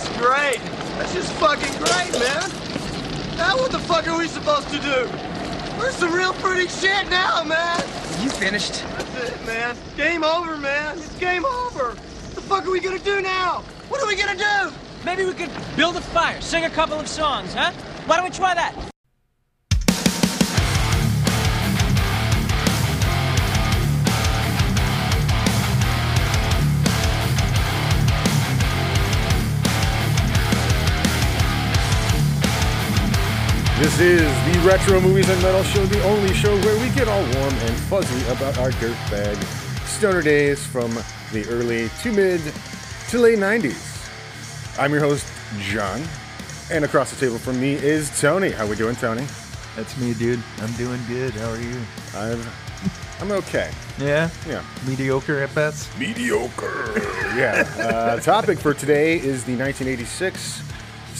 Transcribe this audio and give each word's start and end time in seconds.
That's 0.00 0.18
great. 0.18 0.60
That's 0.96 1.12
just 1.12 1.30
fucking 1.34 1.76
great, 1.76 2.18
man. 2.18 3.36
Now 3.36 3.58
what 3.58 3.70
the 3.70 3.78
fuck 3.78 4.08
are 4.08 4.16
we 4.16 4.28
supposed 4.28 4.68
to 4.68 4.78
do? 4.78 5.10
We're 5.78 5.92
some 5.92 6.14
real 6.14 6.32
pretty 6.34 6.68
shit 6.68 7.10
now, 7.10 7.44
man. 7.44 7.80
You 8.22 8.30
finished? 8.30 8.82
That's 8.96 9.30
it, 9.30 9.46
man. 9.46 9.76
Game 9.98 10.24
over, 10.24 10.56
man. 10.56 10.96
It's 10.96 11.14
game 11.16 11.44
over. 11.44 11.90
What 11.90 12.34
the 12.34 12.40
fuck 12.40 12.66
are 12.66 12.70
we 12.70 12.80
gonna 12.80 12.98
do 12.98 13.20
now? 13.20 13.62
What 13.88 14.02
are 14.02 14.06
we 14.06 14.16
gonna 14.16 14.38
do? 14.38 14.74
Maybe 15.04 15.26
we 15.26 15.34
could 15.34 15.50
build 15.76 15.96
a 15.96 16.00
fire, 16.00 16.40
sing 16.40 16.64
a 16.64 16.70
couple 16.70 16.98
of 16.98 17.06
songs, 17.06 17.52
huh? 17.52 17.72
Why 18.06 18.16
don't 18.16 18.24
we 18.24 18.30
try 18.30 18.54
that? 18.54 18.89
This 33.80 33.98
is 33.98 34.20
the 34.20 34.60
Retro 34.68 35.00
Movies 35.00 35.26
and 35.30 35.40
Metal 35.40 35.62
Show, 35.62 35.86
the 35.86 36.02
only 36.04 36.34
show 36.34 36.54
where 36.60 36.78
we 36.82 36.94
get 36.94 37.08
all 37.08 37.22
warm 37.22 37.54
and 37.54 37.74
fuzzy 37.88 38.30
about 38.30 38.58
our 38.58 38.72
dirtbag 38.72 39.42
stoner 39.86 40.20
days 40.20 40.62
from 40.62 40.90
the 41.32 41.46
early 41.48 41.88
to 42.02 42.12
mid 42.12 42.42
to 43.08 43.18
late 43.18 43.38
90s. 43.38 44.78
I'm 44.78 44.92
your 44.92 45.00
host, 45.00 45.26
John, 45.60 46.02
and 46.70 46.84
across 46.84 47.10
the 47.10 47.18
table 47.18 47.38
from 47.38 47.58
me 47.58 47.72
is 47.72 48.20
Tony. 48.20 48.50
How 48.50 48.66
we 48.66 48.76
doing, 48.76 48.96
Tony? 48.96 49.24
That's 49.76 49.96
me, 49.96 50.12
dude. 50.12 50.42
I'm 50.58 50.72
doing 50.72 51.00
good. 51.08 51.32
How 51.32 51.48
are 51.48 51.58
you? 51.58 51.80
I'm, 52.14 52.42
I'm 53.18 53.32
okay. 53.38 53.70
Yeah? 53.98 54.28
Yeah. 54.46 54.62
Mediocre 54.86 55.42
at 55.42 55.54
best? 55.54 55.98
Mediocre. 55.98 57.00
yeah. 57.34 57.66
Uh, 57.78 58.20
topic 58.20 58.58
for 58.58 58.74
today 58.74 59.14
is 59.14 59.44
the 59.44 59.56
1986 59.56 60.69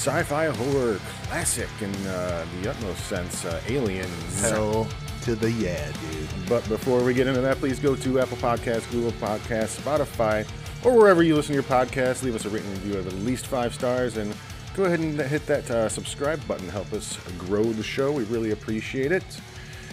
sci-fi 0.00 0.46
horror 0.46 0.98
classic 1.28 1.68
in 1.82 1.94
uh, 2.06 2.46
the 2.62 2.70
utmost 2.70 3.04
sense, 3.06 3.44
uh, 3.44 3.60
Aliens. 3.68 4.40
Hell 4.40 4.88
to 5.24 5.34
the 5.34 5.52
yeah, 5.52 5.92
dude. 5.92 6.48
But 6.48 6.66
before 6.70 7.04
we 7.04 7.12
get 7.12 7.26
into 7.26 7.42
that, 7.42 7.58
please 7.58 7.78
go 7.78 7.94
to 7.94 8.18
Apple 8.18 8.38
Podcasts, 8.38 8.90
Google 8.90 9.12
Podcasts, 9.12 9.78
Spotify, 9.78 10.48
or 10.86 10.96
wherever 10.96 11.22
you 11.22 11.36
listen 11.36 11.54
to 11.54 11.60
your 11.60 11.62
podcast. 11.64 12.22
Leave 12.22 12.34
us 12.34 12.46
a 12.46 12.48
written 12.48 12.70
review 12.70 12.96
of 12.96 13.06
at 13.08 13.12
least 13.12 13.46
five 13.46 13.74
stars 13.74 14.16
and 14.16 14.34
go 14.74 14.84
ahead 14.84 15.00
and 15.00 15.20
hit 15.20 15.44
that 15.44 15.70
uh, 15.70 15.86
subscribe 15.90 16.40
button. 16.48 16.70
Help 16.70 16.90
us 16.94 17.18
grow 17.36 17.64
the 17.64 17.82
show. 17.82 18.10
We 18.10 18.24
really 18.24 18.52
appreciate 18.52 19.12
it. 19.12 19.24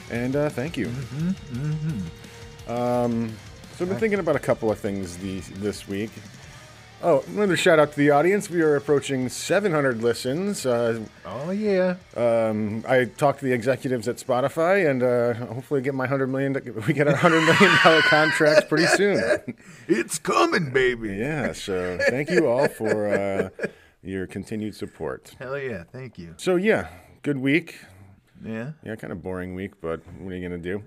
And 0.09 0.37
uh, 0.37 0.47
thank 0.47 0.77
you. 0.77 0.89
Um, 2.69 3.35
so 3.75 3.83
I've 3.83 3.89
been 3.89 3.99
thinking 3.99 4.19
about 4.19 4.37
a 4.37 4.39
couple 4.39 4.71
of 4.71 4.79
things 4.79 5.17
the, 5.17 5.41
this 5.59 5.85
week. 5.85 6.11
Oh, 7.03 7.23
another 7.27 7.55
shout 7.55 7.77
out 7.77 7.91
to 7.91 7.97
the 7.97 8.09
audience. 8.09 8.49
We 8.49 8.61
are 8.61 8.75
approaching 8.75 9.29
700 9.29 10.01
listens. 10.01 10.65
Uh, 10.65 11.01
Oh, 11.27 11.51
yeah. 11.51 11.95
um, 12.15 12.83
I 12.87 13.05
talked 13.05 13.39
to 13.39 13.45
the 13.45 13.53
executives 13.53 14.07
at 14.07 14.15
Spotify, 14.17 14.89
and 14.89 15.03
uh, 15.03 15.33
hopefully 15.53 15.81
get 15.81 15.93
my 15.93 16.07
hundred 16.07 16.27
million. 16.27 16.53
We 16.87 16.93
get 16.93 17.07
our 17.07 17.15
hundred 17.15 17.41
million 17.41 17.77
dollar 17.83 18.01
contract 18.01 18.67
pretty 18.67 18.87
soon. 18.87 19.21
It's 19.87 20.17
coming, 20.17 20.71
baby. 20.71 21.09
Yeah. 21.15 21.53
So 21.53 21.99
thank 22.09 22.29
you 22.31 22.47
all 22.47 22.67
for 22.67 23.07
uh, 23.07 23.49
your 24.01 24.25
continued 24.25 24.73
support. 24.75 25.35
Hell 25.39 25.57
yeah. 25.59 25.83
Thank 25.91 26.17
you. 26.17 26.33
So 26.37 26.55
yeah, 26.55 26.87
good 27.21 27.37
week. 27.37 27.75
Yeah. 28.43 28.71
Yeah, 28.83 28.95
kind 28.95 29.13
of 29.13 29.21
boring 29.21 29.53
week, 29.55 29.79
but 29.81 30.01
what 30.19 30.33
are 30.33 30.35
you 30.35 30.41
gonna 30.49 30.57
do? 30.61 30.83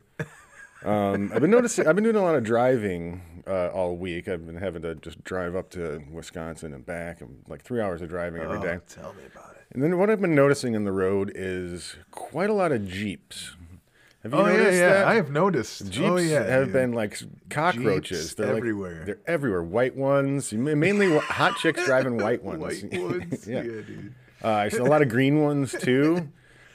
Um, 0.84 1.30
I've 1.34 1.40
been 1.40 1.50
noticing. 1.50 1.86
I've 1.86 1.94
been 1.94 2.04
doing 2.04 2.16
a 2.16 2.22
lot 2.22 2.34
of 2.34 2.42
driving 2.44 3.20
uh, 3.50 3.68
all 3.74 3.96
week. 3.96 4.28
I've 4.28 4.46
been 4.46 4.56
having 4.56 4.82
to 4.82 4.94
just 4.94 5.22
drive 5.24 5.56
up 5.56 5.70
to 5.70 6.02
Wisconsin 6.10 6.72
and 6.72 6.86
back, 6.86 7.20
and 7.20 7.42
like 7.48 7.62
three 7.62 7.80
hours 7.80 8.00
of 8.02 8.08
driving 8.08 8.40
every 8.40 8.58
Oh, 8.58 8.62
day. 8.62 8.78
tell 8.88 9.12
me 9.14 9.22
about 9.32 9.52
it. 9.56 9.66
And 9.72 9.82
then 9.82 9.98
what 9.98 10.08
I've 10.10 10.20
been 10.20 10.34
noticing 10.34 10.74
in 10.74 10.84
the 10.84 10.92
road 10.92 11.30
is 11.34 11.96
quite 12.10 12.50
a 12.50 12.54
lot 12.54 12.72
of 12.72 12.86
Jeeps. 12.88 13.56
Have 14.22 14.32
you 14.34 14.38
Oh, 14.38 14.46
yeah, 14.48 14.56
noticed 14.56 14.78
yeah. 14.78 14.88
that? 14.88 15.06
I 15.06 15.14
have 15.14 15.30
noticed. 15.30 15.90
Jeeps 15.90 16.06
oh, 16.06 16.16
yeah. 16.18 16.42
have 16.44 16.64
dude. 16.66 16.72
been 16.74 16.92
like 16.92 17.18
cockroaches. 17.48 18.20
Jeeps 18.22 18.34
they're 18.34 18.48
like- 18.48 18.56
everywhere. 18.58 19.02
they're 19.06 19.18
everywhere. 19.26 19.62
White 19.62 19.96
ones, 19.96 20.52
mainly 20.52 21.16
hot 21.18 21.56
chicks 21.56 21.84
driving 21.86 22.18
white 22.18 22.42
ones. 22.42 22.60
White 22.82 22.92
ones. 23.00 23.46
yeah. 23.48 23.56
yeah. 23.56 23.62
dude. 23.62 24.14
Uh, 24.42 24.48
I 24.48 24.68
see 24.68 24.78
a 24.78 24.84
lot 24.84 25.02
of 25.02 25.08
green 25.08 25.40
ones 25.40 25.74
too. 25.78 26.28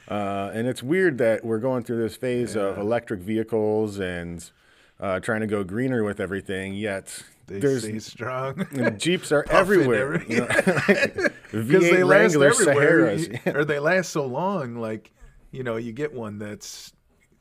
Uh, 0.08 0.52
and 0.54 0.68
it's 0.68 0.84
weird 0.84 1.18
that 1.18 1.44
we're 1.44 1.58
going 1.60 1.84
through 1.84 1.98
this 2.02 2.16
phase 2.16 2.56
of 2.56 2.78
electric 2.78 3.20
vehicles 3.22 4.00
and 4.00 4.52
uh, 5.00 5.20
trying 5.20 5.42
to 5.42 5.48
go 5.48 5.64
greener 5.64 6.04
with 6.04 6.20
everything. 6.20 6.74
Yet 6.74 7.24
They 7.48 7.60
there's 7.60 7.84
stay 7.84 8.00
strong. 8.00 8.66
Jeeps 8.98 9.32
are 9.32 9.46
everywhere. 9.50 10.16
every- 10.16 10.36
you 10.36 10.42
know? 10.42 10.48
Because 11.52 11.84
V8 11.86 11.92
they 11.92 12.04
last 12.04 12.36
everywhere. 12.36 12.54
Saharas. 13.18 13.56
Or 13.56 13.64
they 13.66 13.80
last 13.80 14.10
so 14.10 14.26
long. 14.26 14.76
Like, 14.76 15.12
you 15.52 15.64
know, 15.64 15.78
you 15.78 15.94
get 15.94 16.14
one 16.14 16.38
that's 16.38 16.92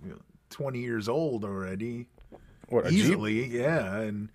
you 0.04 0.10
know, 0.10 0.18
20 0.50 0.78
years 0.78 1.08
old 1.08 1.44
already. 1.44 2.06
What, 2.68 2.86
a 2.86 2.90
Jeep? 2.90 2.98
easily, 3.00 3.46
yeah, 3.46 3.98
and 4.00 4.28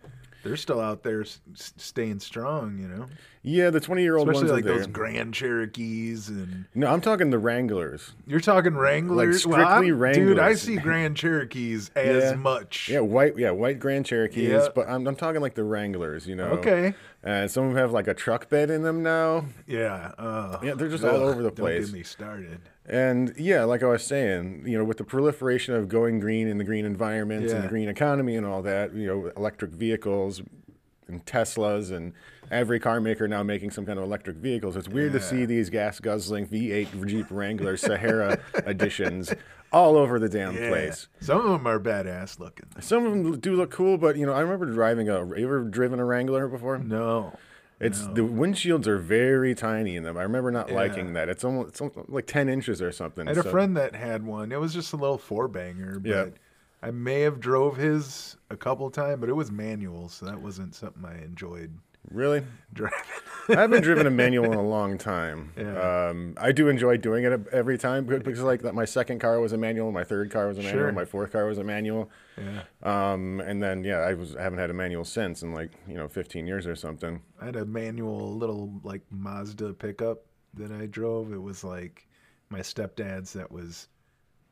they're 0.43 0.57
still 0.57 0.79
out 0.79 1.03
there 1.03 1.21
s- 1.21 1.39
staying 1.55 2.19
strong, 2.19 2.77
you 2.79 2.87
know. 2.87 3.05
Yeah, 3.41 3.69
the 3.69 3.79
20 3.79 4.01
year 4.01 4.17
old 4.17 4.27
ones 4.27 4.37
Especially 4.39 4.51
are 4.51 4.55
like 4.57 4.65
there. 4.65 4.77
those 4.77 4.87
Grand 4.87 5.33
Cherokees, 5.33 6.27
and 6.29 6.65
no, 6.75 6.87
I'm 6.87 6.99
talking 7.01 7.29
the 7.29 7.39
Wranglers. 7.39 8.11
you're 8.27 8.39
talking 8.41 8.75
Wranglers. 8.75 9.39
strictly 9.41 9.63
I'm- 9.63 9.81
dude. 9.83 9.93
I 10.39 10.41
Wranglers. 10.41 10.61
see 10.61 10.75
Grand 10.77 11.15
Cherokees 11.15 11.89
as 11.95 12.31
Yeah. 12.31 12.35
much. 12.35 12.89
Yeah, 12.89 12.99
white. 12.99 13.37
Yeah, 13.37 13.51
white 13.51 13.79
Grand 13.79 14.05
Cherokees. 14.05 14.49
Yeah. 14.49 14.67
But 14.75 14.89
I'm, 14.89 15.07
I'm 15.07 15.15
talking 15.15 15.41
like 15.41 15.55
the 15.55 15.63
Wranglers. 15.63 16.27
You 16.27 16.35
know. 16.35 16.47
Okay. 16.47 16.93
And 17.21 17.51
some 17.51 17.65
of 17.65 17.69
them 17.71 17.77
have 17.77 17.91
like 17.91 18.07
a 18.07 18.13
truck 18.13 18.49
bed 18.49 18.69
in 18.69 18.83
them 18.83 19.03
now. 19.03 19.45
Yeah. 19.67 20.13
Uh, 20.17 20.59
Yeah, 20.63 20.73
they're 20.75 20.87
just 20.87 21.03
all 21.03 21.17
over 21.17 21.43
the 21.43 21.51
place. 21.51 21.85
Don't 21.85 21.93
get 21.93 21.97
me 21.99 22.03
started. 22.03 22.61
And 22.85 23.33
yeah, 23.37 23.65
like 23.65 23.83
I 23.83 23.87
was 23.87 24.03
saying, 24.03 24.63
you 24.65 24.77
know, 24.77 24.83
with 24.85 24.97
the 24.97 25.03
proliferation 25.03 25.75
of 25.75 25.89
going 25.89 26.19
green 26.19 26.47
in 26.47 26.57
the 26.57 26.63
green 26.63 26.85
environment 26.85 27.45
and 27.49 27.63
the 27.63 27.67
green 27.67 27.89
economy 27.89 28.35
and 28.35 28.45
all 28.45 28.61
that, 28.63 28.93
you 28.95 29.05
know, 29.05 29.27
electric 29.35 29.71
vehicles 29.71 30.41
and 31.07 31.25
Teslas 31.25 31.91
and 31.95 32.13
every 32.51 32.79
car 32.79 32.99
maker 33.01 33.27
now 33.27 33.43
making 33.43 33.71
some 33.71 33.85
kind 33.85 33.99
of 33.99 34.05
electric 34.05 34.37
vehicles. 34.37 34.75
It's 34.75 34.87
weird 34.87 35.11
to 35.13 35.19
see 35.21 35.45
these 35.45 35.69
gas 35.69 35.99
guzzling 35.99 36.47
V8 36.47 37.05
Jeep 37.07 37.27
Wrangler 37.29 37.77
Sahara 37.87 38.39
editions 38.65 39.33
all 39.71 39.97
over 39.97 40.19
the 40.19 40.29
damn 40.29 40.55
Yeah. 40.55 40.69
place. 40.69 41.07
Some 41.21 41.39
of 41.45 41.51
them 41.51 41.67
are 41.67 41.79
badass 41.79 42.39
looking. 42.39 42.65
Some 42.79 43.05
of 43.05 43.11
them 43.11 43.39
do 43.39 43.55
look 43.55 43.71
cool, 43.71 43.97
but 43.97 44.17
you 44.17 44.25
know, 44.25 44.33
I 44.33 44.41
remember 44.41 44.65
driving 44.65 45.09
a. 45.09 45.25
You 45.37 45.45
ever 45.45 45.61
driven 45.63 45.99
a 45.99 46.05
Wrangler 46.05 46.47
before? 46.47 46.77
No. 46.77 47.33
It's 47.79 48.01
the 48.07 48.21
windshields 48.23 48.87
are 48.87 48.97
very 48.97 49.55
tiny 49.55 49.95
in 49.95 50.03
them. 50.03 50.17
I 50.17 50.23
remember 50.23 50.51
not 50.51 50.67
Yeah. 50.69 50.75
liking 50.75 51.13
that. 51.13 51.29
It's 51.29 51.45
almost, 51.45 51.69
it's 51.69 51.79
almost 51.81 52.09
like 52.09 52.27
ten 52.27 52.49
inches 52.49 52.81
or 52.81 52.91
something. 52.91 53.25
I 53.25 53.31
had 53.33 53.37
a 53.45 53.49
friend 53.49 53.77
that 53.77 53.95
had 53.95 54.25
one. 54.25 54.51
It 54.51 54.59
was 54.59 54.73
just 54.73 54.91
a 54.91 54.97
little 54.97 55.17
four 55.17 55.47
banger, 55.47 55.97
but 55.99 56.09
Yeah. 56.09 56.25
I 56.83 56.91
may 56.91 57.21
have 57.21 57.39
drove 57.39 57.77
his 57.77 58.35
a 58.49 58.57
couple 58.57 58.89
times, 58.89 59.19
but 59.21 59.29
it 59.29 59.33
was 59.33 59.49
manual, 59.51 60.09
so 60.09 60.25
that 60.25 60.41
wasn't 60.41 60.75
something 60.75 61.05
I 61.05 61.23
enjoyed 61.23 61.71
Really, 62.11 62.43
driving. 62.73 62.97
I 63.49 63.53
haven't 63.61 63.81
driven 63.83 64.05
a 64.07 64.11
manual 64.11 64.45
in 64.45 64.53
a 64.57 64.61
long 64.67 64.97
time. 64.97 65.51
Yeah. 65.57 66.07
Um, 66.09 66.35
I 66.37 66.51
do 66.51 66.67
enjoy 66.69 66.97
doing 66.97 67.23
it 67.23 67.47
every 67.51 67.77
time 67.77 68.05
because, 68.05 68.41
like, 68.41 68.63
my 68.73 68.85
second 68.85 69.19
car 69.19 69.39
was 69.39 69.53
a 69.53 69.57
manual, 69.57 69.91
my 69.91 70.03
third 70.03 70.31
car 70.31 70.47
was 70.47 70.57
a 70.57 70.61
manual, 70.61 70.83
Sure. 70.85 70.91
my 70.91 71.05
fourth 71.05 71.31
car 71.31 71.45
was 71.45 71.57
a 71.59 71.63
manual. 71.63 72.09
yeah. 72.37 72.61
Um, 72.83 73.39
and 73.41 73.61
then 73.61 73.83
yeah, 73.83 73.97
I 73.99 74.13
was 74.13 74.35
I 74.35 74.41
haven't 74.41 74.59
had 74.59 74.69
a 74.69 74.73
manual 74.73 75.03
since 75.05 75.41
in 75.43 75.53
like 75.53 75.71
you 75.87 75.95
know 75.95 76.07
15 76.07 76.45
years 76.47 76.65
or 76.67 76.75
something. 76.75 77.21
I 77.41 77.45
had 77.45 77.55
a 77.55 77.65
manual 77.65 78.35
little 78.35 78.79
like 78.83 79.01
Mazda 79.11 79.73
pickup 79.73 80.19
that 80.55 80.71
I 80.71 80.85
drove. 80.87 81.31
It 81.33 81.41
was 81.41 81.63
like 81.63 82.07
my 82.49 82.59
stepdad's 82.59 83.33
that 83.33 83.51
was 83.51 83.87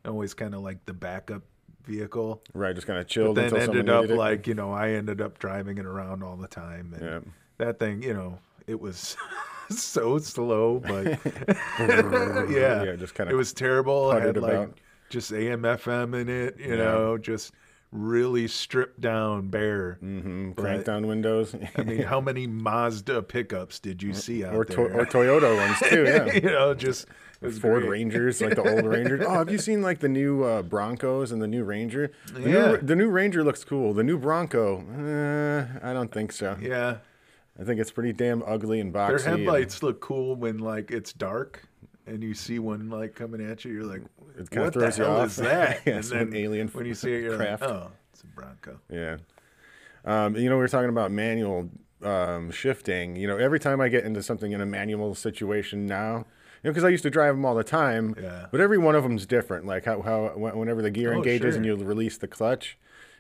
always 0.06 0.34
kind 0.34 0.54
of 0.56 0.62
like 0.62 0.86
the 0.86 0.94
backup 0.94 1.44
vehicle. 1.86 2.44
Right, 2.54 2.76
just 2.76 2.86
kind 2.88 3.00
of 3.00 3.06
But 3.06 3.10
chilled 3.12 3.38
then 3.38 3.46
until 3.46 3.62
ended 3.62 3.90
up 3.90 4.10
like, 4.10 4.46
you 4.48 4.54
know, 4.54 4.72
I 4.74 4.90
ended 4.92 5.22
up 5.22 5.40
driving 5.40 5.78
it 5.78 5.86
around 5.86 6.24
all 6.24 6.36
the 6.36 6.48
time. 6.48 6.94
And 6.94 7.04
Yeah. 7.04 7.20
That 7.58 7.80
thing, 7.80 8.02
you 8.04 8.14
know, 8.14 8.40
it 8.68 8.80
was 8.80 9.16
so 9.70 10.18
slow, 10.20 10.80
but 10.80 11.06
yeah, 11.80 12.84
Yeah, 12.84 12.96
just 12.98 13.14
kinda 13.16 13.32
it 13.32 13.36
was 13.36 13.54
terrible. 13.54 14.12
It 14.12 14.22
had 14.24 14.38
like 14.38 14.70
just 15.10 15.32
AM 15.32 15.62
FM 15.64 16.20
in 16.20 16.30
it, 16.30 16.58
you 16.60 16.72
Yeah. 16.72 16.76
know, 16.76 17.18
just 17.18 17.54
really 17.94 18.48
stripped 18.50 19.00
down 19.00 19.48
bare. 19.48 19.98
Mhm, 20.04 20.56
crank 20.58 20.84
down 20.86 21.08
windows. 21.08 21.56
I 21.78 21.84
mean, 21.84 22.02
how 22.02 22.20
many 22.20 22.46
Mazda 22.46 23.22
pickups 23.24 23.80
did 23.80 24.04
you 24.04 24.14
see 24.14 24.44
out 24.44 24.54
or, 24.54 24.66
to- 24.66 24.76
there? 24.76 25.00
or 25.00 25.06
Toyota 25.06 25.56
ones 25.56 25.80
too. 25.90 26.04
Yeah. 26.04 26.34
you 26.34 26.42
know, 26.42 26.74
just 26.74 27.08
Ford 27.40 27.84
great. 27.84 27.90
Rangers, 27.90 28.42
like 28.42 28.56
the 28.56 28.70
old 28.70 28.86
Rangers. 28.86 29.22
Oh, 29.26 29.32
have 29.36 29.50
you 29.50 29.58
seen 29.58 29.82
like 29.82 30.00
the 30.00 30.10
new 30.10 30.44
uh, 30.44 30.64
Broncos 30.64 31.32
and 31.32 31.42
the 31.42 31.48
new 31.48 31.64
Ranger? 31.64 32.12
The, 32.34 32.42
Yeah. 32.42 32.72
new, 32.72 32.78
the 32.80 32.96
new 32.98 33.08
Ranger 33.10 33.42
looks 33.46 33.64
cool. 33.64 33.94
The 33.94 34.04
new 34.04 34.18
Bronco, 34.18 34.80
uh, 34.82 35.88
I 35.88 35.94
don't 35.94 36.12
think 36.12 36.34
so. 36.34 36.58
Yeah, 36.60 36.98
I 37.60 37.64
think 37.64 37.80
it's 37.80 37.92
pretty 37.92 38.14
damn 38.14 38.44
ugly 38.44 38.80
and 38.80 38.94
boxy. 38.94 39.08
their 39.08 39.16
and 39.34 39.40
headlights 39.40 39.82
look 39.84 40.00
cool 40.00 40.36
when 40.36 40.60
like 40.60 40.92
it's 40.92 41.12
dark 41.14 41.64
and 42.06 42.22
you 42.24 42.34
see 42.34 42.60
one 42.60 42.90
like 42.90 43.16
coming 43.16 43.42
at 43.46 43.66
you. 43.66 43.72
You're 43.74 43.84
like, 43.86 44.02
It 44.38 44.50
kinda 44.50 44.66
what 44.66 44.74
the 44.74 44.80
throws 44.82 44.98
you 44.98 45.04
hell 45.06 45.18
off. 45.22 45.28
is 45.30 45.36
that? 45.38 45.82
Yeah, 45.86 45.94
and 45.96 46.06
some 46.06 46.34
alien 46.36 46.68
when 46.70 46.86
you 46.86 46.94
see 46.94 47.14
it, 47.14 47.24
you're 47.24 47.38
craft. 47.38 47.64
like, 47.64 47.72
oh, 47.72 47.92
it's 48.14 48.22
a 48.24 48.28
Bronco. 48.28 48.80
Yeah. 48.90 49.18
Um, 50.06 50.36
you 50.36 50.50
know, 50.50 50.56
we 50.56 50.62
were 50.62 50.68
talking 50.68 50.90
about 50.90 51.12
manual 51.12 51.70
um, 52.04 52.52
shifting. 52.52 53.16
You 53.16 53.28
know, 53.28 53.38
every 53.38 53.60
time 53.60 53.82
I 53.82 53.90
get 53.90 54.06
into 54.06 54.22
something 54.24 54.52
in 54.52 54.62
a 54.62 54.66
manual 54.66 55.16
situation 55.16 55.86
now, 55.86 56.18
you 56.64 56.70
know, 56.70 56.72
because 56.72 56.84
I 56.84 56.90
used 56.90 57.04
to 57.04 57.10
drive 57.10 57.36
them 57.36 57.44
all 57.46 57.56
the 57.56 57.64
time. 57.64 58.16
Yeah. 58.22 58.46
But 58.52 58.62
every 58.62 58.78
one 58.78 58.96
of 58.96 59.04
them's 59.04 59.26
different. 59.26 59.66
Like 59.66 59.84
how, 59.86 60.02
how 60.02 60.28
whenever 60.38 60.82
the 60.82 60.92
gear 60.92 61.14
Oh, 61.14 61.18
engages 61.18 61.56
and 61.56 61.66
sure. 61.66 61.74
Mm-hmm. 61.74 61.82
you 61.84 61.88
release 61.90 62.18
the 62.18 62.28
clutch. 62.28 62.78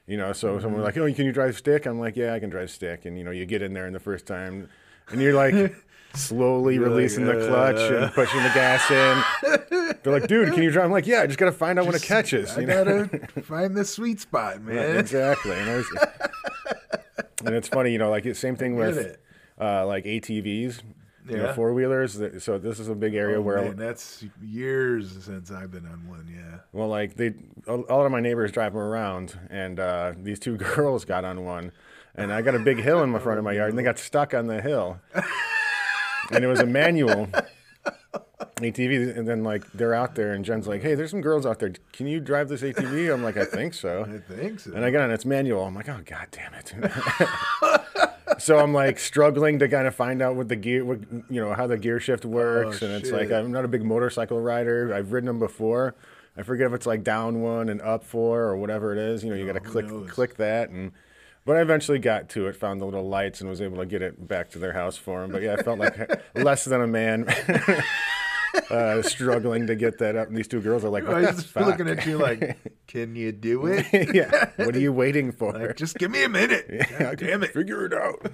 You 0.07 0.15
know, 0.15 0.31
so 0.31 0.57
someone 0.59 0.81
like, 0.81 0.97
oh, 0.97 1.11
can 1.13 1.25
you 1.25 1.33
drive 1.33 1.57
stick? 1.57 1.85
I'm 1.85 1.99
like, 1.99 2.15
yeah, 2.15 2.33
I 2.33 2.39
can 2.39 2.49
drive 2.49 2.71
stick. 2.71 3.05
And 3.05 3.17
you 3.17 3.25
know, 3.25 3.31
you 3.31 3.45
get 3.45 3.61
in 3.61 3.73
there 3.73 3.87
in 3.87 3.93
the 3.93 3.99
first 3.99 4.25
time, 4.25 4.69
and 5.09 5.21
you're 5.21 5.33
like 5.33 5.75
slowly 6.13 6.75
You're 6.75 6.83
like, 6.83 6.91
releasing 6.91 7.25
the 7.25 7.45
clutch 7.47 7.75
uh. 7.75 8.03
and 8.03 8.13
pushing 8.13 8.41
the 8.41 8.49
gas 8.49 8.89
in. 8.89 9.97
They're 10.03 10.19
like, 10.19 10.27
dude, 10.27 10.53
can 10.53 10.63
you 10.63 10.71
drive? 10.71 10.85
I'm 10.85 10.91
like, 10.91 11.07
yeah, 11.07 11.21
I 11.21 11.27
just 11.27 11.39
gotta 11.39 11.51
find 11.51 11.77
out 11.77 11.85
when 11.85 11.95
it 11.95 12.01
catches. 12.01 12.57
I 12.57 12.61
you 12.61 12.67
know? 12.67 12.83
gotta 12.83 13.41
find 13.43 13.75
the 13.75 13.85
sweet 13.85 14.19
spot, 14.19 14.61
man. 14.61 14.97
Exactly. 14.97 15.51
And, 15.51 15.75
was, 15.75 15.87
and 17.45 17.55
it's 17.55 17.67
funny, 17.67 17.91
you 17.91 17.97
know, 17.97 18.09
like 18.09 18.33
same 18.35 18.55
thing 18.55 18.75
with 18.75 19.17
uh, 19.59 19.85
like 19.85 20.05
ATVs, 20.05 20.81
you 21.29 21.37
know, 21.37 21.43
Yeah. 21.45 21.53
four 21.53 21.73
wheelers. 21.73 22.19
So 22.43 22.57
this 22.57 22.79
is 22.79 22.87
a 22.89 22.95
big 22.95 23.13
area 23.15 23.37
Oh, 23.37 23.41
where, 23.41 23.61
man, 23.61 23.75
that's 23.77 24.23
years 24.41 25.23
since 25.23 25.51
I've 25.51 25.71
been 25.71 25.85
on 25.85 26.07
one. 26.07 26.27
Yeah. 26.33 26.59
well, 26.73 26.87
like 26.87 27.15
they, 27.15 27.33
a 27.67 27.73
a 27.75 27.75
lot 27.75 28.05
of 28.05 28.11
my 28.11 28.19
neighbors 28.19 28.51
drive 28.51 28.73
them 28.73 28.81
around, 28.81 29.37
and 29.49 29.79
uh, 29.79 30.13
these 30.21 30.39
two 30.39 30.57
girls 30.75 31.05
got 31.05 31.23
on 31.25 31.43
one, 31.45 31.71
and 32.15 32.31
I 32.33 32.41
got 32.41 32.55
a 32.55 32.59
big 32.59 32.79
hill 32.79 33.03
in 33.03 33.09
my 33.09 33.19
front 33.19 33.39
of 33.39 33.45
my 33.45 33.53
yard, 33.53 33.69
and 33.69 33.77
they 33.79 33.83
got 33.83 33.99
stuck 33.99 34.33
on 34.33 34.47
the 34.47 34.61
hill, 34.61 34.99
and 36.31 36.43
it 36.43 36.47
was 36.47 36.59
a 36.59 36.65
manual. 36.65 37.27
ATV, 38.57 39.15
and 39.17 39.27
then 39.27 39.43
like 39.43 39.63
they're 39.73 39.93
out 39.93 40.15
there, 40.15 40.33
and 40.33 40.43
Jen's 40.45 40.67
like, 40.67 40.81
"Hey, 40.81 40.95
there's 40.95 41.11
some 41.11 41.21
girls 41.21 41.45
out 41.45 41.59
there. 41.59 41.73
Can 41.93 42.07
you 42.07 42.19
drive 42.19 42.49
this 42.49 42.61
ATV?" 42.61 43.11
I'm 43.13 43.23
like, 43.23 43.37
"I 43.37 43.45
think 43.45 43.73
so." 43.75 44.03
I 44.31 44.33
think 44.33 44.59
so. 44.59 44.73
And 44.73 44.83
I 44.83 44.89
got 44.89 45.01
on 45.01 45.11
its 45.11 45.25
manual. 45.25 45.63
I'm 45.63 45.75
like, 45.75 45.89
oh 45.89 45.99
god 46.05 46.27
damn 46.31 46.53
it. 46.55 46.73
So 48.37 48.59
I'm 48.59 48.73
like 48.73 48.99
struggling 48.99 49.59
to 49.59 49.67
kind 49.67 49.87
of 49.87 49.95
find 49.95 50.21
out 50.21 50.35
what 50.35 50.47
the 50.47 50.55
gear, 50.55 50.83
what, 50.85 50.99
you 51.29 51.41
know, 51.41 51.53
how 51.53 51.67
the 51.67 51.77
gear 51.77 51.99
shift 51.99 52.25
works. 52.25 52.81
Oh, 52.81 52.85
and 52.85 52.95
it's 52.95 53.11
like. 53.11 53.31
I'm 53.31 53.51
not 53.51 53.65
a 53.65 53.67
big 53.67 53.83
motorcycle 53.83 54.39
rider. 54.39 54.93
I've 54.93 55.11
ridden 55.11 55.27
them 55.27 55.39
before. 55.39 55.95
I 56.37 56.43
forget 56.43 56.67
if 56.67 56.73
it's 56.73 56.85
like 56.85 57.03
down 57.03 57.41
one 57.41 57.69
and 57.69 57.81
up 57.81 58.03
four 58.03 58.41
or 58.41 58.57
whatever 58.57 58.93
it 58.93 58.99
is. 58.99 59.23
You 59.23 59.31
know, 59.31 59.35
you 59.35 59.45
got 59.45 59.61
to 59.61 59.67
oh, 59.67 59.71
click 59.71 59.87
knows? 59.87 60.11
click 60.11 60.37
that 60.37 60.69
and. 60.69 60.91
But 61.45 61.55
I 61.55 61.61
eventually 61.61 61.99
got 61.99 62.27
to 62.31 62.47
it, 62.47 62.57
found 62.57 62.81
the 62.81 62.85
little 62.85 63.07
lights, 63.07 63.39
and 63.39 63.49
was 63.49 63.61
able 63.61 63.77
to 63.77 63.85
get 63.85 64.01
it 64.01 64.27
back 64.27 64.49
to 64.49 64.59
their 64.59 64.73
house 64.73 64.97
for 64.97 65.21
them. 65.21 65.31
But 65.31 65.43
yeah, 65.43 65.53
I 65.53 65.63
felt 65.63 65.79
like 65.79 65.97
less 66.35 66.65
than 66.65 66.81
a 66.81 66.87
man, 66.87 67.25
uh, 68.69 69.01
struggling 69.01 69.67
to 69.67 69.75
get 69.75 69.97
that 69.99 70.15
up. 70.15 70.27
And 70.27 70.37
these 70.37 70.47
two 70.47 70.61
girls 70.61 70.83
are 70.83 70.89
like, 70.89 71.05
I 71.05 71.09
"What 71.09 71.21
was 71.21 71.35
just 71.35 71.47
fuck?" 71.47 71.67
looking 71.67 71.87
at 71.87 72.05
you 72.05 72.17
like, 72.17 72.57
can 72.87 73.15
you 73.15 73.31
do 73.31 73.65
it? 73.67 73.85
yeah, 74.13 74.51
what 74.57 74.75
are 74.75 74.79
you 74.79 74.93
waiting 75.03 75.31
for? 75.31 75.53
Like, 75.53 75.75
just 75.77 75.97
give 75.97 76.11
me 76.11 76.23
a 76.23 76.29
minute. 76.29 76.65
Yeah, 76.99 77.13
damn 77.15 77.43
it. 77.43 77.51
Figure 77.53 77.85
it 77.85 77.93
out. 77.93 78.31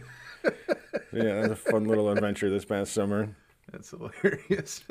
yeah, 1.12 1.24
that 1.36 1.42
was 1.42 1.52
a 1.52 1.56
fun 1.56 1.86
little 1.86 2.10
adventure 2.10 2.50
this 2.50 2.66
past 2.66 2.94
summer. 2.94 3.36
That's 3.72 3.90
hilarious. 3.92 4.84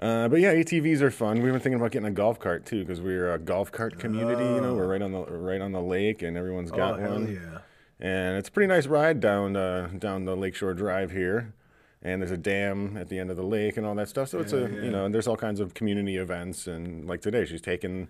Uh, 0.00 0.28
but 0.28 0.40
yeah, 0.40 0.52
ATVs 0.52 1.00
are 1.00 1.10
fun. 1.10 1.40
We've 1.40 1.52
been 1.52 1.60
thinking 1.60 1.78
about 1.80 1.92
getting 1.92 2.08
a 2.08 2.12
golf 2.12 2.38
cart 2.38 2.66
too, 2.66 2.80
because 2.80 3.00
we're 3.00 3.32
a 3.32 3.38
golf 3.38 3.72
cart 3.72 3.98
community. 3.98 4.44
You 4.44 4.60
know, 4.60 4.74
we're 4.74 4.86
right 4.88 5.00
on 5.00 5.12
the 5.12 5.22
right 5.24 5.60
on 5.60 5.72
the 5.72 5.80
lake, 5.80 6.22
and 6.22 6.36
everyone's 6.36 6.70
got 6.70 7.00
oh, 7.00 7.10
one. 7.10 7.32
yeah. 7.32 7.58
And 8.00 8.36
it's 8.36 8.48
a 8.48 8.52
pretty 8.52 8.66
nice 8.66 8.86
ride 8.86 9.20
down 9.20 9.56
uh, 9.56 9.88
down 9.98 10.24
the 10.24 10.36
Lakeshore 10.36 10.74
Drive 10.74 11.12
here. 11.12 11.54
And 12.04 12.20
there's 12.20 12.30
a 12.32 12.36
dam 12.36 12.96
at 12.98 13.08
the 13.08 13.18
end 13.18 13.30
of 13.30 13.36
the 13.38 13.42
lake 13.42 13.78
and 13.78 13.86
all 13.86 13.94
that 13.94 14.08
stuff. 14.10 14.28
So 14.28 14.40
it's 14.40 14.52
a 14.52 14.60
Yeah, 14.60 14.68
yeah. 14.68 14.82
you 14.82 14.90
know, 14.90 15.04
and 15.06 15.14
there's 15.14 15.26
all 15.26 15.36
kinds 15.38 15.58
of 15.58 15.72
community 15.72 16.16
events. 16.18 16.66
And 16.66 17.08
like 17.08 17.22
today, 17.22 17.46
she's 17.46 17.62
taking 17.62 18.08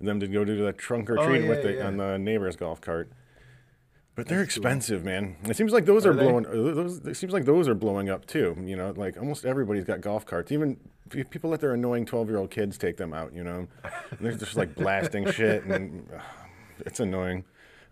them 0.00 0.18
to 0.20 0.26
go 0.26 0.44
do 0.44 0.64
the 0.64 0.72
trunk 0.72 1.10
or 1.10 1.18
Oh, 1.18 1.26
treat 1.26 1.42
yeah, 1.42 1.48
with 1.50 1.62
the 1.62 1.74
yeah. 1.74 1.86
on 1.86 1.98
the 1.98 2.18
neighbor's 2.18 2.56
golf 2.56 2.80
cart. 2.80 3.10
But 4.16 4.28
they're 4.28 4.42
expensive, 4.42 5.04
man. 5.04 5.36
It 5.44 5.56
seems 5.56 5.72
like 5.72 5.86
those 5.86 6.06
are, 6.06 6.10
Are 6.10 6.14
blowing. 6.14 6.46
uh, 6.46 6.50
Those 6.52 6.98
it 7.04 7.16
seems 7.16 7.32
like 7.32 7.44
those 7.44 7.66
are 7.68 7.74
blowing 7.74 8.08
up 8.08 8.26
too. 8.26 8.56
You 8.64 8.76
know, 8.76 8.94
like 8.96 9.16
almost 9.18 9.44
everybody's 9.44 9.84
got 9.84 10.00
golf 10.00 10.24
carts. 10.24 10.52
Even 10.52 10.78
people 11.10 11.50
let 11.50 11.60
their 11.60 11.74
annoying 11.74 12.06
twelve-year-old 12.06 12.50
kids 12.50 12.78
take 12.78 12.96
them 12.96 13.12
out. 13.12 13.34
You 13.34 13.42
know, 13.44 13.66
and 13.82 14.18
they're 14.20 14.32
just 14.34 14.56
like 14.56 14.74
blasting 14.76 15.30
shit, 15.32 15.64
and 15.64 16.08
uh, 16.16 16.20
it's 16.86 17.00
annoying. 17.00 17.44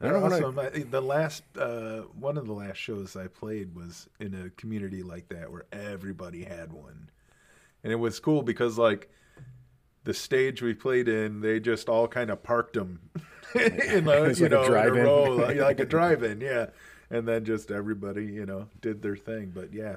I 0.03 0.09
don't 0.11 0.23
wanna- 0.23 0.35
awesome. 0.37 0.59
I, 0.59 0.69
the 0.71 1.01
last 1.01 1.45
uh, 1.57 2.01
one 2.19 2.37
of 2.37 2.47
the 2.47 2.53
last 2.53 2.77
shows 2.77 3.17
I 3.17 3.27
played 3.29 3.75
was 3.75 4.09
in 4.21 4.35
a 4.35 4.51
community 4.61 5.03
like 5.03 5.29
that 5.29 5.51
where 5.51 5.65
everybody 5.73 6.45
had 6.45 6.73
one, 6.73 7.11
and 7.85 7.93
it 7.93 7.97
was 7.97 8.19
cool 8.21 8.43
because 8.43 8.79
like 8.79 9.09
the 10.05 10.15
stage 10.15 10.61
we 10.63 10.75
played 10.75 11.09
in, 11.09 11.41
they 11.41 11.61
just 11.61 11.89
all 11.89 12.09
kind 12.09 12.31
of 12.31 12.43
parked 12.43 12.75
them 12.75 12.99
in 13.55 14.09
a, 14.09 14.29
you 14.33 14.33
like 14.41 14.41
a 14.41 14.49
know 14.49 14.65
in 14.65 14.77
a 14.99 15.05
row 15.05 15.23
like, 15.37 15.57
like 15.59 15.81
a 15.81 15.85
drive-in, 15.97 16.41
yeah. 16.41 16.67
And 17.11 17.29
then 17.29 17.45
just 17.45 17.71
everybody, 17.71 18.25
you 18.25 18.47
know, 18.47 18.69
did 18.81 19.03
their 19.03 19.17
thing. 19.17 19.53
But 19.55 19.73
yeah, 19.73 19.97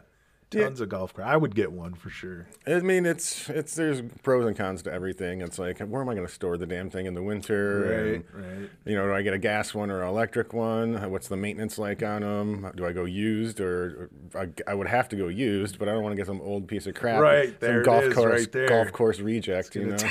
Yeah. 0.56 0.64
tons 0.66 0.82
of 0.82 0.90
golf 0.90 1.14
cart. 1.14 1.28
I 1.28 1.38
would 1.38 1.54
get 1.56 1.72
one 1.72 1.94
for 1.94 2.10
sure. 2.10 2.48
I 2.66 2.80
mean, 2.80 3.06
it's 3.06 3.50
it's 3.50 3.76
there's 3.76 4.02
pros 4.24 4.46
and 4.46 4.56
cons 4.58 4.82
to 4.84 4.92
everything. 4.94 5.42
It's 5.42 5.60
like, 5.60 5.80
where 5.80 6.02
am 6.02 6.10
I 6.10 6.16
going 6.16 6.26
to 6.26 6.34
store 6.34 6.58
the 6.58 6.66
damn 6.66 6.90
thing 6.90 7.06
in 7.06 7.14
the 7.14 7.22
winter? 7.22 7.80
Right, 7.82 8.26
And, 8.42 8.62
right. 8.62 8.70
You 8.86 8.96
know, 8.96 9.06
do 9.08 9.14
I 9.14 9.22
get 9.22 9.34
a 9.34 9.38
gas 9.38 9.74
one 9.74 9.92
or 9.92 10.02
an 10.02 10.08
electric 10.08 10.54
one? 10.54 11.12
What's 11.12 11.28
the 11.28 11.38
maintenance 11.38 11.78
like 11.78 12.02
on 12.02 12.22
them? 12.22 12.72
Do 12.76 12.86
I 12.86 12.92
go 12.94 13.06
used 13.06 13.60
or, 13.60 14.10
or 14.34 14.42
I, 14.42 14.72
I 14.72 14.74
would 14.74 14.88
have 14.88 15.10
to 15.10 15.16
go 15.16 15.28
used, 15.28 15.78
but 15.80 15.88
I 15.90 15.94
don't 15.94 16.04
want 16.04 16.14
to 16.14 16.18
get 16.18 16.28
some 16.28 16.42
old 16.42 16.68
piece 16.68 16.88
of 16.88 16.96
crap. 16.96 17.20
Right, 17.22 17.50
some 17.50 17.58
there 17.60 17.82
it 17.82 17.86
golf 17.86 18.04
is, 18.06 18.14
course 18.14 18.40
right 18.42 18.52
there. 18.52 18.68
golf 18.68 18.92
course 18.92 19.20
reject. 19.20 19.76
You 19.76 19.86
know, 19.88 19.98
gonna 19.98 20.10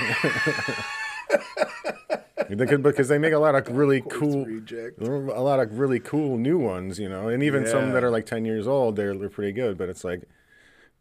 They 1.31 1.38
could- 2.08 2.24
because 2.48 3.08
they 3.08 3.19
make 3.19 3.32
a 3.32 3.38
lot 3.38 3.54
of 3.54 3.69
really 3.76 4.02
cool. 4.08 4.44
reject. 4.44 5.00
A 5.00 5.06
lot 5.08 5.60
of 5.60 5.78
really 5.78 6.00
cool 6.00 6.36
new 6.36 6.58
ones, 6.58 6.98
you 6.98 7.08
know, 7.08 7.28
and 7.28 7.42
even 7.42 7.66
some 7.66 7.92
that 7.92 8.04
are 8.04 8.10
like 8.10 8.26
ten 8.26 8.44
years 8.44 8.66
old, 8.66 8.96
they're 8.96 9.14
they're 9.16 9.28
pretty 9.28 9.52
good. 9.52 9.78
But 9.78 9.88
it's 9.88 10.04
like 10.04 10.22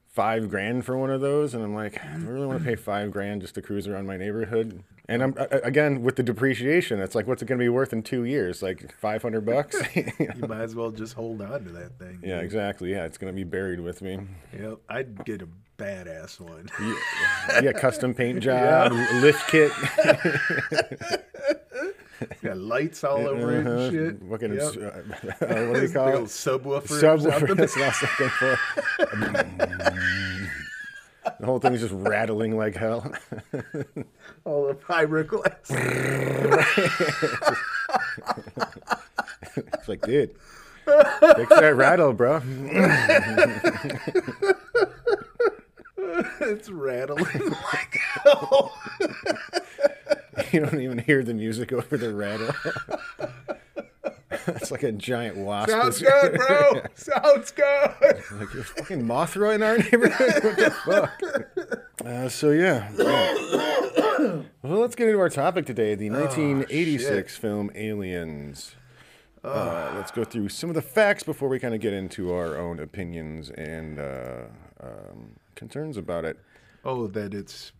five 0.07 0.47
grand 0.47 0.85
for 0.85 0.97
one 0.97 1.09
of 1.09 1.21
those, 1.21 1.53
and 1.53 1.63
I'm 1.63 1.73
like, 1.73 2.03
I 2.03 2.15
really 2.17 2.45
want 2.45 2.59
to 2.59 2.65
pay 2.65 2.75
five 2.75 3.11
grand 3.11 3.41
just 3.41 3.55
to 3.55 3.61
cruise 3.61 3.87
around 3.87 4.05
my 4.05 4.15
neighborhood? 4.15 4.83
And 5.09 5.21
I'm 5.21 5.35
again 5.51 6.01
with 6.01 6.15
the 6.15 6.23
depreciation, 6.23 6.99
it's 7.01 7.15
like, 7.15 7.27
what's 7.27 7.41
it 7.41 7.45
going 7.47 7.59
to 7.59 7.63
be 7.63 7.69
worth 7.69 7.91
in 7.91 8.03
two 8.03 8.23
years? 8.23 8.61
Like 8.63 8.93
five 8.99 9.21
hundred 9.21 9.45
bucks? 9.45 9.75
You 9.95 10.47
might 10.47 10.61
as 10.61 10.75
well 10.75 10.91
just 10.91 11.13
hold 11.13 11.41
on 11.41 11.63
to 11.65 11.69
that 11.71 11.97
thing. 11.99 12.19
yeah, 12.23 12.37
dude. 12.37 12.45
exactly. 12.45 12.91
Yeah, 12.91 13.05
it's 13.05 13.17
going 13.17 13.33
to 13.33 13.35
be 13.35 13.43
buried 13.43 13.79
with 13.79 14.01
me. 14.01 14.19
Yep, 14.57 14.77
I'd 14.87 15.25
get 15.25 15.41
a 15.41 15.47
badass 15.77 16.39
one. 16.39 16.69
Yeah, 17.63 17.71
custom 17.73 18.13
paint 18.13 18.39
job, 18.43 18.91
lift 19.21 19.47
kit, 19.49 19.71
Got 22.41 22.57
lights 22.57 23.03
all 23.03 23.27
over 23.27 23.51
it 23.53 23.67
uh-huh, 23.67 23.75
and 23.77 23.91
shit. 23.91 24.29
fucking, 24.29 24.53
Yep. 24.53 24.73
uh, 25.41 25.45
uh, 25.45 25.65
what 25.67 25.75
do 25.75 25.81
you 25.81 25.89
call 25.93 26.07
it? 26.09 26.21
subwoofer. 26.25 26.87
Subwoofer. 26.87 27.55
That's 27.57 27.75
was 27.75 28.01
looking 28.01 28.29
for. 28.29 28.57
the 31.39 31.45
whole 31.45 31.59
thing's 31.59 31.81
just 31.81 31.93
rattling 31.93 32.55
like 32.57 32.75
hell. 32.75 33.11
all 34.45 34.67
the 34.67 34.73
fiberglass. 34.75 35.69
It's 39.55 39.87
like, 39.89 40.01
dude, 40.03 40.31
fix 40.85 41.49
that 41.49 41.75
rattle, 41.75 42.13
bro. 42.13 42.39
it's 46.41 46.69
rattling 46.69 47.25
like 47.49 47.99
hell. 48.23 48.73
You 50.51 50.61
don't 50.61 50.81
even 50.81 50.97
hear 50.97 51.23
the 51.23 51.33
music 51.33 51.71
over 51.71 51.95
the 51.95 52.13
rattle. 52.13 52.49
it's 54.47 54.71
like 54.71 54.81
a 54.81 54.91
giant 54.91 55.37
wasp. 55.37 55.69
Sounds 55.69 56.01
good, 56.01 56.33
bro. 56.33 56.81
Sounds 56.95 57.51
good. 57.51 57.91
Like 58.31 58.53
you're 58.53 58.63
fucking 58.63 59.03
Mothra 59.03 59.53
in 59.53 59.61
our 59.61 59.77
neighborhood. 59.77 60.43
What 60.43 60.57
the 60.57 60.71
fuck? 60.71 62.05
Uh, 62.05 62.29
so 62.29 62.49
yeah. 62.49 62.91
yeah. 62.97 64.41
Well, 64.63 64.79
let's 64.79 64.95
get 64.95 65.07
into 65.07 65.19
our 65.19 65.29
topic 65.29 65.67
today: 65.67 65.93
the 65.93 66.09
1986 66.09 67.37
film 67.37 67.69
Aliens. 67.75 68.75
Uh, 69.43 69.91
let's 69.95 70.11
go 70.11 70.23
through 70.23 70.49
some 70.49 70.69
of 70.69 70.75
the 70.75 70.81
facts 70.81 71.21
before 71.23 71.49
we 71.49 71.59
kind 71.59 71.75
of 71.75 71.81
get 71.81 71.93
into 71.93 72.33
our 72.33 72.57
own 72.57 72.79
opinions 72.79 73.49
and 73.51 73.99
uh, 73.99 74.43
um, 74.81 75.35
concerns 75.55 75.97
about 75.97 76.25
it. 76.25 76.37
Oh, 76.85 77.07
that 77.07 77.33
it's 77.33 77.71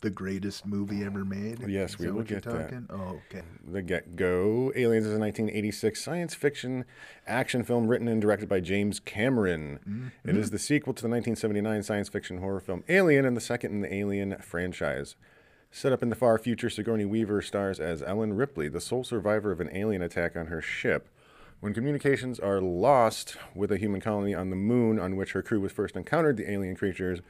the 0.00 0.10
greatest 0.10 0.66
movie 0.66 1.04
ever 1.04 1.24
made. 1.24 1.60
Yes, 1.68 1.92
Is 1.92 1.98
we 1.98 2.10
will 2.10 2.22
get 2.22 2.44
that. 2.44 2.72
Oh, 2.88 3.20
okay. 3.28 3.42
The 3.70 3.82
Get 3.82 4.16
Go. 4.16 4.72
Aliens 4.74 5.06
is 5.06 5.14
a 5.14 5.18
1986 5.18 6.02
science 6.02 6.34
fiction 6.34 6.84
action 7.26 7.64
film 7.64 7.86
written 7.86 8.08
and 8.08 8.20
directed 8.20 8.48
by 8.48 8.60
James 8.60 8.98
Cameron. 9.00 10.12
It 10.24 10.36
is 10.36 10.46
mm-hmm. 10.46 10.52
the 10.54 10.58
sequel 10.58 10.94
to 10.94 11.02
the 11.02 11.08
1979 11.08 11.82
science 11.82 12.08
fiction 12.08 12.38
horror 12.38 12.60
film 12.60 12.82
Alien 12.88 13.26
and 13.26 13.36
the 13.36 13.42
second 13.42 13.72
in 13.72 13.80
the 13.82 13.92
Alien 13.92 14.36
franchise. 14.40 15.16
Set 15.72 15.92
up 15.92 16.02
in 16.02 16.08
the 16.08 16.16
far 16.16 16.36
future, 16.36 16.68
Sigourney 16.68 17.04
Weaver 17.04 17.40
stars 17.42 17.78
as 17.78 18.02
Ellen 18.02 18.32
Ripley, 18.32 18.68
the 18.68 18.80
sole 18.80 19.04
survivor 19.04 19.52
of 19.52 19.60
an 19.60 19.70
alien 19.72 20.02
attack 20.02 20.36
on 20.36 20.46
her 20.46 20.60
ship. 20.60 21.08
When 21.60 21.74
communications 21.74 22.40
are 22.40 22.60
lost 22.60 23.36
with 23.54 23.70
a 23.70 23.76
human 23.76 24.00
colony 24.00 24.34
on 24.34 24.48
the 24.50 24.56
moon 24.56 24.98
on 24.98 25.16
which 25.16 25.32
her 25.32 25.42
crew 25.42 25.60
was 25.60 25.72
first 25.72 25.94
encountered 25.94 26.36
the 26.38 26.50
alien 26.50 26.74
creatures, 26.74 27.20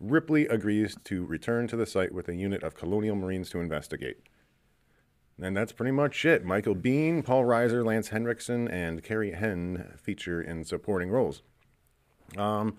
Ripley 0.00 0.46
agrees 0.46 0.96
to 1.04 1.24
return 1.24 1.68
to 1.68 1.76
the 1.76 1.86
site 1.86 2.12
with 2.12 2.28
a 2.28 2.34
unit 2.34 2.62
of 2.64 2.74
colonial 2.74 3.14
marines 3.14 3.50
to 3.50 3.60
investigate. 3.60 4.18
And 5.40 5.56
that's 5.56 5.70
pretty 5.70 5.92
much 5.92 6.24
it. 6.24 6.44
Michael 6.44 6.74
Biehn, 6.74 7.24
Paul 7.24 7.44
Reiser, 7.44 7.84
Lance 7.84 8.08
Henriksen, 8.08 8.66
and 8.66 9.04
Carrie 9.04 9.30
Henn 9.32 9.94
feature 9.96 10.42
in 10.42 10.64
supporting 10.64 11.10
roles. 11.10 11.42
Um, 12.36 12.76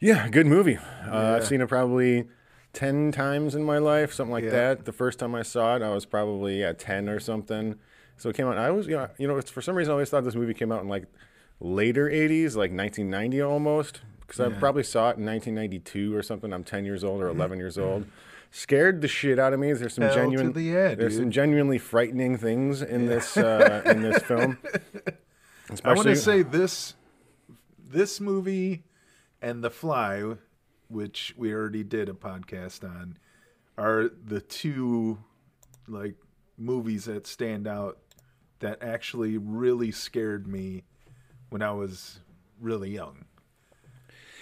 yeah, 0.00 0.28
good 0.28 0.46
movie. 0.46 0.78
Uh, 1.06 1.34
I've 1.36 1.46
seen 1.46 1.60
it 1.60 1.68
probably 1.68 2.26
10 2.72 3.12
times 3.12 3.54
in 3.54 3.62
my 3.62 3.78
life, 3.78 4.12
something 4.12 4.32
like 4.32 4.44
Yeah. 4.44 4.50
that. 4.50 4.84
The 4.84 4.92
first 4.92 5.20
time 5.20 5.36
I 5.36 5.42
saw 5.42 5.76
it, 5.76 5.82
I 5.82 5.90
was 5.94 6.04
probably 6.04 6.64
at 6.64 6.80
10 6.80 7.08
or 7.08 7.20
something. 7.20 7.76
So 8.24 8.30
it 8.30 8.36
came 8.36 8.46
out, 8.46 8.56
I 8.56 8.70
was, 8.70 8.86
you 8.86 8.96
know, 8.96 9.06
you 9.18 9.28
know, 9.28 9.36
it's, 9.36 9.50
for 9.50 9.60
some 9.60 9.76
reason, 9.76 9.90
I 9.90 9.92
always 9.92 10.08
thought 10.08 10.24
this 10.24 10.34
movie 10.34 10.54
came 10.54 10.72
out 10.72 10.80
in 10.80 10.88
like 10.88 11.04
later 11.60 12.08
80s, 12.08 12.56
like 12.56 12.72
1990 12.72 13.42
almost. 13.42 14.00
Because 14.20 14.40
I 14.40 14.48
probably 14.48 14.82
saw 14.82 15.10
it 15.10 15.18
in 15.18 15.26
1992 15.26 16.16
or 16.16 16.22
something. 16.22 16.50
I'm 16.50 16.64
10 16.64 16.86
years 16.86 17.04
old 17.04 17.20
or 17.20 17.28
11 17.28 17.58
years 17.58 17.76
old. 17.76 18.06
Scared 18.50 19.02
the 19.02 19.08
shit 19.08 19.38
out 19.38 19.52
of 19.52 19.60
me. 19.60 19.74
There's 19.74 19.92
some 19.92 20.04
Hell 20.04 20.14
genuine, 20.14 20.54
the 20.54 20.62
yeah, 20.62 20.94
there's 20.94 21.16
some 21.16 21.30
genuinely 21.30 21.76
frightening 21.76 22.38
things 22.38 22.80
in 22.80 23.04
this 23.04 23.36
uh, 23.36 23.82
in 23.84 24.00
this 24.00 24.22
film. 24.22 24.56
I 25.84 25.92
want 25.92 26.08
to 26.08 26.16
say 26.16 26.40
this 26.40 26.94
this 27.86 28.22
movie 28.22 28.84
and 29.42 29.62
The 29.62 29.68
Fly, 29.68 30.36
which 30.88 31.34
we 31.36 31.52
already 31.52 31.84
did 31.84 32.08
a 32.08 32.14
podcast 32.14 32.84
on, 32.84 33.18
are 33.76 34.08
the 34.08 34.40
two 34.40 35.18
like 35.86 36.14
movies 36.56 37.04
that 37.04 37.26
stand 37.26 37.66
out 37.66 37.98
that 38.64 38.82
actually 38.82 39.36
really 39.36 39.90
scared 39.92 40.46
me 40.46 40.82
when 41.50 41.60
I 41.62 41.72
was 41.72 42.20
really 42.60 42.90
young. 42.90 43.26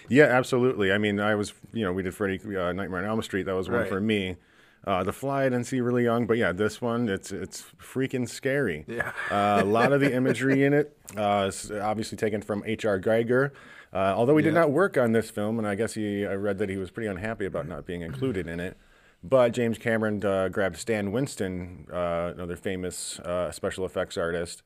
Yeah, 0.08 0.24
absolutely. 0.24 0.92
I 0.92 0.98
mean, 0.98 1.18
I 1.20 1.34
was, 1.34 1.52
you 1.72 1.84
know, 1.84 1.92
we 1.92 2.02
did 2.04 2.14
Freddy 2.14 2.38
uh, 2.56 2.72
Nightmare 2.72 3.00
on 3.00 3.04
Elm 3.04 3.22
Street. 3.22 3.44
That 3.46 3.54
was 3.54 3.68
one 3.68 3.80
Right. 3.80 3.88
for 3.88 4.00
me. 4.00 4.36
Uh, 4.84 5.02
the 5.04 5.12
Fly 5.12 5.42
I 5.42 5.48
didn't 5.48 5.64
see 5.64 5.80
really 5.80 6.04
young, 6.04 6.26
but 6.26 6.38
yeah, 6.38 6.50
this 6.52 6.80
one 6.80 7.08
it's 7.08 7.30
it's 7.30 7.62
freaking 7.80 8.28
scary. 8.28 8.84
Yeah. 8.88 9.12
uh, 9.30 9.60
a 9.62 9.64
lot 9.64 9.92
of 9.92 10.00
the 10.00 10.12
imagery 10.12 10.64
in 10.64 10.72
it, 10.72 10.96
uh, 11.16 11.46
is 11.48 11.70
obviously 11.70 12.16
taken 12.18 12.42
from 12.42 12.62
H.R. 12.66 13.00
Giger. 13.00 13.50
Uh, 13.92 14.14
although 14.16 14.36
he 14.36 14.42
did 14.42 14.54
not 14.54 14.70
work 14.70 14.96
on 14.96 15.12
this 15.12 15.30
film, 15.30 15.58
and 15.58 15.68
I 15.68 15.74
guess 15.74 15.94
he 15.94 16.26
I 16.26 16.34
read 16.34 16.58
that 16.58 16.68
he 16.68 16.76
was 16.78 16.90
pretty 16.90 17.08
unhappy 17.08 17.44
about 17.46 17.68
not 17.68 17.86
being 17.86 18.02
included 18.02 18.46
in 18.48 18.58
it. 18.58 18.76
But 19.24 19.50
James 19.50 19.78
Cameron 19.78 20.24
uh, 20.24 20.48
grabbed 20.48 20.76
Stan 20.76 21.12
Winston, 21.12 21.86
uh, 21.92 22.32
another 22.34 22.56
famous 22.56 23.20
uh, 23.20 23.52
special 23.52 23.84
effects 23.84 24.16
artist, 24.16 24.62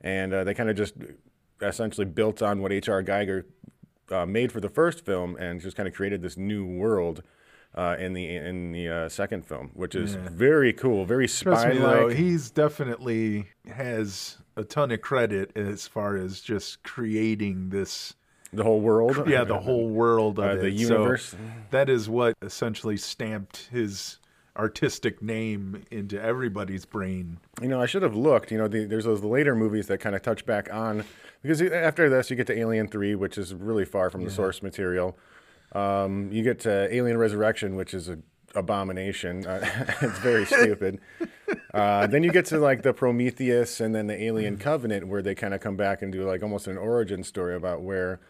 and 0.00 0.32
uh, 0.32 0.44
they 0.44 0.54
kind 0.54 0.70
of 0.70 0.76
just 0.76 0.94
essentially 1.60 2.06
built 2.06 2.40
on 2.40 2.62
what 2.62 2.72
H.R. 2.72 3.02
Giger 3.02 3.44
uh, 4.10 4.24
made 4.24 4.50
for 4.50 4.60
the 4.60 4.68
first 4.68 5.04
film, 5.04 5.36
and 5.36 5.60
just 5.60 5.76
kind 5.76 5.86
of 5.88 5.94
created 5.94 6.22
this 6.22 6.36
new 6.38 6.64
world 6.64 7.22
uh, 7.74 7.96
in 7.98 8.12
the 8.12 8.36
in 8.36 8.72
the 8.72 8.88
uh, 8.88 9.08
second 9.08 9.46
film, 9.46 9.70
which 9.74 9.94
is 9.94 10.14
very 10.14 10.72
cool, 10.72 11.04
very 11.04 11.26
Trust 11.26 11.62
spy-like. 11.62 12.16
he's 12.16 12.50
definitely 12.50 13.48
has 13.66 14.38
a 14.56 14.64
ton 14.64 14.90
of 14.90 15.00
credit 15.00 15.56
as 15.56 15.86
far 15.86 16.16
as 16.16 16.40
just 16.40 16.82
creating 16.82 17.70
this 17.70 18.14
the 18.52 18.62
whole 18.64 18.80
world, 18.80 19.28
yeah 19.28 19.44
the 19.44 19.58
whole 19.68 19.88
world 19.88 20.38
of 20.38 20.44
Uh, 20.44 20.48
it. 20.54 20.62
the 20.62 20.78
So 20.84 20.92
universe. 20.94 21.34
that 21.70 21.88
is 21.88 22.08
what 22.08 22.34
essentially 22.42 22.96
stamped 22.96 23.68
his 23.72 24.18
artistic 24.56 25.22
name 25.22 25.82
into 25.90 26.20
everybody's 26.20 26.84
brain. 26.84 27.38
You 27.62 27.68
know, 27.68 27.80
I 27.80 27.86
should 27.86 28.02
have 28.02 28.14
looked. 28.14 28.52
You 28.52 28.58
know, 28.58 28.68
the, 28.68 28.84
there's 28.84 29.04
those 29.06 29.24
later 29.24 29.54
movies 29.54 29.86
that 29.86 29.98
kind 30.00 30.14
of 30.14 30.20
touch 30.22 30.44
back 30.44 30.72
on 30.72 31.04
because 31.42 31.62
after 31.62 32.10
this 32.10 32.28
you 32.30 32.36
get 32.36 32.46
to 32.48 32.58
Alien 32.58 32.88
Three, 32.88 33.14
which 33.14 33.38
is 33.38 33.54
really 33.54 33.84
far 33.86 34.10
from 34.10 34.24
the 34.24 34.30
source 34.30 34.62
material. 34.62 35.16
Um, 35.74 36.30
you 36.30 36.42
get 36.42 36.60
to 36.60 36.94
Alien 36.94 37.16
Resurrection, 37.16 37.76
which 37.76 37.94
is 37.94 38.08
an 38.08 38.22
abomination. 38.54 39.46
Uh, 39.46 39.66
it's 40.02 40.18
very 40.18 40.44
stupid. 40.54 41.00
Uh, 41.72 42.06
then 42.06 42.22
you 42.22 42.30
get 42.30 42.44
to 42.46 42.58
like 42.58 42.82
the 42.82 42.92
Prometheus 42.92 43.80
and 43.80 43.94
then 43.94 44.06
the 44.06 44.22
Alien 44.22 44.58
Covenant, 44.58 45.08
where 45.08 45.22
they 45.22 45.34
kind 45.34 45.54
of 45.54 45.60
come 45.62 45.76
back 45.76 46.02
and 46.02 46.12
do 46.12 46.28
like 46.28 46.42
almost 46.42 46.66
an 46.66 46.76
origin 46.76 47.24
story 47.24 47.54
about 47.54 47.80
where. 47.80 48.20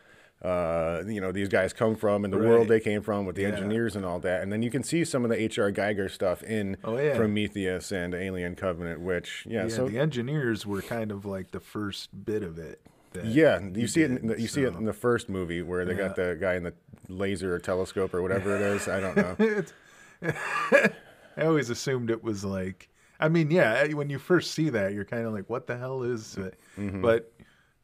Uh, 0.42 1.04
you 1.06 1.20
know 1.20 1.30
these 1.30 1.48
guys 1.48 1.72
come 1.72 1.94
from 1.94 2.24
and 2.24 2.32
the 2.32 2.38
world 2.38 2.66
they 2.66 2.80
came 2.80 3.00
from 3.00 3.26
with 3.26 3.36
the 3.36 3.42
Yeah. 3.42 3.48
engineers 3.50 3.94
and 3.94 4.04
all 4.04 4.18
that, 4.20 4.42
and 4.42 4.52
then 4.52 4.60
you 4.62 4.70
can 4.70 4.82
see 4.82 5.04
some 5.04 5.22
of 5.24 5.30
the 5.30 5.40
H.R. 5.40 5.70
Giger 5.70 6.10
stuff 6.10 6.42
in 6.42 6.76
Oh, 6.82 6.98
yeah. 6.98 7.16
Prometheus 7.16 7.92
and 7.92 8.12
Alien 8.12 8.56
Covenant, 8.56 9.00
which 9.00 9.44
yeah, 9.48 9.62
Yeah, 9.64 9.68
so 9.68 9.86
the 9.88 9.98
engineers 10.00 10.66
were 10.66 10.82
kind 10.82 11.12
of 11.12 11.24
like 11.24 11.52
the 11.52 11.60
first 11.60 12.24
bit 12.24 12.42
of 12.42 12.58
it. 12.58 12.80
yeah, 13.22 13.60
you 13.74 13.86
see 13.86 14.02
it. 14.02 14.10
In 14.10 14.26
the, 14.26 14.40
you 14.40 14.48
see 14.48 14.62
it 14.62 14.74
in 14.74 14.84
the 14.84 14.92
first 14.92 15.28
movie 15.28 15.62
where 15.62 15.84
they 15.84 15.94
got 15.94 16.16
the 16.16 16.36
guy 16.40 16.54
in 16.54 16.64
the 16.64 16.74
laser 17.08 17.54
or 17.54 17.58
telescope 17.60 18.12
or 18.12 18.20
whatever 18.22 18.56
it 18.56 18.62
is. 18.62 18.88
I 18.88 18.98
don't 19.00 19.16
know. 19.16 19.62
I 21.36 21.44
always 21.44 21.70
assumed 21.70 22.10
it 22.10 22.22
was 22.22 22.44
like. 22.44 22.88
I 23.20 23.28
mean, 23.28 23.50
yeah, 23.52 23.86
when 23.92 24.10
you 24.10 24.18
first 24.18 24.50
see 24.52 24.68
that, 24.70 24.92
you're 24.94 25.04
kind 25.04 25.24
of 25.26 25.32
like, 25.32 25.48
"What 25.48 25.66
the 25.68 25.76
hell 25.76 26.02
is?" 26.02 26.36
it? 26.36 26.58
Mm-hmm. 26.76 27.02
But 27.02 27.31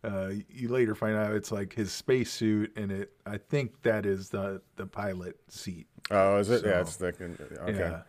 uh, 0.04 0.30
you 0.48 0.68
later 0.68 0.94
find 0.94 1.16
out 1.16 1.32
it's 1.34 1.50
like 1.52 1.72
his 1.72 1.90
spacesuit, 1.92 2.76
and 2.76 2.90
it. 2.92 3.12
I 3.26 3.38
think 3.38 3.82
that 3.82 4.06
is 4.06 4.28
the 4.30 4.62
the 4.76 4.86
pilot 4.86 5.36
seat. 5.48 5.86
Oh, 6.10 6.36
is 6.38 6.50
it? 6.50 6.64
yeah, 6.64 6.80
it's 6.80 6.96
the 6.96 7.08
okay. 7.08 7.74
Yeah. 7.78 8.02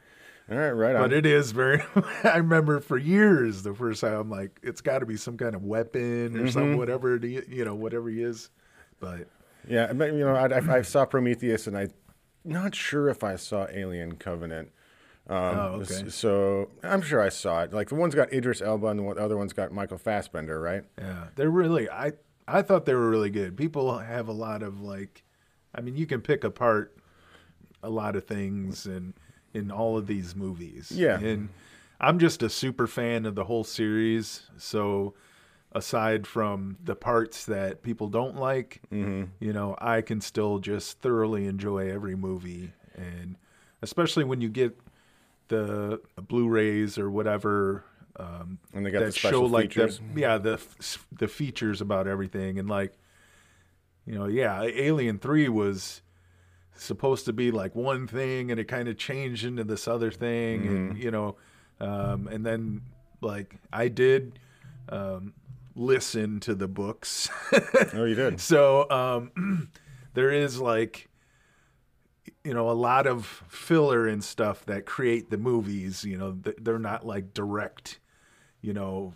All 0.52 0.58
right, 0.58 0.72
right 0.72 0.96
on. 0.96 1.02
But 1.04 1.14
it 1.14 1.26
is 1.26 1.52
very. 1.52 1.84
I 2.24 2.38
remember 2.38 2.80
for 2.80 2.98
years 2.98 3.62
the 3.64 3.74
first 3.74 4.02
time 4.02 4.14
I'm 4.14 4.30
like, 4.30 4.60
it's 4.64 4.82
got 4.82 5.00
to 5.00 5.06
be 5.06 5.16
some 5.18 5.38
kind 5.38 5.54
of 5.56 5.64
weapon 5.64 6.36
or 6.36 6.40
Mm-hmm. 6.40 6.48
some 6.50 6.78
whatever 6.78 7.16
it 7.16 7.24
is, 7.24 7.48
you 7.48 7.66
know 7.66 7.76
whatever 7.76 8.10
he 8.10 8.22
is. 8.24 8.50
But 9.00 9.28
yeah, 9.68 9.92
you 9.92 10.20
know, 10.20 10.36
I, 10.36 10.48
I, 10.48 10.78
I 10.78 10.82
saw 10.82 11.06
Prometheus, 11.06 11.68
and 11.68 11.78
I'm 11.78 11.92
not 12.44 12.74
sure 12.74 13.10
if 13.10 13.24
I 13.24 13.36
saw 13.36 13.68
Alien 13.72 14.16
Covenant. 14.16 14.72
Um, 15.30 15.38
Oh, 15.60 15.82
okay. 15.84 16.10
So 16.10 16.70
I'm 16.84 17.02
sure 17.02 17.22
I 17.22 17.30
saw 17.30 17.62
it. 17.64 17.72
Like 17.74 17.90
the 17.90 17.96
one's 17.96 18.16
got 18.16 18.34
Idris 18.34 18.62
Elba, 18.62 18.88
and 18.88 19.00
the 19.00 19.06
other 19.22 19.38
one's 19.38 19.54
got 19.54 19.72
Michael 19.72 19.98
Fassbender, 20.00 20.60
right? 20.60 20.84
Yeah, 20.98 21.26
they're 21.36 21.50
really. 21.52 21.90
I 21.90 22.14
I 22.48 22.62
thought 22.64 22.86
they 22.86 22.96
were 22.96 23.10
really 23.10 23.30
good. 23.30 23.56
People 23.56 24.00
have 24.00 24.28
a 24.28 24.32
lot 24.34 24.64
of 24.64 24.82
like, 24.82 25.24
I 25.76 25.82
mean, 25.82 25.96
you 25.96 26.08
can 26.08 26.22
pick 26.22 26.44
apart 26.44 26.98
a 27.84 27.90
lot 27.90 28.16
of 28.16 28.26
things 28.26 28.86
in 28.88 29.14
in 29.54 29.70
all 29.72 29.98
of 29.98 30.08
these 30.08 30.36
movies. 30.36 30.92
Yeah. 30.92 31.20
and 31.20 31.50
I'm 32.02 32.18
just 32.20 32.42
a 32.44 32.50
super 32.50 32.88
fan 32.88 33.26
of 33.26 33.36
the 33.36 33.44
whole 33.44 33.64
series. 33.64 34.50
So 34.58 35.14
aside 35.74 36.26
from 36.26 36.78
the 36.84 36.96
parts 36.96 37.46
that 37.46 37.84
people 37.84 38.08
don't 38.10 38.36
like, 38.36 38.82
Mm-hmm. 38.92 39.26
you 39.40 39.54
know, 39.54 39.76
I 39.80 40.02
can 40.02 40.22
still 40.22 40.60
just 40.60 41.00
thoroughly 41.02 41.46
enjoy 41.46 41.90
every 41.92 42.16
movie, 42.16 42.74
and 42.96 43.36
especially 43.82 44.24
when 44.24 44.42
you 44.42 44.50
get 44.50 44.78
the 45.50 46.00
Blu-rays 46.22 46.98
or 46.98 47.10
whatever 47.12 47.84
um, 48.16 48.60
And 48.74 48.86
they 48.86 48.92
got 48.92 49.00
that 49.00 49.06
the 49.14 49.20
show 49.20 49.42
like 49.44 49.70
features. 49.74 50.00
the 50.14 50.22
yeah 50.22 50.38
the 50.38 50.60
the 51.12 51.28
features 51.28 51.82
about 51.82 52.08
everything 52.08 52.58
and 52.60 52.68
like 52.70 52.94
you 54.06 54.16
know 54.16 54.26
yeah 54.28 54.62
Alien 54.64 55.20
Three 55.20 55.50
was 55.50 56.02
supposed 56.76 57.26
to 57.26 57.34
be 57.34 57.52
like 57.52 57.76
one 57.76 58.08
thing 58.08 58.52
and 58.52 58.60
it 58.60 58.66
kind 58.70 58.88
of 58.88 58.98
changed 58.98 59.44
into 59.46 59.64
this 59.66 59.88
other 59.88 60.12
thing 60.12 60.66
and 60.68 60.92
Mm-hmm. 60.94 61.02
you 61.02 61.12
know 61.12 61.36
um, 61.82 62.28
and 62.28 62.46
then 62.46 62.82
like 63.22 63.56
I 63.74 63.88
did 63.90 64.40
um, 64.90 65.34
listen 65.76 66.40
to 66.42 66.56
the 66.56 66.68
books 66.68 67.30
Oh, 67.94 68.06
you 68.06 68.16
did. 68.16 68.40
so 68.52 68.90
um, 68.90 69.70
there 70.14 70.32
is 70.32 70.60
like 70.60 71.09
you 72.44 72.54
know 72.54 72.70
a 72.70 72.74
lot 72.74 73.08
of 73.08 73.26
filler 73.48 74.08
and 74.08 74.24
stuff 74.24 74.66
that 74.66 74.86
create 74.86 75.30
the 75.30 75.38
movies 75.38 76.04
you 76.04 76.18
know 76.18 76.38
they're 76.62 76.80
not 76.80 77.06
like 77.06 77.34
direct 77.34 78.00
you 78.62 78.74
know 78.74 79.14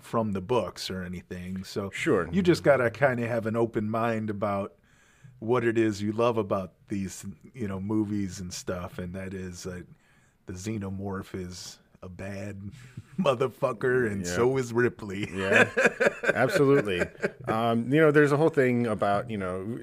from 0.00 0.32
the 0.32 0.40
books 0.40 0.88
or 0.90 1.02
anything 1.02 1.64
so 1.64 1.90
Sure. 1.92 2.28
you 2.30 2.42
just 2.42 2.62
got 2.62 2.76
to 2.78 2.90
kind 2.90 3.18
of 3.20 3.28
have 3.28 3.46
an 3.46 3.56
open 3.56 3.90
mind 3.90 4.30
about 4.30 4.74
what 5.40 5.64
it 5.64 5.76
is 5.78 6.00
you 6.02 6.12
love 6.12 6.38
about 6.38 6.72
these 6.88 7.24
you 7.54 7.66
know 7.66 7.80
movies 7.80 8.40
and 8.40 8.52
stuff 8.52 8.98
and 8.98 9.14
that 9.14 9.34
is 9.34 9.66
uh, 9.66 9.80
the 10.46 10.52
xenomorph 10.52 11.34
is 11.34 11.78
a 12.02 12.08
bad 12.08 12.60
motherfucker 13.22 14.10
and 14.10 14.24
Yeah. 14.26 14.32
so 14.32 14.56
is 14.56 14.72
ripley 14.72 15.28
Yeah, 15.34 15.68
absolutely. 16.34 17.02
Um, 17.46 17.92
you 17.92 18.00
know, 18.00 18.10
there's 18.10 18.32
a 18.32 18.36
whole 18.36 18.48
thing 18.48 18.86
about 18.86 19.30
you 19.30 19.38
know, 19.38 19.78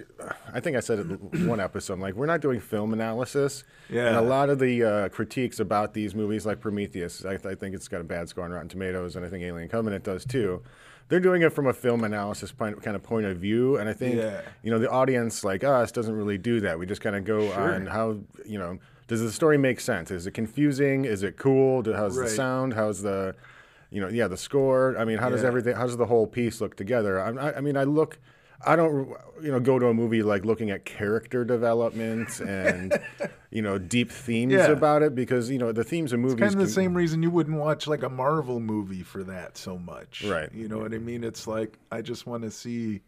I 0.53 0.59
think 0.59 0.77
I 0.77 0.79
said 0.79 0.99
it 0.99 1.05
one 1.45 1.59
episode. 1.59 1.99
Like, 1.99 2.15
we're 2.15 2.25
not 2.25 2.41
doing 2.41 2.59
film 2.59 2.93
analysis. 2.93 3.63
Yeah. 3.89 4.07
And 4.07 4.17
a 4.17 4.21
lot 4.21 4.49
of 4.49 4.59
the 4.59 4.83
uh, 4.83 5.09
critiques 5.09 5.59
about 5.59 5.93
these 5.93 6.13
movies, 6.15 6.45
like 6.45 6.59
Prometheus, 6.59 7.25
I, 7.25 7.33
I 7.33 7.55
think 7.55 7.75
it's 7.75 7.87
got 7.87 8.01
a 8.01 8.03
bad 8.03 8.29
score 8.29 8.43
on 8.43 8.51
Rotten 8.51 8.69
Tomatoes, 8.69 9.15
and 9.15 9.25
I 9.25 9.29
think 9.29 9.43
Alien 9.43 9.69
Covenant 9.69 10.03
does 10.03 10.25
too. 10.25 10.61
They're 11.09 11.21
doing 11.21 11.41
it 11.41 11.53
from 11.53 11.67
a 11.67 11.73
film 11.73 12.03
analysis 12.03 12.51
point, 12.51 12.81
kind 12.83 12.95
of 12.97 13.01
point 13.03 13.25
of 13.27 13.37
view, 13.37 13.77
and 13.77 13.87
I 13.87 13.93
think 13.93 14.15
Yeah. 14.15 14.41
you 14.61 14.71
know 14.71 14.77
the 14.79 14.89
audience 14.89 15.43
like 15.45 15.63
us 15.63 15.91
doesn't 15.93 16.13
really 16.13 16.37
do 16.37 16.59
that. 16.61 16.77
We 16.77 16.85
just 16.85 16.99
kind 17.01 17.15
of 17.15 17.23
go 17.23 17.49
on 17.53 17.85
how 17.85 18.17
you 18.45 18.59
know 18.59 18.77
does 19.07 19.21
the 19.21 19.31
story 19.31 19.57
make 19.57 19.79
sense? 19.79 20.11
Is 20.11 20.27
it 20.27 20.31
confusing? 20.31 21.05
Is 21.05 21.23
it 21.23 21.37
cool? 21.37 21.81
Do, 21.81 21.93
how's 21.93 22.17
Right. 22.17 22.25
the 22.29 22.35
sound? 22.35 22.73
How's 22.73 23.01
the 23.01 23.35
you 23.89 24.01
know, 24.01 24.09
yeah, 24.09 24.27
the 24.27 24.35
score. 24.37 24.97
I 24.99 25.05
mean, 25.05 25.17
how 25.17 25.29
does 25.29 25.45
everything? 25.45 25.75
How 25.75 25.85
does 25.85 25.95
the 25.95 26.05
whole 26.07 26.27
piece 26.27 26.59
look 26.59 26.75
together? 26.75 27.21
I, 27.21 27.29
I, 27.31 27.57
I 27.57 27.61
mean, 27.61 27.77
I 27.77 27.85
look, 27.85 28.19
I 28.65 28.75
don't, 28.75 29.07
you 29.41 29.49
know, 29.49 29.61
go 29.61 29.79
to 29.79 29.85
a 29.87 29.93
movie 29.93 30.23
like 30.23 30.43
looking 30.43 30.71
at 30.71 30.83
character 30.83 31.45
development 31.45 32.41
and, 32.41 32.99
you 33.49 33.61
know, 33.61 33.77
deep 33.77 34.11
themes 34.11 34.51
Yeah. 34.51 34.67
about 34.67 35.03
it 35.03 35.15
because 35.15 35.49
you 35.49 35.57
know 35.57 35.71
the 35.71 35.85
themes 35.85 36.11
of 36.11 36.19
movies. 36.19 36.39
Kind 36.39 36.51
of 36.53 36.59
the 36.59 36.65
can- 36.65 36.73
same 36.73 36.93
reason 36.97 37.23
you 37.23 37.29
wouldn't 37.31 37.57
watch 37.57 37.87
like 37.87 38.03
a 38.03 38.09
Marvel 38.09 38.59
movie 38.59 39.03
for 39.03 39.23
that 39.23 39.57
so 39.57 39.77
much. 39.77 40.25
Right. 40.25 40.51
You 40.53 40.67
know 40.67 40.79
what 40.79 40.93
I 40.93 40.97
mean? 40.97 41.23
It's 41.23 41.47
like 41.47 41.77
I 41.89 42.01
just 42.01 42.27
want 42.27 42.43
to 42.43 42.51
see 42.51 43.01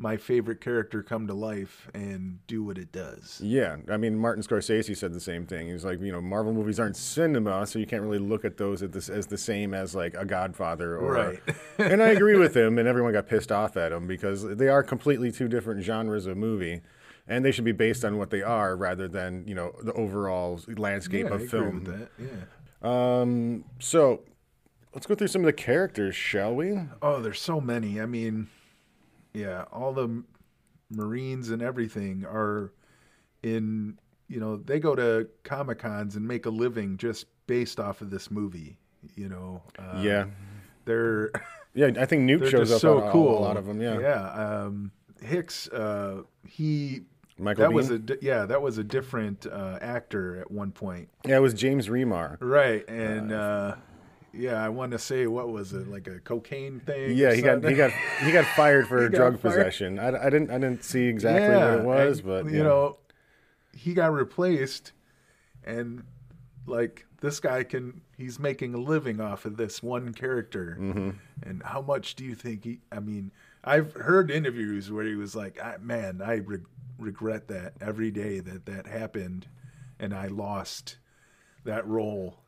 my 0.00 0.16
favorite 0.16 0.62
character 0.62 1.02
come 1.02 1.26
to 1.26 1.34
life 1.34 1.90
and 1.92 2.38
do 2.46 2.64
what 2.64 2.78
it 2.78 2.90
does. 2.90 3.38
Yeah, 3.44 3.76
I 3.90 3.98
mean, 3.98 4.16
Martin 4.18 4.42
Scorsese 4.42 4.96
said 4.96 5.12
the 5.12 5.20
same 5.20 5.44
thing. 5.44 5.68
He's 5.68 5.84
like, 5.84 6.00
you 6.00 6.10
know, 6.10 6.22
Marvel 6.22 6.54
movies 6.54 6.80
aren't 6.80 6.96
cinema, 6.96 7.66
so 7.66 7.78
you 7.78 7.84
can't 7.86 8.02
really 8.02 8.18
look 8.18 8.46
at 8.46 8.56
those 8.56 8.82
as 8.82 8.90
the, 9.08 9.12
as 9.14 9.26
the 9.26 9.36
same 9.36 9.74
as 9.74 9.94
like 9.94 10.14
a 10.14 10.24
Godfather 10.24 10.96
or. 10.96 11.12
Right. 11.12 11.40
and 11.78 12.02
I 12.02 12.08
agree 12.08 12.38
with 12.38 12.56
him, 12.56 12.78
and 12.78 12.88
everyone 12.88 13.12
got 13.12 13.28
pissed 13.28 13.52
off 13.52 13.76
at 13.76 13.92
him 13.92 14.06
because 14.06 14.42
they 14.56 14.68
are 14.68 14.82
completely 14.82 15.30
two 15.30 15.48
different 15.48 15.82
genres 15.84 16.24
of 16.26 16.38
movie, 16.38 16.80
and 17.28 17.44
they 17.44 17.52
should 17.52 17.66
be 17.66 17.72
based 17.72 18.02
on 18.02 18.16
what 18.16 18.30
they 18.30 18.40
are 18.40 18.74
rather 18.76 19.06
than 19.06 19.44
you 19.46 19.54
know 19.54 19.74
the 19.82 19.92
overall 19.92 20.58
landscape 20.78 21.26
Yeah, 21.26 21.32
I 21.32 21.34
of 21.34 21.42
agree 21.42 21.48
film. 21.48 21.74
with 21.84 21.98
that. 21.98 22.08
Yeah. 22.18 23.20
Um, 23.20 23.66
so 23.80 24.22
let's 24.94 25.06
go 25.06 25.14
through 25.14 25.28
some 25.28 25.42
of 25.42 25.46
the 25.46 25.52
characters, 25.52 26.16
shall 26.16 26.54
we? 26.54 26.78
Oh, 27.02 27.20
there's 27.20 27.38
so 27.40 27.60
many. 27.60 28.00
I 28.00 28.06
mean, 28.06 28.48
yeah, 29.34 29.64
all 29.72 29.92
the 29.92 30.22
Marines 30.90 31.50
and 31.50 31.62
everything 31.62 32.24
are 32.24 32.72
in, 33.42 33.98
you 34.28 34.40
know, 34.40 34.56
they 34.56 34.78
go 34.80 34.94
to 34.94 35.28
Comic 35.44 35.78
Cons 35.78 36.16
and 36.16 36.26
make 36.26 36.46
a 36.46 36.50
living 36.50 36.96
just 36.96 37.26
based 37.46 37.78
off 37.80 38.00
of 38.00 38.10
this 38.10 38.30
movie. 38.30 38.78
You 39.14 39.28
know, 39.28 39.62
uh, 39.78 40.00
yeah, 40.02 40.26
they're 40.84 41.30
yeah. 41.74 41.90
I 41.98 42.04
think 42.04 42.22
Newt 42.22 42.48
shows 42.50 42.70
up 42.70 42.80
so 42.80 43.00
on 43.00 43.08
a- 43.08 43.12
cool. 43.12 43.38
a 43.38 43.40
lot 43.40 43.56
of 43.56 43.66
them. 43.66 43.80
Yeah, 43.80 43.98
yeah. 43.98 44.30
Um, 44.32 44.90
Hicks, 45.22 45.68
uh, 45.68 46.22
he 46.46 47.02
Michael 47.38 47.62
that 47.62 47.72
was 47.72 47.90
a 47.90 48.00
yeah 48.20 48.44
that 48.46 48.60
was 48.60 48.76
a 48.78 48.84
different 48.84 49.46
uh, 49.46 49.78
actor 49.80 50.38
at 50.40 50.50
one 50.50 50.72
point, 50.72 51.08
yeah. 51.24 51.36
It 51.36 51.40
was 51.40 51.54
James 51.54 51.88
Remar. 51.88 52.36
right? 52.40 52.86
And 52.88 53.32
uh, 53.32 53.76
yeah, 54.32 54.64
I 54.64 54.68
want 54.68 54.92
to 54.92 54.98
say 54.98 55.26
what 55.26 55.48
was 55.48 55.72
it 55.72 55.88
like 55.88 56.06
a 56.06 56.20
cocaine 56.20 56.80
thing? 56.80 57.16
Yeah, 57.16 57.34
he 57.34 57.42
got 57.42 57.64
he 57.64 57.74
got 57.74 57.90
he 58.22 58.32
got 58.32 58.44
fired 58.56 58.86
for 58.86 59.08
drug 59.10 59.40
fired. 59.40 59.54
possession. 59.54 59.98
I, 59.98 60.26
I 60.26 60.30
didn't 60.30 60.50
I 60.50 60.58
didn't 60.58 60.84
see 60.84 61.06
exactly 61.06 61.56
what 61.56 61.78
it 61.78 61.84
was, 61.84 62.18
and, 62.18 62.26
but 62.26 62.44
you 62.46 62.58
yeah. 62.58 62.62
know, 62.62 62.96
he 63.72 63.94
got 63.94 64.12
replaced, 64.12 64.92
and 65.64 66.04
like 66.66 67.06
this 67.20 67.40
guy 67.40 67.62
can, 67.64 68.00
he's 68.16 68.38
making 68.38 68.74
a 68.74 68.78
living 68.78 69.20
off 69.20 69.44
of 69.44 69.56
this 69.56 69.82
one 69.82 70.14
character. 70.14 70.76
Mm-hmm. 70.80 71.10
And 71.42 71.62
how 71.62 71.82
much 71.82 72.14
do 72.14 72.24
you 72.24 72.34
think 72.34 72.64
he? 72.64 72.80
I 72.90 73.00
mean, 73.00 73.32
I've 73.64 73.92
heard 73.94 74.30
interviews 74.30 74.90
where 74.90 75.04
he 75.04 75.16
was 75.16 75.34
like, 75.34 75.60
I, 75.60 75.76
"Man, 75.80 76.22
I 76.24 76.36
re- 76.36 76.58
regret 76.98 77.48
that 77.48 77.74
every 77.80 78.10
day 78.10 78.40
that 78.40 78.66
that 78.66 78.86
happened, 78.86 79.48
and 79.98 80.14
I 80.14 80.28
lost 80.28 80.98
that 81.64 81.86
role." 81.86 82.38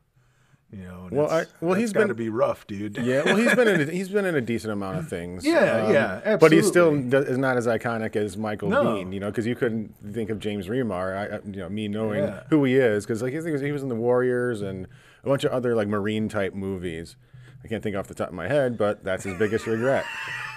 You 0.75 0.83
know, 0.85 1.03
and 1.07 1.11
Well, 1.17 1.29
I- 1.29 1.45
well, 1.61 1.75
he's 1.75 1.93
got 1.93 2.07
to 2.07 2.15
be 2.15 2.29
rough, 2.29 2.65
dude. 2.65 2.97
yeah, 2.97 3.21
well, 3.23 3.35
he's 3.35 3.53
been 3.53 3.67
in 3.67 3.81
a, 3.89 3.91
he's 3.91 4.09
been 4.09 4.25
in 4.25 4.33
a 4.33 4.41
decent 4.41 4.73
amount 4.73 4.97
of 4.97 5.07
things. 5.07 5.45
Yeah, 5.45 5.91
yeah, 6.23 6.37
But 6.37 6.51
he 6.51 6.63
still 6.63 6.93
is 7.13 7.37
not 7.37 7.57
as 7.57 7.67
iconic 7.67 8.15
as 8.15 8.35
Michael 8.37 8.69
No. 8.69 8.83
Biehn, 8.83 9.13
you 9.13 9.19
know, 9.19 9.29
because 9.29 9.45
you 9.45 9.55
couldn't 9.55 9.93
think 10.13 10.31
of 10.31 10.39
James 10.39 10.67
Remar. 10.67 11.15
I, 11.15 11.35
I- 11.35 11.39
you 11.45 11.57
know, 11.59 11.69
me 11.69 11.87
knowing 11.87 12.23
Yeah. 12.23 12.43
who 12.49 12.63
he 12.63 12.75
is, 12.75 13.05
because 13.05 13.21
like 13.21 13.33
he 13.33 13.39
was, 13.39 13.61
he 13.61 13.71
was 13.71 13.83
in 13.83 13.89
the 13.89 13.95
Warriors 13.95 14.61
and 14.63 14.87
a 15.23 15.27
bunch 15.27 15.43
of 15.43 15.51
other 15.51 15.75
like 15.75 15.87
Marine 15.87 16.27
type 16.27 16.55
movies. 16.55 17.15
I 17.63 17.67
can't 17.67 17.83
think 17.83 17.95
off 17.95 18.07
the 18.07 18.15
top 18.15 18.29
of 18.29 18.33
my 18.33 18.47
head, 18.47 18.75
but 18.77 19.03
that's 19.03 19.23
his 19.25 19.37
biggest 19.37 19.67
regret. 19.67 20.05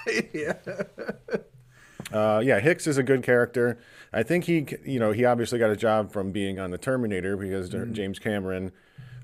yeah. 0.32 0.54
Uh, 2.12 2.40
yeah, 2.44 2.60
Hicks 2.60 2.86
is 2.86 2.98
a 2.98 3.02
good 3.02 3.22
character. 3.22 3.78
I 4.12 4.22
think 4.22 4.44
he, 4.44 4.66
you 4.84 5.00
know, 5.00 5.10
he 5.12 5.24
obviously 5.24 5.58
got 5.58 5.70
a 5.70 5.76
job 5.76 6.12
from 6.12 6.30
being 6.30 6.58
on 6.58 6.70
the 6.70 6.78
Terminator 6.78 7.36
because 7.36 7.70
Mm-hmm. 7.70 7.92
James 7.92 8.18
Cameron 8.18 8.72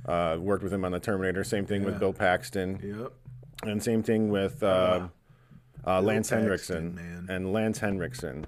uh, 0.06 0.36
worked 0.40 0.62
with 0.64 0.72
him 0.72 0.84
on 0.84 0.92
the 0.92 1.00
Terminator. 1.00 1.44
Same 1.44 1.66
thing 1.66 1.84
with 1.84 1.98
Bill 1.98 2.12
Paxton, 2.12 2.80
Yep. 2.82 3.12
and 3.70 3.82
same 3.82 4.02
thing 4.02 4.28
with 4.30 4.62
uh, 4.62 5.08
uh, 5.86 6.00
Lance 6.00 6.30
Paxton, 6.30 6.38
Henriksen 6.40 6.94
man. 6.94 7.26
and 7.28 7.52
Lance 7.52 7.78
Henriksen. 7.78 8.46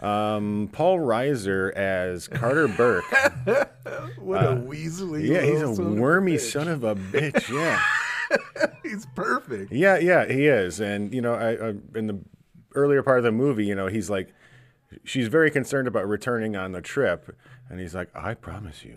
Um, 0.00 0.68
Paul 0.72 0.98
Reiser 0.98 1.72
as 1.72 2.28
Carter 2.28 2.68
Burke. 2.68 3.04
What 4.18 4.42
a 4.44 4.56
weaselly. 4.56 5.28
Uh, 5.28 5.32
yeah, 5.34 5.42
he's 5.42 5.78
a 5.78 5.82
wormy 5.82 6.38
son 6.38 6.68
of 6.68 6.82
a 6.84 6.94
bitch. 6.94 7.48
Yeah. 7.50 7.78
He's 8.82 9.04
perfect. 9.14 9.70
Yeah, 9.70 9.98
yeah, 9.98 10.24
he 10.24 10.46
is. 10.46 10.80
And 10.80 11.12
you 11.12 11.20
know, 11.20 11.34
I, 11.34 11.50
I 11.52 11.68
in 11.98 12.06
the 12.06 12.18
earlier 12.74 13.02
part 13.02 13.18
of 13.18 13.24
the 13.24 13.32
movie, 13.32 13.66
you 13.66 13.74
know, 13.74 13.86
he's 13.86 14.08
like, 14.08 14.32
she's 15.04 15.28
very 15.28 15.50
concerned 15.50 15.86
about 15.86 16.08
returning 16.08 16.56
on 16.56 16.72
the 16.72 16.80
trip, 16.80 17.36
and 17.68 17.78
he's 17.80 17.94
like, 17.94 18.08
"I 18.14 18.32
promise 18.32 18.82
you, 18.84 18.96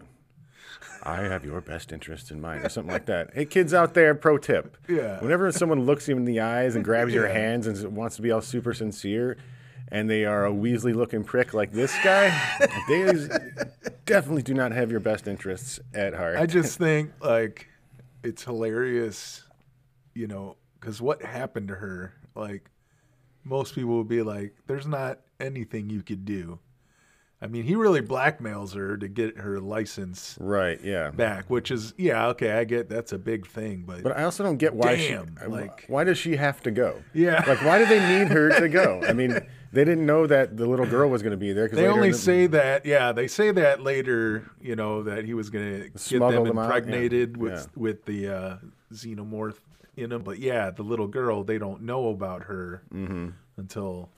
I 1.07 1.21
have 1.23 1.45
your 1.45 1.61
best 1.61 1.91
interest 1.91 2.29
in 2.31 2.41
mind," 2.41 2.65
or 2.65 2.69
something 2.69 2.91
like 2.91 3.05
that. 3.05 3.31
Hey, 3.33 3.45
kids 3.45 3.73
out 3.73 3.93
there, 3.93 4.13
pro 4.13 4.37
tip: 4.37 4.77
Yeah. 4.87 5.19
whenever 5.21 5.51
someone 5.51 5.85
looks 5.85 6.07
you 6.07 6.17
in 6.17 6.25
the 6.25 6.39
eyes 6.41 6.75
and 6.75 6.83
grabs 6.83 7.13
your 7.13 7.27
Yeah. 7.27 7.33
hands 7.33 7.65
and 7.67 7.95
wants 7.95 8.15
to 8.17 8.21
be 8.21 8.31
all 8.31 8.41
super 8.41 8.73
sincere. 8.73 9.37
And 9.89 10.09
they 10.09 10.25
are 10.25 10.45
a 10.45 10.51
Weasley-looking 10.51 11.23
prick 11.23 11.53
like 11.53 11.71
this 11.71 11.95
guy. 12.03 12.29
they 12.89 13.13
definitely 14.05 14.43
do 14.43 14.53
not 14.53 14.73
have 14.73 14.91
your 14.91 14.99
best 14.99 15.27
interests 15.29 15.79
at 15.93 16.13
heart. 16.13 16.37
I 16.37 16.45
just 16.45 16.77
think 16.77 17.11
like 17.21 17.67
it's 18.21 18.43
hilarious, 18.43 19.43
you 20.13 20.27
know, 20.27 20.57
because 20.79 21.01
what 21.01 21.21
happened 21.21 21.69
to 21.69 21.75
her? 21.75 22.13
Like 22.35 22.69
most 23.45 23.75
people 23.75 23.97
would 23.97 24.09
be 24.09 24.23
like, 24.23 24.55
"There's 24.67 24.85
not 24.87 25.21
anything 25.39 25.89
you 25.89 26.03
could 26.03 26.25
do." 26.25 26.59
I 27.39 27.45
mean, 27.47 27.63
he 27.65 27.75
really 27.75 28.01
blackmails 28.01 28.73
her 28.73 28.97
to 28.97 29.07
get 29.07 29.37
her 29.37 29.59
license 29.59 30.35
right? 30.39 30.79
Yeah. 30.83 31.11
back, 31.11 31.49
which 31.49 31.69
is 31.69 31.93
yeah, 31.97 32.27
okay, 32.29 32.53
I 32.53 32.63
get 32.63 32.89
that's 32.89 33.11
a 33.13 33.17
big 33.19 33.45
thing, 33.45 33.83
but, 33.85 34.01
But 34.03 34.17
I 34.17 34.23
also 34.23 34.43
don't 34.43 34.57
get 34.57 34.73
why 34.73 34.95
Damn, 34.95 35.35
she 35.39 35.45
like- 35.47 35.85
why 35.87 36.03
does 36.03 36.17
she 36.17 36.35
have 36.37 36.61
to 36.63 36.71
go? 36.71 37.01
Yeah. 37.13 37.43
Like 37.47 37.61
why 37.63 37.77
do 37.77 37.85
they 37.85 37.99
need 38.19 38.29
her 38.31 38.59
to 38.59 38.67
go? 38.67 39.01
I 39.07 39.13
mean, 39.13 39.37
they 39.71 39.85
didn't 39.85 40.05
know 40.07 40.25
that 40.25 40.57
the 40.57 40.65
little 40.65 40.87
girl 40.87 41.09
was 41.09 41.21
going 41.21 41.31
to 41.31 41.37
be 41.37 41.53
there. 41.53 41.67
they 41.67 41.85
only 41.87 42.11
the- 42.11 42.17
say 42.17 42.47
that 42.47 42.85
yeah, 42.87 43.11
they 43.11 43.27
say 43.27 43.51
that 43.51 43.83
later, 43.83 44.49
you 44.59 44.75
know, 44.75 45.03
that 45.03 45.25
he 45.25 45.35
was 45.35 45.51
gonna 45.51 45.79
get 45.89 45.99
Smuggle 45.99 46.43
them 46.43 46.55
them 46.55 46.57
out, 46.57 46.69
yeah. 46.71 46.75
impregnated 46.77 47.37
with 47.37 47.53
Yeah. 47.53 47.65
with 47.75 48.05
the 48.05 48.27
uh, 48.29 48.57
xenomorph 48.91 49.57
in 49.95 50.09
them. 50.09 50.23
But 50.23 50.39
yeah, 50.39 50.71
the 50.71 50.81
little 50.83 51.07
girl, 51.07 51.43
they 51.43 51.59
don't 51.59 51.83
know 51.83 52.09
about 52.09 52.43
her 52.45 52.81
until 53.57 54.09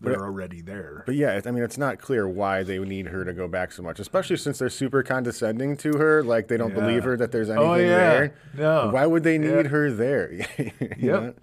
they're 0.00 0.22
already 0.24 0.60
there. 0.60 1.02
But 1.06 1.14
yeah, 1.16 1.40
I 1.44 1.50
mean, 1.50 1.62
it's 1.62 1.78
not 1.78 1.98
clear 1.98 2.28
why 2.28 2.62
they 2.62 2.78
need 2.78 3.06
her 3.08 3.24
to 3.24 3.32
go 3.32 3.48
back 3.48 3.72
so 3.72 3.82
much, 3.82 3.98
especially 4.00 4.36
since 4.36 4.58
they're 4.58 4.68
super 4.70 5.02
condescending 5.02 5.76
to 5.78 5.92
her. 5.98 6.22
Like 6.22 6.48
they 6.48 6.56
don't 6.56 6.70
Yeah. 6.74 6.80
believe 6.80 7.04
her 7.04 7.16
that 7.16 7.32
there's 7.32 7.50
anything 7.50 7.68
Oh, 7.70 7.74
yeah. 7.74 7.86
there. 7.88 8.34
No. 8.56 8.90
Why 8.90 9.06
would 9.06 9.22
they 9.24 9.38
need 9.38 9.48
Yeah. 9.50 9.62
her 9.68 9.90
there? 9.90 10.32
Yep. 10.98 11.38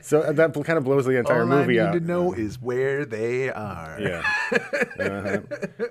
So 0.00 0.22
uh, 0.22 0.32
that 0.32 0.52
kind 0.64 0.76
of 0.76 0.82
blows 0.82 1.04
the 1.06 1.16
entire 1.18 1.42
All 1.42 1.46
movie 1.46 1.80
I 1.80 1.84
need 1.84 1.88
out. 1.88 1.92
to 1.92 2.00
know 2.00 2.32
is 2.32 2.60
where 2.60 3.04
they 3.04 3.48
are. 3.48 3.96
Yeah. 4.00 4.22
uh-huh. 4.98 5.38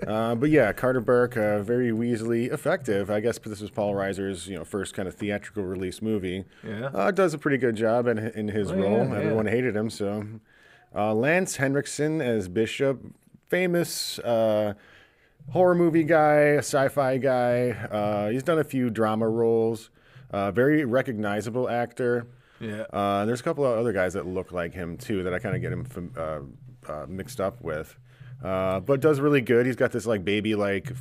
uh, 0.05 0.35
but 0.35 0.49
yeah, 0.49 0.73
Carter 0.73 0.99
Burke, 0.99 1.37
uh, 1.37 1.59
very 1.61 1.91
Weasley 1.91 2.51
effective. 2.51 3.09
I 3.09 3.21
guess 3.21 3.37
this 3.39 3.61
was 3.61 3.69
Paul 3.69 3.93
Reiser's 3.93 4.47
you 4.47 4.57
know 4.57 4.65
first 4.65 4.93
kind 4.93 5.07
of 5.07 5.15
theatrical 5.15 5.63
release 5.63 6.01
movie. 6.01 6.43
Yeah. 6.65 6.87
Uh, 6.93 7.11
does 7.11 7.33
a 7.33 7.37
pretty 7.37 7.57
good 7.57 7.75
job 7.77 8.07
in, 8.07 8.17
in 8.17 8.49
his 8.49 8.71
Oh, 8.71 8.75
role. 8.75 8.97
yeah, 9.05 9.11
yeah. 9.13 9.17
Everyone 9.19 9.47
hated 9.47 9.75
him. 9.75 9.89
So 9.89 10.25
uh, 10.95 11.13
Lance 11.13 11.57
Henriksen 11.57 12.21
as 12.21 12.47
Bishop, 12.47 13.01
famous. 13.47 14.19
Uh, 14.19 14.73
Horror 15.51 15.75
movie 15.75 16.03
guy, 16.03 16.57
sci-fi 16.57 17.17
guy. 17.19 17.69
Uh, 17.69 18.29
he's 18.29 18.43
done 18.43 18.59
a 18.59 18.65
few 18.65 18.89
drama 18.89 19.29
roles. 19.29 19.89
Uh, 20.29 20.51
very 20.51 20.83
recognizable 20.83 21.69
actor. 21.69 22.27
Yeah. 22.59 22.81
Uh, 22.91 23.23
there's 23.23 23.39
a 23.39 23.43
couple 23.43 23.65
of 23.65 23.77
other 23.79 23.93
guys 23.93 24.13
that 24.13 24.25
look 24.27 24.51
like 24.51 24.73
him 24.73 24.97
too 24.97 25.23
that 25.23 25.33
I 25.33 25.39
kind 25.39 25.55
of 25.55 25.61
get 25.61 25.71
him 25.71 25.85
fam- 25.85 26.13
uh, 26.17 26.39
uh, 26.91 27.05
mixed 27.07 27.39
up 27.39 27.61
with. 27.61 27.95
Uh, 28.43 28.81
but 28.81 28.99
does 28.99 29.21
really 29.21 29.39
good. 29.39 29.65
He's 29.65 29.77
got 29.77 29.93
this 29.93 30.05
like 30.05 30.25
baby 30.25 30.53
like 30.53 30.91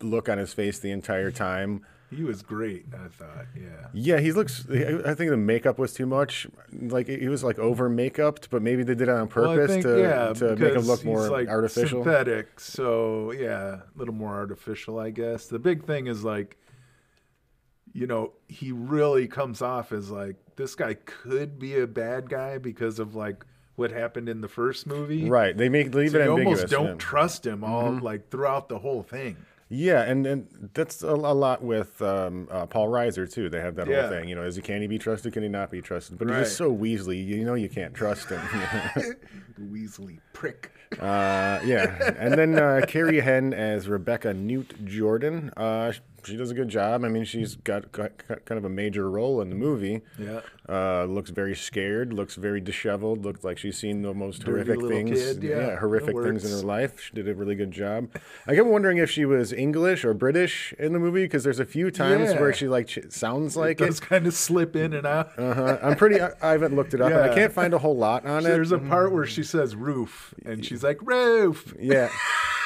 look 0.00 0.28
on 0.28 0.38
his 0.38 0.52
face 0.52 0.78
the 0.78 0.92
entire 0.92 1.32
time. 1.32 1.84
He 2.10 2.22
was 2.22 2.40
great, 2.42 2.86
I 2.94 3.08
thought. 3.08 3.46
Yeah. 3.56 3.88
Yeah, 3.92 4.20
he 4.20 4.30
looks. 4.30 4.64
I 4.70 5.14
think 5.14 5.30
the 5.30 5.36
makeup 5.36 5.76
was 5.78 5.92
too 5.92 6.06
much. 6.06 6.46
Like 6.72 7.08
he 7.08 7.26
was 7.28 7.42
like 7.42 7.58
over 7.58 7.90
makeuped, 7.90 8.48
but 8.50 8.62
maybe 8.62 8.84
they 8.84 8.94
did 8.94 9.08
it 9.08 9.10
on 9.10 9.18
Well, 9.18 9.26
purpose 9.56 9.70
think, 9.72 9.82
to 9.84 10.00
yeah, 10.00 10.32
to 10.34 10.54
make 10.56 10.74
him 10.74 10.82
look 10.82 11.04
more 11.04 11.28
like 11.28 11.48
artificial. 11.48 12.04
synthetic. 12.04 12.60
So 12.60 13.32
yeah, 13.32 13.80
a 13.94 13.98
little 13.98 14.14
more 14.14 14.34
artificial, 14.34 14.98
I 15.00 15.10
guess. 15.10 15.46
The 15.48 15.58
big 15.58 15.84
thing 15.84 16.06
is 16.06 16.22
like, 16.22 16.56
you 17.92 18.06
know, 18.06 18.32
he 18.48 18.70
really 18.72 19.26
comes 19.26 19.60
off 19.60 19.90
as 19.90 20.10
like 20.10 20.36
this 20.56 20.74
guy 20.76 20.94
could 20.94 21.58
be 21.58 21.78
a 21.80 21.86
bad 21.86 22.28
guy 22.30 22.58
because 22.58 22.98
of 23.00 23.14
like 23.16 23.44
what 23.74 23.90
happened 23.90 24.28
in 24.28 24.40
the 24.42 24.48
first 24.48 24.86
movie. 24.86 25.28
Right? 25.28 25.56
They 25.56 25.68
make 25.68 25.94
leave 25.94 26.12
So 26.12 26.20
it 26.20 26.24
you 26.24 26.30
ambiguous. 26.30 26.58
almost 26.60 26.70
don't 26.72 26.84
yeah. 26.84 26.90
Mm-hmm. 26.92 26.98
trust 26.98 27.46
him 27.46 27.64
all 27.64 27.98
like 27.98 28.30
throughout 28.30 28.68
the 28.68 28.78
whole 28.78 29.02
thing. 29.02 29.36
Yeah, 29.68 30.02
and, 30.02 30.24
and 30.26 30.70
that's 30.74 31.02
a, 31.02 31.08
a 31.08 31.34
lot 31.34 31.60
with 31.62 32.00
um, 32.00 32.46
uh, 32.52 32.66
Paul 32.66 32.88
Reiser 32.88 33.30
too. 33.30 33.48
They 33.48 33.60
have 33.60 33.74
that 33.76 33.88
Yeah. 33.88 34.02
whole 34.02 34.10
thing. 34.10 34.28
You 34.28 34.36
know, 34.36 34.42
is 34.44 34.54
he 34.56 34.62
can 34.62 34.80
he 34.80 34.86
be 34.86 34.98
trusted? 34.98 35.32
Can 35.32 35.42
he 35.42 35.48
not 35.48 35.70
be 35.72 35.82
trusted? 35.82 36.18
But 36.18 36.28
he's 36.28 36.36
just 36.38 36.56
so 36.56 36.72
Weasley. 36.72 37.24
You 37.26 37.44
know, 37.44 37.54
you 37.54 37.68
can't 37.68 37.92
trust 37.92 38.28
him. 38.28 38.40
Weasley 39.60 40.18
prick. 40.32 40.70
uh, 41.00 41.58
yeah, 41.64 42.14
and 42.16 42.34
then 42.34 42.56
uh, 42.58 42.80
Carrie 42.86 43.20
Henn 43.20 43.52
as 43.52 43.88
Rebecca 43.88 44.32
Newt 44.32 44.84
Jordan. 44.84 45.50
Sh- 46.26 46.30
she 46.30 46.36
does 46.36 46.50
a 46.50 46.54
good 46.54 46.68
job. 46.68 47.04
I 47.04 47.08
mean, 47.08 47.24
she's 47.24 47.54
got, 47.56 47.92
got 47.92 48.10
kind 48.44 48.58
of 48.58 48.64
a 48.64 48.68
major 48.68 49.08
role 49.10 49.40
in 49.40 49.48
the 49.50 49.56
movie. 49.56 50.02
Yeah. 50.18 50.40
Uh, 50.68 51.04
looks 51.04 51.30
very 51.30 51.54
scared. 51.54 52.12
Looks 52.12 52.34
very 52.34 52.60
disheveled. 52.60 53.24
Looks 53.24 53.44
like 53.44 53.56
she's 53.58 53.78
seen 53.78 54.02
the 54.02 54.12
most 54.12 54.44
Dirty 54.44 54.72
horrific 54.72 54.88
things. 54.88 55.10
kid, 55.24 55.42
yeah, 55.42 55.76
horrific 55.76 56.16
things 56.20 56.44
in 56.44 56.50
her 56.50 56.64
life. 56.66 57.00
She 57.00 57.12
did 57.14 57.28
a 57.28 57.34
really 57.34 57.54
good 57.54 57.70
job. 57.70 58.08
I 58.46 58.54
kept 58.56 58.66
wondering 58.66 58.98
if 58.98 59.10
she 59.10 59.24
was 59.24 59.52
English 59.52 60.04
or 60.04 60.12
British 60.12 60.74
in 60.78 60.92
the 60.92 60.98
movie 60.98 61.22
because 61.24 61.44
there's 61.44 61.60
a 61.60 61.64
few 61.64 61.90
times 61.92 62.30
Yeah. 62.32 62.40
where 62.40 62.52
she 62.52 62.66
like 62.66 62.88
ch- 62.88 62.98
sounds 63.10 63.56
like 63.56 63.80
It 63.80 63.84
it. 63.84 63.86
does 63.86 64.00
kind 64.00 64.26
of 64.26 64.34
slip 64.34 64.74
in 64.74 64.92
and 64.92 65.06
out. 65.06 65.38
Uh-huh. 65.38 65.78
I'm 65.82 65.94
pretty. 65.96 66.20
I, 66.20 66.30
I 66.42 66.52
haven't 66.52 66.74
looked 66.74 66.94
it 66.94 67.00
up, 67.00 67.12
and 67.12 67.20
I 67.20 67.32
can't 67.34 67.52
find 67.52 67.72
a 67.72 67.78
whole 67.78 67.96
lot 67.96 68.26
on 68.26 68.40
it. 68.44 68.48
There's 68.48 68.72
a 68.72 68.78
part 68.78 69.12
where 69.12 69.26
she 69.26 69.44
says 69.44 69.76
roof, 69.76 70.34
and 70.44 70.64
she's 70.64 70.82
like 70.82 71.00
roof. 71.02 71.74
yeah, 71.78 72.08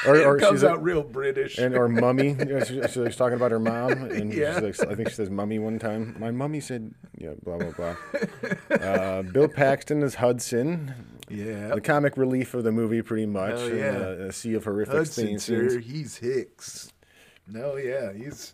or, 0.07 0.15
It 0.21 0.25
or 0.25 0.37
comes 0.39 0.55
she's 0.59 0.63
a- 0.63 0.69
out 0.71 0.81
real 0.83 1.03
British. 1.03 1.59
and 1.59 1.75
or 1.75 1.87
mummy. 1.87 2.29
You 2.39 2.45
know, 2.45 2.63
she- 2.63 2.81
she's 2.87 3.15
talking 3.15 3.35
about 3.35 3.50
her 3.51 3.59
mom, 3.59 3.91
and 4.11 4.33
Yeah. 4.33 4.59
like, 4.59 4.79
I 4.81 4.95
think 4.95 5.09
she 5.09 5.15
says 5.15 5.29
mummy 5.29 5.59
one 5.59 5.79
time. 5.79 6.15
My 6.19 6.31
mummy 6.31 6.59
said, 6.59 6.93
yeah, 7.17 7.33
blah 7.43 7.57
blah 7.57 7.71
blah. 7.71 7.95
uh, 8.77 9.21
Bill 9.21 9.47
Paxton 9.47 10.01
is 10.03 10.15
Hudson. 10.15 10.93
yeah. 11.29 11.69
The 11.75 11.81
comic 11.81 12.17
relief 12.17 12.53
of 12.53 12.63
the 12.63 12.71
movie, 12.71 13.01
pretty 13.01 13.25
much. 13.27 13.59
Hell 13.59 13.67
in 13.67 13.77
yeah. 13.77 13.97
a, 13.97 14.09
a 14.27 14.31
sea 14.31 14.53
of 14.55 14.63
horrific 14.63 14.95
Hudson, 14.95 15.39
sir, 15.39 15.79
he's 15.79 16.17
Hicks. 16.17 16.91
No, 17.47 17.75
yeah, 17.75 18.13
he's 18.13 18.53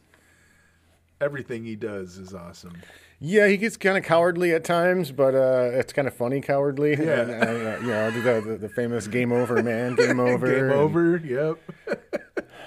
everything 1.22 1.64
he 1.64 1.76
does 1.76 2.18
is 2.18 2.34
awesome. 2.34 2.78
Yeah, 3.20 3.48
he 3.48 3.58
gets 3.58 3.78
kind 3.78 3.98
of 3.98 4.04
cowardly 4.04 4.54
at 4.54 4.64
times, 4.64 5.12
but 5.12 5.34
uh, 5.34 5.72
it's 5.74 5.92
kind 5.92 6.08
of 6.08 6.14
funny 6.14 6.40
cowardly. 6.40 6.92
Yeah. 6.92 7.22
And, 7.22 7.32
uh, 7.32 7.78
you 7.82 7.88
know, 7.88 8.12
the, 8.12 8.42
the, 8.42 8.58
the 8.58 8.70
famous 8.70 9.08
game 9.08 9.32
over, 9.32 9.64
man, 9.64 9.96
game 9.96 10.20
over. 10.20 10.46
Game 10.48 10.66
and, 10.66 10.74
over. 10.74 11.18
Yep. 11.18 11.58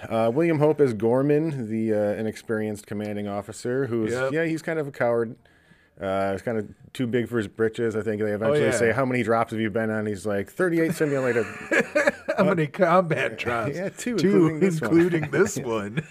Uh, 0.08 0.30
William 0.32 0.58
Hope 0.58 0.80
is 0.80 0.92
Gorman, 0.94 1.68
the 1.68 1.92
uh, 1.94 1.98
inexperienced 2.20 2.86
commanding 2.86 3.28
officer, 3.28 3.86
who's 3.86 4.12
Yep. 4.12 4.32
yeah, 4.32 4.44
he's 4.44 4.62
kind 4.62 4.78
of 4.78 4.88
a 4.88 4.90
coward. 4.92 5.36
Uh, 6.00 6.32
he's 6.32 6.40
kind 6.42 6.56
of 6.56 6.66
too 6.94 7.06
big 7.06 7.28
for 7.28 7.36
his 7.36 7.46
britches. 7.46 7.94
I 7.94 8.00
think 8.00 8.22
they 8.22 8.32
eventually 8.32 8.62
Oh, 8.62 8.64
yeah. 8.66 8.70
say, 8.70 8.92
"How 8.92 9.04
many 9.04 9.22
drops 9.22 9.50
have 9.52 9.60
you 9.60 9.68
been 9.68 9.90
on?" 9.90 10.06
He's 10.06 10.24
like, 10.24 10.48
"38 10.50 10.94
simulated." 10.94 11.44
How 12.38 12.44
many 12.44 12.66
combat 12.68 13.36
drops? 13.38 13.76
Yeah, 13.76 13.90
two, 13.90 14.16
Two, 14.16 14.46
including 14.48 14.60
this 14.60 14.80
one. 14.80 14.90
including 14.90 15.30
this 15.30 15.58
one. 15.58 16.02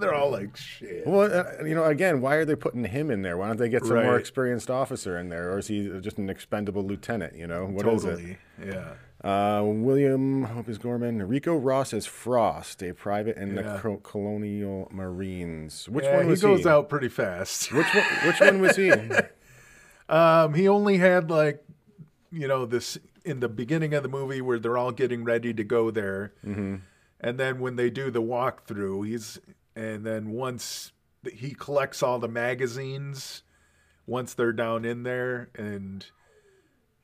They're 0.00 0.14
all 0.14 0.30
like 0.30 0.56
shit. 0.56 1.06
well, 1.06 1.30
uh, 1.30 1.64
you 1.64 1.74
know, 1.74 1.84
again, 1.84 2.22
why 2.22 2.36
are 2.36 2.46
they 2.46 2.56
putting 2.56 2.84
him 2.84 3.10
in 3.10 3.20
there? 3.20 3.36
Why 3.36 3.48
don't 3.48 3.58
they 3.58 3.68
get 3.68 3.84
some 3.84 3.96
more 4.02 4.16
experienced 4.18 4.70
officer 4.70 5.18
in 5.18 5.28
there, 5.28 5.52
or 5.52 5.58
is 5.58 5.66
he 5.66 5.90
just 6.00 6.16
an 6.16 6.30
expendable 6.30 6.82
lieutenant? 6.82 7.36
You 7.36 7.46
know, 7.46 7.66
what 7.66 7.86
is 7.86 8.04
it? 8.04 8.08
totally. 8.08 8.38
Yeah. 8.64 8.94
Uh, 9.24 9.62
William 9.64 10.44
Hope 10.44 10.68
is 10.68 10.76
Gorman. 10.76 11.26
Ricco 11.26 11.56
Ross 11.56 11.94
is 11.94 12.04
Frost, 12.04 12.82
a 12.82 12.92
private 12.92 13.38
in 13.38 13.54
the 13.54 13.62
Yeah. 13.62 13.78
co- 13.80 13.96
Colonial 13.96 14.86
Marines. 14.92 15.88
Which 15.88 16.04
yeah, 16.04 16.18
one 16.18 16.26
was 16.26 16.42
he 16.42 16.46
he 16.48 16.56
goes 16.56 16.66
out 16.66 16.90
pretty 16.90 17.08
fast. 17.08 17.72
Which 17.72 17.86
one? 17.94 18.04
Which 18.26 18.40
one 18.40 18.60
was 18.60 18.76
he? 18.76 18.92
Um, 20.06 20.52
he 20.52 20.68
only 20.68 20.98
had 20.98 21.30
like, 21.30 21.64
you 22.30 22.46
know, 22.46 22.66
this 22.66 22.98
in 23.24 23.40
the 23.40 23.48
beginning 23.48 23.94
of 23.94 24.02
the 24.02 24.08
movie 24.10 24.42
where 24.42 24.58
they're 24.58 24.76
all 24.76 24.92
getting 24.92 25.24
ready 25.24 25.54
to 25.54 25.64
go 25.64 25.90
there, 25.90 26.34
mm-hmm. 26.44 26.76
and 27.20 27.38
then 27.40 27.58
when 27.58 27.76
they 27.76 27.88
do 27.88 28.10
the 28.10 28.20
walkthrough, 28.20 29.06
he's 29.06 29.38
and 29.74 30.04
then 30.04 30.32
once 30.32 30.92
he 31.32 31.54
collects 31.54 32.02
all 32.02 32.18
the 32.18 32.28
magazines, 32.28 33.44
once 34.06 34.34
they're 34.34 34.52
down 34.52 34.84
in 34.84 35.04
there, 35.04 35.48
and 35.54 36.04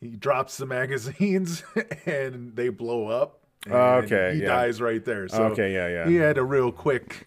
he 0.01 0.09
drops 0.17 0.57
the 0.57 0.67
magazines, 0.67 1.63
and 2.07 2.57
they 2.57 2.69
blow 2.71 3.09
up. 3.09 3.41
Oh, 3.71 3.99
and 3.99 4.05
Okay, 4.07 4.35
he 4.37 4.43
yeah. 4.43 4.49
dies 4.49 4.81
right 4.81 5.05
there. 5.05 5.29
So 5.29 5.45
Okay, 5.49 5.73
yeah, 5.75 5.89
yeah. 5.89 6.09
He 6.09 6.17
had 6.17 6.39
a 6.39 6.43
real 6.45 6.73
quick 6.73 7.27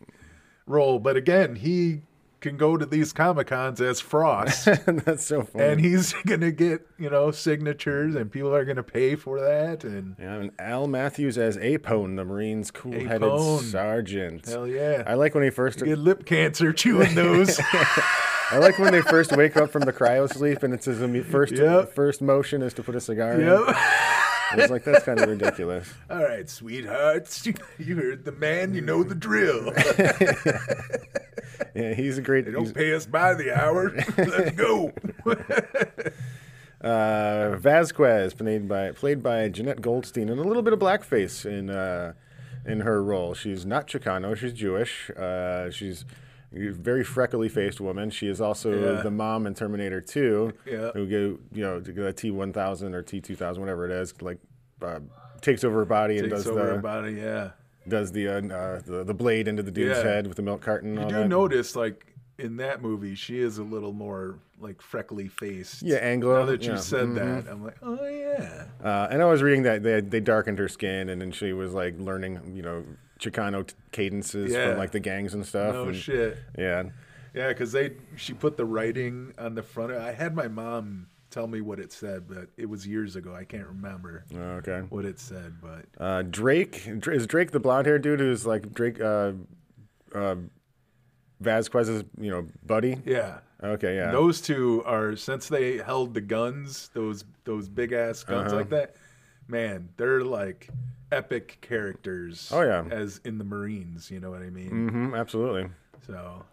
role, 0.65 0.97
but 0.99 1.15
again, 1.15 1.55
he 1.57 2.01
can 2.41 2.57
go 2.57 2.75
to 2.75 2.85
these 2.85 3.13
comic 3.13 3.47
cons 3.47 3.79
as 3.79 4.01
Frost. 4.01 4.65
That's 4.85 5.25
so 5.25 5.43
funny. 5.43 5.63
and 5.65 5.79
he's 5.79 6.11
gonna 6.25 6.51
get 6.51 6.85
you 6.97 7.09
know 7.09 7.31
signatures 7.31 8.15
and 8.15 8.29
people 8.29 8.53
are 8.53 8.65
gonna 8.65 8.83
pay 8.83 9.15
for 9.15 9.39
that 9.39 9.85
and 9.85 10.17
Yeah, 10.19 10.33
and 10.35 10.51
Al 10.59 10.87
Matthews 10.87 11.37
as 11.37 11.55
Apone, 11.57 12.17
the 12.17 12.25
Marines' 12.25 12.69
cool-headed 12.69 13.21
Apone. 13.21 13.61
sergeant. 13.61 14.45
hell 14.47 14.67
yeah 14.67 15.03
I 15.07 15.13
like 15.13 15.35
when 15.35 15.45
he 15.45 15.51
first. 15.51 15.85
get 15.85 15.97
lip 15.99 16.25
cancer 16.25 16.73
chewing 16.73 17.15
those 17.15 17.61
I 18.53 18.59
like 18.59 18.77
when 18.77 18.91
they 18.91 19.01
first 19.01 19.35
wake 19.35 19.57
up 19.57 19.71
from 19.71 19.81
the 19.81 19.93
cryo 19.93 20.31
sleep, 20.31 20.61
and 20.63 20.73
it's 20.73 20.85
his 20.85 20.99
first 21.25 21.53
Yep. 21.53 21.93
first 21.93 22.21
motion 22.21 22.61
is 22.61 22.73
to 22.75 22.83
put 22.83 22.95
a 22.95 23.01
cigar 23.01 23.33
in. 23.33 23.41
yep 23.47 23.61
I 23.67 24.55
was 24.57 24.69
like, 24.69 24.83
that's 24.83 25.03
kind 25.03 25.19
of 25.19 25.27
ridiculous. 25.27 25.91
all 26.11 26.23
right 26.23 26.47
sweethearts 26.47 27.47
you 27.79 27.95
heard 27.95 28.25
the 28.25 28.31
man 28.31 28.75
you 28.75 28.81
know 28.81 29.03
the 29.03 29.15
drill 29.15 29.73
Yeah, 31.75 31.93
he's 31.95 32.19
a 32.19 32.21
great. 32.21 32.45
they 32.45 32.51
don't 32.51 32.71
pay 32.73 32.93
us 32.93 33.07
by 33.07 33.33
the 33.33 33.51
hour 33.59 33.89
let's 34.17 34.51
go 34.51 34.91
Uh, 36.81 37.55
Vasquez, 37.55 38.33
played 38.33 38.67
by 38.67 38.91
played 38.91 39.23
by 39.23 39.47
Jenette 39.49 39.79
Goldstein, 39.79 40.27
and 40.29 40.37
a 40.37 40.43
little 40.43 40.61
bit 40.61 40.73
of 40.73 40.79
blackface 40.79 41.45
in 41.45 41.69
uh, 41.69 42.11
in 42.65 42.81
her 42.81 43.01
role. 43.01 43.33
She's 43.33 43.65
not 43.65 43.87
Chicano; 43.87 44.35
she's 44.35 44.51
Jewish. 44.51 45.09
Uh, 45.11 45.71
she's 45.71 46.03
very 46.53 47.03
freckly 47.03 47.49
faced 47.49 47.81
woman. 47.81 48.09
She 48.09 48.27
is 48.27 48.39
also 48.39 48.71
Yeah. 48.95 49.01
the 49.01 49.11
mom 49.11 49.47
in 49.47 49.53
Terminator 49.55 50.01
Two, 50.01 50.53
Yeah. 50.65 50.91
who 50.93 51.07
go 51.07 51.39
you 51.51 51.63
know 51.63 51.79
to 51.81 52.13
T 52.13 52.31
one 52.31 52.53
thousand 52.53 52.93
or 52.95 53.01
T 53.01 53.19
two 53.21 53.35
thousand, 53.35 53.61
whatever 53.61 53.85
it 53.85 53.91
is, 53.91 54.13
like 54.21 54.37
uh, 54.81 54.99
takes 55.41 55.63
over 55.63 55.79
her 55.79 55.85
body 55.85 56.17
and 56.19 56.29
does 56.29 56.47
over 56.47 56.65
the 56.67 56.75
about 56.75 57.05
it 57.05 57.17
yeah 57.17 57.51
does 57.87 58.11
the, 58.13 58.27
uh, 58.29 58.41
uh, 58.47 58.81
the 58.85 59.03
the 59.03 59.13
blade 59.13 59.47
into 59.47 59.61
the 59.63 59.71
dude's 59.71 59.97
Yeah. 59.97 60.03
head 60.03 60.27
with 60.27 60.37
the 60.37 60.41
milk 60.43 60.61
carton. 60.61 60.95
You 60.95 61.05
do 61.07 61.15
that. 61.15 61.27
notice 61.27 61.75
like 61.75 62.05
in 62.39 62.57
that 62.57 62.81
movie 62.81 63.13
she 63.15 63.39
is 63.39 63.57
a 63.57 63.63
little 63.63 63.91
more 63.93 64.39
like 64.59 64.81
freckly 64.81 65.27
faced 65.27 65.81
Yeah, 65.81 65.97
Anglo. 65.97 66.39
now 66.39 66.45
that 66.45 66.63
you 66.63 66.71
yeah. 66.71 66.77
said 66.77 67.07
Mhm. 67.09 67.15
that 67.43 67.51
i'm 67.51 67.63
like 67.63 67.75
oh 67.83 68.07
yeah 68.07 68.63
Uh, 68.81 69.07
and 69.11 69.21
I 69.21 69.25
was 69.25 69.41
reading 69.43 69.63
that 69.63 69.83
they 69.83 69.99
they 70.01 70.19
darkened 70.21 70.59
her 70.59 70.67
skin, 70.69 71.09
and 71.09 71.21
then 71.21 71.31
she 71.31 71.51
was 71.53 71.73
like 71.73 71.95
learning, 71.99 72.39
you 72.55 72.61
know, 72.61 72.83
Chicano 73.23 73.65
t- 73.65 73.75
cadences 73.91 74.51
Yeah. 74.51 74.69
from 74.69 74.77
like 74.77 74.91
the 74.91 74.99
gangs 74.99 75.33
and 75.33 75.45
stuff. 75.45 75.73
no 75.73 75.85
and- 75.85 75.95
shit 75.95 76.37
Yeah, 76.57 76.83
Yeah, 77.33 77.47
because 77.49 77.71
they 77.71 77.93
she 78.15 78.33
put 78.33 78.57
the 78.57 78.65
writing 78.65 79.33
on 79.37 79.55
the 79.55 79.63
front. 79.63 79.91
I 79.93 80.11
had 80.11 80.35
my 80.35 80.47
mom 80.47 81.07
tell 81.29 81.47
me 81.47 81.61
what 81.61 81.79
it 81.79 81.91
said, 81.91 82.27
but 82.27 82.49
it 82.57 82.67
was 82.67 82.85
years 82.85 83.15
ago. 83.15 83.33
I 83.33 83.43
can't 83.43 83.67
remember 83.67 84.23
okay. 84.35 84.81
what 84.89 85.05
it 85.05 85.19
said, 85.19 85.53
but 85.61 85.85
Uh, 85.97 86.21
Drake 86.23 86.87
is 86.87 87.25
Drake 87.27 87.51
the 87.51 87.59
blonde 87.59 87.87
haired 87.87 88.01
dude 88.03 88.19
who's 88.19 88.45
like 88.45 88.71
Drake 88.73 88.99
uh, 89.01 89.31
uh, 90.13 90.35
Vasquez's, 91.39 92.03
you 92.19 92.29
know, 92.31 92.47
buddy. 92.65 92.97
yeah. 93.05 93.39
Okay, 93.63 93.95
yeah. 93.95 94.11
Those 94.11 94.41
two 94.41 94.83
are 94.85 95.15
since 95.15 95.47
they 95.47 95.77
held 95.77 96.13
the 96.13 96.21
guns, 96.21 96.89
those 96.93 97.23
those 97.45 97.69
big 97.69 97.93
ass 97.93 98.23
guns 98.23 98.47
Uh-huh. 98.51 98.57
like 98.57 98.69
that. 98.69 98.95
Man, 99.47 99.89
they're 99.97 100.21
like 100.23 100.67
epic 101.13 101.59
characters. 101.61 102.49
Oh, 102.53 102.61
yeah. 102.61 102.83
as 102.91 103.21
in 103.23 103.37
the 103.37 103.43
Marines. 103.43 104.09
You 104.11 104.19
know 104.19 104.31
what 104.31 104.41
I 104.41 104.49
mean? 104.49 104.69
hmm 104.89 105.15
absolutely. 105.15 105.69
So 106.07 106.43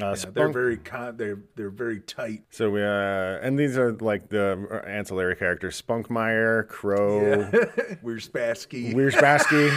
Uh, 0.00 0.14
yeah, 0.18 0.30
they're 0.34 0.48
very 0.52 0.76
con- 0.76 1.16
they're 1.16 1.38
they're 1.54 1.70
very 1.70 2.00
tight. 2.00 2.42
so 2.50 2.70
we 2.70 2.82
uh, 2.82 3.38
and 3.40 3.58
these 3.58 3.78
are 3.78 3.92
like 3.92 4.28
the 4.28 4.82
ancillary 4.86 5.36
characters: 5.36 5.80
Spunkmeyer, 5.80 6.66
Crow, 6.68 7.18
We're 8.02 8.16
Spassky. 8.18 8.92
Wierspassky, 8.94 9.70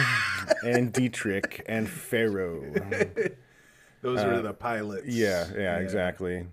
and 0.64 0.92
Dietrich, 0.92 1.62
and 1.66 1.88
Pharaoh. 1.88 2.60
Those 4.02 4.20
are 4.20 4.40
the 4.42 4.52
pilots. 4.54 5.02
Uh, 5.04 5.10
Yeah, 5.10 5.46
yeah, 5.56 5.76
exactly. 5.78 6.46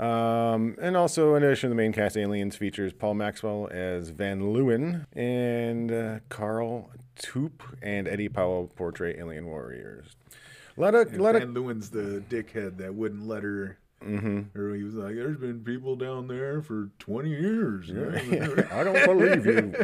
Um, 0.00 0.76
and 0.80 0.96
also, 0.96 1.34
in 1.36 1.44
addition 1.44 1.68
to 1.68 1.74
the 1.74 1.76
main 1.76 1.92
cast, 1.92 2.16
Aliens 2.16 2.56
features 2.56 2.92
Paul 2.92 3.14
Maxwell 3.14 3.68
as 3.70 4.08
Van 4.08 4.40
Leeuwen 4.40 5.06
and 5.12 5.92
uh, 5.92 6.18
Carl 6.28 6.90
Toop 7.16 7.60
and 7.80 8.08
Eddie 8.08 8.28
Powell 8.28 8.72
portray 8.74 9.16
alien 9.18 9.46
warriors. 9.46 10.16
A 11.08 11.12
And 11.12 11.22
lot 11.22 11.36
of, 11.36 11.42
Van 11.42 11.54
Leeuwen's 11.54 11.90
the 11.90 12.22
dickhead 12.28 12.78
that 12.78 12.94
wouldn't 12.94 13.26
let 13.28 13.44
her. 13.44 13.78
Mm-hmm. 14.04 14.58
Or 14.58 14.74
he 14.74 14.82
was 14.82 14.94
like, 14.96 15.14
"There's 15.14 15.38
been 15.38 15.60
people 15.60 15.96
down 15.96 16.26
there 16.28 16.60
for 16.60 16.90
20 16.98 17.30
years." 17.30 17.90
I 18.70 18.84
don't 18.84 19.04
believe 19.06 19.46
you. 19.46 19.74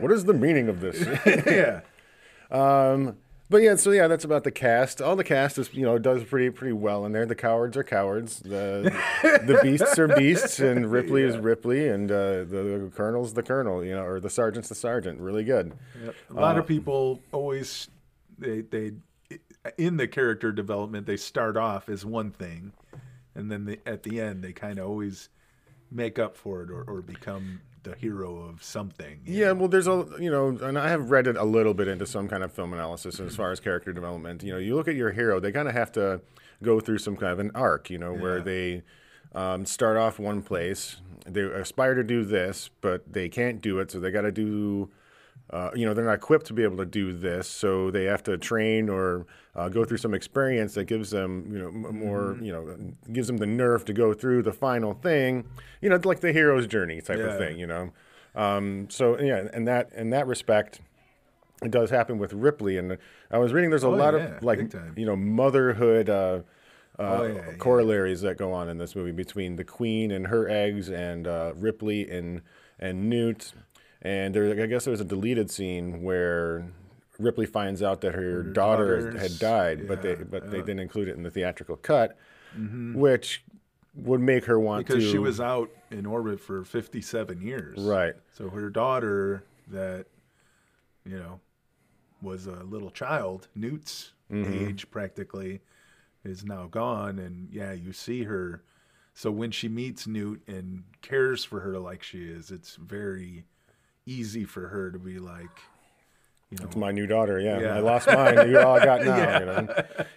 What 0.00 0.12
is 0.12 0.26
the 0.26 0.34
meaning 0.34 0.68
of 0.68 0.80
this? 0.80 1.00
yeah, 1.46 1.80
Um, 2.50 3.16
but 3.50 3.58
yeah, 3.58 3.76
so 3.76 3.90
yeah, 3.90 4.08
that's 4.08 4.24
about 4.24 4.44
the 4.44 4.50
cast. 4.50 5.02
All 5.02 5.16
the 5.16 5.24
cast 5.24 5.58
is, 5.58 5.72
you 5.74 5.82
know, 5.82 5.98
does 5.98 6.24
pretty 6.24 6.50
pretty 6.50 6.72
well 6.72 7.04
in 7.04 7.12
there. 7.12 7.26
The 7.26 7.34
cowards 7.34 7.76
are 7.76 7.84
cowards. 7.84 8.40
The 8.40 8.92
the 9.22 9.58
beasts 9.62 9.98
are 9.98 10.08
beasts, 10.08 10.60
and 10.60 10.90
Ripley 10.90 11.22
is 11.22 11.36
Ripley, 11.36 11.88
and 11.88 12.10
uh, 12.10 12.44
the, 12.44 12.80
the 12.84 12.92
colonel's 12.94 13.34
the 13.34 13.42
colonel, 13.42 13.84
you 13.84 13.94
know, 13.94 14.02
or 14.02 14.18
the 14.18 14.30
sergeant's 14.30 14.70
the 14.70 14.74
sergeant. 14.74 15.20
Really 15.20 15.44
good. 15.44 15.74
Yep. 16.02 16.14
a 16.30 16.34
lot 16.34 16.58
of 16.58 16.66
people 16.66 17.20
always 17.32 17.88
they 18.38 18.62
they 18.62 18.92
in 19.76 19.96
the 19.96 20.08
character 20.08 20.52
development 20.52 21.06
they 21.06 21.16
start 21.16 21.56
off 21.56 21.88
as 21.88 22.04
one 22.04 22.30
thing, 22.30 22.72
and 23.34 23.50
then 23.50 23.66
they, 23.66 23.78
at 23.84 24.04
the 24.04 24.20
end 24.20 24.42
they 24.42 24.52
kind 24.52 24.78
of 24.78 24.86
always 24.86 25.28
make 25.90 26.18
up 26.18 26.36
for 26.36 26.62
it 26.62 26.70
or, 26.70 26.82
or 26.82 27.02
become 27.02 27.60
the 27.84 27.94
hero 27.94 28.36
of 28.38 28.62
something. 28.62 29.20
Yeah, 29.24 29.46
know? 29.46 29.54
well, 29.54 29.68
there's 29.68 29.86
a 29.86 30.06
you 30.18 30.30
know, 30.30 30.48
and 30.48 30.78
I 30.78 30.88
have 30.88 31.10
read 31.10 31.26
it 31.26 31.36
a 31.36 31.44
little 31.44 31.74
bit 31.74 31.86
into 31.86 32.06
some 32.06 32.28
kind 32.28 32.42
of 32.42 32.52
film 32.52 32.72
analysis 32.72 33.20
as 33.20 33.36
far 33.36 33.52
as 33.52 33.60
character 33.60 33.92
development. 33.92 34.42
You 34.42 34.52
know, 34.52 34.58
you 34.58 34.74
look 34.74 34.88
at 34.88 34.96
your 34.96 35.12
hero; 35.12 35.38
they 35.38 35.52
kind 35.52 35.68
of 35.68 35.74
have 35.74 35.92
to 35.92 36.20
go 36.62 36.80
through 36.80 36.98
some 36.98 37.16
kind 37.16 37.32
of 37.32 37.38
an 37.38 37.52
arc. 37.54 37.90
You 37.90 37.98
know, 37.98 38.12
where 38.12 38.40
they 38.40 38.82
um, 39.34 39.64
start 39.64 39.96
off 39.96 40.18
one 40.18 40.42
place, 40.42 40.96
they 41.26 41.42
aspire 41.42 41.94
to 41.94 42.04
do 42.04 42.24
this, 42.24 42.70
but 42.80 43.12
they 43.12 43.28
can't 43.28 43.60
do 43.60 43.78
it, 43.78 43.90
so 43.90 44.00
they 44.00 44.10
got 44.10 44.22
to 44.22 44.32
do. 44.32 44.90
Uh, 45.50 45.70
you 45.74 45.84
know, 45.84 45.92
they're 45.92 46.06
not 46.06 46.14
equipped 46.14 46.46
to 46.46 46.54
be 46.54 46.62
able 46.62 46.78
to 46.78 46.86
do 46.86 47.12
this, 47.12 47.46
so 47.48 47.90
they 47.90 48.04
have 48.04 48.22
to 48.22 48.36
train 48.38 48.88
or 48.88 49.26
uh, 49.54 49.68
go 49.68 49.84
through 49.84 49.98
some 49.98 50.14
experience 50.14 50.72
that 50.74 50.84
gives 50.86 51.10
them, 51.10 51.46
you 51.52 51.58
know, 51.58 51.68
m- 51.68 51.98
more, 51.98 52.38
you 52.40 52.50
know, 52.50 52.76
gives 53.12 53.26
them 53.26 53.36
the 53.36 53.46
nerve 53.46 53.84
to 53.84 53.92
go 53.92 54.14
through 54.14 54.42
the 54.42 54.52
final 54.54 54.94
thing. 54.94 55.44
You 55.82 55.90
know, 55.90 56.00
like 56.02 56.20
the 56.20 56.32
hero's 56.32 56.66
journey 56.66 57.00
type 57.02 57.18
of 57.20 57.36
thing. 57.36 57.58
You 57.58 57.66
know, 57.66 57.92
um, 58.34 58.88
so 58.90 59.20
yeah, 59.20 59.48
and 59.52 59.68
that 59.68 59.92
in 59.92 60.10
that 60.10 60.26
respect, 60.26 60.80
it 61.62 61.70
does 61.70 61.90
happen 61.90 62.18
with 62.18 62.32
Ripley. 62.32 62.78
And 62.78 62.96
I 63.30 63.36
was 63.38 63.52
reading 63.52 63.68
there's 63.70 63.82
a 63.84 63.88
Oh, 63.88 63.90
lot 63.90 64.14
yeah, 64.14 64.36
of 64.38 64.42
like 64.42 64.74
you 64.96 65.04
know 65.04 65.14
motherhood 65.14 66.08
uh, 66.08 66.40
uh, 66.98 67.02
Oh, 67.02 67.22
yeah, 67.26 67.32
yeah. 67.34 67.56
corollaries 67.58 68.22
that 68.22 68.38
go 68.38 68.50
on 68.52 68.68
in 68.70 68.78
this 68.78 68.96
movie 68.96 69.12
between 69.12 69.56
the 69.56 69.64
Queen 69.64 70.10
and 70.10 70.28
her 70.28 70.48
eggs 70.48 70.88
and 70.88 71.26
uh, 71.28 71.52
Ripley 71.54 72.08
and 72.10 72.40
and 72.78 73.10
Newt. 73.10 73.52
And 74.04 74.34
there, 74.34 74.62
I 74.62 74.66
guess 74.66 74.84
there 74.84 74.90
was 74.92 75.00
a 75.00 75.04
deleted 75.04 75.50
scene 75.50 76.02
where 76.02 76.66
Ripley 77.18 77.46
finds 77.46 77.82
out 77.82 78.02
that 78.02 78.14
her, 78.14 78.42
daughter 78.42 78.96
had 79.12 79.12
daughter's- 79.12 79.38
died, 79.38 79.88
but 79.88 80.02
they 80.02 80.10
yeah, 80.10 80.24
but 80.28 80.50
they 80.50 80.58
didn't 80.58 80.80
include 80.80 81.08
it 81.08 81.16
in 81.16 81.22
the 81.22 81.30
theatrical 81.30 81.76
cut, 81.76 82.16
which 82.94 83.42
would 83.94 84.20
make 84.20 84.44
her 84.46 84.58
want 84.60 84.84
because 84.86 84.96
to 84.96 84.98
because 85.00 85.10
she 85.12 85.18
was 85.18 85.40
out 85.40 85.70
in 85.90 86.04
orbit 86.04 86.40
for 86.40 86.64
57 86.64 87.40
years. 87.40 87.78
right. 87.80 88.14
So 88.32 88.50
her 88.50 88.68
daughter, 88.68 89.44
that 89.68 90.06
you 91.06 91.16
know, 91.18 91.40
was 92.20 92.46
a 92.46 92.62
little 92.64 92.90
child, 92.90 93.48
Newt's 93.54 94.10
Mm-hmm. 94.32 94.68
age 94.68 94.90
practically, 94.90 95.60
is 96.24 96.44
now 96.44 96.66
gone, 96.66 97.18
and 97.18 97.48
yeah, 97.52 97.72
you 97.72 97.92
see 97.92 98.24
her. 98.24 98.62
So 99.12 99.30
when 99.30 99.50
she 99.50 99.68
meets 99.68 100.06
Newt 100.06 100.42
and 100.48 100.84
cares 101.02 101.44
for 101.44 101.60
her 101.60 101.78
like 101.78 102.02
she 102.02 102.24
is, 102.24 102.50
it's 102.50 102.74
very 102.76 103.44
easy 104.06 104.44
for 104.44 104.68
her 104.68 104.90
to 104.90 104.98
be 104.98 105.18
like, 105.18 105.48
you 106.50 106.58
know, 106.58 106.66
It's 106.66 106.76
my 106.76 106.92
new 106.92 107.06
daughter. 107.06 107.40
Yeah, 107.40 107.58
Yeah. 107.60 107.76
I 107.76 107.80
lost 107.80 108.06
mine. 108.06 108.48
You 108.48 108.60
all 108.60 108.78
I 108.78 108.84
got 108.84 109.02
now. 109.04 109.38
You 109.40 109.46
know, 109.46 109.68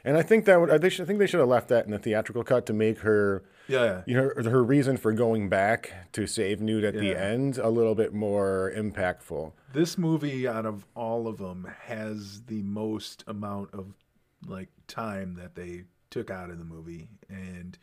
and 0.04 0.18
I 0.18 0.22
think 0.22 0.46
that 0.46 0.60
would, 0.60 0.70
I 0.70 0.78
think- 0.78 1.00
I 1.00 1.06
think 1.06 1.20
they 1.20 1.28
should 1.28 1.40
have 1.40 1.50
left 1.50 1.70
that 1.70 1.86
in 1.86 1.92
the 1.92 2.00
theatrical 2.00 2.44
cut 2.44 2.66
to 2.68 2.74
make 2.74 3.00
her, 3.00 3.44
yeah, 3.68 4.02
you 4.06 4.16
know, 4.16 4.30
her, 4.36 4.50
her 4.50 4.64
reason 4.64 4.98
for 4.98 5.14
going 5.14 5.50
back 5.50 6.12
to 6.14 6.28
save 6.28 6.62
Newt 6.62 6.84
at 6.84 6.94
the 6.94 7.16
end 7.16 7.58
a 7.58 7.70
little 7.70 7.96
bit 7.96 8.14
more 8.14 8.72
impactful. 8.76 9.54
this 9.74 9.98
movie 9.98 10.48
out 10.48 10.66
of 10.66 10.86
all 10.96 11.28
of 11.28 11.38
them 11.38 11.68
has 11.86 12.42
the 12.44 12.62
most 12.64 13.24
amount 13.28 13.74
of 13.74 13.94
like 14.46 14.70
time 14.88 15.36
that 15.36 15.56
they 15.56 15.84
took 16.10 16.30
out 16.30 16.50
of 16.50 16.58
the 16.60 16.64
movie 16.64 17.10
and 17.30 17.78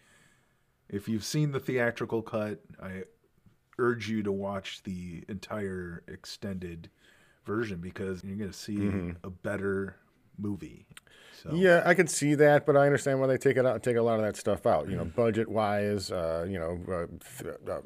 if 0.88 1.08
you've 1.08 1.24
seen 1.24 1.50
the 1.52 1.60
theatrical 1.60 2.22
cut 2.22 2.60
i 2.82 3.02
urge 3.78 4.08
you 4.08 4.22
to 4.22 4.32
watch 4.32 4.82
the 4.84 5.24
entire 5.28 6.02
extended 6.08 6.90
version 7.44 7.78
because 7.78 8.22
you're 8.24 8.36
going 8.36 8.50
to 8.50 8.56
see 8.56 9.12
a 9.22 9.30
better 9.30 9.96
movie 10.38 10.86
so 11.42 11.50
Yeah, 11.54 11.82
I 11.84 11.94
can 11.94 12.06
see 12.06 12.34
that, 12.36 12.64
but 12.66 12.76
I 12.76 12.86
understand 12.86 13.20
why 13.20 13.26
they 13.26 13.36
take 13.36 13.56
it 13.56 13.66
out, 13.66 13.82
take 13.82 13.96
a 13.96 14.02
lot 14.02 14.18
of 14.18 14.24
that 14.24 14.36
stuff 14.36 14.66
out. 14.66 14.88
You 14.88 14.96
know, 14.96 15.04
budget 15.04 15.48
wise, 15.48 16.10
uh, 16.10 16.46
you 16.48 16.58
know, 16.58 16.80
uh, 16.90 17.06
th- 17.42 17.56
uh, 17.68 17.80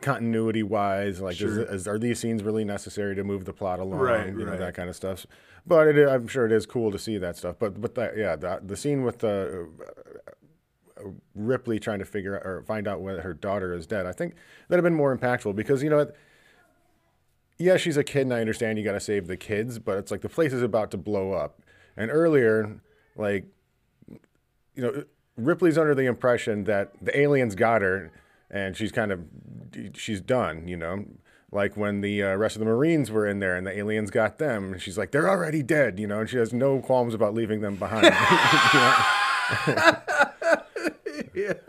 continuity 0.00 0.62
wise, 0.62 1.20
like 1.20 1.36
Sure. 1.36 1.62
is, 1.62 1.86
are 1.86 1.98
these 1.98 2.18
scenes 2.20 2.42
really 2.42 2.64
necessary 2.64 3.14
to 3.16 3.24
move 3.24 3.44
the 3.44 3.52
plot 3.52 3.80
along? 3.80 3.98
Right, 4.00 4.26
you 4.28 4.32
know, 4.44 4.52
right. 4.52 4.58
that 4.58 4.74
kind 4.74 4.88
of 4.88 4.96
stuff. 4.96 5.26
But 5.66 5.88
it, 5.88 5.98
is- 5.98 6.08
I'm 6.08 6.26
sure 6.26 6.46
it 6.46 6.52
is 6.52 6.64
cool 6.64 6.90
to 6.90 6.98
see 6.98 7.18
that 7.18 7.36
stuff. 7.36 7.56
But 7.58 7.80
but 7.80 7.94
that 7.96 8.16
yeah, 8.16 8.36
the, 8.36 8.60
the 8.64 8.76
scene 8.76 9.02
with 9.02 9.18
the 9.18 9.68
uh, 10.26 10.30
Ripley 11.46 11.78
trying 11.78 11.98
to 11.98 12.04
figure 12.04 12.36
out 12.36 12.46
or 12.46 12.62
find 12.62 12.88
out 12.88 13.00
whether 13.00 13.22
her 13.22 13.34
daughter 13.34 13.74
is 13.74 13.86
dead, 13.86 14.06
I 14.06 14.12
think 14.12 14.34
that'd 14.68 14.82
have 14.82 14.90
been 14.90 14.96
more 14.96 15.16
impactful 15.16 15.56
because 15.56 15.82
you 15.82 15.90
know. 15.90 15.98
what? 15.98 16.16
yeah, 17.60 17.76
she's 17.76 17.98
a 17.98 18.04
kid, 18.04 18.22
and 18.22 18.32
I 18.32 18.40
understand 18.40 18.78
you 18.78 18.84
got 18.84 18.92
to 18.92 19.00
save 19.00 19.26
the 19.26 19.36
kids, 19.36 19.78
but 19.78 19.98
it's 19.98 20.10
like 20.10 20.22
the 20.22 20.30
place 20.30 20.54
is 20.54 20.62
about 20.62 20.90
to 20.92 20.96
blow 20.96 21.32
up. 21.32 21.60
And 21.94 22.10
earlier, 22.10 22.80
like, 23.16 23.44
you 24.74 24.82
know, 24.82 25.04
Ripley's 25.36 25.76
under 25.76 25.94
the 25.94 26.06
impression 26.06 26.64
that 26.64 26.92
the 27.02 27.16
aliens 27.18 27.54
got 27.54 27.82
her, 27.82 28.10
and 28.50 28.76
she's 28.76 28.90
kind 28.90 29.12
of, 29.12 29.20
she's 29.94 30.22
done, 30.22 30.66
you 30.66 30.76
know. 30.76 31.04
Like 31.52 31.76
when 31.76 32.00
the 32.00 32.22
uh, 32.22 32.36
rest 32.36 32.56
of 32.56 32.60
the 32.60 32.66
Marines 32.66 33.10
were 33.10 33.26
in 33.26 33.40
there 33.40 33.56
and 33.56 33.66
the 33.66 33.76
aliens 33.76 34.10
got 34.10 34.38
them, 34.38 34.72
and 34.72 34.80
she's 34.80 34.96
like, 34.96 35.10
they're 35.10 35.28
already 35.28 35.62
dead, 35.62 35.98
you 35.98 36.06
know, 36.06 36.20
and 36.20 36.30
she 36.30 36.38
has 36.38 36.54
no 36.54 36.80
qualms 36.80 37.12
about 37.12 37.34
leaving 37.34 37.60
them 37.60 37.76
behind. 37.76 38.06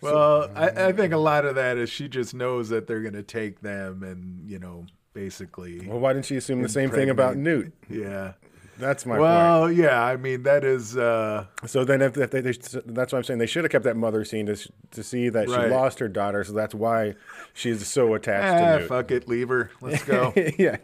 Well 0.00 0.50
I, 0.56 0.86
I 0.88 0.92
think 0.92 1.12
a 1.12 1.16
lot 1.18 1.44
of 1.44 1.54
that 1.54 1.76
is 1.76 1.88
she 1.88 2.08
just 2.08 2.34
knows 2.34 2.70
that 2.70 2.88
they're 2.88 3.02
going 3.02 3.12
to 3.14 3.22
take 3.22 3.60
them 3.60 4.02
and 4.02 4.50
you 4.50 4.58
know 4.58 4.86
basically 5.14 5.86
Well, 5.86 6.00
why 6.00 6.12
didn't 6.12 6.24
she 6.26 6.36
assume 6.36 6.60
the 6.62 6.68
same 6.68 6.90
thing 6.90 7.08
about 7.08 7.36
Newt? 7.36 7.72
yeah 7.88 8.32
That's 8.78 9.06
my 9.06 9.12
point. 9.12 9.22
well 9.22 9.70
yeah 9.70 10.02
i 10.02 10.16
mean 10.16 10.42
that 10.42 10.64
is 10.64 10.96
uh 10.96 11.46
So 11.66 11.84
then, 11.84 12.02
if, 12.02 12.16
if 12.16 12.32
they, 12.32 12.40
they, 12.40 12.50
that's 12.50 13.12
what 13.12 13.18
I'm 13.18 13.22
saying. 13.22 13.38
They 13.38 13.46
should 13.46 13.62
have 13.62 13.70
kept 13.70 13.84
that 13.84 13.96
mother 13.96 14.24
scene 14.24 14.46
to, 14.46 14.56
to 14.90 15.02
see 15.04 15.28
that 15.28 15.48
she 15.48 15.54
lost 15.54 16.00
her 16.00 16.08
daughter. 16.08 16.42
So 16.42 16.52
that's 16.52 16.74
why 16.74 17.14
she's 17.52 17.86
so 17.86 18.14
attached 18.14 18.60
Ah, 18.60 18.72
to 18.72 18.78
Newt. 18.80 18.88
fuck 18.88 19.12
it, 19.12 19.28
leave 19.28 19.50
her. 19.50 19.70
Let's 19.80 20.02
go. 20.02 20.32
yeah, 20.58 20.78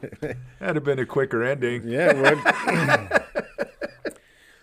That'd 0.60 0.76
have 0.76 0.84
been 0.84 1.00
a 1.00 1.06
quicker 1.06 1.42
ending. 1.42 1.82
yeah, 1.88 2.12
it 2.14 2.18
would. 2.22 3.68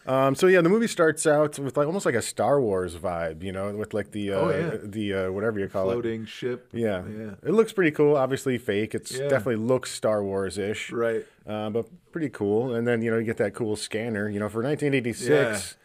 um, 0.08 0.36
so 0.36 0.48
yeah, 0.48 0.62
the 0.62 0.70
movie 0.70 0.88
starts 0.88 1.26
out 1.26 1.58
with 1.60 1.76
like 1.78 1.88
almost 1.88 2.06
like 2.06 2.15
a 2.15 2.22
Star 2.22 2.62
Wars 2.62 2.96
vibe, 2.96 3.41
you 3.44 3.52
know, 3.52 3.74
with 3.76 3.94
like 3.94 4.12
the 4.12 4.32
uh, 4.34 4.36
Oh, 4.39 4.50
yeah. 4.50 4.78
the 4.84 5.13
uh, 5.13 5.32
whatever 5.32 5.60
you 5.60 5.68
call 5.68 5.89
it. 5.89 5.94
Floating 5.94 6.26
ship. 6.26 6.70
Yeah. 6.74 7.04
Yeah. 7.08 7.32
it 7.44 7.52
looks 7.52 7.74
pretty 7.74 7.91
cool. 7.91 8.15
Obviously 8.15 8.58
fake. 8.58 8.94
It's 8.96 9.12
Yeah. 9.18 9.28
definitely 9.28 9.58
looks 9.65 9.91
Star 9.91 10.24
Wars 10.24 10.58
ish, 10.58 10.91
Right. 10.91 11.26
uh, 11.48 11.70
but 11.72 11.88
pretty 12.12 12.30
cool. 12.30 12.76
And 12.76 12.88
then 12.88 13.02
you 13.02 13.10
know 13.12 13.18
you 13.18 13.26
get 13.26 13.38
that 13.38 13.54
cool 13.56 13.76
scanner. 13.76 14.30
You 14.30 14.39
know, 14.39 14.50
for 14.50 14.62
1986. 14.63 15.78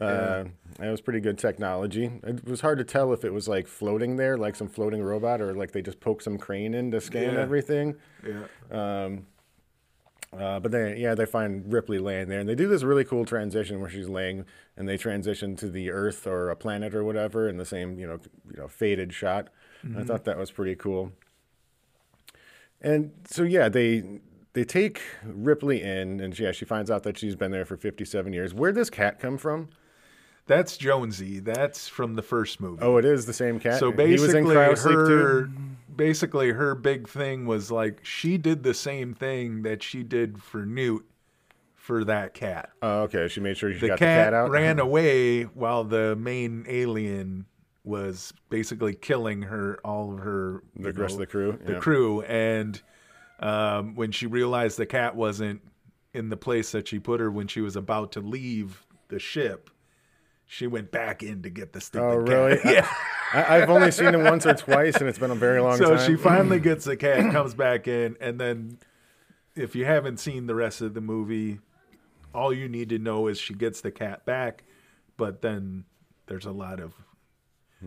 Uh, 0.00 0.44
That 0.78 0.90
was 0.90 1.02
pretty 1.02 1.20
good 1.20 1.36
technology. 1.38 2.10
It 2.24 2.46
was 2.48 2.62
hard 2.62 2.78
to 2.78 2.84
tell 2.84 3.12
if 3.12 3.24
it 3.26 3.32
was 3.32 3.46
like 3.46 3.66
floating 3.66 4.16
there, 4.16 4.38
like 4.38 4.56
some 4.56 4.68
floating 4.68 5.02
robot, 5.02 5.42
or 5.42 5.52
like 5.54 5.72
they 5.72 5.82
just 5.82 6.00
poked 6.00 6.22
some 6.24 6.38
crane 6.38 6.72
in 6.72 6.90
to 6.92 7.00
scan 7.00 7.34
Yeah. 7.34 7.40
everything. 7.40 7.96
Yeah. 8.26 9.08
Uh, 10.36 10.58
but 10.58 10.72
then, 10.72 10.96
yeah, 10.96 11.14
they 11.14 11.26
find 11.26 11.70
Ripley 11.70 11.98
laying 11.98 12.28
there, 12.28 12.40
and 12.40 12.48
they 12.48 12.54
do 12.54 12.66
this 12.66 12.82
really 12.82 13.04
cool 13.04 13.26
transition 13.26 13.80
where 13.80 13.90
she's 13.90 14.08
laying, 14.08 14.46
and 14.78 14.88
they 14.88 14.96
transition 14.96 15.56
to 15.56 15.68
the 15.68 15.90
Earth 15.90 16.26
or 16.26 16.48
a 16.48 16.56
planet 16.56 16.94
or 16.94 17.04
whatever 17.04 17.48
in 17.48 17.58
the 17.58 17.66
same, 17.66 17.98
you 17.98 18.06
know, 18.06 18.18
you 18.50 18.56
know, 18.56 18.66
faded 18.68 19.12
shot. 19.12 19.48
I 19.98 20.04
thought 20.04 20.24
that 20.24 20.38
was 20.38 20.50
pretty 20.50 20.74
cool. 20.76 21.12
And 22.80 23.12
so, 23.28 23.42
yeah, 23.42 23.68
they 23.68 24.20
they 24.54 24.64
take 24.64 25.00
Ripley 25.24 25.82
in, 25.82 26.20
and 26.20 26.38
yeah, 26.38 26.52
she 26.52 26.64
finds 26.64 26.90
out 26.90 27.02
that 27.04 27.18
she's 27.18 27.34
been 27.36 27.50
there 27.50 27.64
for 27.64 27.76
57 27.76 28.32
years. 28.32 28.54
Where'd 28.54 28.74
this 28.74 28.90
cat 28.90 29.18
come 29.18 29.38
from? 29.38 29.68
That's 30.46 30.76
Jonesy. 30.76 31.40
That's 31.40 31.88
from 31.88 32.14
the 32.14 32.22
first 32.22 32.60
movie. 32.60 32.82
Oh, 32.82 32.96
it 32.96 33.04
is 33.04 33.26
the 33.26 33.32
same 33.32 33.60
cat. 33.60 33.78
so 33.78 33.92
basically, 33.92 34.16
He 34.16 34.20
was 34.20 34.34
in 34.34 34.44
Cryosleep 34.44 35.06
too? 35.06 35.52
Basically 35.96 36.50
her 36.50 36.74
big 36.74 37.08
thing 37.08 37.46
was 37.46 37.70
like 37.70 38.04
she 38.04 38.38
did 38.38 38.62
the 38.62 38.74
same 38.74 39.14
thing 39.14 39.62
that 39.62 39.82
she 39.82 40.02
did 40.02 40.42
for 40.42 40.64
Newt 40.64 41.04
for 41.74 42.04
that 42.04 42.32
cat. 42.34 42.70
Oh, 42.80 43.02
okay. 43.02 43.26
She 43.28 43.40
made 43.40 43.56
sure 43.56 43.72
she 43.72 43.80
the 43.80 43.88
got 43.88 43.98
cat, 43.98 44.26
the 44.26 44.30
cat 44.30 44.34
out. 44.34 44.50
ran 44.50 44.78
away 44.78 45.42
while 45.42 45.84
the 45.84 46.14
main 46.16 46.64
alien 46.68 47.46
was 47.84 48.32
basically 48.48 48.94
killing 48.94 49.42
her 49.42 49.80
all 49.84 50.12
of 50.12 50.20
her 50.20 50.62
The 50.78 50.92
rest 50.92 51.14
of 51.14 51.18
the 51.18 51.26
crew, 51.26 51.58
the 51.64 51.72
yeah. 51.74 51.78
crew 51.80 52.22
and 52.22 52.80
um, 53.40 53.96
when 53.96 54.12
she 54.12 54.26
realized 54.26 54.78
the 54.78 54.86
cat 54.86 55.16
wasn't 55.16 55.60
in 56.14 56.28
the 56.28 56.36
place 56.36 56.70
that 56.70 56.86
she 56.86 57.00
put 57.00 57.18
her 57.18 57.30
when 57.30 57.48
she 57.48 57.60
was 57.60 57.74
about 57.74 58.12
to 58.12 58.20
leave 58.20 58.86
the 59.08 59.18
ship 59.18 59.68
she 60.52 60.66
went 60.66 60.90
back 60.92 61.22
in 61.22 61.42
to 61.42 61.48
get 61.48 61.72
the 61.72 61.80
stupid 61.80 62.04
Oh, 62.04 62.22
cat. 62.24 62.28
really? 62.28 62.58
yeah 62.74 62.86
I, 63.32 63.56
I've 63.62 63.70
only 63.70 63.90
seen 63.90 64.14
him 64.14 64.24
once 64.24 64.44
or 64.44 64.52
twice, 64.52 64.96
and 64.96 65.08
it's 65.08 65.18
been 65.18 65.30
a 65.30 65.34
very 65.34 65.58
long 65.62 65.78
so 65.78 65.88
time. 65.90 65.98
So 65.98 66.06
she 66.06 66.16
finally 66.16 66.60
gets 66.68 66.84
the 66.84 66.96
cat 66.98 67.32
comes 67.32 67.54
back 67.54 67.88
in 67.88 68.16
and 68.20 68.38
then 68.38 68.78
if 69.56 69.74
you 69.74 69.86
haven't 69.86 70.18
seen 70.20 70.46
the 70.46 70.54
rest 70.54 70.82
of 70.82 70.92
the 70.92 71.00
movie 71.00 71.60
all 72.34 72.52
you 72.52 72.68
need 72.68 72.90
to 72.90 72.98
know 72.98 73.26
is 73.28 73.38
she 73.38 73.54
gets 73.54 73.80
the 73.80 73.90
cat 73.90 74.24
back 74.26 74.64
but 75.16 75.40
then 75.42 75.84
there's 76.26 76.44
a 76.46 76.52
lot 76.52 76.80
of 76.80 76.92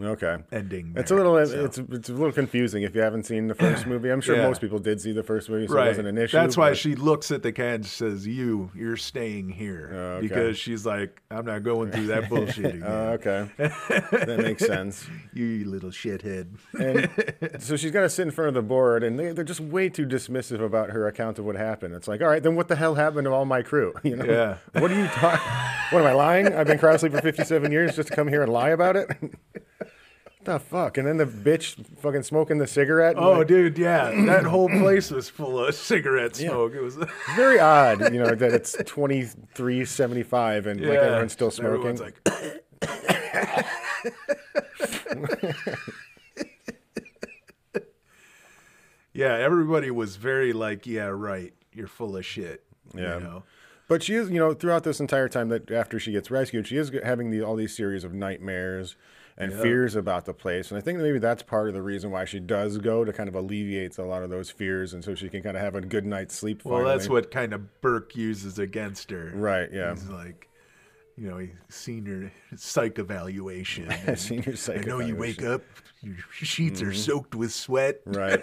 Okay. 0.01 0.37
ending. 0.51 0.93
It's 0.95 1.11
a 1.11 1.15
little 1.15 1.43
so. 1.45 1.65
it's 1.65 1.77
it's 1.77 2.09
a 2.09 2.13
little 2.13 2.31
confusing 2.31 2.83
if 2.83 2.93
you 2.95 3.01
haven't 3.01 3.23
seen 3.25 3.47
the 3.47 3.55
first 3.55 3.85
movie. 3.87 4.09
I'm 4.11 4.21
sure 4.21 4.35
Yeah. 4.35 4.47
most 4.47 4.61
people 4.61 4.79
did 4.79 4.99
see 5.01 5.11
the 5.11 5.23
first 5.23 5.49
movie, 5.49 5.67
so 5.67 5.77
it 5.77 5.87
wasn't 5.87 6.07
an 6.07 6.17
issue. 6.17 6.37
That's 6.37 6.57
why 6.57 6.73
she 6.73 6.95
looks 6.95 7.31
at 7.31 7.43
the 7.43 7.51
cat 7.51 7.75
and 7.75 7.85
says, 7.85 8.27
"You, 8.27 8.71
you're 8.75 8.97
staying 8.97 9.49
here," 9.49 9.89
Oh, 9.93 9.97
okay. 10.17 10.27
because 10.27 10.57
she's 10.57 10.85
like, 10.85 11.21
"I'm 11.31 11.45
not 11.45 11.63
going 11.63 11.91
through 11.91 12.07
that 12.07 12.29
bullshit 12.29 12.65
again." 12.75 12.83
Oh, 12.85 13.09
okay. 13.13 13.49
that 13.57 14.39
makes 14.41 14.65
sense. 14.65 15.05
you 15.33 15.65
little 15.65 15.89
shithead. 15.91 16.57
And 16.79 17.61
so 17.61 17.75
she's 17.77 17.91
got 17.91 18.01
to 18.01 18.09
sit 18.09 18.23
in 18.23 18.31
front 18.31 18.49
of 18.49 18.53
the 18.55 18.61
board, 18.61 19.03
and 19.03 19.17
they, 19.19 19.31
they're 19.31 19.43
just 19.43 19.59
way 19.61 19.89
too 19.89 20.05
dismissive 20.05 20.59
about 20.63 20.89
her 20.91 21.07
account 21.07 21.39
of 21.39 21.45
what 21.45 21.55
happened. 21.55 21.93
It's 21.95 22.07
like, 22.07 22.21
all 22.21 22.27
right, 22.27 22.43
then 22.43 22.55
what 22.55 22.67
the 22.67 22.75
hell 22.75 22.95
happened 22.95 23.25
to 23.25 23.31
all 23.31 23.45
my 23.45 23.61
crew? 23.61 23.93
You 24.03 24.15
know? 24.17 24.25
Yeah. 24.25 24.57
What 24.81 24.91
are 24.91 24.99
you 24.99 25.07
talking? 25.07 25.39
What 25.91 25.99
am 26.01 26.07
I 26.07 26.13
lying? 26.13 26.53
I've 26.53 26.67
been 26.67 26.77
cryo 26.77 26.99
sleep 26.99 27.11
for 27.13 27.21
57 27.21 27.71
years 27.71 27.95
just 27.95 28.09
to 28.09 28.15
come 28.15 28.27
here 28.27 28.41
and 28.43 28.51
lie 28.51 28.69
about 28.69 28.95
it. 28.95 29.09
The 30.45 30.59
fuck? 30.59 30.97
And 30.97 31.07
then 31.07 31.17
the 31.17 31.25
bitch 31.25 31.85
fucking 31.97 32.23
smoking 32.23 32.57
the 32.57 32.67
cigarette. 32.67 33.15
Oh, 33.17 33.39
Like, 33.39 33.47
dude, 33.47 33.77
yeah, 33.77 34.11
that 34.25 34.45
whole 34.45 34.69
place 34.69 35.11
was 35.11 35.29
full 35.29 35.59
of 35.65 35.75
cigarette 35.75 36.35
smoke. 36.35 36.73
It 36.73 36.81
was, 36.81 36.97
very 37.35 37.59
odd, 37.59 38.13
you 38.13 38.19
know, 38.19 38.33
that 38.33 38.53
it's 38.53 38.75
23.75 38.75 40.65
and 40.65 40.81
like 40.81 40.97
everyone's 40.99 41.33
still 41.33 41.51
smoking. 41.51 41.99
Everyone's 41.99 42.01
like, 42.01 42.21
yeah, 49.13 49.35
everybody 49.37 49.91
was 49.91 50.15
very 50.15 50.53
like, 50.53 50.85
yeah, 50.85 51.05
right, 51.05 51.53
you're 51.73 51.87
full 51.87 52.17
of 52.17 52.25
shit. 52.25 52.63
Yeah. 52.93 53.15
You 53.15 53.23
know? 53.23 53.43
But 53.87 54.01
she 54.01 54.15
is, 54.15 54.29
you 54.29 54.39
know, 54.39 54.53
throughout 54.53 54.83
this 54.83 54.99
entire 54.99 55.29
time 55.29 55.49
that 55.49 55.69
after 55.69 55.99
she 55.99 56.11
gets 56.11 56.31
rescued, 56.31 56.67
she 56.67 56.77
is 56.77 56.91
having 57.03 57.29
the, 57.29 57.41
all 57.41 57.55
these 57.55 57.75
series 57.75 58.03
of 58.03 58.13
nightmares 58.13 58.95
and 59.37 59.51
fears 59.53 59.95
about 59.95 60.25
the 60.25 60.33
place. 60.33 60.71
And 60.71 60.77
I 60.77 60.81
think 60.81 60.99
maybe 60.99 61.19
that's 61.19 61.43
part 61.43 61.67
of 61.67 61.73
the 61.73 61.81
reason 61.81 62.09
why 62.11 62.23
she 62.25 62.39
does 62.39 62.77
go 62.77 63.03
to 63.03 63.11
kind 63.11 63.27
of 63.27 63.35
alleviate 63.35 63.97
a 63.97 64.03
lot 64.05 64.23
of 64.23 64.29
those 64.29 64.49
fears, 64.49 64.93
and 64.93 65.03
so 65.03 65.13
she 65.15 65.27
can 65.29 65.43
kind 65.43 65.57
of 65.57 65.63
have 65.63 65.75
a 65.75 65.81
good 65.81 66.05
night's 66.05 66.35
sleep. 66.35 66.63
Well, 66.63 66.85
that's 66.85 67.09
what 67.09 67.31
kind 67.31 67.53
of 67.53 67.81
Burke 67.81 68.15
uses 68.15 68.59
against 68.59 69.11
her. 69.11 69.31
Right, 69.35 69.69
yeah. 69.73 69.91
He's 69.93 70.07
like, 70.09 70.47
you 71.17 71.29
know, 71.29 71.47
seen 71.69 72.31
psych 72.55 72.99
evaluation. 72.99 73.89
Senior 74.17 74.55
psych 74.55 74.79
I 74.79 74.81
know 74.81 74.99
you 74.99 75.15
wake 75.15 75.43
up, 75.43 75.61
your 76.01 76.15
sheets 76.31 76.81
are 76.81 76.93
soaked 76.93 77.35
with 77.35 77.51
sweat. 77.53 78.01
Right. 78.05 78.41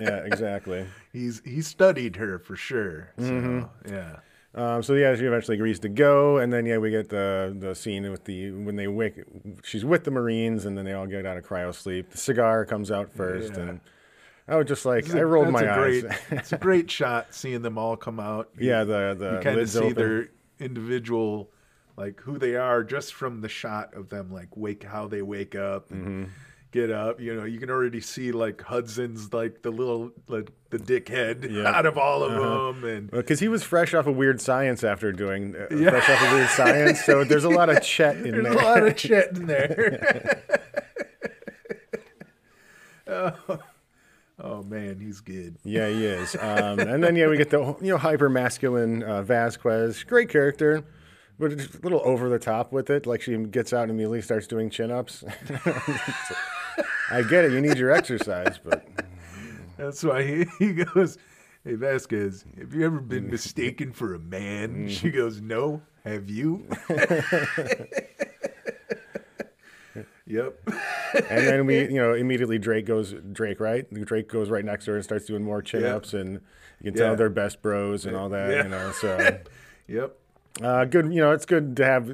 Yeah. 0.00 0.20
Exactly. 0.24 0.86
He's 1.12 1.42
he 1.44 1.62
studied 1.62 2.16
her 2.16 2.38
for 2.38 2.56
sure. 2.56 3.10
So 3.18 3.24
Mm-hmm. 3.24 3.92
yeah. 3.94 4.16
Um, 4.54 4.82
so 4.82 4.92
yeah, 4.94 5.14
she 5.16 5.24
eventually 5.24 5.56
agrees 5.56 5.78
to 5.80 5.88
go, 5.88 6.36
and 6.38 6.52
then 6.52 6.66
yeah, 6.66 6.76
we 6.78 6.90
get 6.90 7.08
the 7.08 7.56
the 7.58 7.74
scene 7.74 8.10
with 8.10 8.24
the 8.24 8.50
when 8.50 8.76
they 8.76 8.86
wake. 8.86 9.14
She's 9.64 9.84
with 9.84 10.04
the 10.04 10.10
Marines, 10.10 10.66
and 10.66 10.76
then 10.76 10.84
they 10.84 10.92
all 10.92 11.06
get 11.06 11.24
out 11.24 11.38
of 11.38 11.44
cryo 11.44 11.74
sleep. 11.74 12.10
The 12.10 12.18
cigar 12.18 12.66
comes 12.66 12.90
out 12.90 13.10
first, 13.14 13.54
Yeah. 13.54 13.60
and 13.62 13.80
I 14.46 14.56
was 14.56 14.66
just 14.66 14.84
like, 14.84 15.08
a- 15.08 15.18
I 15.20 15.22
rolled 15.22 15.48
my 15.50 15.60
eyes. 15.60 16.02
great, 16.02 16.12
it's 16.32 16.52
a 16.52 16.58
great 16.58 16.90
shot 16.90 17.28
seeing 17.34 17.62
them 17.62 17.78
all 17.78 17.96
come 17.96 18.20
out. 18.20 18.50
yeah, 18.58 18.84
the 18.84 19.16
the 19.18 19.36
you 19.36 19.40
kind 19.40 19.58
of 19.58 19.70
see 19.70 19.78
open. 19.78 19.94
their 19.94 20.28
individual, 20.58 21.50
like 21.96 22.20
who 22.20 22.38
they 22.38 22.54
are, 22.56 22.84
just 22.84 23.14
from 23.14 23.40
the 23.40 23.48
shot 23.48 23.94
of 23.94 24.08
them, 24.10 24.30
like 24.32 24.54
wake 24.56 24.82
how 24.84 25.06
they 25.08 25.22
wake 25.22 25.54
up 25.54 25.90
and 25.90 26.26
Mm-hmm. 26.26 26.32
Get 26.72 26.90
up. 26.90 27.20
You 27.20 27.34
know, 27.36 27.44
you 27.44 27.60
can 27.60 27.70
already 27.70 28.00
see 28.00 28.32
like 28.32 28.60
Hudson's 28.62 29.32
like 29.32 29.62
the 29.62 29.70
little 29.70 30.10
like 30.26 30.50
the 30.70 30.78
dickhead 30.78 31.48
Yeah. 31.50 31.60
Uh-huh. 31.68 31.68
out 31.78 31.86
of 31.86 31.96
all 31.98 32.22
of 32.24 32.32
them, 32.32 32.84
and 32.84 33.10
Because 33.10 33.38
he 33.40 33.48
was 33.48 33.62
fresh 33.62 33.94
off 33.94 34.06
of 34.06 34.16
Weird 34.16 34.40
Science 34.40 34.82
after 34.82 35.12
doing 35.12 35.54
uh, 35.54 35.74
Yeah. 35.74 35.90
fresh 35.90 36.10
off 36.10 36.22
of 36.26 36.32
Weird 36.32 36.48
Science, 36.48 37.04
so 37.04 37.22
there's 37.24 37.44
a 37.44 37.50
lot 37.50 37.68
of 37.68 37.82
Chet 37.82 38.16
in 38.16 38.30
there's 38.32 38.44
there. 38.44 38.52
a 38.52 38.56
lot 38.56 38.82
of 38.86 38.98
shit 38.98 39.28
in 39.36 39.46
there. 39.46 40.42
oh, 43.06 43.36
oh 44.40 44.62
man, 44.62 44.98
he's 45.00 45.20
good. 45.20 45.56
yeah, 45.64 45.88
he 45.88 46.04
is. 46.06 46.34
Um, 46.36 46.78
and 46.80 47.02
then 47.04 47.16
yeah, 47.16 47.28
we 47.28 47.36
get 47.36 47.50
the 47.50 47.76
you 47.80 47.90
know 47.92 47.98
hyper 47.98 48.28
masculine 48.28 49.02
uh, 49.02 49.22
Vasquez, 49.22 50.02
great 50.04 50.28
character, 50.30 50.82
but 51.38 51.52
a 51.52 51.56
little 51.82 52.00
over 52.04 52.28
the 52.28 52.38
top 52.38 52.72
with 52.72 52.88
it. 52.90 53.06
Like 53.06 53.20
she 53.22 53.36
gets 53.36 53.72
out 53.72 53.82
and 53.82 53.90
immediately 53.92 54.22
starts 54.22 54.46
doing 54.46 54.70
chin 54.70 54.90
ups. 54.90 55.22
I 57.10 57.22
get 57.22 57.44
it, 57.44 57.52
you 57.52 57.60
need 57.60 57.78
your 57.78 57.90
exercise, 57.90 58.58
but 58.62 58.86
That's 59.76 60.02
why 60.02 60.22
he, 60.22 60.46
he 60.58 60.72
goes, 60.72 61.18
Hey 61.64 61.74
Vasquez, 61.74 62.44
have 62.58 62.74
you 62.74 62.84
ever 62.84 63.00
been 63.00 63.28
mistaken 63.30 63.92
for 63.92 64.14
a 64.14 64.18
man? 64.18 64.88
She 64.88 65.10
goes, 65.10 65.40
No, 65.40 65.82
have 66.04 66.28
you? 66.30 66.66
yep. 70.26 70.58
and 71.28 71.46
then 71.46 71.66
we 71.66 71.80
you 71.82 72.00
know 72.00 72.14
immediately 72.14 72.58
Drake 72.58 72.86
goes 72.86 73.14
Drake 73.32 73.60
right. 73.60 73.86
Drake 74.04 74.28
goes 74.28 74.48
right 74.50 74.64
next 74.64 74.86
to 74.86 74.92
her 74.92 74.96
and 74.96 75.04
starts 75.04 75.26
doing 75.26 75.44
more 75.44 75.60
chin 75.62 75.84
ups, 75.84 76.14
and 76.14 76.40
you 76.80 76.90
can 76.90 76.94
tell 76.94 77.10
Yeah. 77.10 77.14
they're 77.16 77.30
best 77.30 77.60
bros 77.62 78.06
and 78.06 78.16
all 78.16 78.28
that. 78.30 78.50
Yeah. 78.50 78.62
You 78.64 78.68
know, 78.68 78.92
so. 78.92 79.38
Yep. 79.88 80.16
Uh, 80.62 80.84
good, 80.84 81.12
you 81.12 81.20
know, 81.20 81.32
it's 81.32 81.44
good 81.44 81.76
to 81.76 81.84
have 81.84 82.08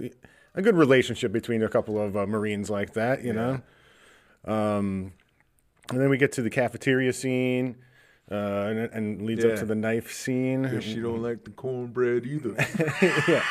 a 0.54 0.62
good 0.62 0.74
relationship 0.74 1.30
between 1.32 1.62
a 1.62 1.68
couple 1.68 2.00
of 2.00 2.16
uh, 2.16 2.26
Marines 2.26 2.70
like 2.70 2.94
that, 2.94 3.22
you 3.22 3.32
know. 3.32 3.60
Um, 4.44 5.12
and 5.90 6.00
then 6.00 6.08
we 6.10 6.18
get 6.18 6.32
to 6.32 6.42
the 6.42 6.50
cafeteria 6.50 7.12
scene, 7.12 7.76
uh, 8.30 8.34
and, 8.34 8.78
and 8.92 9.22
leads 9.22 9.44
up 9.44 9.56
to 9.56 9.64
the 9.64 9.74
knife 9.74 10.12
scene 10.12 10.62
Guess 10.64 10.84
she 10.84 11.00
don't 11.00 11.22
like 11.22 11.44
the 11.44 11.50
cornbread 11.50 12.26
either. 12.26 12.54
yeah. 13.28 13.42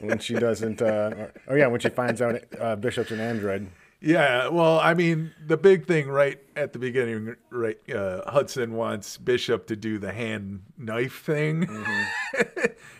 when 0.00 0.18
she 0.20 0.34
doesn't. 0.34 0.80
Uh, 0.80 1.12
or- 1.16 1.32
oh 1.48 1.54
yeah, 1.56 1.66
when 1.66 1.80
she 1.80 1.88
finds 1.88 2.22
out 2.22 2.40
uh, 2.60 2.76
Bishop's 2.76 3.10
an 3.10 3.18
android. 3.20 3.68
yeah, 4.00 4.46
well, 4.48 4.78
I 4.78 4.94
mean, 4.94 5.32
the 5.44 5.56
big 5.56 5.86
thing 5.86 6.08
right 6.08 6.38
at 6.54 6.72
the 6.72 6.78
beginning, 6.78 7.34
right? 7.50 7.78
Uh, 7.92 8.30
Hudson 8.30 8.74
wants 8.74 9.16
Bishop 9.16 9.66
to 9.66 9.74
do 9.76 9.98
the 9.98 10.12
hand 10.12 10.62
knife 10.78 11.22
thing, 11.24 11.68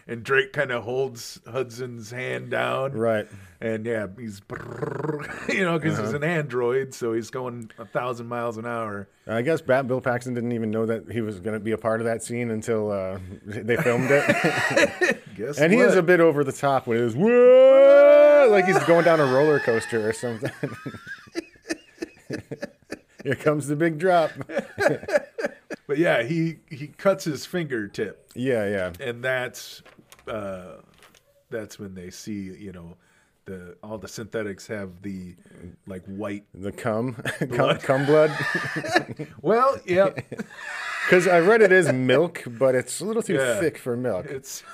and 0.09 0.23
Drake 0.23 0.53
kind 0.53 0.71
of 0.71 0.85
holds 0.85 1.41
Hudson's 1.51 2.11
hand 2.11 2.51
down, 2.51 2.93
Right. 2.93 3.27
And 3.61 3.87
yeah, 3.87 4.07
he's 4.19 4.41
you 5.49 5.65
know 5.65 5.79
because 5.79 5.99
he's 5.99 6.13
an 6.13 6.23
android, 6.23 6.93
so 6.95 7.15
he's 7.15 7.31
going 7.31 7.71
a 7.79 7.87
thousand 7.87 8.27
miles 8.27 8.59
an 8.59 8.67
hour. 8.67 9.09
I 9.27 9.41
guess 9.43 9.63
Bat 9.63 9.89
Bill 9.89 10.01
Paxton 10.03 10.35
didn't 10.35 10.53
even 10.53 10.71
know 10.71 10.85
that 10.87 11.11
he 11.11 11.23
was 11.23 11.41
going 11.41 11.55
to 11.55 11.61
be 11.61 11.73
a 11.73 11.79
part 11.79 12.01
of 12.01 12.05
that 12.07 12.23
scene 12.23 12.51
until 12.51 12.91
uh, 12.93 13.19
they 13.45 13.77
filmed 13.79 14.09
it. 14.11 15.23
Guess 15.37 15.59
and 15.59 15.73
he 15.73 15.79
is 15.81 15.97
a 15.97 16.03
bit 16.03 16.21
over 16.21 16.45
the 16.45 16.53
top 16.53 16.87
when 16.87 16.99
it 16.99 17.03
is 17.03 17.15
whoa, 17.17 18.49
like 18.51 18.67
he's 18.67 18.79
going 18.85 19.05
down 19.05 19.21
a 19.21 19.27
roller 19.27 19.59
coaster 19.59 20.07
or 20.09 20.13
something. 20.13 20.51
Here 23.23 23.35
comes 23.35 23.67
the 23.67 23.77
big 23.77 23.99
drop. 23.99 24.31
But 25.87 25.99
yeah, 25.99 26.23
he 26.23 26.57
he 26.69 26.89
cuts 26.89 27.25
his 27.25 27.47
fingertip, 27.47 28.31
Yeah, 28.35 28.69
yeah. 28.69 28.93
and 29.01 29.23
that's 29.23 29.83
uh, 30.29 30.77
that's 31.51 31.79
when 31.79 31.95
they 31.95 32.11
see 32.11 32.55
you 32.59 32.73
know 32.73 32.97
the 33.45 33.77
all 33.83 33.97
the 33.99 34.09
synthetics 34.09 34.67
have 34.67 35.03
the 35.03 35.35
like 35.87 36.05
white. 36.07 36.45
The 36.55 36.73
cum, 36.73 37.15
cum, 37.55 37.79
cum 37.89 38.07
blood. 38.07 38.33
Well, 39.43 39.79
yeah, 39.87 40.11
Because 41.07 41.29
I 41.29 41.39
read 41.39 41.63
it 41.63 41.71
as 41.71 41.93
milk, 41.93 42.43
but 42.47 42.75
it's 42.75 43.01
a 43.01 43.05
little 43.05 43.23
too 43.23 43.35
Yeah. 43.35 43.61
thick 43.61 43.79
for 43.79 43.97
milk. 43.97 44.27
it's 44.27 44.65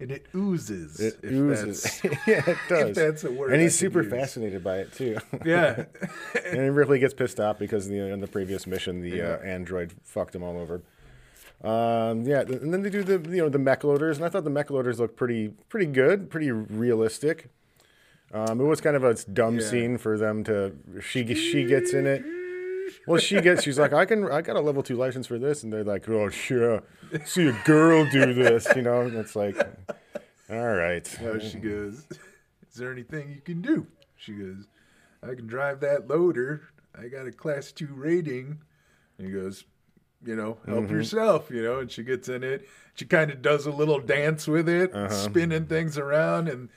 and 0.00 0.10
it 0.10 0.26
oozes. 0.34 1.00
It 1.00 1.18
if 1.22 1.32
oozes. 1.32 2.00
yeah, 2.26 2.42
it 2.48 2.56
does. 2.68 2.96
that's 2.96 3.24
a 3.24 3.30
word 3.30 3.52
and 3.52 3.60
he's 3.62 3.76
super 3.76 4.02
use. 4.02 4.10
fascinated 4.12 4.62
by 4.64 4.78
it 4.78 4.92
too. 4.92 5.18
Yeah, 5.44 5.84
and 6.46 6.74
Ripley 6.74 6.98
gets 6.98 7.14
pissed 7.14 7.40
off 7.40 7.58
because 7.58 7.88
the, 7.88 7.98
in 8.12 8.20
the 8.20 8.26
previous 8.28 8.66
mission, 8.66 9.00
the 9.00 9.20
uh, 9.22 9.38
android 9.38 9.92
fucked 10.02 10.34
him 10.34 10.42
all 10.42 10.56
over. 10.58 10.82
Um, 11.64 12.22
yeah, 12.24 12.40
and 12.42 12.72
then 12.74 12.82
they 12.82 12.90
do 12.90 13.02
the 13.02 13.14
you 13.30 13.42
know 13.42 13.48
the 13.48 13.58
mech 13.58 13.84
loaders, 13.84 14.18
and 14.18 14.26
I 14.26 14.28
thought 14.28 14.44
the 14.44 14.50
mech 14.50 14.70
loaders 14.70 15.00
looked 15.00 15.16
pretty 15.16 15.48
pretty 15.68 15.86
good, 15.86 16.28
pretty 16.30 16.50
realistic. 16.52 17.48
Um, 18.32 18.60
it 18.60 18.64
was 18.64 18.80
kind 18.80 18.96
of 18.96 19.04
a 19.04 19.14
dumb 19.14 19.58
Yeah. 19.58 19.66
scene 19.70 19.98
for 19.98 20.18
them 20.18 20.44
to 20.44 20.74
she 21.00 21.34
she 21.34 21.64
gets 21.64 21.92
in 21.94 22.06
it. 22.06 22.22
Well, 23.06 23.18
she 23.18 23.40
gets 23.40 23.62
she's 23.62 23.78
like 23.78 23.94
I 23.94 24.04
can 24.04 24.30
I 24.30 24.42
got 24.42 24.56
a 24.56 24.60
level 24.60 24.82
two 24.82 24.96
license 24.96 25.26
for 25.26 25.38
this, 25.38 25.62
and 25.62 25.72
they're 25.72 25.84
like 25.84 26.06
oh 26.08 26.28
sure, 26.28 26.82
see 27.24 27.48
a 27.48 27.58
girl 27.64 28.04
do 28.10 28.34
this, 28.34 28.66
you 28.76 28.82
know, 28.82 29.00
and 29.02 29.14
it's 29.16 29.34
like 29.34 29.56
all 30.50 30.74
right. 30.74 31.18
No, 31.22 31.38
she 31.38 31.56
goes, 31.58 32.06
Is 32.68 32.76
there 32.76 32.92
anything 32.92 33.30
you 33.32 33.40
can 33.40 33.62
do? 33.62 33.86
She 34.16 34.32
goes, 34.34 34.66
I 35.22 35.34
can 35.34 35.46
drive 35.46 35.80
that 35.80 36.08
loader. 36.08 36.68
I 36.94 37.08
got 37.08 37.26
a 37.26 37.32
class 37.32 37.72
two 37.72 37.88
rating. 37.94 38.58
And 39.16 39.26
he 39.26 39.32
goes, 39.32 39.64
You 40.24 40.36
know, 40.36 40.58
help 40.66 40.84
Mm-hmm. 40.84 40.94
yourself, 40.94 41.50
you 41.50 41.62
know. 41.62 41.80
And 41.80 41.90
she 41.90 42.02
gets 42.02 42.28
in 42.28 42.42
it. 42.42 42.66
She 42.94 43.04
kind 43.04 43.30
of 43.30 43.42
does 43.42 43.66
a 43.66 43.70
little 43.70 43.98
dance 44.00 44.46
with 44.46 44.68
it, 44.68 44.94
Uh-huh. 44.94 45.08
spinning 45.10 45.66
things 45.66 45.98
around. 45.98 46.48
And, 46.48 46.68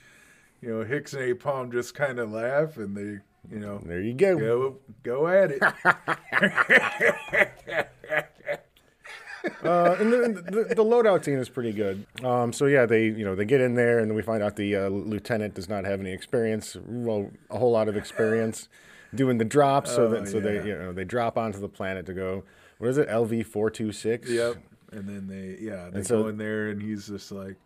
you 0.60 0.68
know, 0.70 0.84
Hicks 0.84 1.14
and 1.14 1.22
Apone 1.38 1.72
just 1.72 1.94
kind 1.94 2.18
of 2.18 2.30
laugh 2.30 2.76
and 2.76 2.96
they, 2.96 3.22
you 3.54 3.60
know, 3.60 3.80
There 3.84 4.00
you 4.02 4.12
go. 4.14 4.38
go, 4.38 4.76
go 5.02 5.28
at 5.28 5.50
it. 5.52 5.62
Uh, 9.64 9.96
and 9.98 10.12
the, 10.12 10.18
the, 10.50 10.74
the 10.74 10.84
loadout 10.84 11.24
scene 11.24 11.38
is 11.38 11.48
pretty 11.48 11.72
good. 11.72 12.04
Um, 12.24 12.52
so 12.52 12.66
yeah, 12.66 12.86
they 12.86 13.04
you 13.06 13.24
know 13.24 13.34
they 13.34 13.44
get 13.44 13.60
in 13.60 13.74
there 13.74 13.98
and 13.98 14.10
then 14.10 14.16
we 14.16 14.22
find 14.22 14.42
out 14.42 14.56
the 14.56 14.74
uh, 14.76 14.88
lieutenant 14.88 15.54
does 15.54 15.68
not 15.68 15.84
have 15.84 16.00
any 16.00 16.12
experience, 16.12 16.76
well, 16.86 17.30
a 17.50 17.58
whole 17.58 17.70
lot 17.72 17.88
of 17.88 17.96
experience 17.96 18.68
doing 19.14 19.38
the 19.38 19.44
drops. 19.44 19.90
So 19.94 20.04
Oh, 20.04 20.08
that 20.10 20.28
so 20.28 20.40
they 20.40 20.56
you 20.64 20.76
know 20.76 20.92
they 20.92 21.04
drop 21.04 21.38
onto 21.38 21.60
the 21.60 21.68
planet 21.68 22.04
to 22.06 22.14
go. 22.14 22.44
What 22.78 22.90
is 22.90 22.98
it? 22.98 23.08
LV 23.08 23.46
four 23.46 23.70
two 23.70 23.92
six. 23.92 24.28
Yep. 24.30 24.56
And 24.92 25.06
then 25.08 25.26
they, 25.26 25.62
yeah, 25.64 25.90
they 25.92 26.02
so- 26.02 26.22
go 26.22 26.28
in 26.28 26.38
there, 26.38 26.68
and 26.70 26.80
he's 26.80 27.06
just 27.08 27.30
like, 27.30 27.56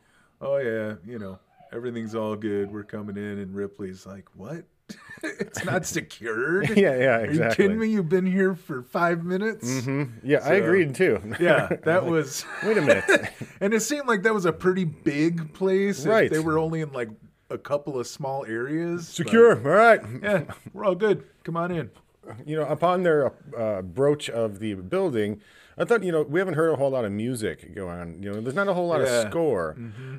"Oh 0.41 0.57
yeah, 0.57 0.95
you 1.07 1.19
know, 1.19 1.39
everything's 1.73 2.15
all 2.15 2.35
good. 2.35 2.73
We're 2.73 2.83
coming 2.83 3.17
in." 3.17 3.39
And 3.39 3.55
Ripley's 3.55 4.05
like, 4.07 4.25
"What? 4.35 4.65
it's 5.23 5.65
not 5.65 5.87
secured." 5.87 6.69
Yeah, 6.77 6.97
yeah, 6.97 7.17
Are 7.19 7.25
you 7.25 7.31
exactly. 7.31 7.65
kidding 7.65 7.79
me? 7.79 7.89
You've 7.89 8.09
been 8.09 8.27
here 8.27 8.55
for 8.57 8.83
five 8.83 9.25
minutes. 9.25 9.69
Mm-hmm. 9.71 10.27
Yeah, 10.27 10.39
I 10.43 10.55
agreed 10.55 10.95
too. 10.97 11.21
Yeah, 11.39 11.69
that 11.85 12.05
was. 12.07 12.45
Wait 12.65 12.79
a 12.79 12.83
minute. 12.83 13.05
And 13.61 13.73
it 13.73 13.81
seemed 13.81 14.09
like 14.09 14.23
that 14.25 14.35
was 14.35 14.45
a 14.47 14.53
pretty 14.53 14.85
big 14.85 15.53
place. 15.55 16.05
Right. 16.05 16.31
They 16.31 16.41
were 16.41 16.59
only 16.59 16.81
in 16.81 16.93
like 16.93 17.11
a 17.51 17.59
couple 17.59 18.01
of 18.01 18.07
small 18.09 18.45
areas. 18.47 19.07
but- 19.07 19.15
Secure. 19.15 19.57
All 19.59 19.77
right. 19.77 20.01
yeah, 20.23 20.45
we're 20.73 20.85
all 20.85 20.95
good. 20.97 21.25
Come 21.45 21.57
on 21.57 21.71
in. 21.71 21.91
You 22.47 22.57
know, 22.57 22.65
upon 22.67 23.03
their 23.03 23.33
uh, 23.57 23.83
broach 23.83 24.31
of 24.31 24.59
the 24.59 24.75
building, 24.75 25.41
I 25.79 25.85
thought, 25.87 26.03
you 26.05 26.13
know, 26.13 26.23
we 26.23 26.39
haven't 26.39 26.55
heard 26.55 26.69
a 26.71 26.77
whole 26.77 26.91
lot 26.91 27.05
of 27.07 27.13
music 27.13 27.75
going 27.75 27.99
on. 27.99 28.23
You 28.23 28.31
know, 28.33 28.41
there's 28.43 28.55
not 28.55 28.69
a 28.69 28.75
whole 28.75 28.89
lot 28.89 29.01
Yeah. 29.01 29.23
of 29.23 29.31
score, 29.31 29.73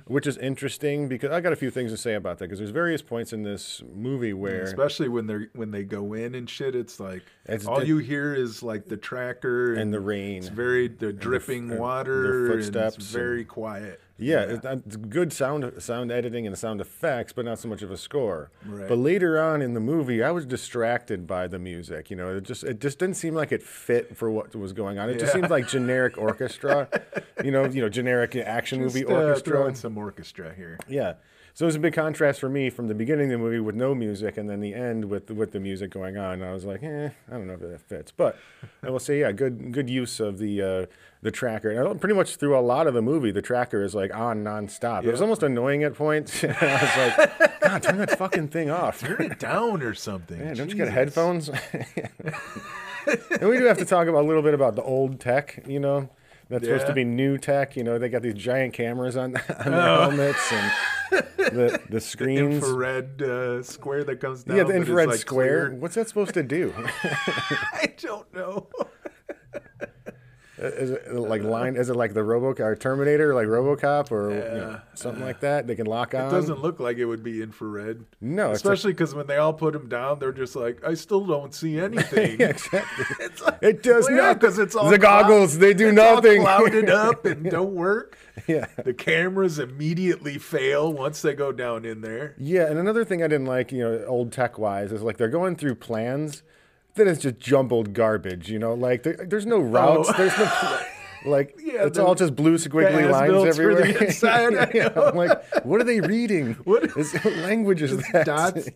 which 0.08 0.26
is 0.26 0.36
interesting 0.38 1.08
because 1.08 1.32
I 1.32 1.42
got 1.42 1.54
a 1.54 1.56
few 1.56 1.70
things 1.70 1.92
to 1.92 1.98
say 1.98 2.16
about 2.16 2.40
that 2.40 2.46
because 2.46 2.58
there's 2.58 2.72
various 2.72 3.04
points 3.04 3.34
in 3.34 3.44
this 3.44 3.84
movie 3.94 4.34
where 4.34 4.64
Especially 4.64 5.08
when 5.10 5.28
they're 5.28 5.50
when 5.54 5.70
they 5.70 5.84
go 5.84 6.14
in 6.14 6.34
and 6.34 6.50
shit, 6.50 6.76
it's 6.76 7.00
like 7.00 7.22
It's 7.46 7.68
all 7.68 7.80
the- 7.82 7.86
you 7.86 8.00
hear 8.00 8.34
is 8.34 8.64
like 8.64 8.86
the 8.86 8.98
tracker 8.98 9.76
and 9.76 9.94
the 9.94 10.00
rain. 10.00 10.38
It's 10.40 10.48
very 10.48 10.88
the 10.88 11.14
dripping 11.14 11.70
and 11.70 11.80
water, 11.80 12.46
and 12.46 12.54
footsteps 12.54 12.96
it's 12.98 13.12
very 13.12 13.46
quiet. 13.46 14.02
Yeah, 14.24 14.42
It's, 14.42 14.66
it's 14.66 14.96
good 14.96 15.32
sound 15.34 15.72
sound 15.80 16.12
editing 16.12 16.48
and 16.48 16.58
sound 16.58 16.82
effects, 16.82 17.34
but 17.34 17.46
not 17.46 17.60
so 17.60 17.68
much 17.68 17.82
of 17.82 17.92
a 17.92 17.98
score. 17.98 18.50
Right. 18.66 18.88
But 18.88 18.98
later 18.98 19.42
on 19.42 19.62
in 19.62 19.74
the 19.74 19.80
movie, 19.80 20.24
I 20.24 20.32
was 20.32 20.46
distracted 20.46 21.28
by 21.28 21.48
the 21.48 21.60
music. 21.60 22.10
You 22.10 22.16
know, 22.18 22.36
it 22.38 22.44
just 22.44 22.64
it 22.64 22.80
just 22.80 23.00
didn't 23.00 23.16
seem 23.18 23.34
like 23.36 23.52
it 23.52 23.62
fit 23.64 24.16
for 24.18 24.32
what 24.32 24.56
was 24.56 24.74
going 24.74 24.98
on. 25.00 25.10
It 25.10 25.20
just 25.20 25.34
seemed 25.34 25.50
like 25.50 25.68
generic 25.68 26.18
orchestra. 26.18 26.88
You 27.44 27.52
know, 27.52 27.66
you 27.66 27.82
know, 27.82 27.90
generic 27.90 28.36
action 28.36 28.80
movie 28.80 29.02
Just, 29.02 29.12
uh, 29.12 29.16
orchestra. 29.16 29.52
throw 29.54 29.68
in 29.68 29.76
some 29.76 29.98
orchestra 29.98 30.54
here. 30.54 30.78
Yeah. 30.88 31.14
So 31.56 31.66
it 31.66 31.68
was 31.68 31.76
a 31.76 31.80
big 31.80 31.94
contrast 31.94 32.40
for 32.40 32.50
me 32.50 32.72
from 32.72 32.88
the 32.88 32.96
beginning 32.96 33.32
of 33.32 33.40
the 33.40 33.46
movie 33.46 33.60
with 33.60 33.76
no 33.76 33.94
music 33.94 34.38
and 34.38 34.50
then 34.50 34.60
the 34.60 34.74
end 34.74 35.06
with 35.06 35.30
with 35.30 35.52
the 35.52 35.60
music 35.60 35.92
going 35.92 36.18
on. 36.18 36.42
I 36.42 36.52
was 36.52 36.66
like, 36.66 36.82
eh, 36.82 37.10
I 37.30 37.32
don't 37.32 37.46
know 37.46 37.54
if 37.54 37.60
that 37.60 37.80
fits. 37.82 38.12
But 38.12 38.38
I 38.82 38.90
will 38.90 39.00
say, 39.00 39.20
yeah, 39.20 39.32
good 39.32 39.72
good 39.72 39.88
use 39.88 40.20
of 40.20 40.40
the 40.40 40.62
uh, 40.62 40.86
the 41.22 41.30
tracker. 41.30 41.70
And 41.70 41.88
I- 41.88 41.94
pretty 41.94 42.16
much 42.16 42.38
through 42.38 42.58
a 42.58 42.62
lot 42.62 42.88
of 42.88 42.96
the 42.96 43.04
movie, 43.04 43.30
the 43.30 43.44
tracker 43.44 43.84
is 43.84 43.94
like 43.94 44.12
on 44.16 44.44
nonstop. 44.44 45.04
It 45.04 45.12
was 45.12 45.22
almost 45.22 45.44
annoying 45.44 45.84
at 45.84 45.94
points. 45.94 46.44
I 46.44 46.48
was 46.48 47.18
like, 47.40 47.62
God, 47.62 47.84
turn 47.84 47.98
that 48.00 48.18
fucking 48.18 48.48
thing 48.48 48.72
off. 48.72 49.02
Turn 49.02 49.22
it 49.22 49.38
down 49.38 49.84
or 49.84 49.94
something. 49.94 50.40
Man, 50.40 50.56
don't 50.58 50.70
you 50.70 50.76
get 50.76 50.90
headphones? 50.90 51.50
and 53.40 53.50
we 53.50 53.58
do 53.58 53.66
have 53.66 53.78
to 53.78 53.86
talk 53.86 54.08
about, 54.08 54.24
a 54.24 54.28
little 54.28 54.42
bit 54.42 54.54
about 54.54 54.76
the 54.76 54.84
old 54.84 55.20
tech, 55.20 55.64
you 55.68 55.80
know. 55.80 56.10
That's 56.54 56.66
supposed 56.66 56.88
to 56.88 56.94
be 56.94 57.04
new 57.04 57.38
tech. 57.38 57.76
You 57.76 57.84
know, 57.84 57.98
they 57.98 58.10
got 58.10 58.22
these 58.22 58.34
giant 58.36 58.74
cameras 58.74 59.18
on, 59.18 59.36
on 59.66 59.72
their 59.72 59.74
Oh. 59.82 60.02
helmets 60.10 60.52
and 60.52 60.72
the, 61.38 61.80
the 61.90 62.00
screens. 62.12 62.56
Infrared 62.64 63.22
uh, 63.22 63.62
square 63.64 64.04
that 64.04 64.20
comes 64.20 64.44
down. 64.44 64.58
yeah, 64.58 64.64
the 64.64 64.76
infrared 64.76 65.10
like, 65.10 65.20
square. 65.20 65.68
clear. 65.70 65.80
What's 65.80 65.96
that 65.96 66.08
supposed 66.08 66.34
to 66.36 66.44
do? 66.44 66.74
I 67.04 67.94
don't 68.00 68.34
know. 68.34 68.68
Is 70.64 70.92
it 70.92 71.14
like 71.14 71.44
line? 71.44 71.76
Is 71.76 71.90
it 71.90 71.96
like 71.96 72.14
the 72.14 72.24
Robo 72.24 72.54
or 72.64 72.76
Terminator, 72.76 73.34
like 73.36 73.48
RoboCop, 73.48 74.12
or 74.12 74.30
you 74.32 74.36
know, 74.40 74.70
Yeah. 74.72 74.80
something 74.94 75.24
like 75.24 75.40
that? 75.42 75.68
They 75.68 75.76
can 75.76 75.86
lock 75.86 76.16
on. 76.16 76.28
It 76.28 76.32
doesn't 76.32 76.62
look 76.62 76.80
like 76.80 76.98
it 76.98 77.06
would 77.06 77.24
be 77.24 77.42
infrared. 77.42 78.06
No, 78.22 78.52
especially 78.52 78.94
because 78.94 79.14
when 79.14 79.28
they 79.28 79.38
all 79.38 79.54
put 79.54 79.74
them 79.74 79.90
down, 79.90 80.20
they're 80.20 80.32
just 80.32 80.56
like, 80.56 80.84
I 80.86 80.94
still 80.94 81.26
don't 81.26 81.54
see 81.54 81.80
anything. 81.80 82.38
Yeah, 82.40 82.48
exactly. 82.48 83.06
Like, 83.46 83.58
It 83.62 83.84
does 83.84 84.06
well, 84.08 84.16
yeah, 84.16 84.22
not 84.24 84.40
'cause 84.42 84.58
it's 84.60 84.76
all 84.76 84.90
the 84.90 84.98
cloud- 85.00 85.24
goggles. 85.24 85.58
They 85.60 85.74
do 85.74 85.92
nothing. 85.92 86.42
clouded 86.42 86.90
up 87.08 87.26
and 87.26 87.50
don't 87.50 87.74
work. 87.76 88.18
yeah. 88.48 88.66
The 88.84 88.94
cameras 88.94 89.60
immediately 89.60 90.38
fail 90.38 90.92
once 90.92 91.22
they 91.22 91.34
go 91.34 91.52
down 91.52 91.86
in 91.86 92.02
there. 92.02 92.34
Yeah, 92.38 92.68
and 92.70 92.80
another 92.80 93.04
thing 93.06 93.22
I 93.24 93.28
didn't 93.28 93.48
like, 93.48 93.72
you 93.72 93.80
know, 93.80 94.04
old 94.06 94.32
tech 94.32 94.58
wise, 94.58 94.92
is 94.92 95.02
like 95.02 95.18
they're 95.18 95.28
going 95.30 95.56
through 95.56 95.76
plans, 95.76 96.42
then 96.96 97.08
it's 97.08 97.22
just 97.22 97.40
jumbled 97.40 97.94
garbage. 97.94 98.50
You 98.50 98.60
know, 98.60 98.74
like 98.74 99.04
there, 99.04 99.18
there's 99.28 99.46
no 99.46 99.58
oh. 99.58 99.62
routes, 99.62 100.10
Oh. 100.10 100.14
there's 100.18 100.38
no. 100.38 100.80
Like 101.26 101.56
Yeah, 101.58 101.86
it's 101.86 101.98
all 101.98 102.16
just 102.16 102.36
blue 102.36 102.58
squiggly 102.58 103.10
lines 103.10 103.32
for 103.32 103.44
the 103.44 103.48
everywhere. 103.48 104.04
inside, 104.04 104.76
Yeah, 104.76 104.90
know. 104.90 105.06
I'm 105.06 105.16
like, 105.16 105.42
what 105.66 105.80
are 105.80 105.86
they 105.86 106.02
reading? 106.02 106.54
What- 106.66 106.98
is, 106.98 107.14
language 107.38 107.82
is 107.82 107.96
that? 108.12 108.26
Dots. 108.26 108.68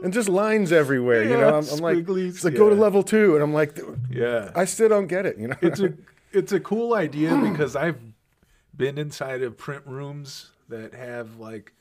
And 0.00 0.12
just 0.12 0.28
lines 0.28 0.70
everywhere. 0.70 1.24
you 1.24 1.30
know, 1.36 1.58
I'm, 1.58 1.68
I'm 1.68 1.78
like, 1.80 2.08
it's 2.08 2.44
like 2.44 2.54
go 2.54 2.68
to 2.70 2.76
level 2.76 3.02
two, 3.02 3.34
and 3.34 3.42
I'm 3.42 3.52
like, 3.52 3.76
Yeah. 4.08 4.52
I 4.54 4.66
still 4.66 4.88
don't 4.88 5.08
get 5.08 5.26
it. 5.26 5.36
You 5.36 5.48
know, 5.48 5.56
it's 5.60 5.80
a 5.80 5.92
it's 6.32 6.52
a 6.52 6.60
cool 6.60 6.94
idea 6.94 7.34
because 7.36 7.74
I've 7.74 7.98
been 8.76 8.96
inside 8.96 9.42
of 9.42 9.58
print 9.58 9.82
rooms 9.84 10.52
that 10.68 10.94
have 10.94 11.38
like, 11.38 11.72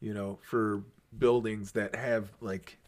you 0.00 0.14
know, 0.14 0.38
for 0.42 0.84
buildings 1.18 1.72
that 1.72 1.96
have 1.96 2.30
like 2.40 2.78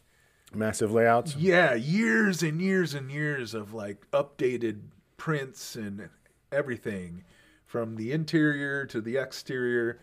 massive 0.55 0.91
layouts. 0.91 1.35
yeah, 1.35 1.73
years 1.73 2.43
and 2.43 2.61
years 2.61 2.93
and 2.93 3.11
years 3.11 3.53
of 3.53 3.73
like 3.73 4.09
updated 4.11 4.81
prints 5.17 5.75
and 5.75 6.09
everything 6.51 7.23
from 7.65 7.95
the 7.95 8.11
interior 8.11 8.85
to 8.85 9.01
the 9.01 9.17
exterior. 9.17 9.99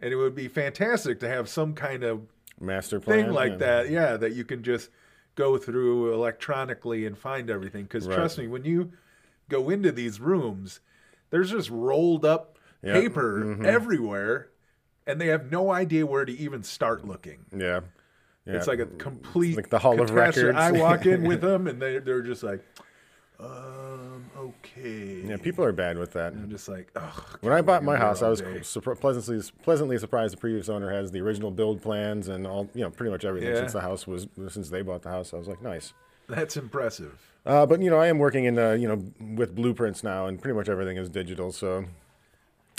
And 0.00 0.12
it 0.12 0.16
would 0.16 0.34
be 0.34 0.48
fantastic 0.48 1.20
to 1.20 1.28
have 1.28 1.48
some 1.48 1.74
kind 1.74 2.02
of 2.02 2.22
Master 2.60 3.00
plan 3.00 3.26
thing 3.26 3.32
like 3.32 3.52
yeah. 3.52 3.58
that. 3.58 3.90
Yeah, 3.90 4.16
that 4.16 4.32
you 4.32 4.44
can 4.44 4.62
just 4.62 4.90
go 5.34 5.56
through 5.56 6.12
electronically 6.12 7.06
and 7.06 7.16
find 7.16 7.50
everything. 7.50 7.84
Because 7.84 8.06
Right. 8.06 8.16
trust 8.16 8.38
me, 8.38 8.46
when 8.46 8.64
you 8.64 8.92
go 9.48 9.70
into 9.70 9.92
these 9.92 10.20
rooms, 10.20 10.80
there's 11.30 11.50
just 11.50 11.70
rolled 11.70 12.24
up 12.24 12.58
Yep. 12.82 12.94
paper 12.94 13.44
mm-hmm. 13.44 13.64
everywhere, 13.64 14.50
and 15.06 15.18
they 15.20 15.28
have 15.28 15.50
no 15.50 15.70
idea 15.70 16.04
where 16.04 16.24
to 16.26 16.32
even 16.32 16.62
start 16.62 17.06
looking. 17.06 17.46
Yeah. 17.56 17.80
Yeah. 18.46 18.54
It's 18.54 18.66
like 18.66 18.78
a 18.80 18.86
complete 18.86 19.56
Like 19.56 19.70
the 19.70 19.78
Hall 19.78 20.00
of. 20.00 20.10
Records. 20.10 20.56
I 20.56 20.72
walk 20.72 21.06
in 21.06 21.22
with 21.24 21.40
them, 21.48 21.66
and 21.66 21.80
they 21.80 21.98
they're 21.98 22.22
just 22.22 22.42
like, 22.42 22.62
um, 23.40 24.30
okay. 24.38 25.22
yeah, 25.26 25.36
people 25.36 25.64
are 25.64 25.72
bad 25.72 25.98
with 25.98 26.12
that. 26.12 26.32
I'm 26.34 26.50
just 26.50 26.68
like, 26.68 26.90
ugh. 26.94 27.38
When 27.40 27.52
I 27.52 27.62
bought 27.62 27.82
my 27.82 27.96
house, 27.96 28.22
I 28.22 28.28
was 28.28 28.40
pleasantly 29.00 29.42
pleasantly 29.62 29.98
surprised. 29.98 30.34
The 30.34 30.38
previous 30.38 30.68
owner 30.68 30.90
has 30.92 31.10
the 31.10 31.20
original 31.20 31.50
build 31.50 31.82
plans 31.82 32.28
and 32.28 32.46
all, 32.46 32.68
you 32.74 32.82
know, 32.82 32.90
pretty 32.90 33.10
much 33.10 33.24
everything 33.24 33.50
Yeah. 33.50 33.56
since 33.56 33.72
the 33.72 33.80
house 33.80 34.06
was 34.06 34.28
since 34.48 34.70
they 34.70 34.82
bought 34.82 35.02
the 35.02 35.10
house. 35.10 35.34
I 35.34 35.36
was 35.36 35.48
like, 35.48 35.62
nice. 35.62 35.92
That's 36.28 36.56
impressive. 36.56 37.20
Uh, 37.44 37.66
but 37.66 37.82
you 37.82 37.90
know, 37.90 37.98
I 37.98 38.06
am 38.06 38.18
working 38.18 38.44
in 38.44 38.54
the 38.54 38.78
you 38.80 38.88
know 38.88 39.02
with 39.36 39.54
blueprints 39.54 40.02
now, 40.04 40.26
and 40.26 40.40
pretty 40.40 40.56
much 40.56 40.68
everything 40.68 40.96
is 40.96 41.10
digital. 41.10 41.50
So, 41.52 41.84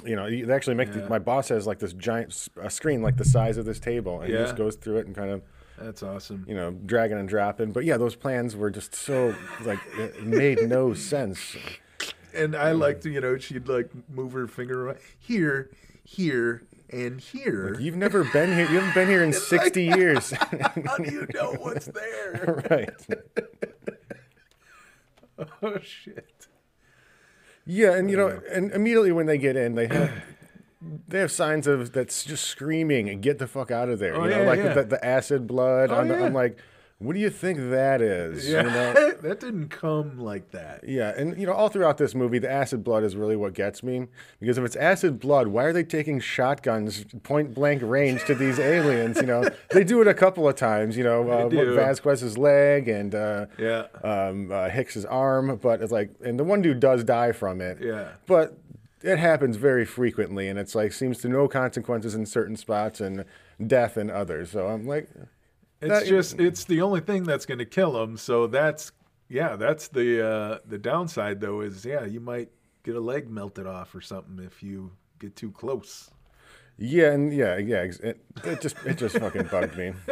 you 0.03 0.15
know, 0.15 0.29
they 0.29 0.51
actually 0.53 0.75
make 0.75 0.91
the, 0.93 1.07
my 1.09 1.19
boss 1.19 1.49
has 1.49 1.67
like 1.67 1.79
this 1.79 1.93
giant 1.93 2.47
a 2.61 2.69
screen 2.69 3.01
like 3.01 3.17
the 3.17 3.25
size 3.25 3.57
of 3.57 3.65
this 3.65 3.79
table, 3.79 4.21
and 4.21 4.31
he 4.31 4.37
just 4.37 4.55
goes 4.55 4.75
through 4.77 4.97
it 4.97 5.05
and 5.07 5.15
kind 5.15 5.29
of 5.31 5.43
That's 5.77 6.03
awesome. 6.03 6.45
you 6.47 6.55
know 6.55 6.71
dragging 6.71 7.17
and 7.17 7.27
dropping. 7.27 7.71
But 7.71 7.85
yeah, 7.85 7.97
those 7.97 8.15
plans 8.15 8.55
were 8.55 8.71
just 8.71 8.95
so 8.95 9.35
like 9.63 9.79
it 9.97 10.23
made 10.23 10.69
no 10.69 10.93
sense. 10.93 11.55
And 12.33 12.55
I 12.55 12.73
like 12.73 13.01
to, 13.01 13.09
you 13.09 13.21
know, 13.21 13.37
she'd 13.37 13.67
like 13.67 13.89
move 14.09 14.33
her 14.33 14.47
finger 14.47 14.87
around 14.87 14.99
here, 15.17 15.71
here, 16.03 16.63
and 16.89 17.19
here. 17.19 17.77
You've 17.79 17.95
never 17.95 18.23
been 18.25 18.49
here. 18.49 18.69
You 18.69 18.79
haven't 18.79 18.93
been 18.93 19.07
here 19.07 19.23
in 19.23 19.33
sixty 19.33 19.85
years, 19.85 20.31
How 20.85 20.97
do 20.97 21.11
you 21.11 21.27
know 21.33 21.53
what's 21.59 21.87
there? 21.87 22.63
right? 22.69 23.07
oh 25.61 25.79
shit! 25.79 26.47
Yeah, 27.65 27.93
and 27.93 28.09
you 28.09 28.17
know, 28.17 28.41
and 28.51 28.71
immediately 28.71 29.11
when 29.11 29.25
they 29.25 29.37
get 29.37 29.55
in, 29.55 29.75
they 29.75 29.87
have 29.87 30.11
they 31.07 31.19
have 31.19 31.31
signs 31.31 31.67
of 31.67 31.91
that's 31.93 32.23
just 32.23 32.45
screaming 32.45 33.09
and 33.09 33.21
get 33.21 33.37
the 33.39 33.47
fuck 33.47 33.71
out 33.71 33.89
of 33.89 33.99
there. 33.99 34.15
Oh, 34.15 34.23
you 34.25 34.29
know, 34.31 34.41
yeah, 34.41 34.47
like 34.47 34.59
yeah. 34.59 34.73
The, 34.73 34.83
the 34.83 35.05
acid 35.05 35.47
blood. 35.47 35.91
Oh, 35.91 36.05
the, 36.07 36.13
yeah. 36.13 36.25
I'm 36.25 36.33
like, 36.33 36.57
what 36.99 37.13
do 37.13 37.19
you 37.19 37.29
think 37.29 37.57
that 37.71 38.01
is? 38.01 38.47
Yeah, 38.47 38.63
You 38.63 38.69
know? 38.69 39.11
that 39.21 39.39
didn't 39.41 39.67
come 39.67 40.17
like 40.17 40.51
that. 40.51 40.87
Yeah, 40.87 41.13
and 41.17 41.37
you 41.37 41.45
know, 41.45 41.51
all 41.51 41.67
throughout 41.67 41.97
this 41.97 42.15
movie, 42.15 42.39
the 42.39 42.49
acid 42.49 42.85
blood 42.85 43.03
is 43.03 43.17
really 43.17 43.35
what 43.35 43.53
gets 43.53 43.83
me. 43.83 44.07
Because 44.39 44.57
if 44.57 44.63
it's 44.63 44.77
acid 44.77 45.19
blood, 45.19 45.47
why 45.49 45.65
are 45.65 45.73
they 45.73 45.83
taking 45.83 46.21
shotguns 46.21 47.03
point 47.23 47.53
blank 47.53 47.81
range 47.83 48.23
to 48.25 48.33
these 48.35 48.59
aliens? 48.75 49.17
You 49.17 49.27
know, 49.27 49.49
they 49.71 49.83
do 49.83 49.99
it 50.01 50.07
a 50.07 50.13
couple 50.13 50.47
of 50.47 50.55
times. 50.55 50.95
You 50.95 51.03
know, 51.03 51.29
uh, 51.29 51.49
Vasquez's 51.49 52.37
leg 52.37 52.87
and 52.87 53.13
uh, 53.13 53.47
Yeah. 53.59 53.87
um, 54.03 54.49
uh, 54.51 54.69
Hicks's 54.69 55.03
arm, 55.05 55.57
but 55.61 55.81
it's 55.81 55.91
like, 55.91 56.11
and 56.23 56.39
the 56.39 56.45
one 56.45 56.61
dude 56.61 56.79
does 56.79 57.03
die 57.03 57.33
from 57.33 57.59
it. 57.59 57.79
Yeah. 57.81 58.07
But 58.25 58.57
it 59.05 59.19
happens 59.19 59.55
very 59.57 59.85
frequently, 59.85 60.47
and 60.47 60.57
it's 60.59 60.75
like 60.75 60.91
seems 60.93 61.19
to 61.19 61.29
no 61.29 61.47
consequences 61.47 62.15
in 62.15 62.25
certain 62.25 62.55
spots 62.55 62.99
and 62.99 63.25
death 63.65 63.97
in 63.97 64.09
others. 64.09 64.51
So 64.51 64.67
I'm 64.67 64.87
like, 64.87 65.09
It's 65.81 65.89
That- 65.89 66.05
just 66.07 66.39
it's 66.39 66.63
the 66.65 66.81
only 66.81 67.01
thing 67.01 67.23
that's 67.23 67.45
going 67.45 67.59
to 67.59 67.65
kill 67.65 68.01
him. 68.01 68.17
So 68.17 68.47
that's 68.47 68.91
yeah, 69.29 69.55
that's 69.55 69.87
the 69.89 70.25
uh, 70.27 70.57
the 70.65 70.77
downside 70.77 71.41
though 71.41 71.61
is 71.61 71.85
yeah, 71.85 72.05
you 72.05 72.19
might 72.19 72.49
get 72.83 72.95
a 72.95 72.99
leg 72.99 73.29
melted 73.29 73.67
off 73.67 73.93
or 73.95 74.01
something 74.01 74.43
if 74.45 74.61
you 74.63 74.91
get 75.19 75.35
too 75.35 75.51
close. 75.51 76.09
Yeah, 76.77 77.11
and 77.11 77.33
yeah, 77.33 77.57
yeah. 77.57 77.83
It, 78.03 78.19
it 78.43 78.61
just 78.61 78.75
it 78.85 78.97
just 78.97 79.17
fucking 79.17 79.47
bugged 79.51 79.77
me. 79.77 79.93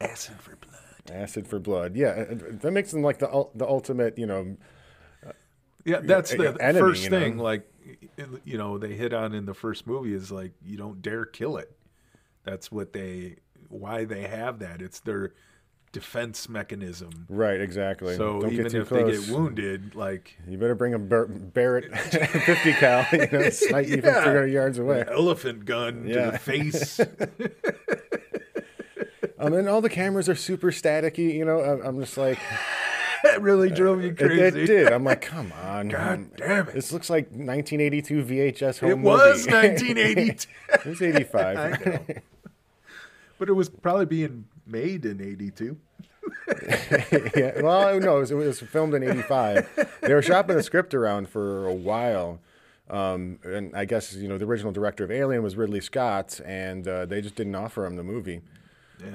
Acid 0.00 0.36
for 0.40 0.56
blood. 0.56 0.74
Acid 1.10 1.48
for 1.48 1.58
blood. 1.58 1.96
Yeah, 1.96 2.10
it- 2.12 2.42
it- 2.42 2.60
that 2.60 2.70
makes 2.70 2.92
them 2.92 3.02
like 3.02 3.18
the 3.18 3.46
the 3.54 3.66
ultimate. 3.66 4.16
You 4.18 4.26
know, 4.26 4.56
Yeah, 5.88 6.00
that's 6.02 6.30
the 6.30 6.56
enemy, 6.60 6.80
first 6.80 7.04
you 7.04 7.10
know? 7.10 7.20
thing. 7.20 7.38
Like, 7.38 7.70
you 8.44 8.58
know, 8.58 8.78
they 8.78 8.94
hit 8.94 9.12
on 9.12 9.34
in 9.34 9.46
the 9.46 9.54
first 9.54 9.86
movie 9.86 10.12
is 10.12 10.30
like 10.30 10.52
you 10.64 10.76
don't 10.76 11.00
dare 11.02 11.24
kill 11.24 11.56
it. 11.56 11.74
That's 12.44 12.70
what 12.70 12.92
they 12.92 13.36
why 13.68 14.04
they 14.04 14.22
have 14.22 14.58
that. 14.60 14.80
It's 14.82 15.00
their 15.00 15.32
defense 15.92 16.48
mechanism. 16.50 17.26
right? 17.30 17.60
Exactly. 17.60 18.14
So 18.16 18.40
Don't 18.40 18.52
even 18.52 18.64
get 18.64 18.72
too 18.72 18.80
if 18.82 18.88
close. 18.88 19.20
they 19.20 19.26
get 19.26 19.34
wounded, 19.34 19.94
like 19.94 20.36
you 20.46 20.58
better 20.58 20.74
bring 20.74 20.92
a 20.94 20.98
Bar- 20.98 21.26
Barrett 21.28 21.96
50 21.98 22.72
cal. 22.74 23.06
You 23.12 23.26
know, 23.32 23.48
snipe 23.50 23.86
you 23.88 24.02
from 24.02 24.12
300 24.14 24.46
yards 24.48 24.78
away. 24.78 25.04
elephant 25.10 25.64
gun 25.64 26.04
to 26.04 26.30
the 26.32 26.38
face. 26.38 27.00
Um, 29.40 29.52
and 29.52 29.68
all 29.68 29.80
the 29.80 29.88
cameras 29.88 30.28
are 30.28 30.34
super 30.34 30.72
staticky. 30.72 31.32
You 31.34 31.44
know, 31.44 31.60
I'm, 31.60 31.80
I'm 31.86 32.00
just 32.00 32.16
like, 32.18 32.38
that 33.24 33.40
really 33.42 33.70
drove 33.70 34.02
you 34.02 34.14
crazy. 34.14 34.62
it 34.62 34.66
did. 34.66 34.92
I'm 34.92 35.04
like, 35.04 35.20
come 35.22 35.52
on, 35.62 35.88
God 35.90 36.18
man. 36.20 36.30
damn 36.36 36.68
it. 36.68 36.74
This 36.74 36.92
looks 36.92 37.08
like 37.10 37.26
1982 37.26 38.24
VHS 38.24 38.80
home 38.80 38.90
It 38.90 38.98
was 38.98 39.46
movie. 39.50 39.56
1982, 39.94 40.48
it 40.74 40.84
was 40.86 41.02
85. 41.02 41.56
I 41.58 41.70
know. 41.84 42.00
but 43.38 43.48
it 43.48 43.52
was 43.54 43.68
probably 43.68 44.06
being 44.06 44.44
made 44.66 45.04
in 45.04 45.20
82. 45.20 45.76
yeah. 47.36 47.60
Well, 47.62 47.98
no, 48.00 48.16
it 48.18 48.20
was, 48.20 48.30
it 48.30 48.34
was 48.34 48.60
filmed 48.60 48.92
in 48.94 49.02
'85. 49.02 49.96
They 50.02 50.12
were 50.12 50.20
shopping 50.20 50.56
the 50.56 50.62
script 50.62 50.92
around 50.92 51.28
for 51.30 51.66
a 51.66 51.72
while, 51.72 52.40
um, 52.90 53.38
and 53.44 53.74
I 53.74 53.86
guess 53.86 54.14
you 54.14 54.28
know 54.28 54.36
the 54.36 54.44
original 54.44 54.70
director 54.72 55.04
of 55.04 55.10
Alien 55.10 55.42
was 55.42 55.56
Ridley 55.56 55.80
Scott, 55.80 56.38
and 56.44 56.86
uh, 56.86 57.06
they 57.06 57.22
just 57.22 57.34
didn't 57.34 57.54
offer 57.54 57.86
him 57.86 57.96
the 57.96 58.02
movie. 58.04 58.42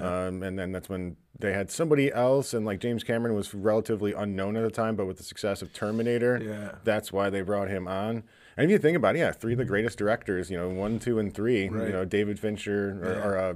Um, 0.01 0.43
and 0.43 0.57
then 0.57 0.71
that's 0.71 0.89
when 0.89 1.17
they 1.39 1.51
had 1.53 1.69
somebody 1.71 2.11
else, 2.11 2.53
and 2.53 2.65
like 2.65 2.79
James 2.79 3.03
Cameron 3.03 3.35
was 3.35 3.53
relatively 3.53 4.13
unknown 4.13 4.55
at 4.55 4.63
the 4.63 4.71
time, 4.71 4.95
but 4.95 5.05
with 5.05 5.17
the 5.17 5.23
success 5.23 5.61
of 5.61 5.73
Terminator, 5.73 6.39
Yeah. 6.41 6.75
that's 6.83 7.11
why 7.11 7.29
they 7.29 7.41
brought 7.41 7.69
him 7.69 7.87
on. 7.87 8.23
And 8.55 8.65
if 8.65 8.69
you 8.69 8.77
think 8.77 8.95
about 8.95 9.15
it, 9.15 9.19
yeah, 9.19 9.31
three 9.31 9.53
of 9.53 9.57
the 9.57 9.65
greatest 9.65 9.97
directors, 9.97 10.49
you 10.51 10.57
know, 10.57 10.69
one, 10.69 10.99
two, 10.99 11.17
and 11.19 11.33
three, 11.33 11.67
Right. 11.69 11.87
you 11.87 11.93
know, 11.93 12.05
David 12.05 12.39
Fincher 12.39 12.99
or, 13.01 13.13
Yeah. 13.13 13.27
or 13.27 13.37
uh, 13.37 13.53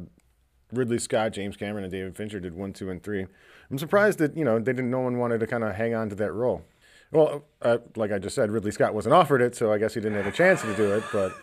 Ridley 0.73 0.97
Scott, 0.99 1.31
James 1.33 1.55
Cameron, 1.55 1.83
and 1.85 1.91
David 1.91 2.15
Fincher 2.17 2.39
did 2.39 2.53
one, 2.55 2.73
two, 2.73 2.89
and 2.89 3.01
three. 3.01 3.25
I'm 3.71 3.77
surprised 3.77 4.19
that 4.19 4.35
you 4.35 4.43
know 4.43 4.57
they 4.59 4.73
didn't. 4.73 4.89
No 4.89 4.99
one 4.99 5.17
wanted 5.17 5.39
to 5.41 5.47
kind 5.47 5.63
of 5.63 5.75
hang 5.75 5.93
on 5.93 6.09
to 6.09 6.15
that 6.15 6.31
role. 6.33 6.63
Well, 7.11 7.45
uh, 7.61 7.77
like 7.95 8.11
I 8.11 8.19
just 8.19 8.35
said, 8.35 8.51
Ridley 8.51 8.71
Scott 8.71 8.93
wasn't 8.93 9.13
offered 9.15 9.41
it, 9.41 9.55
so 9.55 9.71
I 9.71 9.77
guess 9.77 9.93
he 9.93 10.01
didn't 10.01 10.17
have 10.17 10.27
a 10.27 10.31
chance 10.35 10.61
to 10.63 10.75
do 10.75 10.93
it. 10.93 11.03
But 11.13 11.33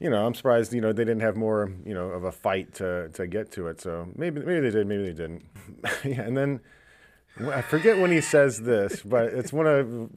you 0.00 0.08
know, 0.08 0.26
I'm 0.26 0.34
surprised. 0.34 0.72
You 0.72 0.80
know, 0.80 0.92
they 0.92 1.04
didn't 1.04 1.20
have 1.20 1.36
more. 1.36 1.70
You 1.84 1.94
know, 1.94 2.06
of 2.06 2.24
a 2.24 2.32
fight 2.32 2.74
to 2.74 3.10
to 3.10 3.26
get 3.26 3.52
to 3.52 3.68
it. 3.68 3.80
So 3.80 4.08
maybe 4.16 4.40
maybe 4.40 4.60
they 4.60 4.70
did, 4.70 4.86
maybe 4.86 5.04
they 5.04 5.12
didn't. 5.12 5.44
yeah, 6.04 6.22
and 6.22 6.36
then 6.36 6.60
I 7.52 7.62
forget 7.62 7.98
when 7.98 8.10
he 8.10 8.20
says 8.20 8.62
this, 8.62 9.02
but 9.02 9.26
it's 9.26 9.52
one 9.52 9.66
of 9.66 10.10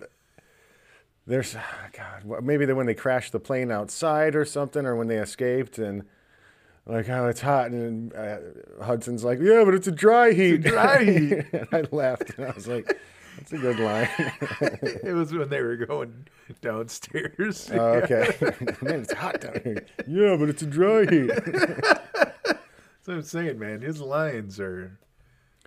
there's 1.28 1.56
God. 1.92 2.44
Maybe 2.44 2.66
they 2.66 2.74
when 2.74 2.86
they 2.86 2.96
crashed 2.96 3.34
the 3.34 3.40
plane 3.40 3.72
outside 3.72 4.36
or 4.36 4.46
something, 4.46 4.86
or 4.86 4.96
when 4.96 5.08
they 5.08 5.18
escaped 5.18 5.78
and. 5.78 6.04
Like, 6.86 7.08
oh, 7.08 7.30
it's 7.30 7.40
hot. 7.40 7.72
And 7.72 8.14
uh, 8.14 8.40
Hudson's 8.84 9.24
like, 9.24 9.40
yeah, 9.40 9.64
but 9.64 9.74
it's 9.74 9.88
a 9.88 9.92
dry 9.92 10.34
heat. 10.34 10.66
A 10.66 10.70
dry 10.70 11.02
heat. 11.02 11.46
and 11.54 11.68
I 11.72 11.86
laughed. 11.94 12.34
And 12.38 12.48
I 12.48 12.52
was 12.52 12.68
like, 12.68 13.00
that's 13.38 13.54
a 13.54 13.58
good 13.58 13.80
line. 13.80 14.10
It 15.04 15.14
was 15.14 15.34
when 15.34 15.50
they 15.50 15.62
were 15.62 15.76
going 15.76 16.28
downstairs. 16.62 17.70
oh, 17.74 17.78
okay. 17.78 18.36
Man, 18.82 19.02
it's 19.02 19.14
hot 19.14 19.42
down 19.42 19.60
here. 19.64 19.86
Yeah, 20.08 20.36
but 20.38 20.50
it's 20.50 20.62
a 20.62 20.66
dry 20.66 21.06
heat. 21.06 21.28
That's 21.28 23.08
what 23.08 23.16
I'm 23.16 23.22
saying, 23.24 23.60
man. 23.60 23.82
His 23.82 24.00
lines 24.02 24.60
are 24.60 24.98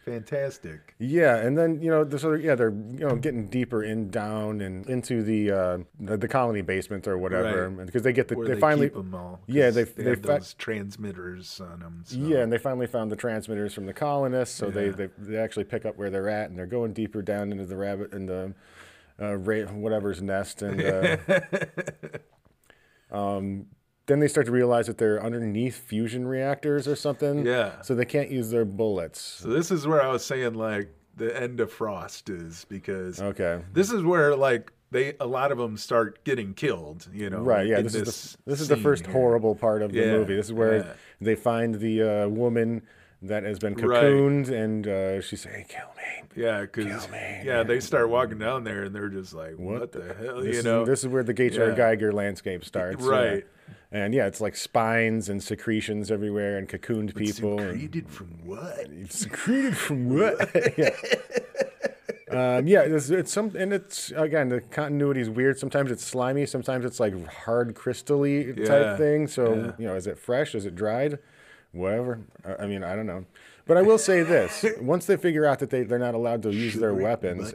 fantastic. 0.06 0.94
yeah, 0.98 1.36
and 1.36 1.58
then, 1.58 1.82
you 1.82 1.90
know, 1.90 2.04
the 2.04 2.28
of, 2.28 2.42
yeah, 2.42 2.54
they're, 2.54 2.70
you 2.70 3.06
know, 3.06 3.16
getting 3.16 3.48
deeper 3.48 3.82
in 3.82 4.08
down 4.08 4.60
and 4.62 4.88
into 4.88 5.22
the 5.22 5.50
uh, 5.50 5.78
the, 6.00 6.16
the 6.16 6.28
colony 6.28 6.62
basement 6.62 7.06
or 7.06 7.18
whatever. 7.18 7.68
Right. 7.68 7.84
Because 7.86 8.02
they 8.02 8.12
get 8.12 8.28
the, 8.28 8.36
Where 8.36 8.46
they, 8.48 8.54
they, 8.54 8.60
finally, 8.60 8.86
keep 8.86 8.94
them 8.94 9.14
all. 9.14 9.40
Yeah, 9.46 9.70
they- 9.70 9.82
they, 9.84 10.02
they 10.04 10.10
have 10.10 10.20
fa- 10.22 10.26
those 10.28 10.54
transmitters 10.54 11.60
on 11.60 11.80
them. 11.80 12.02
So. 12.06 12.16
Yeah, 12.18 12.38
and 12.38 12.50
they 12.52 12.58
finally 12.58 12.86
found 12.86 13.10
the 13.12 13.16
transmitters 13.16 13.74
from 13.74 13.84
the 13.86 13.92
colonists, 13.92 14.56
so 14.56 14.70
they, 14.70 14.88
they 14.88 15.08
they 15.18 15.36
actually 15.36 15.64
pick 15.64 15.84
up 15.84 15.96
where 15.98 16.08
they're 16.08 16.28
at, 16.30 16.48
and 16.48 16.58
they're 16.58 16.66
going 16.66 16.92
deeper 16.94 17.20
down 17.20 17.52
into 17.52 17.66
the 17.66 17.76
rabbit 17.76 18.12
and 18.14 18.28
the 18.28 18.54
uh, 19.20 19.34
ra- 19.36 19.66
whatever's 19.72 20.22
nest, 20.22 20.62
and 20.62 20.80
uh, 20.82 21.16
um, 23.10 23.66
then 24.06 24.20
they 24.20 24.28
start 24.28 24.46
to 24.46 24.52
realize 24.52 24.86
that 24.86 24.98
they're 24.98 25.22
underneath 25.22 25.76
fusion 25.76 26.26
reactors 26.26 26.86
or 26.86 26.96
something. 26.96 27.44
Yeah. 27.44 27.80
So 27.82 27.94
they 27.94 28.04
can't 28.04 28.30
use 28.30 28.50
their 28.50 28.64
bullets. 28.64 29.20
So 29.20 29.48
this 29.48 29.70
is 29.70 29.86
where 29.86 30.02
I 30.02 30.08
was 30.08 30.24
saying 30.24 30.54
like 30.54 30.88
the 31.16 31.36
end 31.40 31.60
of 31.60 31.72
Frost 31.72 32.28
is 32.30 32.64
because 32.68 33.20
Okay. 33.20 33.60
this 33.72 33.90
is 33.90 34.02
where 34.02 34.36
like 34.36 34.72
they 34.92 35.14
a 35.18 35.26
lot 35.26 35.50
of 35.50 35.58
them 35.58 35.76
start 35.76 36.22
getting 36.24 36.54
killed. 36.54 37.08
You 37.12 37.30
know, 37.30 37.40
Right. 37.40 37.66
Yeah. 37.66 37.78
in 37.78 37.84
This, 37.84 37.94
is 37.96 38.36
the, 38.44 38.50
this 38.50 38.60
is 38.60 38.68
the 38.68 38.76
first 38.76 39.04
here. 39.06 39.12
horrible 39.12 39.54
part 39.56 39.82
of 39.82 39.92
the 39.92 39.98
Yeah, 40.00 40.12
movie. 40.12 40.36
This 40.36 40.46
is 40.46 40.52
where 40.52 40.76
yeah. 40.76 40.92
they 41.20 41.34
find 41.34 41.74
the 41.76 42.02
uh, 42.02 42.28
woman 42.28 42.82
that 43.22 43.42
has 43.42 43.58
been 43.58 43.74
Right. 43.74 44.04
cocooned, 44.04 44.50
and 44.50 44.86
uh, 44.86 45.20
she's 45.22 45.40
saying, 45.40 45.64
"Kill 45.68 45.88
me." 45.96 46.28
Yeah, 46.40 46.60
because 46.60 46.84
Kill 46.84 47.12
me. 47.12 47.40
yeah, 47.44 47.62
they 47.64 47.80
start 47.80 48.10
walking 48.10 48.38
down 48.38 48.62
there 48.62 48.84
and 48.84 48.94
they're 48.94 49.08
just 49.08 49.32
like, 49.32 49.54
"What, 49.58 49.90
the, 49.92 50.14
hell?" 50.14 50.36
This 50.42 50.44
You 50.52 50.58
is, 50.60 50.64
know, 50.64 50.84
this 50.84 51.00
is 51.02 51.08
where 51.08 51.24
the 51.24 51.34
H.R. 51.42 51.70
Yeah. 51.70 51.74
Giger 51.74 52.12
landscape 52.12 52.62
starts. 52.64 53.02
Right. 53.02 53.44
And 53.92 54.12
yeah, 54.14 54.26
it's 54.26 54.40
like 54.40 54.56
spines 54.56 55.28
and 55.28 55.42
secretions 55.42 56.10
everywhere 56.10 56.58
and 56.58 56.68
cocooned 56.68 57.14
people. 57.14 57.60
and- 57.60 57.80
secreted 57.80 58.08
from 58.10 58.26
what? 58.44 58.86
secreted 59.10 59.76
from 59.76 60.14
what? 60.18 60.74
yeah. 60.78 60.90
Um, 62.28 62.66
yeah, 62.66 62.80
it's, 62.80 63.08
it's 63.08 63.32
some, 63.32 63.54
and 63.56 63.72
it's 63.72 64.10
again 64.16 64.48
the 64.48 64.60
continuity 64.60 65.20
is 65.20 65.30
weird. 65.30 65.58
Sometimes 65.58 65.92
it's 65.92 66.04
slimy, 66.04 66.44
sometimes 66.44 66.84
it's 66.84 66.98
like 66.98 67.14
hard 67.28 67.74
crystally 67.74 68.56
Yeah, 68.58 68.64
type 68.66 68.98
thing. 68.98 69.28
So 69.28 69.54
yeah. 69.54 69.72
you 69.78 69.86
know, 69.86 69.94
is 69.94 70.08
it 70.08 70.18
fresh? 70.18 70.54
Is 70.54 70.66
it 70.66 70.74
dried? 70.74 71.20
Whatever. 71.70 72.20
I, 72.44 72.64
I 72.64 72.66
mean, 72.66 72.82
I 72.82 72.96
don't 72.96 73.06
know. 73.06 73.26
But 73.66 73.76
I 73.76 73.82
will 73.82 73.98
say 73.98 74.22
this: 74.24 74.64
once 74.80 75.06
they 75.06 75.16
figure 75.16 75.46
out 75.46 75.60
that 75.60 75.70
they 75.70 75.84
they're 75.84 75.98
not 76.00 76.14
allowed 76.14 76.42
to 76.42 76.52
use 76.52 76.74
their 76.74 76.94
weapons. 76.94 77.54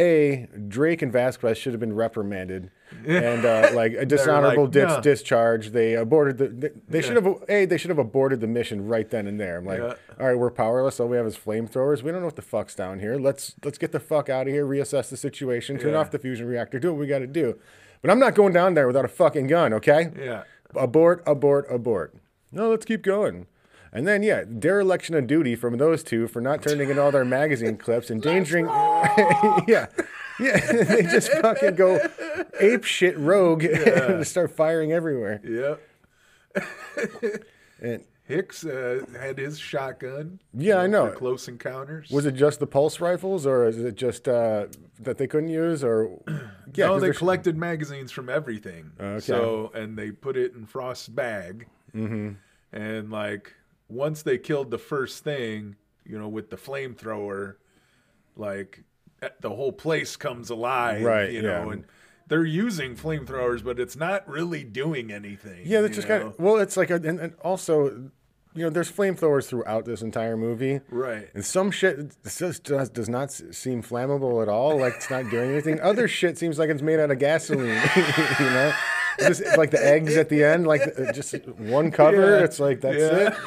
A 0.00 0.46
Drake 0.68 1.02
and 1.02 1.12
Vasquez 1.12 1.58
should 1.58 1.72
have 1.72 1.80
been 1.80 1.92
reprimanded 1.94 2.70
and 3.06 3.44
uh, 3.44 3.70
like 3.74 3.92
a 3.92 4.04
dishonorable 4.14 4.64
like, 4.64 4.72
dis- 4.72 4.88
"No." 4.88 5.00
discharge. 5.00 5.70
They 5.70 5.94
aborted 5.94 6.38
the. 6.38 6.48
They, 6.48 6.70
they 6.88 7.02
should 7.02 7.16
have 7.16 7.26
a 7.48 7.66
they 7.66 7.76
should 7.76 7.90
have 7.90 7.98
aborted 7.98 8.40
the 8.40 8.46
mission 8.46 8.86
right 8.88 9.08
then 9.10 9.26
and 9.26 9.38
there. 9.38 9.58
I'm 9.58 9.66
like, 9.66 9.78
Yeah. 9.78 9.94
all 10.18 10.26
right, 10.26 10.34
we're 10.38 10.50
powerless. 10.50 10.98
All 11.00 11.08
we 11.08 11.16
have 11.16 11.26
is 11.26 11.36
flamethrowers. 11.36 12.02
We 12.02 12.10
don't 12.10 12.20
know 12.20 12.26
what 12.26 12.36
the 12.36 12.42
fuck's 12.42 12.74
down 12.74 12.98
here. 13.00 13.16
Let's 13.16 13.54
let's 13.64 13.78
get 13.78 13.92
the 13.92 14.00
fuck 14.00 14.28
out 14.28 14.46
of 14.48 14.52
here. 14.52 14.66
Reassess 14.66 15.10
the 15.10 15.16
situation. 15.16 15.78
Turn 15.78 15.92
Yeah. 15.92 15.98
off 15.98 16.10
the 16.10 16.18
fusion 16.18 16.46
reactor. 16.46 16.78
Do 16.78 16.92
what 16.92 17.00
we 17.00 17.06
got 17.06 17.18
to 17.20 17.26
do. 17.26 17.58
But 18.02 18.10
I'm 18.10 18.18
not 18.18 18.34
going 18.34 18.52
down 18.54 18.74
there 18.74 18.86
without 18.86 19.04
a 19.04 19.08
fucking 19.08 19.46
gun. 19.48 19.72
Okay? 19.74 20.10
Yeah. 20.18 20.44
Abort. 20.74 21.22
Abort. 21.26 21.66
Abort. 21.70 22.14
No, 22.52 22.70
let's 22.70 22.84
keep 22.86 23.02
going. 23.02 23.46
And 23.92 24.06
then, 24.06 24.22
yeah, 24.22 24.44
dereliction 24.44 25.14
of 25.16 25.26
duty 25.26 25.56
from 25.56 25.78
those 25.78 26.04
two 26.04 26.28
for 26.28 26.40
not 26.40 26.62
turning 26.62 26.90
in 26.90 26.98
all 26.98 27.10
their 27.10 27.24
magazine 27.24 27.76
clips, 27.76 28.10
endangering. 28.10 28.66
yeah. 29.66 29.86
Yeah. 30.38 30.72
they 30.84 31.02
just 31.02 31.30
fucking 31.32 31.74
go 31.74 32.00
ape 32.60 32.84
shit 32.84 33.18
rogue 33.18 33.64
and 33.64 34.26
start 34.26 34.52
firing 34.52 34.92
everywhere. 34.92 35.40
Yep. 35.44 35.82
And 37.80 38.04
Hicks 38.30 38.64
uh, 38.64 39.04
had 39.18 39.38
his 39.38 39.58
shotgun. 39.58 40.38
Yeah, 40.54 40.76
I 40.76 40.86
know. 40.86 41.10
Close 41.10 41.48
encounters. 41.48 42.10
was 42.10 42.26
it 42.26 42.36
just 42.36 42.60
the 42.60 42.66
pulse 42.66 43.00
rifles, 43.00 43.44
or 43.44 43.66
is 43.66 43.76
it 43.78 43.96
just 43.96 44.28
uh, 44.28 44.66
that 45.00 45.18
they 45.18 45.26
couldn't 45.26 45.48
use? 45.48 45.82
Or 45.82 46.16
yeah, 46.74 46.86
no, 46.86 47.00
they 47.00 47.10
collected 47.10 47.56
magazines 47.56 48.12
from 48.12 48.28
everything. 48.28 48.92
Okay. 49.00 49.18
So 49.18 49.72
and 49.74 49.98
they 49.98 50.12
put 50.12 50.36
it 50.36 50.54
in 50.54 50.64
Frost's 50.64 51.08
bag. 51.08 51.66
Mm-hmm. 51.92 52.34
And 52.72 53.10
like 53.10 53.52
once 53.90 54.22
they 54.22 54.38
killed 54.38 54.70
the 54.70 54.78
first 54.78 55.24
thing, 55.24 55.76
you 56.04 56.18
know, 56.18 56.28
with 56.28 56.50
the 56.50 56.56
flamethrower, 56.56 57.56
like 58.36 58.84
eh, 59.22 59.28
the 59.40 59.50
whole 59.50 59.72
place 59.72 60.16
comes 60.16 60.50
alive. 60.50 61.02
Right, 61.02 61.30
You 61.30 61.42
know, 61.42 61.66
yeah. 61.66 61.72
and 61.72 61.84
they're 62.28 62.44
using 62.44 62.94
flamethrowers, 62.96 63.62
but 63.64 63.78
it's 63.80 63.96
not 63.96 64.28
really 64.28 64.62
doing 64.64 65.12
anything. 65.12 65.62
Yeah, 65.64 65.80
that's 65.80 65.96
just 65.96 66.08
kind 66.08 66.22
of 66.22 66.38
well. 66.38 66.56
It's 66.56 66.76
like, 66.76 66.90
a, 66.90 66.94
and, 66.94 67.18
and 67.18 67.34
also, 67.42 68.10
you 68.54 68.64
know, 68.64 68.70
there's 68.70 68.90
flamethrowers 68.90 69.46
throughout 69.48 69.84
this 69.84 70.00
entire 70.02 70.36
movie, 70.36 70.80
Right. 70.90 71.28
And 71.34 71.44
some 71.44 71.70
shit 71.70 72.16
just 72.24 72.64
does, 72.64 72.88
does 72.90 73.08
not 73.08 73.32
seem 73.32 73.82
flammable 73.82 74.42
at 74.42 74.48
all. 74.48 74.78
Like 74.78 74.94
it's 74.96 75.10
not 75.10 75.28
doing 75.30 75.50
anything. 75.50 75.80
Other 75.82 76.06
shit 76.08 76.38
seems 76.38 76.58
like 76.58 76.70
it's 76.70 76.82
made 76.82 77.00
out 77.00 77.10
of 77.10 77.18
gasoline. 77.18 77.68
you 77.96 78.44
know, 78.46 78.72
just 79.18 79.42
like 79.56 79.70
the 79.70 79.84
eggs 79.84 80.16
at 80.16 80.28
the 80.28 80.44
end, 80.44 80.66
like 80.66 80.82
uh, 80.82 81.12
just 81.12 81.34
one 81.58 81.90
cover. 81.90 82.38
Yeah, 82.38 82.44
It's 82.44 82.60
like 82.60 82.80
that's 82.80 82.98
yeah. 82.98 83.28
it. 83.28 83.34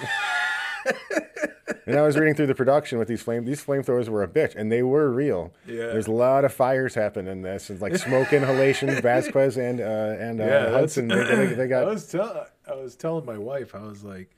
and 1.86 1.98
I 1.98 2.02
was 2.02 2.18
reading 2.18 2.34
through 2.36 2.48
the 2.48 2.56
production 2.56 2.98
with 3.00 3.08
these 3.08 3.22
flame. 3.22 3.46
These 3.46 3.64
flamethrowers 3.64 4.08
were 4.10 4.24
a 4.24 4.28
bitch, 4.28 4.56
and 4.56 4.72
they 4.72 4.84
were 4.84 5.10
real. 5.12 5.54
Yeah. 5.68 5.88
There's 5.88 6.08
a 6.08 6.12
lot 6.12 6.46
of 6.46 6.54
fires 6.54 6.96
happening 6.96 7.32
in 7.32 7.42
this, 7.42 7.70
and 7.70 7.80
like 7.82 7.96
smoke 7.98 8.32
inhalation. 8.34 8.90
Vasquez 9.02 9.58
and 9.58 9.80
uh, 9.80 9.84
and 10.20 10.40
uh, 10.42 10.46
that's- 10.46 10.74
Hudson, 10.74 11.08
they, 11.08 11.16
they, 11.24 11.46
they 11.54 11.64
I 11.66 11.68
got 11.68 11.86
was 11.86 12.08
tell 12.10 12.48
I 12.70 12.76
was 12.76 12.96
telling 12.96 13.26
my 13.26 13.38
wife, 13.38 13.76
I 13.76 13.82
was 13.82 14.04
like, 14.04 14.30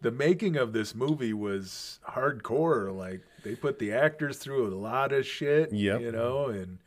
the 0.00 0.10
making 0.10 0.56
of 0.56 0.72
this 0.72 0.94
movie 0.94 1.32
was 1.32 1.98
hardcore. 2.08 2.94
Like 2.96 3.20
they 3.44 3.54
put 3.54 3.78
the 3.78 3.92
actors 3.92 4.38
through 4.38 4.66
a 4.66 4.74
lot 4.74 5.12
of 5.12 5.26
shit. 5.26 5.72
Yeah. 5.72 5.98
You 5.98 6.12
know, 6.12 6.46
and 6.46 6.78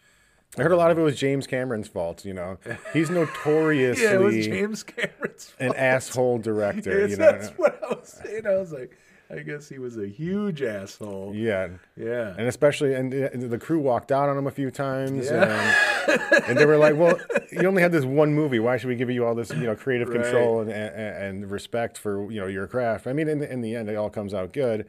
I 0.58 0.64
heard 0.64 0.72
a 0.72 0.78
lot 0.78 0.90
of 0.92 0.98
it 0.98 1.02
was 1.02 1.16
James 1.18 1.46
Cameron's 1.48 1.88
fault. 1.88 2.26
You 2.26 2.34
know, 2.34 2.58
he's 2.92 3.10
notoriously 3.10 4.04
yeah, 4.06 4.14
it 4.16 4.20
was 4.20 4.46
James 4.46 4.84
Cameron's 4.84 5.54
an 5.60 5.74
asshole 5.76 6.38
director. 6.50 7.02
Yes, 7.02 7.12
you 7.12 7.18
know, 7.18 7.32
that's 7.32 7.50
what 7.58 7.80
I 7.84 7.94
was 7.94 8.08
saying. 8.24 8.48
I 8.48 8.56
was 8.58 8.72
like, 8.72 8.98
I 9.32 9.40
guess 9.42 9.70
he 9.70 9.78
was 9.78 9.96
a 9.98 10.08
huge 10.08 10.64
asshole. 10.64 11.34
yeah. 11.36 11.68
Yeah. 11.96 12.34
And 12.36 12.48
especially, 12.48 12.96
and 12.96 13.14
the 13.14 13.30
the 13.48 13.60
crew 13.60 13.80
walked 13.80 14.12
out 14.12 14.28
on 14.28 14.36
him 14.38 14.48
a 14.48 14.52
few 14.52 14.72
times, 14.72 15.28
Yeah. 15.30 15.76
and, 16.08 16.44
and 16.46 16.58
they 16.58 16.66
were 16.66 16.78
like, 16.78 16.96
"Well, 16.98 17.20
you 17.52 17.68
only 17.68 17.84
had 17.84 17.92
this 17.92 18.06
one 18.06 18.34
movie. 18.34 18.58
Why 18.60 18.78
should 18.78 18.88
we 18.88 18.96
give 18.96 19.12
you 19.12 19.26
all 19.28 19.36
this, 19.36 19.52
you 19.52 19.68
know, 19.68 19.76
creative 19.76 20.10
Right. 20.10 20.24
control 20.24 20.62
and, 20.62 20.72
and 20.72 20.96
and 21.44 21.52
respect 21.52 21.96
for 22.00 22.32
you 22.32 22.42
know 22.42 22.48
your 22.48 22.66
craft?" 22.66 23.06
I 23.06 23.14
mean, 23.14 23.28
in 23.30 23.38
the, 23.38 23.52
in 23.54 23.62
the 23.62 23.76
end, 23.76 23.88
it 23.88 23.96
all 23.96 24.10
comes 24.10 24.34
out 24.34 24.52
good, 24.52 24.88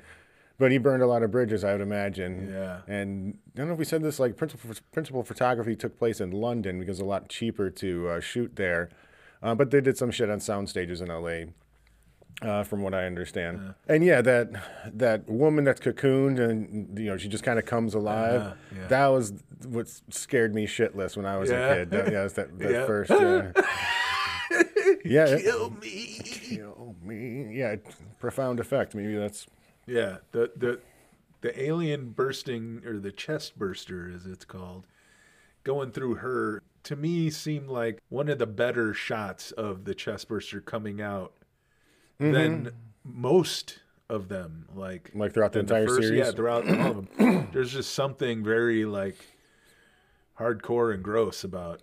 but 0.61 0.71
he 0.71 0.79
burned 0.79 1.03
a 1.03 1.07
lot 1.07 1.23
of 1.25 1.31
bridges, 1.33 1.65
I 1.65 1.73
would 1.73 1.81
imagine. 1.81 2.51
Yeah. 2.53 2.81
And 2.87 3.39
I 3.55 3.59
don't 3.59 3.67
know 3.69 3.73
if 3.73 3.79
we 3.81 3.85
said 3.85 4.03
this. 4.03 4.21
Like 4.21 4.37
principal 4.37 4.71
principal 4.93 5.25
photography 5.25 5.75
took 5.75 5.99
place 5.99 6.21
in 6.21 6.31
London 6.31 6.79
because 6.79 6.99
it's 6.99 7.05
a 7.05 7.09
lot 7.09 7.29
cheaper 7.29 7.71
to 7.71 8.09
uh, 8.11 8.21
shoot 8.21 8.55
there, 8.57 8.91
uh, 9.43 9.55
but 9.57 9.71
they 9.73 9.81
did 9.81 9.97
some 9.99 10.11
shit 10.13 10.31
on 10.31 10.39
sound 10.39 10.69
stages 10.69 11.01
in 11.01 11.11
L.A 11.11 11.47
uh, 12.43 12.63
from 12.63 12.81
what 12.83 12.95
I 12.95 13.05
understand. 13.07 13.75
And 13.89 14.03
yeah, 14.05 14.23
that 14.23 14.49
that 14.95 15.29
woman 15.29 15.65
that's 15.65 15.81
cocooned 15.81 16.39
and 16.39 16.99
you 16.99 17.07
know 17.07 17.17
she 17.19 17.29
just 17.29 17.45
kind 17.45 17.59
of 17.59 17.67
comes 17.67 17.93
alive. 17.95 18.41
Uh-huh, 18.43 18.55
yeah. 18.77 18.87
That 18.89 19.07
was 19.09 19.33
what 19.67 19.89
scared 20.11 20.55
me 20.55 20.67
shitless 20.67 21.17
when 21.17 21.27
I 21.27 21.37
was 21.39 21.51
Yeah. 21.51 21.59
a 21.69 21.77
kid. 21.77 21.91
That, 21.91 22.05
yeah, 22.13 22.21
that's 22.23 22.35
that, 22.35 22.59
that 22.59 22.71
Yeah. 22.73 22.87
first. 22.87 23.11
Uh, 23.11 23.53
yeah, 25.05 25.27
it- 25.27 25.43
Kill 25.43 25.71
me. 25.71 26.19
kill 26.25 26.97
me. 27.03 27.57
Yeah, 27.59 27.77
profound 28.19 28.59
effect. 28.61 28.95
Maybe 28.95 29.15
that's 29.17 29.47
Yeah, 29.91 30.19
the 30.31 30.53
the 30.57 30.81
the 31.41 31.61
alien 31.63 32.11
bursting 32.11 32.83
or 32.87 32.99
the 32.99 33.11
chest 33.11 33.59
burster 33.59 34.11
as 34.15 34.25
it's 34.25 34.45
called, 34.45 34.87
going 35.65 35.91
through 35.91 36.17
her 36.17 36.63
to 36.85 36.97
me 36.97 37.29
seemed 37.31 37.69
like 37.69 38.01
one 38.09 38.29
of 38.29 38.39
the 38.39 38.47
better 38.47 38.95
shots 38.95 39.51
of 39.53 39.85
the 39.85 39.95
chest 39.95 40.29
burster 40.29 40.61
coming 40.61 41.01
out 41.01 41.33
mm-hmm. 42.21 42.33
than 42.33 42.71
most 43.05 43.81
of 44.09 44.29
them. 44.29 44.67
Like 44.75 45.11
Like 45.15 45.35
throughout 45.35 45.53
the 45.53 45.61
entire 45.61 45.87
first- 45.87 46.03
series? 46.03 46.19
Yeah, 46.19 46.31
throughout 46.33 46.69
all 46.69 46.99
of 46.99 47.17
them. 47.17 47.49
There's 47.53 47.73
just 47.73 47.93
something 47.95 48.45
very 48.45 48.85
like 48.85 49.17
hardcore 50.39 50.95
and 50.95 51.03
gross 51.03 51.45
about 51.45 51.83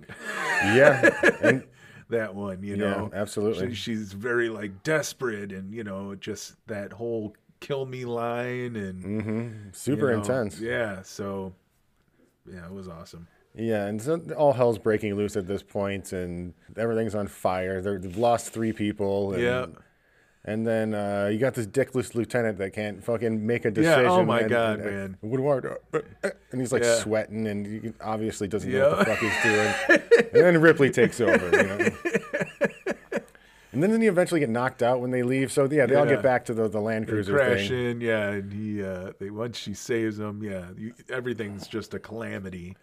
yeah, 0.64 1.36
and 1.42 1.64
that 2.10 2.34
one. 2.36 2.64
You 2.64 2.76
Yeah, 2.76 2.90
know, 2.90 3.12
absolutely. 3.14 3.70
She- 3.70 3.94
she's 3.94 4.14
very 4.14 4.50
like 4.50 4.84
desperate 4.84 5.52
and 5.52 5.74
you 5.74 5.84
know 5.84 6.16
just 6.16 6.56
that 6.68 6.94
whole 6.94 7.36
kill 7.60 7.86
me 7.86 8.06
line 8.06 8.76
and 8.76 9.04
Mm-hmm. 9.04 9.48
super 9.74 10.08
you 10.10 10.14
know, 10.14 10.20
intense. 10.22 10.60
Yeah, 10.60 11.02
so 11.04 11.54
yeah, 12.52 12.66
it 12.66 12.72
was 12.74 12.88
awesome. 12.88 13.28
Yeah, 13.56 13.86
and 13.88 14.00
so 14.02 14.20
all 14.38 14.54
hell's 14.54 14.78
breaking 14.78 15.16
loose 15.16 15.36
at 15.36 15.48
this 15.48 15.64
point, 15.64 16.14
and 16.14 16.54
everything's 16.76 17.16
on 17.16 17.28
fire. 17.28 17.82
They're, 17.82 17.98
they've 17.98 18.16
lost 18.18 18.50
three 18.54 18.72
people. 18.72 19.34
And, 19.34 19.42
Yeah. 19.44 19.66
And 20.46 20.66
then 20.66 20.94
uh, 20.94 21.28
you 21.30 21.40
got 21.40 21.56
this 21.56 21.68
dickless 21.68 22.16
lieutenant 22.16 22.58
that 22.60 22.72
can't 22.72 23.04
fucking 23.04 23.46
make 23.46 23.66
a 23.66 23.72
decision. 23.72 24.04
Yeah, 24.06 24.10
oh 24.12 24.24
my 24.24 24.42
and- 24.42 24.50
God, 24.50 24.80
and- 24.80 24.86
man. 24.96 25.18
Woodward, 25.22 25.66
uh, 25.94 25.98
uh, 26.24 26.30
and 26.54 26.62
he's 26.62 26.72
like 26.72 26.84
Yeah. 26.84 26.96
sweating, 27.00 27.48
and 27.48 27.66
can, 27.82 27.94
obviously 28.00 28.48
doesn't 28.48 28.72
know 28.72 28.90
what 28.92 29.00
the 29.00 29.06
fuck 29.06 29.20
he's 29.20 29.44
doing. 29.44 29.74
and 30.34 30.46
then 30.56 30.62
Ripley 30.62 30.90
takes 30.90 31.20
over. 31.20 31.50
You 31.52 31.64
know? 31.68 31.90
And 33.84 33.94
then 33.94 34.02
he 34.02 34.08
eventually 34.08 34.40
get 34.40 34.50
knocked 34.50 34.82
out 34.82 35.02
when 35.02 35.12
they 35.12 35.24
leave. 35.24 35.52
So 35.52 35.68
yeah, 35.70 35.86
they 35.86 35.96
all 35.96 36.06
get 36.06 36.24
back 36.24 36.46
to 36.46 36.54
the, 36.54 36.68
the 36.68 36.80
Land 36.82 37.06
They 37.08 37.12
Cruiser 37.12 37.34
crash 37.34 37.68
thing. 37.70 37.86
in, 37.92 38.02
yeah, 38.02 38.30
and 38.32 38.52
he 38.52 38.84
uh 38.84 39.12
they 39.20 39.30
once 39.30 39.58
she 39.58 39.74
saves 39.74 40.18
him, 40.20 40.42
yeah, 40.44 40.66
you, 40.76 40.94
everything's 41.10 41.68
just 41.68 41.94
a 41.94 42.00
calamity. 42.00 42.76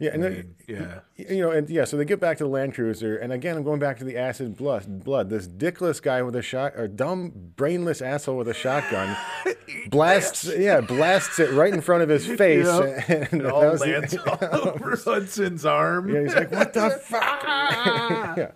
Yeah, 0.00 0.10
and 0.14 0.22
then, 0.22 0.54
yeah. 0.68 1.00
you 1.16 1.40
know, 1.42 1.50
and 1.50 1.68
yeah, 1.68 1.84
so 1.84 1.96
they 1.96 2.04
get 2.04 2.20
back 2.20 2.38
to 2.38 2.44
the 2.44 2.48
Land 2.50 2.72
Cruiser, 2.74 3.16
and 3.16 3.32
again, 3.32 3.56
I'm 3.56 3.64
going 3.64 3.80
back 3.80 3.98
to 3.98 4.04
the 4.04 4.16
acid 4.16 4.56
blood. 4.56 5.02
Blood. 5.02 5.28
This 5.28 5.48
dickless 5.48 6.00
guy 6.00 6.22
with 6.22 6.36
a 6.36 6.42
shot, 6.42 6.74
or 6.76 6.86
dumb, 6.86 7.32
brainless 7.56 8.00
asshole 8.00 8.36
with 8.36 8.46
a 8.46 8.54
shotgun, 8.54 9.16
blasts, 9.90 10.48
yeah, 10.56 10.80
blasts 10.80 11.40
it 11.40 11.50
right 11.50 11.74
in 11.74 11.80
front 11.80 12.04
of 12.04 12.08
his 12.08 12.24
face, 12.38 12.64
Yep. 12.66 13.04
and 13.08 13.40
It 13.40 13.42
that 13.42 13.50
all 13.52 13.70
was 13.72 13.80
the- 13.80 13.86
lands 13.88 14.16
all 14.16 14.68
over 14.68 14.96
Hudson's 14.96 15.64
arm. 15.66 16.08
yeah, 16.14 16.20
he's 16.22 16.34
like, 16.36 16.52
"What 16.52 16.72
the 16.72 16.90
fuck?" 16.90 17.42
yeah, 18.36 18.50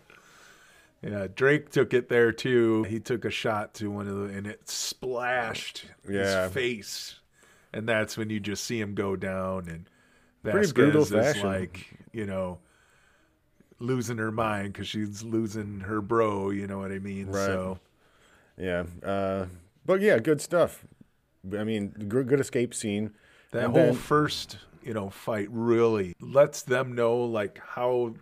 Yeah, 1.03 1.27
Drake 1.35 1.71
took 1.71 1.93
it 1.95 2.09
there 2.09 2.31
too. 2.33 2.85
He 2.85 3.01
took 3.01 3.25
a 3.25 3.31
shot 3.31 3.75
to 3.75 3.91
one 3.91 4.07
of 4.07 4.17
the, 4.17 4.25
and 4.37 4.47
it 4.47 4.69
splashed 4.69 5.87
Yeah. 6.09 6.45
his 6.45 6.53
face, 6.53 7.15
and 7.73 7.89
that's 7.89 8.17
when 8.17 8.31
you 8.31 8.39
just 8.39 8.65
see 8.65 8.81
him 8.81 8.95
go 8.95 9.17
down. 9.17 9.69
And 9.69 9.89
Pretty 10.45 10.73
brutal 10.73 11.03
is 11.03 11.11
fashion. 11.11 11.47
like, 11.47 11.87
you 12.13 12.25
know, 12.27 12.61
losing 13.79 14.19
her 14.19 14.31
mind 14.31 14.73
because 14.73 14.89
she's 14.89 15.23
losing 15.23 15.81
her 15.81 16.01
bro. 16.01 16.51
You 16.51 16.67
know 16.67 16.79
what 16.79 16.93
I 16.93 16.99
mean? 16.99 17.27
Right. 17.27 17.47
So 17.47 17.79
yeah, 18.57 18.85
uh, 19.03 19.47
but 19.85 20.01
yeah, 20.01 20.19
good 20.19 20.41
stuff. 20.41 20.85
I 21.57 21.65
mean, 21.65 21.89
good, 22.09 22.29
good 22.29 22.39
escape 22.41 22.75
scene. 22.75 23.13
that 23.51 23.65
And 23.65 23.73
whole 23.75 23.87
then- 23.87 23.95
first, 23.95 24.59
you 24.85 24.95
know, 24.95 25.11
fight 25.11 25.49
really 25.51 26.15
lets 26.21 26.63
them 26.63 26.95
know 26.95 27.17
like 27.25 27.59
how 27.59 28.15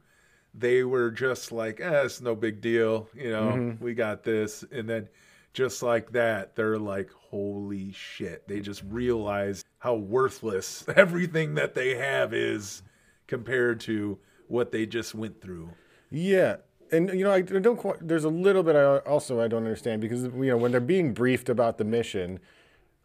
they 0.55 0.83
were 0.85 1.11
just 1.11 1.53
like, 1.53 1.81
eh, 1.81 2.03
it's 2.05 2.21
no 2.21 2.35
big 2.35 2.61
deal. 2.61 3.09
You 3.15 3.31
know, 3.31 3.53
Mm-hmm. 3.53 3.85
we 3.85 3.95
got 3.95 4.25
this. 4.25 4.65
And 4.73 4.89
then 4.89 5.09
just 5.53 5.83
like 5.83 6.13
that, 6.13 6.55
they're 6.57 6.79
like, 6.79 7.11
holy 7.13 7.93
shit. 7.93 8.47
They 8.49 8.61
just 8.61 8.83
realize 8.89 9.65
how 9.79 9.95
worthless 9.95 10.85
everything 10.97 11.55
that 11.55 11.75
they 11.75 11.95
have 11.97 12.35
is 12.35 12.83
compared 13.27 13.81
to 13.81 14.19
what 14.49 14.73
they 14.73 14.87
just 14.87 15.15
went 15.15 15.41
through. 15.41 15.71
Yeah. 16.11 16.57
And 16.93 17.09
you 17.11 17.23
know, 17.23 17.31
I 17.31 17.43
don't 17.43 17.77
quite. 17.77 17.97
There's 18.07 18.25
a 18.25 18.29
little 18.29 18.65
bit 18.65 18.75
I 18.75 18.99
also 18.99 19.41
I 19.41 19.47
don't 19.47 19.63
understand 19.63 20.01
because 20.03 20.25
you 20.25 20.33
know 20.47 20.57
when 20.57 20.73
they're 20.73 20.81
being 20.81 21.15
briefed 21.15 21.49
about 21.49 21.79
the 21.79 21.85
mission, 21.85 22.41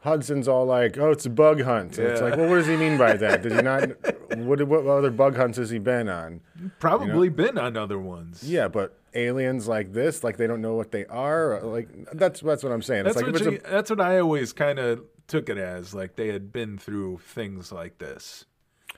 Hudson's 0.06 0.48
all 0.48 0.66
like, 0.66 0.98
"Oh, 0.98 1.12
it's 1.12 1.26
a 1.26 1.30
bug 1.30 1.62
hunt." 1.62 1.98
And 1.98 2.08
it's 2.08 2.22
like, 2.22 2.38
well, 2.38 2.48
what 2.48 2.56
does 2.58 2.68
he 2.68 2.78
mean 2.78 2.98
by 2.98 3.18
that? 3.18 3.42
Did 3.42 3.52
he 3.54 3.62
not? 3.62 3.90
What, 4.36 4.62
what 4.68 4.86
other 4.88 5.12
bug 5.12 5.38
hunts 5.38 5.58
has 5.60 5.70
he 5.70 5.78
been 5.80 6.10
on? 6.10 6.42
Probably 6.80 7.30
been 7.30 7.58
on 7.58 7.78
other 7.78 7.98
ones. 8.00 8.44
Yeah, 8.44 8.68
but 8.68 8.98
aliens 9.14 9.68
like 9.68 9.94
this, 9.94 10.24
like 10.26 10.36
they 10.38 10.46
don't 10.48 10.62
know 10.62 10.74
what 10.74 10.92
they 10.92 11.06
are. 11.06 11.62
Like 11.62 11.88
that's 12.14 12.42
that's 12.42 12.64
what 12.64 12.74
I'm 12.74 12.82
saying. 12.82 13.06
That's, 13.06 13.18
it's 13.18 13.24
like 13.26 13.34
what 13.34 13.44
you- 13.44 13.52
it's 13.58 13.70
that's 13.70 13.90
what 13.90 14.02
I 14.02 14.20
always 14.20 14.52
kind 14.52 14.80
of 14.80 15.04
took 15.28 15.48
it 15.48 15.58
as. 15.58 15.94
Like 15.94 16.16
they 16.18 16.28
had 16.30 16.52
been 16.52 16.78
through 16.78 17.20
things 17.20 17.72
like 17.72 17.98
this. 18.00 18.46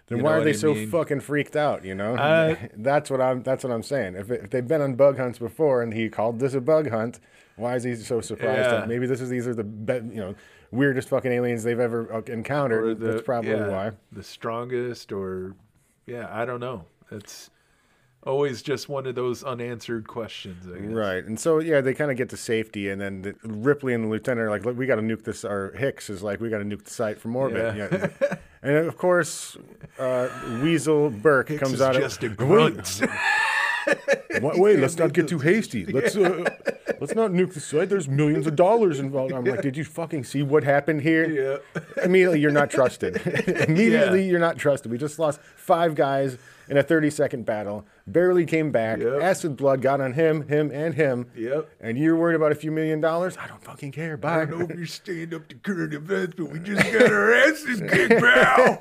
then 0.07 0.19
you 0.19 0.23
why 0.23 0.37
are 0.37 0.43
they 0.43 0.51
I 0.51 0.53
so 0.53 0.73
mean? 0.73 0.89
fucking 0.89 1.19
freaked 1.19 1.55
out? 1.55 1.85
You 1.85 1.93
know, 1.93 2.15
Uh, 2.15 2.55
that's 2.77 3.11
what 3.11 3.21
I'm 3.21 3.43
that's 3.43 3.63
what 3.63 3.71
I'm 3.73 3.83
saying. 3.83 4.15
If, 4.15 4.31
if 4.31 4.49
they've 4.49 4.67
been 4.67 4.81
on 4.81 4.95
bug 4.95 5.17
hunts 5.17 5.37
before 5.39 5.83
and 5.83 5.93
he 5.93 6.09
called 6.09 6.39
this 6.39 6.53
a 6.55 6.61
bug 6.61 6.89
hunt, 6.89 7.19
why 7.57 7.75
is 7.75 7.83
he 7.83 7.95
so 7.95 8.21
surprised? 8.21 8.59
Yeah. 8.61 8.71
That 8.79 8.87
maybe 8.87 9.05
this 9.05 9.21
is 9.21 9.29
these 9.29 9.47
are 9.47 9.53
the 9.53 9.63
be, 9.65 9.93
you 9.95 10.21
know 10.21 10.35
weirdest 10.71 11.09
fucking 11.09 11.31
aliens 11.31 11.63
they've 11.63 11.79
ever 11.79 12.11
uh, 12.13 12.21
encountered. 12.31 12.99
the, 12.99 13.13
that's 13.13 13.21
probably 13.23 13.51
yeah, 13.51 13.67
why. 13.67 13.91
the 14.11 14.23
strongest 14.23 15.11
or 15.11 15.55
yeah 16.05 16.27
i 16.31 16.45
don't 16.45 16.59
know 16.59 16.83
it's 17.11 17.49
always 18.23 18.61
just 18.61 18.89
one 18.89 19.05
of 19.05 19.15
those 19.15 19.43
unanswered 19.43 20.07
questions 20.07 20.67
I 20.67 20.79
guess. 20.79 20.91
Right, 20.91 21.23
and 21.23 21.39
so 21.39 21.59
yeah, 21.59 21.79
they 21.79 21.93
kind 21.93 22.11
of 22.11 22.17
get 22.17 22.29
to 22.29 22.37
safety, 22.37 22.89
and 22.89 22.99
then 22.99 23.21
the, 23.21 23.35
Ripley 23.43 23.93
and 23.93 24.03
the 24.03 24.09
lieutenant 24.09 24.45
are 24.45 24.49
like, 24.49 24.65
"Look, 24.65 24.77
we 24.77 24.85
got 24.85 24.97
to 24.97 25.01
nuke 25.01 25.23
this." 25.23 25.45
Or 25.45 25.71
Hicks 25.77 26.09
is 26.09 26.23
like, 26.23 26.41
"We 26.41 26.49
got 26.49 26.57
to 26.57 26.65
nuke 26.65 26.83
the 26.83 26.91
site 26.91 27.21
from 27.21 27.37
orbit." 27.37 27.77
Yeah. 27.77 28.09
Yeah. 28.21 28.35
and 28.61 28.75
of 28.87 28.97
course, 28.97 29.55
uh, 29.97 30.27
Weasel 30.61 31.09
Burke 31.09 31.49
Hicks 31.49 31.63
comes 31.63 31.79
out 31.79 31.95
just 31.95 32.21
a 32.23 32.25
of 32.31 32.35
grunt 32.35 33.01
Wait, 34.41 34.59
wait, 34.59 34.79
let's 34.79 34.97
not 34.97 35.13
get 35.13 35.27
too 35.27 35.39
hasty. 35.39 35.85
Let's 35.97 36.15
uh, 36.15 36.43
let's 36.99 37.15
not 37.15 37.31
nuke 37.31 37.53
the 37.53 37.59
site. 37.59 37.89
There's 37.89 38.07
millions 38.07 38.47
of 38.47 38.55
dollars 38.55 38.99
involved. 38.99 39.33
I'm 39.33 39.43
like, 39.45 39.61
did 39.61 39.75
you 39.77 39.83
fucking 39.83 40.23
see 40.23 40.41
what 40.43 40.63
happened 40.63 41.01
here? 41.01 41.29
yeah 41.29 41.83
Immediately, 42.03 42.39
you're 42.41 42.51
not 42.51 42.69
trusted. 42.69 43.15
Immediately, 43.67 44.23
Yeah. 44.23 44.31
you're 44.31 44.39
not 44.39 44.57
trusted. 44.57 44.91
We 44.91 44.97
just 44.97 45.19
lost 45.19 45.39
five 45.55 45.95
guys 45.95 46.37
in 46.69 46.75
a 46.77 46.83
30 46.83 47.09
second 47.09 47.45
battle. 47.45 47.85
Barely 48.07 48.45
came 48.45 48.71
back. 48.71 48.99
Yep. 48.99 49.21
Acid 49.21 49.55
blood 49.57 49.81
got 49.81 50.01
on 50.01 50.13
him, 50.13 50.47
him, 50.47 50.69
and 50.73 50.93
him. 50.95 51.27
Yep. 51.35 51.69
And 51.79 51.97
you're 51.97 52.15
worried 52.15 52.35
about 52.35 52.51
a 52.51 52.55
few 52.55 52.71
million 52.71 52.99
dollars? 53.01 53.37
I 53.37 53.47
don't 53.47 53.63
fucking 53.63 53.91
care. 53.93 54.17
Bye. 54.17 54.41
I 54.41 54.45
don't 54.45 54.59
know 54.59 54.67
if 54.69 54.77
you 54.77 54.85
stand 54.85 55.33
up 55.33 55.47
to 55.49 55.55
current 55.55 55.93
events, 55.93 56.35
but 56.37 56.49
we 56.51 56.59
just 56.59 56.83
got 56.91 57.11
our 57.11 57.33
asses 57.33 57.81
kicked, 57.81 58.21
pal. 58.21 58.79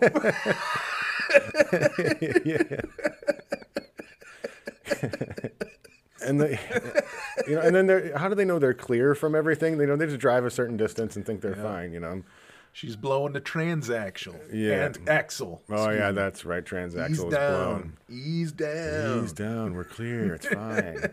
and 6.26 6.40
the 6.40 7.04
you 7.46 7.54
know, 7.54 7.60
and 7.60 7.74
then 7.74 7.86
they're 7.86 8.16
how 8.16 8.28
do 8.28 8.34
they 8.34 8.44
know 8.44 8.58
they're 8.58 8.74
clear 8.74 9.14
from 9.14 9.34
everything? 9.34 9.78
They 9.78 9.86
know 9.86 9.96
they 9.96 10.06
just 10.06 10.18
drive 10.18 10.44
a 10.44 10.50
certain 10.50 10.76
distance 10.76 11.16
and 11.16 11.24
think 11.24 11.40
they're 11.40 11.54
fine. 11.54 11.92
You 11.92 12.00
know. 12.00 12.22
She's 12.76 12.94
blowing 12.94 13.32
the 13.32 13.40
transaxle. 13.40 14.38
Yeah. 14.52 14.84
And 14.84 15.08
axle. 15.08 15.62
Oh 15.70 15.88
yeah, 15.88 16.12
that's 16.12 16.44
right. 16.44 16.62
Transaxle 16.62 17.08
Ease 17.10 17.18
is 17.20 17.24
down. 17.24 17.30
blown. 17.30 17.96
Ease 18.10 18.52
down. 18.52 19.24
Ease 19.24 19.32
down. 19.32 19.72
We're 19.74 19.84
clear. 19.84 20.34
It's 20.34 20.46
fine. 20.60 21.06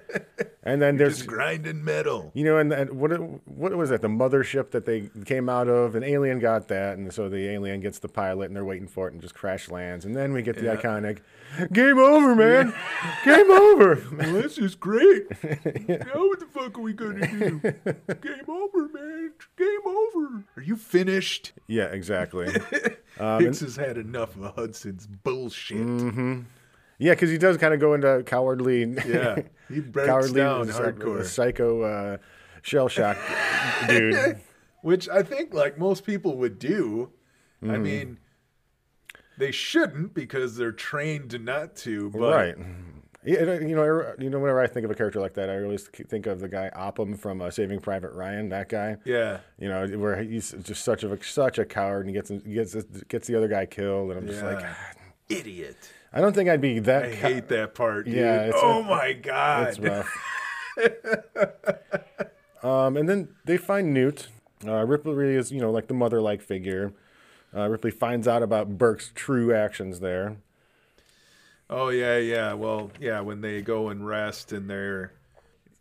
and 0.63 0.81
then 0.81 0.97
there's 0.97 1.21
grinding 1.21 1.81
metal. 1.81 2.31
You 2.33 2.43
know, 2.43 2.57
and, 2.57 2.73
and 2.73 2.91
what 2.99 3.11
what 3.47 3.73
was 3.77 3.91
that? 3.91 4.01
The 4.01 4.09
mothership 4.09 4.71
that 4.71 4.85
they 4.85 5.09
came 5.23 5.47
out 5.47 5.69
of, 5.69 5.95
an 5.95 6.03
alien 6.03 6.39
got 6.39 6.67
that, 6.67 6.97
and 6.97 7.13
so 7.13 7.29
the 7.29 7.47
alien 7.47 7.79
gets 7.79 7.99
the 7.99 8.09
pilot, 8.09 8.47
and 8.47 8.55
they're 8.57 8.65
waiting 8.65 8.89
for 8.89 9.07
it, 9.07 9.13
and 9.13 9.21
just 9.21 9.33
crash 9.33 9.69
lands, 9.71 10.03
and 10.03 10.13
then 10.13 10.33
we 10.33 10.41
get 10.41 10.57
the 10.57 10.65
Yeah. 10.65 10.75
iconic, 10.75 11.19
"Game 11.71 11.97
over, 11.97 12.35
man! 12.35 12.73
Game 13.23 13.49
over!" 13.49 14.03
Well, 14.17 14.33
this 14.33 14.57
is 14.57 14.75
great. 14.75 15.29
Now 15.87 16.27
what 16.27 16.41
the 16.41 16.47
fuck 16.53 16.77
are 16.77 16.81
we 16.81 16.91
gonna 16.91 17.25
do? 17.25 17.59
Game 17.61 18.49
over, 18.49 18.89
man. 18.89 19.31
Game 19.57 19.85
over. 19.87 20.43
Are 20.57 20.61
you 20.61 20.75
finished? 20.75 21.52
Yeah, 21.67 21.85
exactly. 21.85 22.47
Hicks 23.17 23.59
has 23.61 23.75
had 23.75 23.97
enough 23.97 24.35
of 24.35 24.55
Hudson's 24.55 25.07
bullshit. 25.07 25.77
Yeah, 26.99 27.13
because 27.13 27.29
he 27.29 27.37
does 27.37 27.57
kind 27.57 27.73
of 27.73 27.79
go 27.79 27.93
into 27.93 28.23
cowardly, 28.25 28.81
Yeah, 29.07 29.41
he 29.69 29.79
breaks 29.79 30.07
cowardly, 30.07 30.39
down 30.41 30.67
hardcore. 30.67 31.25
psycho 31.25 31.81
uh, 31.81 32.17
shell 32.61 32.87
shock 32.87 33.17
dude. 33.87 34.39
which 34.81 35.09
I 35.09 35.23
think 35.23 35.53
like 35.53 35.77
most 35.77 36.05
people 36.05 36.37
would 36.37 36.59
do. 36.59 37.11
I 37.61 37.65
Mm-hmm. 37.65 37.83
mean, 37.83 38.19
they 39.37 39.51
shouldn't 39.51 40.13
because 40.13 40.55
they're 40.57 40.71
trained 40.73 41.43
not 41.43 41.75
to. 41.77 42.09
But 42.11 42.19
right. 42.19 42.55
Yeah, 43.25 43.59
you 43.59 43.75
know, 43.75 44.13
you 44.19 44.29
know, 44.29 44.39
whenever 44.39 44.59
I 44.59 44.67
think 44.67 44.83
of 44.85 44.91
a 44.91 44.95
character 44.95 45.19
like 45.21 45.33
that, 45.35 45.49
I 45.49 45.61
always 45.63 45.87
think 45.87 46.25
of 46.27 46.39
the 46.41 46.49
guy 46.49 46.69
Upham 46.75 47.15
from 47.15 47.41
uh, 47.41 47.49
Saving 47.51 47.79
Private 47.79 48.11
Ryan. 48.13 48.49
That 48.49 48.67
guy. 48.69 48.97
Yeah, 49.05 49.39
You 49.57 49.69
know, 49.69 49.87
where 49.97 50.21
he's 50.21 50.51
just 50.63 50.83
such 50.83 51.03
a 51.03 51.23
such 51.23 51.57
a 51.57 51.65
coward 51.65 52.05
and 52.05 52.09
he 52.09 52.13
gets 52.13 52.29
he 52.29 52.53
gets 52.53 52.75
gets 53.07 53.27
the 53.27 53.35
other 53.35 53.47
guy 53.47 53.65
killed, 53.65 54.11
and 54.11 54.19
I'm 54.19 54.27
just 54.27 54.43
like, 54.43 54.59
Yeah. 54.59 54.75
idiot. 55.29 55.77
I 56.11 56.21
don't 56.21 56.33
think 56.33 56.49
I'd 56.49 56.61
be 56.61 56.79
that. 56.79 57.03
I 57.05 57.15
cow- 57.15 57.27
hate 57.29 57.47
that 57.47 57.73
part. 57.75 58.05
Dude. 58.05 58.15
Yeah, 58.15 58.41
it's 58.43 58.57
oh 58.61 58.81
a- 58.81 58.83
my 58.83 59.13
god. 59.13 59.67
It's 59.69 59.79
rough. 59.79 60.09
um, 62.63 62.97
and 62.97 63.07
then 63.07 63.29
they 63.45 63.57
find 63.57 63.93
Newt. 63.93 64.27
Uh, 64.65 64.85
Ripley 64.85 65.35
is, 65.35 65.51
you 65.51 65.59
know, 65.59 65.71
like 65.71 65.87
the 65.87 65.93
mother-like 65.93 66.41
figure. 66.41 66.93
Uh, 67.55 67.67
Ripley 67.69 67.91
finds 67.91 68.27
out 68.27 68.41
about 68.41 68.77
Burke's 68.77 69.11
true 69.13 69.53
actions 69.53 69.99
there. 69.99 70.37
Oh 71.73 71.89
yeah, 71.89 72.17
yeah. 72.17 72.53
Well, 72.53 72.91
yeah. 72.99 73.19
When 73.21 73.41
they 73.41 73.61
go 73.61 73.89
and 73.89 74.05
rest 74.05 74.51
and 74.51 74.69
they're 74.69 75.11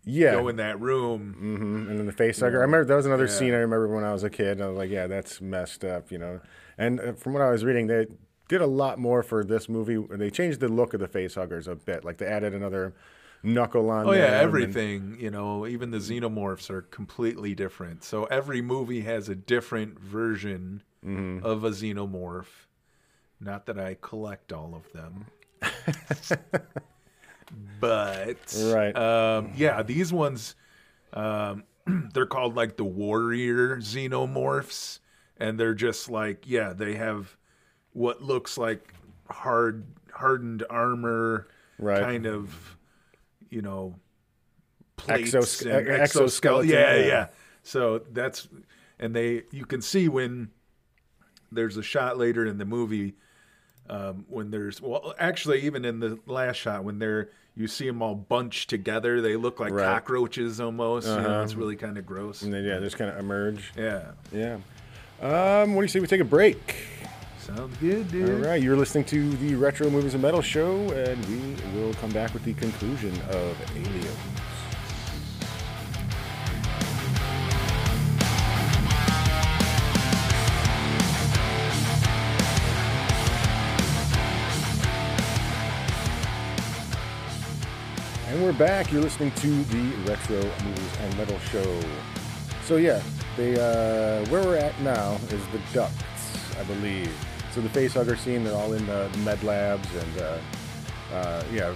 Yeah, 0.05 0.33
go 0.33 0.49
in 0.49 0.57
that 0.57 0.81
room. 0.81 1.35
hmm 1.39 1.89
and 1.91 1.99
then 1.99 2.07
the 2.07 2.13
face 2.13 2.41
hugger. 2.41 2.59
I 2.59 2.63
remember 2.63 2.85
that 2.87 2.95
was 2.97 3.07
another 3.07 3.25
Yeah. 3.27 3.31
scene 3.31 3.53
I 3.55 3.59
remember 3.59 3.89
when 3.95 4.05
I 4.05 4.13
was 4.13 4.25
a 4.25 4.31
kid. 4.31 4.53
And 4.59 4.63
I 4.63 4.69
was 4.69 4.77
like, 4.79 4.91
yeah, 4.91 5.07
that's 5.07 5.41
messed 5.41 5.85
up, 5.85 6.11
you 6.11 6.19
know. 6.19 6.41
And 6.79 6.99
uh, 7.01 7.13
from 7.13 7.33
what 7.35 7.43
I 7.43 7.51
was 7.51 7.65
reading, 7.65 7.87
they 7.87 8.07
did 8.49 8.61
a 8.61 8.67
lot 8.67 8.99
more 8.99 9.23
for 9.23 9.45
this 9.45 9.69
movie. 9.69 9.97
They 10.17 10.31
changed 10.31 10.61
the 10.61 10.69
look 10.69 10.95
of 10.95 11.01
the 11.01 11.09
face 11.09 11.35
huggers 11.37 11.69
a 11.69 11.75
bit. 11.77 12.05
Like 12.05 12.17
they 12.19 12.27
added 12.27 12.55
another 12.55 12.95
knuckle 13.43 13.91
on. 13.91 14.07
Oh 14.09 14.13
yeah, 14.13 14.23
them 14.23 14.33
and- 14.35 14.43
everything. 14.43 15.17
You 15.21 15.31
know, 15.31 15.67
even 15.67 15.91
the 15.91 15.99
xenomorphs 15.99 16.71
are 16.71 16.83
completely 16.83 17.55
different. 17.55 18.03
So 18.05 18.25
every 18.25 18.63
movie 18.63 19.03
has 19.03 19.29
a 19.29 19.35
different 19.35 19.99
version 20.01 20.83
Mm-hmm. 21.05 21.45
of 21.45 21.65
a 21.65 21.71
xenomorph. 21.71 22.47
Not 23.41 23.67
that 23.67 23.77
I 23.77 23.97
collect 24.01 24.53
all 24.53 24.73
of 24.73 24.93
them. 24.93 25.27
But 27.81 28.37
Right. 28.73 28.97
um, 28.97 29.53
yeah, 29.57 29.83
these 29.83 30.13
ones 30.13 30.55
um, 31.13 31.65
they're 32.15 32.27
called 32.27 32.55
like 32.57 32.77
the 32.77 32.85
warrior 32.85 33.77
xenomorphs, 33.79 34.99
and 35.37 35.59
they're 35.59 35.75
just 35.75 36.09
like 36.11 36.45
yeah, 36.47 36.73
they 36.73 36.95
have 36.95 37.37
what 37.93 38.23
looks 38.23 38.57
like 38.57 38.95
hard 39.29 39.85
hardened 40.13 40.65
armor, 40.71 41.49
Right. 41.79 42.01
kind 42.03 42.27
of 42.27 42.77
you 43.51 43.63
know 43.63 43.97
plates 44.97 45.33
Exos- 45.33 45.63
and 45.63 45.89
exoskeleton. 45.89 46.01
exoskeleton, 46.01 46.71
Yeah, 46.71 46.97
yeah. 46.97 47.07
yeah. 47.07 47.27
So 47.63 47.99
that's 48.13 48.49
and 48.99 49.15
they 49.15 49.43
you 49.51 49.65
can 49.67 49.83
see 49.83 50.09
when 50.09 50.51
there's 51.51 51.77
a 51.77 51.83
shot 51.83 52.17
later 52.19 52.47
in 52.47 52.59
the 52.59 52.65
movie 52.65 53.15
um, 53.91 54.25
when 54.29 54.51
there's 54.51 54.81
well 54.81 55.15
actually 55.19 55.63
even 55.63 55.85
in 55.85 56.01
the 56.01 56.19
last 56.27 56.57
shot 56.57 56.85
when 56.85 56.99
they're 56.99 57.29
you 57.55 57.67
see 57.69 57.87
them 57.87 58.01
all 58.01 58.15
bunched 58.15 58.71
together 58.71 59.21
they 59.21 59.37
look 59.37 59.61
like 59.61 59.73
Right. 59.73 59.85
cockroaches 59.85 60.61
almost 60.61 61.07
you 61.07 61.15
know, 61.15 61.29
Uh-huh. 61.29 61.43
it's 61.43 61.55
really 61.55 61.77
kind 61.77 61.99
of 61.99 62.07
gross 62.07 62.43
And 62.43 62.53
then, 62.55 62.65
yeah, 62.65 62.79
just 62.79 62.97
kind 62.97 63.11
of 63.11 63.19
emerge. 63.19 63.73
yeah 63.77 64.13
Yeah. 64.33 64.59
Um, 65.21 65.75
what 65.75 65.83
do 65.83 65.85
you 65.85 65.89
say 65.89 66.01
we 66.01 66.07
take 66.07 66.21
a 66.21 66.25
break? 66.25 66.87
sounds 67.39 67.77
good 67.79 68.07
All 68.07 68.11
dude 68.13 68.45
right, 68.47 68.63
you're 68.63 68.77
listening 68.77 69.05
to 69.07 69.31
the 69.37 69.55
Retro 69.57 69.91
Movies 69.91 70.15
and 70.15 70.23
Metal 70.23 70.41
Show, 70.43 70.77
and 70.93 71.25
we 71.27 71.81
will 71.81 71.93
come 71.95 72.11
back 72.11 72.33
with 72.33 72.45
the 72.45 72.55
conclusion 72.55 73.13
of 73.31 73.57
Aliens. 73.77 74.07
We're 88.53 88.59
back. 88.59 88.93
You're 88.93 89.03
listening 89.03 89.31
to 89.31 89.65
the 89.65 90.11
Retro 90.11 90.37
Movies 90.37 90.97
and 91.01 91.17
Metal 91.17 91.39
Show. 91.39 91.81
So 92.65 92.77
yeah, 92.77 93.01
they 93.37 93.55
uh, 93.55 94.27
where 94.29 94.45
we're 94.45 94.57
at 94.57 94.79
now 94.83 95.15
is 95.31 95.47
the 95.49 95.61
ducts, 95.73 96.57
I 96.59 96.65
believe. 96.65 97.11
So 97.53 97.61
the 97.61 97.69
facehugger 97.69 98.19
scene, 98.19 98.45
they're 98.45 98.55
all 98.55 98.75
in 98.75 98.85
the 98.87 99.09
med 99.19 99.43
labs, 99.43 99.89
and 99.95 100.19
uh, 100.21 100.39
uh, 101.13 101.45
yeah, 101.53 101.75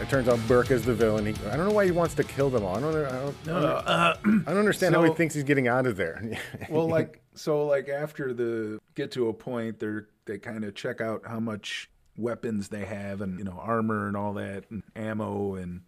it 0.00 0.10
turns 0.10 0.28
out 0.28 0.38
Burke 0.46 0.70
is 0.70 0.84
the 0.84 0.94
villain. 0.94 1.24
He, 1.24 1.34
I 1.46 1.56
don't 1.56 1.66
know 1.68 1.74
why 1.74 1.86
he 1.86 1.90
wants 1.90 2.14
to 2.14 2.24
kill 2.24 2.50
them 2.50 2.64
all. 2.64 2.76
I 2.76 2.80
don't, 2.80 2.94
I 2.94 3.10
don't, 3.10 3.36
I 3.44 3.46
don't, 3.46 3.64
uh, 3.64 4.14
I 4.24 4.50
don't 4.50 4.58
understand 4.58 4.94
how 4.94 5.04
he 5.04 5.14
thinks 5.14 5.34
he's 5.34 5.44
getting 5.44 5.68
out 5.68 5.86
of 5.86 5.96
there. 5.96 6.38
well 6.68 6.88
like 6.88 7.22
so 7.34 7.66
like 7.66 7.88
after 7.88 8.34
the 8.34 8.78
get 8.94 9.10
to 9.12 9.28
a 9.28 9.32
point 9.32 9.78
they're 9.78 10.08
they 10.26 10.38
kind 10.38 10.64
of 10.64 10.74
check 10.74 11.00
out 11.00 11.22
how 11.26 11.40
much 11.40 11.88
weapons 12.16 12.68
they 12.68 12.84
have 12.84 13.22
and 13.22 13.38
you 13.38 13.44
know 13.44 13.58
armor 13.58 14.06
and 14.06 14.16
all 14.16 14.34
that 14.34 14.64
and 14.70 14.82
ammo 14.94 15.54
and 15.54 15.80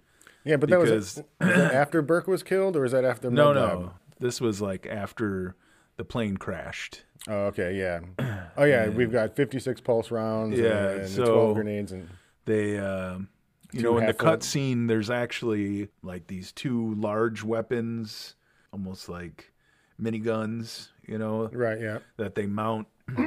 yeah, 0.44 0.56
but 0.56 0.70
that 0.70 0.78
was, 0.78 0.90
because- 0.90 1.16
was 1.16 1.24
that 1.58 1.74
after 1.74 2.02
Burke 2.02 2.26
was 2.26 2.42
killed, 2.42 2.76
or 2.76 2.82
was 2.82 2.92
that 2.92 3.04
after? 3.04 3.30
no 3.30 3.52
Lab? 3.52 3.56
no 3.80 3.92
this 4.18 4.40
was 4.40 4.60
like 4.60 4.86
after 4.86 5.56
the 5.96 6.04
plane 6.04 6.36
crashed 6.36 7.04
Oh, 7.28 7.46
okay, 7.46 7.76
yeah. 7.78 8.00
Oh, 8.56 8.64
yeah. 8.64 8.88
We've 8.88 9.12
got 9.12 9.36
56 9.36 9.80
pulse 9.80 10.10
rounds. 10.10 10.58
and- 10.58 10.66
Yeah, 10.68 10.88
and, 10.90 11.08
so- 11.08 11.24
12 11.24 11.54
grenades, 11.54 11.92
and 11.92 12.08
they 12.46 12.76
um 12.78 13.28
you 13.72 13.80
know 13.82 13.92
in 13.98 14.00
the 14.00 14.06
half-full- 14.06 14.28
cut 14.30 14.42
scene 14.42 14.86
there's 14.88 15.08
actually 15.10 15.88
like 16.02 16.26
these 16.26 16.50
two 16.52 16.94
large 16.96 17.42
weapons 17.44 18.34
almost 18.72 19.08
like 19.08 19.52
miniguns 20.00 20.88
you 21.06 21.16
know 21.18 21.48
right, 21.52 21.80
yeah. 21.80 21.98
that 22.16 22.34
they 22.34 22.46
mount 22.46 22.86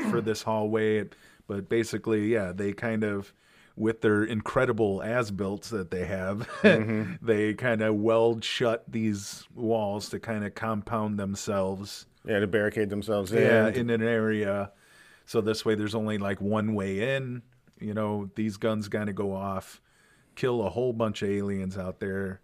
for 0.09 0.20
this 0.22 0.43
hallway 0.43 1.05
but 1.47 1.70
basically 1.70 2.28
yeah 2.28 2.51
they 2.53 2.74
kind 2.74 3.03
of 3.03 3.34
with 3.78 4.01
their 4.01 4.23
incredible 4.23 5.01
as 5.03 5.32
builts 5.32 5.69
that 5.69 5.91
they 5.91 6.05
have 6.05 6.47
mm-hmm. 6.61 7.13
they 7.26 7.53
kind 7.53 7.82
of 7.82 7.95
weld 7.95 8.43
shut 8.43 8.84
these 8.88 9.45
walls 9.53 10.09
to 10.09 10.19
kind 10.19 10.45
of 10.45 10.55
compound 10.55 11.19
themselves 11.19 12.05
Yeah, 12.26 12.39
to 12.39 12.47
barricade 12.47 12.89
themselves 12.89 13.32
in. 13.34 13.41
yeah 13.43 13.67
in 13.67 13.89
an 13.89 14.01
area 14.01 14.71
so 15.26 15.41
this 15.41 15.65
way 15.65 15.76
there's 15.76 15.95
only 15.95 16.17
like 16.17 16.39
one 16.39 16.73
way 16.73 17.15
in 17.15 17.41
you 17.80 17.93
know 17.93 18.30
these 18.36 18.55
guns 18.57 18.88
kind 18.88 19.09
of 19.09 19.15
go 19.15 19.34
off 19.34 19.82
kill 20.36 20.65
a 20.65 20.69
whole 20.69 20.93
bunch 20.93 21.21
of 21.21 21.30
aliens 21.30 21.78
out 21.78 21.99
there 21.99 22.39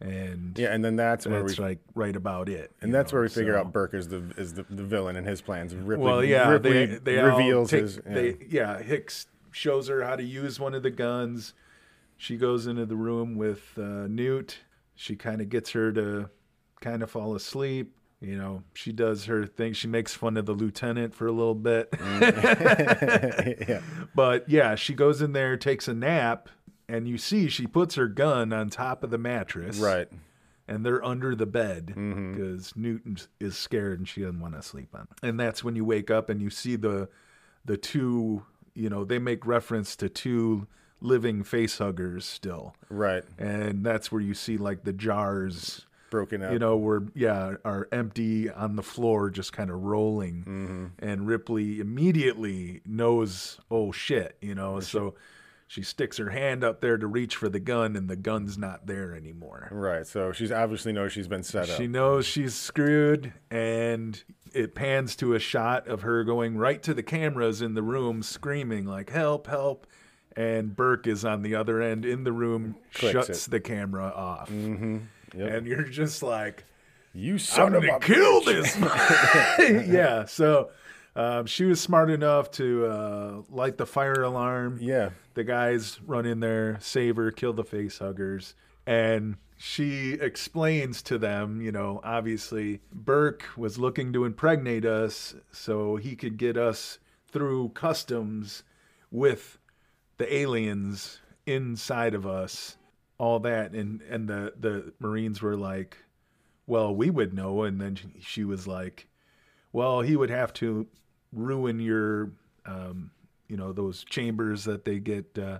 and 0.00 0.56
Yeah, 0.56 0.72
and 0.72 0.84
then 0.84 0.94
that's 0.94 1.26
where 1.26 1.42
we 1.42 1.52
like 1.54 1.80
right 1.96 2.14
about 2.14 2.48
it 2.48 2.70
And 2.80 2.94
that's 2.94 3.12
where 3.12 3.22
we 3.22 3.28
figure 3.28 3.54
so- 3.54 3.60
out 3.60 3.72
Burke 3.72 3.94
is 3.94 4.06
the 4.06 4.22
is 4.36 4.54
the, 4.54 4.64
the 4.70 4.84
villain 4.84 5.16
and 5.16 5.26
his 5.26 5.40
plans. 5.40 5.74
Ripley, 5.74 6.04
well 6.04 6.22
yeah 6.24 6.48
Ripley 6.50 6.86
they 6.86 6.98
they 6.98 7.16
reveals 7.20 7.70
take- 7.70 7.80
his. 7.82 8.00
Yeah. 8.06 8.14
they 8.14 8.36
yeah 8.48 8.78
hicks 8.80 9.26
shows 9.52 9.88
her 9.88 10.02
how 10.04 10.16
to 10.16 10.22
use 10.24 10.58
one 10.60 10.74
of 10.74 10.82
the 10.82 10.90
guns 10.90 11.54
she 12.16 12.36
goes 12.36 12.66
into 12.66 12.84
the 12.86 12.96
room 12.96 13.36
with 13.36 13.76
uh, 13.78 14.06
newt 14.08 14.58
she 14.94 15.14
kind 15.16 15.40
of 15.40 15.48
gets 15.48 15.70
her 15.72 15.92
to 15.92 16.28
kind 16.80 17.02
of 17.02 17.10
fall 17.10 17.34
asleep 17.34 17.94
you 18.20 18.36
know 18.36 18.62
she 18.74 18.90
does 18.92 19.26
her 19.26 19.46
thing 19.46 19.72
she 19.72 19.86
makes 19.86 20.12
fun 20.14 20.36
of 20.36 20.44
the 20.46 20.52
lieutenant 20.52 21.14
for 21.14 21.26
a 21.26 21.32
little 21.32 21.54
bit 21.54 21.88
yeah, 22.72 23.80
But 24.14 24.48
yeah, 24.48 24.74
she 24.74 24.94
goes 24.94 25.22
in 25.22 25.32
there, 25.32 25.56
takes 25.56 25.86
a 25.88 25.94
nap, 25.94 26.48
and 26.88 27.06
you 27.06 27.18
see 27.18 27.48
she 27.48 27.66
puts 27.66 27.94
her 27.94 28.08
gun 28.08 28.52
on 28.52 28.70
top 28.70 29.04
of 29.04 29.10
the 29.10 29.18
mattress. 29.18 29.78
right. 29.78 30.08
And 30.66 30.84
they're 30.84 31.02
under 31.04 31.34
the 31.34 31.46
bed 31.46 31.94
Mm-hmm. 31.96 32.32
because 32.32 32.76
Newton 32.76 33.16
is 33.40 33.56
scared 33.56 34.00
and 34.00 34.08
she 34.08 34.20
doesn't 34.20 34.40
want 34.40 34.54
to 34.54 34.62
sleep 34.62 34.88
on. 34.94 35.02
it. 35.02 35.26
And 35.26 35.38
that's 35.40 35.64
when 35.64 35.76
you 35.76 35.84
wake 35.84 36.10
up 36.10 36.28
and 36.28 36.42
you 36.42 36.50
see 36.50 36.76
the 36.76 37.08
the 37.64 37.76
two, 37.76 38.42
you 38.78 38.88
know, 38.88 39.04
they 39.04 39.18
make 39.18 39.44
reference 39.44 39.96
to 39.96 40.08
two 40.08 40.66
living 41.00 41.42
face 41.42 41.78
huggers 41.78 42.24
still. 42.24 42.74
Right. 42.88 43.24
And 43.38 43.84
that's 43.84 44.10
where 44.12 44.20
you 44.20 44.34
see 44.34 44.56
like 44.56 44.84
the 44.84 44.92
jars 44.92 45.84
broken 46.10 46.42
up. 46.42 46.52
you 46.52 46.58
know, 46.58 46.76
where 46.76 47.02
yeah, 47.14 47.54
are 47.64 47.88
empty 47.92 48.50
on 48.50 48.76
the 48.76 48.82
floor, 48.82 49.30
just 49.30 49.52
kind 49.52 49.70
of 49.70 49.82
rolling. 49.82 50.44
Mm-hmm. 50.46 50.86
And 50.98 51.26
Ripley 51.26 51.80
immediately 51.80 52.80
knows, 52.86 53.58
oh 53.70 53.92
shit, 53.92 54.36
you 54.40 54.54
know. 54.54 54.80
So 54.80 55.14
she 55.68 55.82
sticks 55.82 56.16
her 56.16 56.30
hand 56.30 56.64
up 56.64 56.80
there 56.80 56.96
to 56.96 57.06
reach 57.06 57.36
for 57.36 57.50
the 57.50 57.60
gun, 57.60 57.94
and 57.94 58.08
the 58.08 58.16
gun's 58.16 58.56
not 58.56 58.86
there 58.86 59.14
anymore. 59.14 59.68
right. 59.70 60.06
So 60.06 60.32
she's 60.32 60.50
obviously 60.50 60.92
knows 60.92 61.12
she's 61.12 61.28
been 61.28 61.42
set 61.42 61.68
up. 61.68 61.76
She 61.76 61.86
knows 61.86 62.24
she's 62.26 62.54
screwed, 62.54 63.34
and 63.50 64.20
it 64.54 64.74
pans 64.74 65.14
to 65.16 65.34
a 65.34 65.38
shot 65.38 65.86
of 65.86 66.00
her 66.02 66.24
going 66.24 66.56
right 66.56 66.82
to 66.82 66.94
the 66.94 67.02
cameras 67.02 67.60
in 67.60 67.74
the 67.74 67.82
room, 67.82 68.22
screaming 68.22 68.86
like 68.86 69.10
"Help! 69.10 69.46
Help!" 69.46 69.86
And 70.34 70.74
Burke 70.74 71.06
is 71.06 71.24
on 71.24 71.42
the 71.42 71.54
other 71.54 71.82
end 71.82 72.04
in 72.06 72.24
the 72.24 72.32
room, 72.32 72.76
Clicks 72.94 73.12
shuts 73.26 73.46
it. 73.46 73.50
the 73.50 73.60
camera 73.60 74.06
off, 74.06 74.48
mm-hmm. 74.50 74.98
Yep. 75.36 75.52
and 75.52 75.66
you're 75.66 75.82
just 75.82 76.22
like, 76.22 76.64
you 77.12 77.34
"I'm 77.34 77.38
son 77.40 77.74
of 77.74 77.82
gonna 77.82 77.96
a 77.96 78.00
kill 78.00 78.40
this!" 78.42 78.74
yeah. 79.86 80.24
So 80.24 80.70
um, 81.18 81.46
she 81.46 81.64
was 81.64 81.80
smart 81.80 82.10
enough 82.10 82.50
to 82.52 82.86
uh, 82.86 83.42
light 83.50 83.76
the 83.76 83.86
fire 83.86 84.22
alarm. 84.22 84.78
Yeah. 84.80 85.10
The 85.34 85.44
guys 85.44 85.98
run 86.06 86.24
in 86.26 86.40
there, 86.40 86.78
save 86.80 87.16
her, 87.16 87.30
kill 87.32 87.52
the 87.52 87.64
face 87.64 87.98
huggers. 87.98 88.54
And 88.86 89.36
she 89.56 90.12
explains 90.12 91.02
to 91.02 91.18
them, 91.18 91.60
you 91.60 91.72
know, 91.72 92.00
obviously 92.04 92.80
Burke 92.92 93.44
was 93.56 93.78
looking 93.78 94.12
to 94.12 94.24
impregnate 94.24 94.84
us 94.84 95.34
so 95.50 95.96
he 95.96 96.14
could 96.14 96.38
get 96.38 96.56
us 96.56 96.98
through 97.26 97.70
customs 97.70 98.62
with 99.10 99.58
the 100.18 100.32
aliens 100.32 101.18
inside 101.46 102.14
of 102.14 102.26
us, 102.26 102.76
all 103.18 103.40
that. 103.40 103.72
And, 103.72 104.02
and 104.02 104.28
the, 104.28 104.54
the 104.58 104.92
Marines 105.00 105.42
were 105.42 105.56
like, 105.56 105.96
well, 106.66 106.94
we 106.94 107.10
would 107.10 107.34
know. 107.34 107.64
And 107.64 107.80
then 107.80 107.96
she- 107.96 108.12
she 108.20 108.44
was 108.44 108.66
like, 108.68 109.08
well, 109.72 110.00
he 110.00 110.14
would 110.16 110.30
have 110.30 110.52
to 110.54 110.86
ruin 111.32 111.78
your, 111.80 112.30
um, 112.66 113.10
you 113.48 113.56
know, 113.56 113.72
those 113.72 114.04
chambers 114.04 114.64
that 114.64 114.84
they 114.84 114.98
get, 114.98 115.38
uh, 115.38 115.58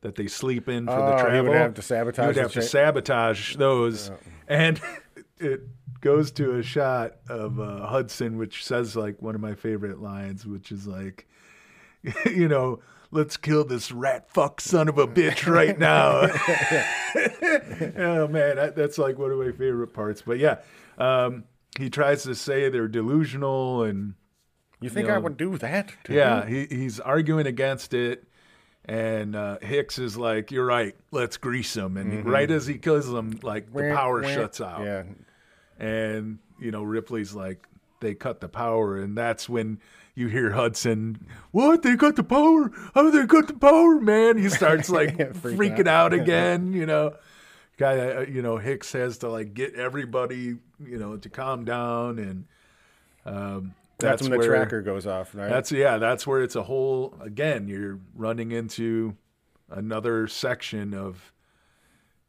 that 0.00 0.14
they 0.14 0.26
sleep 0.28 0.68
in 0.68 0.86
for 0.86 0.92
Oh, 0.92 1.06
the 1.06 1.16
he 1.16 1.22
travel. 1.22 1.44
would 1.50 1.56
have 1.56 1.74
to 1.74 1.82
sabotage 1.82 2.22
He 2.24 2.26
would 2.28 2.36
have 2.36 2.52
to 2.52 2.60
cha- 2.60 2.66
sabotage 2.66 3.56
those, 3.56 4.10
and 4.46 4.80
it 5.38 5.62
goes 6.00 6.30
to 6.32 6.56
a 6.58 6.62
shot 6.62 7.16
of 7.28 7.58
uh, 7.58 7.86
Hudson, 7.86 8.38
which 8.38 8.64
says 8.64 8.94
like 8.94 9.20
one 9.20 9.34
of 9.34 9.40
my 9.40 9.54
favorite 9.54 10.00
lines, 10.00 10.46
which 10.46 10.70
is 10.70 10.86
like, 10.86 11.26
you 12.26 12.46
know, 12.46 12.78
let's 13.10 13.36
kill 13.36 13.64
this 13.64 13.90
rat 13.90 14.30
fuck 14.30 14.60
son 14.60 14.86
of 14.88 14.98
a 14.98 15.06
bitch 15.08 15.50
right 15.52 15.76
now. 15.80 16.28
oh 17.96 18.28
man, 18.28 18.56
that, 18.56 18.74
that's 18.76 18.98
like 18.98 19.18
one 19.18 19.30
of 19.32 19.38
my 19.38 19.50
favorite 19.52 19.92
parts. 19.92 20.22
But 20.22 20.38
yeah, 20.38 20.58
um, 20.98 21.44
he 21.78 21.90
tries 21.90 22.22
to 22.24 22.34
say 22.34 22.68
they're 22.68 22.88
delusional 22.88 23.82
and 23.82 24.14
You 24.80 24.88
think 24.90 25.08
you 25.08 25.14
I 25.14 25.18
would 25.18 25.36
do 25.36 25.58
that? 25.58 25.92
to 26.04 26.14
yeah, 26.14 26.46
he, 26.46 26.66
he's 26.66 27.00
arguing 27.00 27.46
against 27.46 27.94
it. 27.94 28.24
And 28.84 29.36
uh, 29.36 29.58
Hicks 29.60 29.98
is 29.98 30.16
like, 30.16 30.50
"You're 30.50 30.64
right. 30.64 30.94
Let's 31.10 31.36
grease 31.36 31.76
him." 31.76 31.96
And 31.96 32.24
right 32.24 32.50
as 32.50 32.66
he 32.66 32.78
kills 32.78 33.06
him, 33.08 33.38
like 33.42 33.72
the 33.72 33.92
power 33.94 34.24
shuts 34.24 34.60
out. 34.62 34.82
Yeah. 34.84 35.02
And 35.78 36.38
you 36.58 36.70
know, 36.70 36.82
Ripley's 36.82 37.34
like, 37.34 37.66
"They 38.00 38.14
cut 38.14 38.40
the 38.40 38.48
power," 38.48 38.96
and 38.96 39.16
that's 39.16 39.46
when 39.48 39.80
you 40.14 40.28
hear 40.28 40.52
Hudson, 40.52 41.26
"What? 41.50 41.82
They 41.82 41.96
cut 41.96 42.16
the 42.16 42.24
power? 42.24 42.70
How 42.94 43.10
they 43.10 43.26
cut 43.26 43.48
the 43.48 43.54
power, 43.54 44.00
man?" 44.00 44.38
He 44.38 44.48
starts 44.48 44.88
like 44.98 45.16
Freaking 45.18 45.86
out. 45.86 46.12
out. 46.12 46.12
again. 46.20 46.72
You 46.72 46.86
know, 46.86 47.14
guy. 47.76 47.98
uh, 47.98 48.20
You 48.22 48.40
know, 48.40 48.56
Hicks 48.56 48.92
has 48.92 49.18
to 49.18 49.28
like 49.28 49.52
get 49.52 49.74
everybody, 49.74 50.56
you 50.82 50.98
know, 50.98 51.16
to 51.18 51.28
calm 51.28 51.64
down, 51.66 52.18
and 52.18 52.44
um, 53.26 53.74
That's, 53.98 54.22
when 54.22 54.30
the 54.32 54.38
where- 54.38 54.46
tracker 54.48 54.80
goes 54.82 55.06
off, 55.06 55.34
right? 55.34 55.48
that's 55.50 55.72
yeah. 55.72 55.98
That's 55.98 56.26
where 56.26 56.42
it's 56.42 56.54
a 56.56 56.62
whole. 56.62 57.14
Again, 57.20 57.66
you're 57.68 57.98
running 58.14 58.52
into 58.52 59.16
another 59.70 60.26
section 60.28 60.94
of 60.94 61.32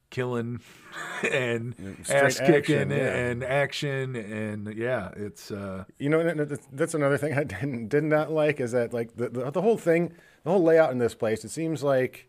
killing 0.10 0.60
and 1.32 1.76
straight 2.04 2.24
ass 2.24 2.40
kicking 2.40 2.56
action, 2.56 2.90
yeah. 2.90 3.16
and 3.16 3.44
action 3.44 4.16
and 4.16 4.76
yeah, 4.76 5.12
it's 5.16 5.52
uh 5.52 5.84
You 6.00 6.10
know, 6.10 6.24
that's- 6.24 6.94
another 6.96 7.18
thing 7.18 7.34
I 7.38 7.44
didn't 7.56 7.90
did 7.90 8.04
not 8.04 8.32
like 8.32 8.60
is 8.60 8.72
that 8.72 8.92
like 8.94 9.16
the, 9.16 9.30
the 9.30 9.52
the 9.52 9.62
whole 9.62 9.78
thing, 9.78 10.14
the 10.44 10.50
whole 10.50 10.64
layout 10.64 10.92
in 10.92 10.98
this 10.98 11.14
place. 11.14 11.46
It 11.46 11.50
seems 11.50 11.84
like 11.84 12.28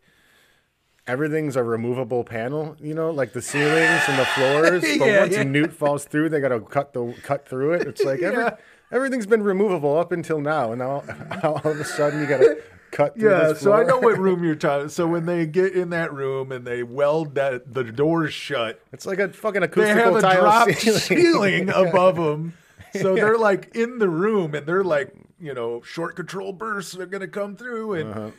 everything's 1.07 1.55
a 1.55 1.63
removable 1.63 2.23
panel. 2.23 2.77
You 2.79 2.93
know, 2.93 3.09
like 3.09 3.33
the 3.33 3.41
ceilings 3.41 4.03
and 4.07 4.19
the 4.19 4.25
floors. 4.35 4.81
But 4.99 5.05
Yeah, 5.07 5.19
once 5.21 5.33
yeah. 5.33 5.43
Newt 5.43 5.73
falls 5.73 6.05
through, 6.05 6.29
they 6.29 6.39
got 6.39 6.49
to 6.49 6.59
cut 6.61 6.93
the 6.93 7.13
cut 7.23 7.47
through 7.47 7.73
it. 7.73 7.87
It's 7.87 8.03
like 8.03 8.21
every 8.21 8.43
Yeah. 8.43 8.55
Everything's 8.91 9.25
been 9.25 9.43
removable 9.43 9.97
up 9.97 10.11
until 10.11 10.39
now, 10.41 10.71
and 10.71 10.79
now 10.79 11.03
all 11.43 11.55
of 11.71 11.79
a 11.79 11.85
sudden 11.85 12.21
you 12.21 12.27
got 12.27 12.39
to 12.39 12.61
cut 12.91 13.17
through 13.17 13.31
yeah. 13.31 13.47
this 13.49 13.61
So 13.61 13.73
I 13.73 13.83
know 13.83 13.97
what 13.97 14.17
room 14.19 14.43
you're 14.43 14.55
talking. 14.55 14.89
So 14.89 15.07
when 15.07 15.25
they 15.25 15.45
get 15.45 15.73
in 15.73 15.89
that 15.91 16.13
room 16.13 16.51
and 16.51 16.65
they 16.65 16.83
weld 16.83 17.35
that 17.35 17.73
the 17.73 17.83
doors 17.83 18.33
shut, 18.33 18.81
It's 18.91 19.05
like 19.05 19.19
a 19.19 19.29
fucking 19.29 19.61
they 19.61 19.65
acoustical 19.65 20.03
have 20.03 20.15
a 20.15 20.21
tile 20.21 20.41
drop 20.41 20.69
ceiling. 20.71 20.99
ceiling 20.99 21.69
above 21.69 22.17
them. 22.17 22.53
So 22.93 23.15
they're 23.15 23.37
like 23.37 23.73
in 23.75 23.99
the 23.99 24.09
room 24.09 24.53
and 24.53 24.67
they're 24.67 24.83
like, 24.83 25.13
you 25.39 25.53
know, 25.53 25.81
short 25.81 26.15
control 26.17 26.51
bursts 26.51 26.95
are 26.97 27.05
going 27.05 27.21
to 27.21 27.27
come 27.27 27.55
through. 27.55 27.93
And, 27.93 28.33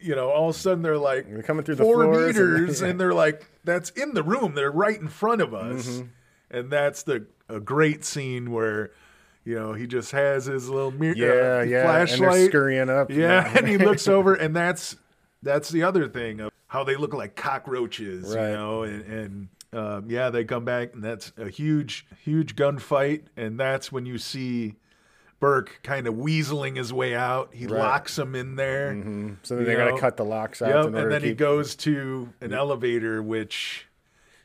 you 0.00 0.14
know, 0.14 0.30
all 0.30 0.50
of 0.50 0.56
a 0.56 0.58
sudden 0.58 0.82
they're 0.82 0.96
like 0.96 1.24
Uh-huh. 1.24 1.34
They're 1.34 1.42
coming 1.42 1.64
through 1.64 1.74
the 1.76 1.82
four 1.82 2.04
floors 2.04 2.36
and- 2.36 2.52
meters 2.52 2.82
and, 2.82 3.00
they're 3.00 3.14
like, 3.14 3.50
that's 3.64 3.90
in 3.90 4.14
the 4.14 4.22
room. 4.22 4.54
They're 4.54 4.70
right 4.70 4.98
in 4.98 5.08
front 5.08 5.40
of 5.42 5.52
us. 5.52 5.86
Mm-hmm. 5.88 6.06
And 6.50 6.70
that's 6.70 7.02
the 7.02 7.26
a 7.48 7.60
great 7.60 8.04
scene 8.04 8.52
where, 8.52 8.92
you 9.48 9.54
know, 9.58 9.72
he 9.72 9.86
just 9.86 10.12
has 10.12 10.44
his 10.44 10.68
little 10.68 10.90
mirror, 10.90 11.14
Yeah, 11.16 11.58
uh, 11.58 11.62
yeah, 11.62 11.82
flashlight. 11.84 12.38
and 12.40 12.48
scurrying 12.50 12.90
up. 12.90 13.10
Yeah, 13.10 13.50
and 13.56 13.66
he 13.66 13.78
looks 13.78 14.06
over, 14.16 14.34
and 14.34 14.54
that's 14.54 14.96
that's 15.42 15.70
the 15.70 15.82
other 15.84 16.06
thing 16.08 16.40
of 16.40 16.52
how 16.66 16.84
they 16.84 16.96
look 16.96 17.14
like 17.14 17.34
cockroaches, 17.34 18.34
Right. 18.34 18.48
you 18.50 18.52
know, 18.56 18.82
and, 18.82 19.02
and 19.04 19.48
um, 19.72 20.04
yeah, 20.10 20.28
they 20.30 20.44
come 20.44 20.64
back, 20.64 20.92
and 20.94 21.02
that's 21.02 21.32
a 21.38 21.48
huge, 21.48 22.06
huge 22.22 22.56
gunfight, 22.56 23.22
and 23.36 23.58
that's 23.58 23.90
when 23.90 24.04
you 24.04 24.18
see 24.18 24.74
Burke 25.40 25.80
kind 25.82 26.06
of 26.06 26.14
weaseling 26.14 26.76
his 26.76 26.92
way 26.92 27.14
out. 27.14 27.50
He 27.54 27.66
Right. 27.66 27.78
locks 27.78 28.18
him 28.18 28.34
in 28.34 28.56
there. 28.56 28.92
So 29.44 29.56
then 29.56 29.64
they 29.64 29.76
got 29.76 29.92
to 29.92 29.98
cut 29.98 30.16
the 30.16 30.24
locks 30.24 30.60
out. 30.60 30.68
Yep, 30.68 30.94
and 30.94 31.10
then 31.12 31.20
to 31.22 31.26
he 31.28 31.34
goes 31.34 31.74
to 31.76 32.28
an 32.40 32.52
elevator, 32.52 33.22
which 33.22 33.86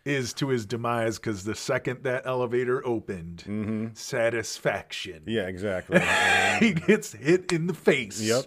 is 0.05 0.33
to 0.33 0.49
his 0.49 0.65
demise 0.65 1.17
because 1.17 1.43
the 1.45 1.55
second 1.55 2.03
that 2.03 2.25
elevator 2.25 2.85
opened, 2.85 3.91
satisfaction 3.95 5.23
Yeah, 5.25 5.47
exactly. 5.47 5.99
he 6.59 6.73
gets 6.73 7.13
hit 7.13 7.51
in 7.51 7.67
the 7.67 7.73
face. 7.73 8.21
Yep. 8.21 8.45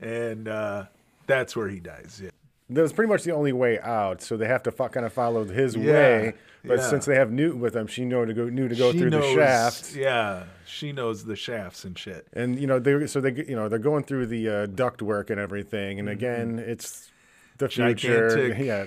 And 0.00 0.48
uh, 0.48 0.86
that's 1.26 1.56
where 1.56 1.68
he 1.68 1.80
dies. 1.80 2.20
Yeah. 2.22 2.30
that 2.70 2.82
was 2.82 2.92
pretty 2.92 3.08
much 3.10 3.22
the 3.24 3.32
only 3.32 3.52
way 3.52 3.78
out, 3.80 4.20
so 4.20 4.36
they 4.36 4.46
have 4.48 4.62
to 4.64 4.70
fo- 4.72 4.88
kind 4.88 5.06
of 5.06 5.12
follow 5.12 5.44
his 5.44 5.74
Yeah, 5.76 5.92
way. 5.92 6.34
But 6.64 6.78
yeah. 6.80 6.90
since 6.90 7.04
they 7.06 7.14
have 7.14 7.30
Newton 7.30 7.60
with 7.60 7.74
them, 7.74 7.86
she 7.86 8.04
knew 8.04 8.26
to 8.26 8.34
go 8.34 8.48
knew 8.48 8.66
to 8.68 8.74
go 8.74 8.90
She 8.92 8.98
through 8.98 9.10
the 9.10 9.20
knows- 9.20 9.34
shaft. 9.34 9.94
Yeah. 9.94 10.44
She 10.66 10.90
knows 10.92 11.24
the 11.24 11.36
shafts 11.36 11.84
and 11.84 11.96
shit. 11.96 12.26
And 12.32 12.58
you 12.58 12.66
know 12.66 12.80
they 12.80 13.06
so 13.06 13.20
they 13.20 13.32
you 13.32 13.54
know 13.54 13.68
they're 13.68 13.78
going 13.78 14.02
through 14.02 14.26
the 14.26 14.48
uh, 14.48 14.66
duct 14.66 15.00
work 15.00 15.30
and 15.30 15.38
everything, 15.40 16.00
and 16.00 16.08
again 16.08 16.58
it's 16.58 17.10
the 17.58 17.68
future. 17.68 18.28
Gigantic. 18.50 18.66
Yeah, 18.66 18.84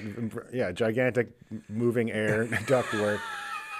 yeah, 0.51 0.71
gigantic 0.71 1.29
moving 1.69 2.11
air 2.11 2.45
duct 2.67 2.93
work. 2.93 3.19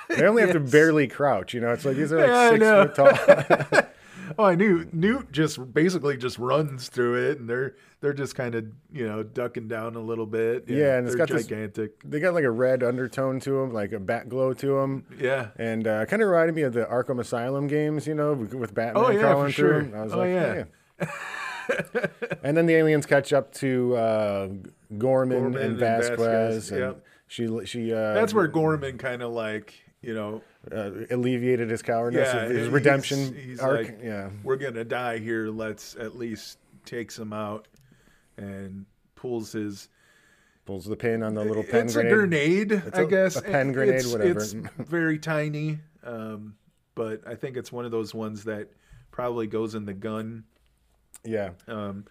They 0.09 0.25
only 0.25 0.41
have 0.41 0.53
to 0.53 0.59
barely 0.59 1.07
crouch. 1.07 1.53
You 1.53 1.61
know, 1.61 1.71
it's 1.71 1.85
like 1.85 1.95
these 1.97 2.11
are 2.11 2.17
like 2.17 2.59
Yeah, 2.61 2.85
six 2.85 2.95
foot 2.97 3.69
tall. 3.69 3.81
Oh, 4.37 4.43
I 4.43 4.53
knew 4.53 4.87
Newt 4.93 5.31
just 5.31 5.73
basically 5.73 6.15
just 6.15 6.37
runs 6.37 6.87
through 6.87 7.31
it, 7.31 7.39
and 7.39 7.49
they're 7.49 7.75
they're 7.99 8.13
just 8.13 8.35
kind 8.35 8.53
of 8.53 8.65
you 8.93 9.07
know 9.07 9.23
ducking 9.23 9.67
down 9.67 9.95
a 9.95 9.99
little 9.99 10.27
bit. 10.27 10.65
Yeah, 10.67 10.97
and 10.97 11.07
it's 11.07 11.15
got 11.15 11.29
this- 11.29 11.47
gigantic. 11.47 11.99
they 12.03 12.19
got 12.19 12.35
like 12.35 12.43
a 12.43 12.51
red 12.51 12.83
undertone 12.83 13.39
to 13.39 13.49
them, 13.49 13.73
like 13.73 13.91
a 13.91 13.99
bat 13.99 14.29
glow 14.29 14.53
to 14.53 14.67
them. 14.79 15.05
Yeah. 15.19 15.47
And 15.57 15.87
uh, 15.87 16.05
kind 16.05 16.21
of 16.21 16.29
reminded 16.29 16.53
me 16.55 16.61
of 16.61 16.73
the 16.73 16.85
Arkham 16.85 17.19
Asylum 17.19 17.65
games, 17.65 18.05
you 18.05 18.13
know, 18.13 18.33
with 18.33 18.71
Batman 18.75 19.03
Oh, 19.03 19.09
yeah, 19.09 19.19
crawling 19.21 19.47
for 19.47 19.51
sure. 19.51 19.83
through. 19.85 19.97
I 19.99 20.03
was 20.03 20.13
Oh, 20.13 20.17
like, 20.19 20.29
yeah. 20.29 20.63
yeah. 21.01 21.07
and 22.43 22.55
then 22.55 22.65
the 22.65 22.75
aliens 22.75 23.05
catch 23.05 23.33
up 23.33 23.53
to 23.55 23.95
uh, 23.95 24.47
Gorman, 24.97 25.39
Gorman 25.39 25.55
and 25.55 25.55
and 25.55 25.77
Vasquez, 25.77 26.17
Vasquez, 26.17 26.71
and 26.71 26.79
yep. 26.79 27.05
she 27.27 27.65
she 27.65 27.93
uh, 27.93 28.13
That's 28.13 28.33
where 28.33 28.47
Gorman 28.47 28.97
kind 28.97 29.21
of 29.21 29.31
like 29.31 29.73
you 30.01 30.13
know 30.13 30.41
uh, 30.71 30.91
alleviated 31.11 31.69
his 31.69 31.81
cowardice, 31.81 32.33
yeah 32.33 32.47
his 32.47 32.69
redemption 32.69 33.33
he's 33.35 33.59
arc. 33.59 33.87
like, 33.87 33.99
yeah, 34.03 34.29
we're 34.43 34.57
gonna 34.57 34.85
die 34.85 35.19
here. 35.19 35.49
Let's 35.49 35.95
at 35.95 36.15
least 36.17 36.57
take 36.85 37.11
some 37.11 37.33
out, 37.33 37.67
and 38.37 38.85
pulls 39.15 39.51
his 39.51 39.89
pulls 40.65 40.85
the 40.85 40.95
pin 40.95 41.23
on 41.23 41.33
the 41.33 41.43
little 41.43 41.63
pen 41.63 41.85
it's 41.85 41.95
grenade. 41.95 42.11
a 42.11 42.15
grenade, 42.15 42.83
I 42.93 43.01
a- 43.01 43.07
guess. 43.07 43.35
a 43.35 43.41
pen 43.41 43.71
grenade, 43.71 43.95
it's, 43.95 44.11
whatever. 44.11 44.39
It's 44.39 44.53
very 44.77 45.17
tiny, 45.17 45.79
um, 46.03 46.55
but 46.95 47.21
I 47.27 47.35
think 47.35 47.57
it's 47.57 47.71
one 47.71 47.85
of 47.85 47.91
those 47.91 48.13
ones 48.13 48.43
that 48.43 48.69
probably 49.11 49.47
goes 49.47 49.75
in 49.75 49.85
the 49.85 49.93
gun, 49.93 50.43
Yeah, 51.23 51.49
um, 51.67 52.05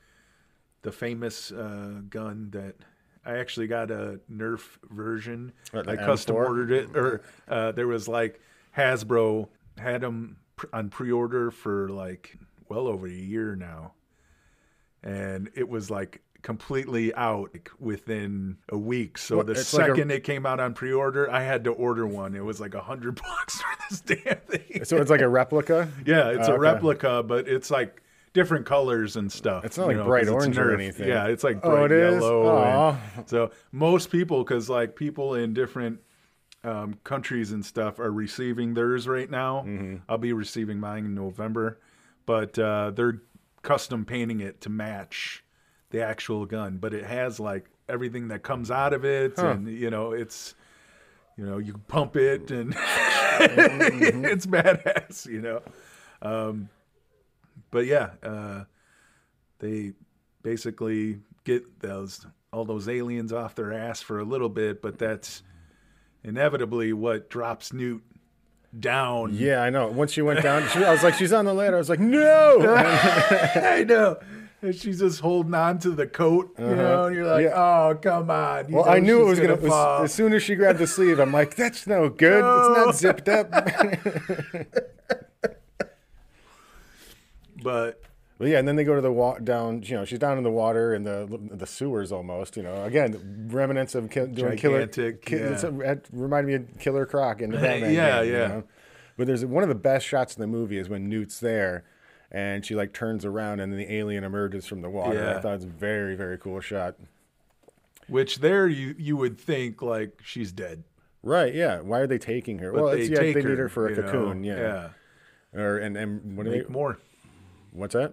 the 0.82 0.92
famous 0.92 1.51
uh, 1.51 2.01
gun 2.11 2.51
that 2.53 2.76
I 3.24 3.38
actually 3.38 3.66
got 3.66 3.90
a 3.90 4.20
Nerf 4.30 4.61
version. 4.90 5.53
What, 5.72 5.88
I 5.88 5.96
custom 5.96 6.36
M4? 6.36 6.38
ordered 6.46 6.70
it, 6.72 6.96
or 6.96 7.22
uh, 7.49 7.72
there 7.72 7.86
was 7.86 8.07
like 8.09 8.40
Hasbro 8.76 9.49
had 9.78 10.01
them 10.03 10.36
on 10.72 10.88
pre-order 10.90 11.51
for 11.51 11.88
like 11.88 12.36
well 12.68 12.86
over 12.86 13.07
a 13.07 13.11
year 13.11 13.57
now, 13.57 13.92
and 15.03 15.51
it 15.55 15.68
was 15.68 15.90
like 15.90 16.20
completely 16.42 17.12
out 17.14 17.51
like, 17.53 17.70
within 17.78 18.57
a 18.68 18.78
week. 18.78 19.18
So 19.18 19.38
What, 19.38 19.46
the 19.46 19.53
it's 19.53 19.72
like 19.74 19.86
a- 19.88 19.94
second 19.94 20.11
it 20.11 20.22
came 20.24 20.46
out 20.46 20.61
on 20.61 20.74
pre-order, 20.74 21.30
I 21.30 21.42
had 21.42 21.64
to 21.64 21.70
order 21.70 22.07
one. 22.07 22.34
It 22.34 22.44
was 22.44 22.61
like 22.61 22.74
a 22.74 22.80
hundred 22.80 23.14
bucks 23.22 23.61
for 23.61 23.68
this 23.90 24.01
damn 24.01 24.36
thing. 24.38 24.84
So 24.84 24.99
it's 24.99 25.11
like 25.11 25.20
a 25.22 25.28
replica. 25.28 25.90
Yeah, 26.07 26.28
it's 26.30 26.49
Oh, 26.49 26.53
a 26.53 26.55
okay. 26.55 26.61
replica, 26.61 27.22
but 27.22 27.49
it's 27.49 27.70
like 27.70 28.03
different 28.32 28.66
colors 28.66 29.16
and 29.16 29.30
stuff. 29.30 29.64
It's 29.64 29.78
not 29.78 29.88
like 29.88 29.96
know, 29.96 30.04
bright 30.04 30.28
orange 30.28 30.58
or 30.58 30.74
anything. 30.74 31.08
Yeah, 31.08 31.26
it's 31.26 31.44
like 31.44 31.58
Oh, 31.62 31.70
bright 31.70 31.92
it 31.92 31.98
is? 32.14 32.22
yellow. 32.22 32.98
So 33.26 33.50
most 33.72 34.10
people, 34.10 34.44
because 34.44 34.68
like 34.68 34.96
people 34.96 35.34
in 35.34 35.54
different 35.54 36.00
um, 36.64 36.94
countries 37.04 37.52
and 37.52 37.64
stuff, 37.64 37.98
are 37.98 38.10
receiving 38.12 38.74
theirs 38.74 39.06
right 39.08 39.30
now. 39.30 39.64
Mm-hmm. 39.66 39.96
I'll 40.08 40.18
be 40.18 40.32
receiving 40.32 40.80
mine 40.80 41.04
in 41.04 41.14
November, 41.14 41.80
but 42.26 42.58
uh, 42.58 42.90
they're 42.94 43.22
custom 43.62 44.04
painting 44.04 44.40
it 44.40 44.60
to 44.62 44.68
match 44.70 45.44
the 45.90 46.02
actual 46.02 46.46
gun. 46.46 46.78
But 46.78 46.94
it 46.94 47.04
has 47.04 47.38
like 47.40 47.70
everything 47.88 48.28
that 48.28 48.42
comes 48.42 48.70
out 48.70 48.92
of 48.92 49.04
it, 49.04 49.38
and 49.38 49.68
you 49.68 49.90
know, 49.90 50.12
it's 50.12 50.54
you 51.36 51.46
know, 51.46 51.58
you 51.58 51.74
pump 51.86 52.16
it 52.16 52.50
and 52.50 52.74
Mm-hmm. 53.38 54.24
it's 54.24 54.46
badass, 54.46 55.26
you 55.26 55.40
know. 55.40 55.62
Um, 56.22 56.68
but 57.70 57.86
yeah, 57.86 58.10
uh, 58.22 58.64
they 59.58 59.92
basically 60.42 61.20
get 61.44 61.80
those 61.80 62.26
all 62.52 62.64
those 62.64 62.88
aliens 62.88 63.32
off 63.32 63.54
their 63.54 63.72
ass 63.72 64.00
for 64.00 64.18
a 64.18 64.24
little 64.24 64.48
bit, 64.48 64.80
but 64.80 64.98
that's 64.98 65.42
inevitably 66.24 66.92
what 66.92 67.28
drops 67.28 67.72
Newt 67.72 68.02
down. 68.78 69.34
Yeah, 69.34 69.62
I 69.62 69.70
know. 69.70 69.88
Once 69.88 70.12
she 70.12 70.22
went 70.22 70.42
down, 70.42 70.66
she, 70.68 70.84
I 70.84 70.90
was 70.92 71.02
like, 71.02 71.14
she's 71.14 71.32
on 71.32 71.44
the 71.44 71.54
ladder. 71.54 71.76
I 71.76 71.78
was 71.78 71.88
like, 71.90 72.00
no. 72.00 72.58
I 72.76 73.84
know. 73.86 74.18
And 74.60 74.74
she's 74.74 74.98
just 74.98 75.20
holding 75.20 75.54
on 75.54 75.78
to 75.80 75.90
the 75.90 76.06
coat, 76.06 76.52
you 76.58 76.64
know, 76.64 77.04
and 77.04 77.14
you're 77.14 77.26
like, 77.26 77.46
Uh-huh. 77.46 77.54
Yeah. 77.56 77.88
oh, 77.90 77.94
come 77.94 78.30
on. 78.30 78.68
You 78.68 78.76
well, 78.76 78.88
I 78.88 78.98
knew 78.98 79.22
it 79.22 79.26
was 79.26 79.38
gonna. 79.40 79.56
fall. 79.56 79.98
as, 80.02 80.10
as 80.10 80.14
soon 80.14 80.32
as 80.32 80.42
she 80.42 80.56
grabbed 80.56 80.80
the 80.80 80.86
sleeve, 80.86 81.20
I'm 81.20 81.32
like, 81.32 81.54
that's 81.54 81.86
no 81.86 82.08
good. 82.08 82.38
It's 82.44 82.76
not 82.76 82.94
zipped 82.96 83.28
up. 83.28 83.52
but 87.62 88.00
But 88.38 88.48
yeah, 88.48 88.59
and 88.59 88.68
then 88.68 88.76
they 88.76 88.84
go 88.84 88.94
to 88.94 89.00
the 89.00 89.12
wa- 89.12 89.38
down. 89.38 89.82
You 89.82 89.96
know, 89.96 90.04
she's 90.04 90.18
down 90.18 90.38
in 90.38 90.44
the 90.44 90.50
water 90.50 90.94
in 90.94 91.02
the 91.04 91.26
the 91.50 91.66
sewers 91.66 92.12
almost. 92.12 92.56
You 92.56 92.62
know, 92.62 92.84
again, 92.84 93.48
remnants 93.50 93.94
of 93.94 94.11
ki- 94.11 94.26
doing 94.26 94.56
Gigantic, 94.56 95.24
killer. 95.24 95.42
yeah. 95.46 95.52
it's 95.52 95.64
a- 95.64 95.80
it 95.80 96.06
reminded 96.12 96.46
me 96.48 96.54
of 96.54 96.78
Killer 96.78 97.04
Croc 97.06 97.40
in 97.40 97.50
the 97.50 97.59
Batman. 97.61 97.92
Yeah, 97.92 98.22
game, 98.22 98.32
you 98.32 98.38
yeah. 98.38 98.46
know? 98.48 98.64
But 99.16 99.26
there's 99.26 99.44
one 99.44 99.62
of 99.64 99.68
the 99.68 99.74
best 99.74 100.06
shots 100.06 100.36
in 100.36 100.40
the 100.40 100.46
movie 100.46 100.78
is 100.78 100.88
when 100.88 101.09
Newt's 101.09 101.40
there, 101.40 101.82
and 102.30 102.64
she 102.64 102.74
like 102.76 102.92
turns 102.92 103.24
around 103.24 103.59
and 103.61 103.72
then 103.72 103.78
the 103.78 103.92
alien 103.92 104.22
emerges 104.22 104.64
from 104.66 104.82
the 104.82 104.90
water. 104.90 105.28
I 105.36 105.40
thought 105.40 105.52
it 105.52 105.56
was 105.56 105.64
a 105.64 105.68
very 105.68 106.14
very 106.14 106.38
cool 106.38 106.61
shot. 106.61 106.94
which 108.06 108.38
there 108.38 108.66
you 108.68 108.94
you 108.98 109.16
would 109.16 109.38
think 109.38 109.82
like 109.82 110.20
she's 110.22 110.52
dead. 110.52 110.84
Right? 111.24 111.52
Yeah. 111.52 111.80
Why 111.80 111.98
are 111.98 112.06
they 112.06 112.18
taking 112.18 112.59
her? 112.61 112.70
But 112.72 112.82
well, 112.82 112.92
they 112.92 113.00
it's, 113.00 113.11
yeah, 113.11 113.18
take 113.18 113.34
they 113.34 113.42
her, 113.42 113.48
need 113.48 113.59
her 113.59 113.68
for 113.68 113.88
a 113.88 113.90
you 113.90 113.96
know, 113.96 114.02
cocoon. 114.02 114.44
yeah. 114.44 114.56
yeah. 115.52 115.61
Or 115.61 115.78
and 115.78 115.96
and 115.96 116.36
what 116.36 116.46
are 116.46 116.50
they? 116.50 116.62
More. 116.68 116.98
What's 117.72 117.94
that? 117.94 118.12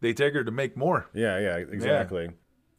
They 0.00 0.12
take 0.12 0.34
her 0.34 0.44
to 0.44 0.50
make 0.50 0.76
more. 0.76 1.06
Yeah, 1.14 1.38
yeah, 1.38 1.56
exactly. 1.56 2.30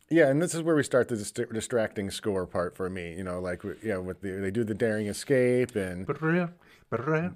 Yeah. 0.10 0.30
and 0.30 0.42
this 0.42 0.54
is 0.54 0.62
where 0.62 0.76
we 0.76 0.84
start 0.84 1.08
the 1.10 1.18
dist- 1.18 1.52
distracting 1.52 2.12
score 2.12 2.46
part 2.46 2.76
for 2.76 2.90
me. 2.90 3.16
You 3.16 3.24
know, 3.24 3.40
like 3.40 3.64
yeah, 3.84 3.98
with 3.98 4.22
the 4.22 4.32
they 4.32 4.52
do 4.52 4.64
the 4.64 4.76
daring 4.76 5.08
escape 5.08 5.76
and 5.76 6.06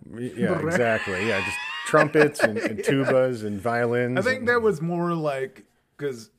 yeah, 0.09 0.59
exactly. 0.59 1.27
Yeah, 1.27 1.43
just 1.43 1.57
trumpets 1.85 2.39
and, 2.39 2.57
and 2.57 2.79
tubas 2.83 3.43
and 3.43 3.59
violins. 3.59 4.17
I 4.17 4.21
think 4.21 4.39
and- 4.39 4.47
that 4.47 4.61
was 4.61 4.81
more 4.81 5.13
like 5.13 5.65
because 5.97 6.29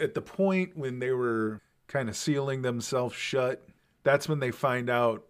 at 0.00 0.14
the 0.14 0.22
point 0.22 0.76
when 0.76 0.98
they 1.00 1.10
were 1.10 1.60
kind 1.88 2.08
of 2.08 2.16
sealing 2.16 2.62
themselves 2.62 3.14
shut, 3.14 3.66
that's 4.04 4.28
when 4.28 4.38
they 4.38 4.50
find 4.50 4.88
out 4.88 5.24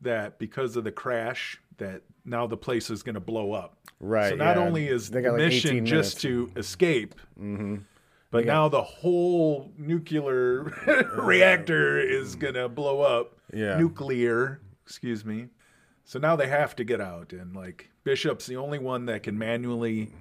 that 0.00 0.38
because 0.38 0.74
of 0.76 0.82
the 0.84 0.90
crash, 0.90 1.60
that 1.78 2.02
now 2.24 2.46
the 2.46 2.56
place 2.56 2.90
is 2.90 3.02
going 3.02 3.14
to 3.14 3.20
blow 3.20 3.52
up. 3.52 3.76
Right, 4.00 4.30
So 4.30 4.36
not 4.36 4.56
yeah. 4.56 4.62
only 4.64 4.88
is 4.88 5.10
the 5.10 5.20
like 5.22 5.32
mission 5.34 5.86
just 5.86 6.20
to 6.22 6.50
escape, 6.56 7.14
Mm-hmm. 7.40 7.76
but 8.30 8.44
now 8.46 8.68
the 8.68 8.82
whole 8.82 9.70
nuclear 9.78 10.64
reactor 11.16 12.00
is 12.00 12.34
going 12.34 12.54
to 12.54 12.68
blow 12.68 13.00
up. 13.00 13.36
Yeah. 13.52 13.78
Nuclear, 13.78 14.60
excuse 14.84 15.24
me. 15.24 15.48
So 16.04 16.18
now 16.18 16.34
they 16.36 16.48
have 16.48 16.74
to 16.76 16.84
get 16.84 17.00
out, 17.00 17.32
and 17.32 17.54
like 17.54 17.90
Bishop's 18.04 18.46
the 18.46 18.56
only 18.56 18.78
one 18.78 19.06
that 19.06 19.22
can 19.22 19.38
manually 19.38 20.12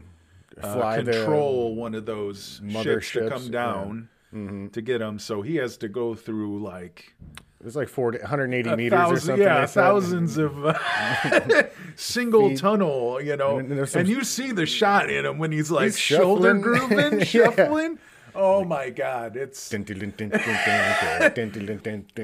uh, 0.61 0.95
control 0.97 1.75
one 1.75 1.95
of 1.95 2.05
those 2.05 2.59
mother 2.63 3.01
ships 3.01 3.25
to 3.25 3.29
come 3.31 3.41
ships, 3.43 3.51
down 3.51 4.09
Mm-hmm. 4.33 4.67
to 4.69 4.81
get 4.81 5.01
him. 5.01 5.19
So 5.19 5.41
he 5.41 5.57
has 5.57 5.75
to 5.77 5.89
go 5.89 6.15
through 6.15 6.61
like 6.63 7.13
it 7.61 7.65
was 7.65 7.75
like 7.75 7.89
40, 7.89 8.17
180 8.17 8.69
a 8.71 8.75
meters 8.75 8.97
thousand, 8.97 9.15
or 9.15 9.19
something. 9.19 9.45
Yeah, 9.45 9.59
like 9.59 9.69
thousands 9.69 10.37
of 10.37 10.65
uh, 10.65 11.63
single 11.95 12.49
Feet. 12.49 12.57
tunnel, 12.57 13.21
you 13.21 13.37
know. 13.37 13.59
And, 13.59 13.71
and, 13.71 13.95
and, 13.95 14.09
you 14.09 14.23
see 14.23 14.51
the 14.51 14.65
shot 14.65 15.11
in 15.11 15.27
him 15.27 15.37
when 15.37 15.51
he's 15.51 15.69
like 15.69 15.83
he's 15.83 15.99
shoulder 15.99 16.55
grooving, 16.55 17.23
shuffling. 17.23 17.91
yeah. 17.91 17.97
Oh 18.33 18.63
my 18.63 18.89
God! 18.89 19.37
It's 19.37 19.59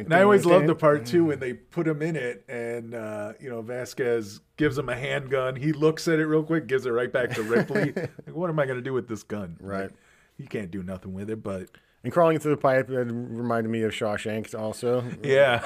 and 0.06 0.12
I 0.12 0.24
always 0.24 0.44
love 0.44 0.66
the 0.66 0.74
part 0.74 1.06
too 1.06 1.26
when 1.26 1.38
they 1.38 1.54
put 1.54 1.88
him 1.88 2.02
in 2.02 2.16
it, 2.16 2.44
and 2.50 2.96
uh, 2.96 3.34
you 3.40 3.52
know 3.52 3.62
Vasquez 3.62 4.40
gives 4.58 4.76
him 4.76 4.90
a 4.90 4.96
handgun. 4.96 5.56
He 5.56 5.72
looks 5.72 6.08
at 6.08 6.18
it 6.18 6.26
real 6.26 6.42
quick, 6.42 6.66
gives 6.66 6.88
it 6.88 6.92
right 6.92 7.14
back 7.14 7.30
to 7.36 7.44
Ripley. 7.44 7.94
like, 7.94 8.10
what 8.34 8.50
am 8.50 8.58
I 8.58 8.66
going 8.66 8.80
to 8.80 8.84
do 8.84 8.94
with 8.94 9.08
this 9.08 9.22
gun? 9.22 9.56
Right. 9.60 9.84
Like, 9.84 9.94
you 10.38 10.48
can't 10.48 10.72
do 10.72 10.82
nothing 10.82 11.14
with 11.14 11.30
it, 11.30 11.44
but 11.44 11.70
and 12.04 12.14
crawling 12.14 12.40
through 12.40 12.52
the 12.56 12.62
pipe 12.62 12.90
it 12.90 12.94
reminded 12.94 13.70
me 13.70 13.82
of 13.82 13.92
Shawshank 13.92 14.58
also. 14.58 15.04
yeah, 15.24 15.60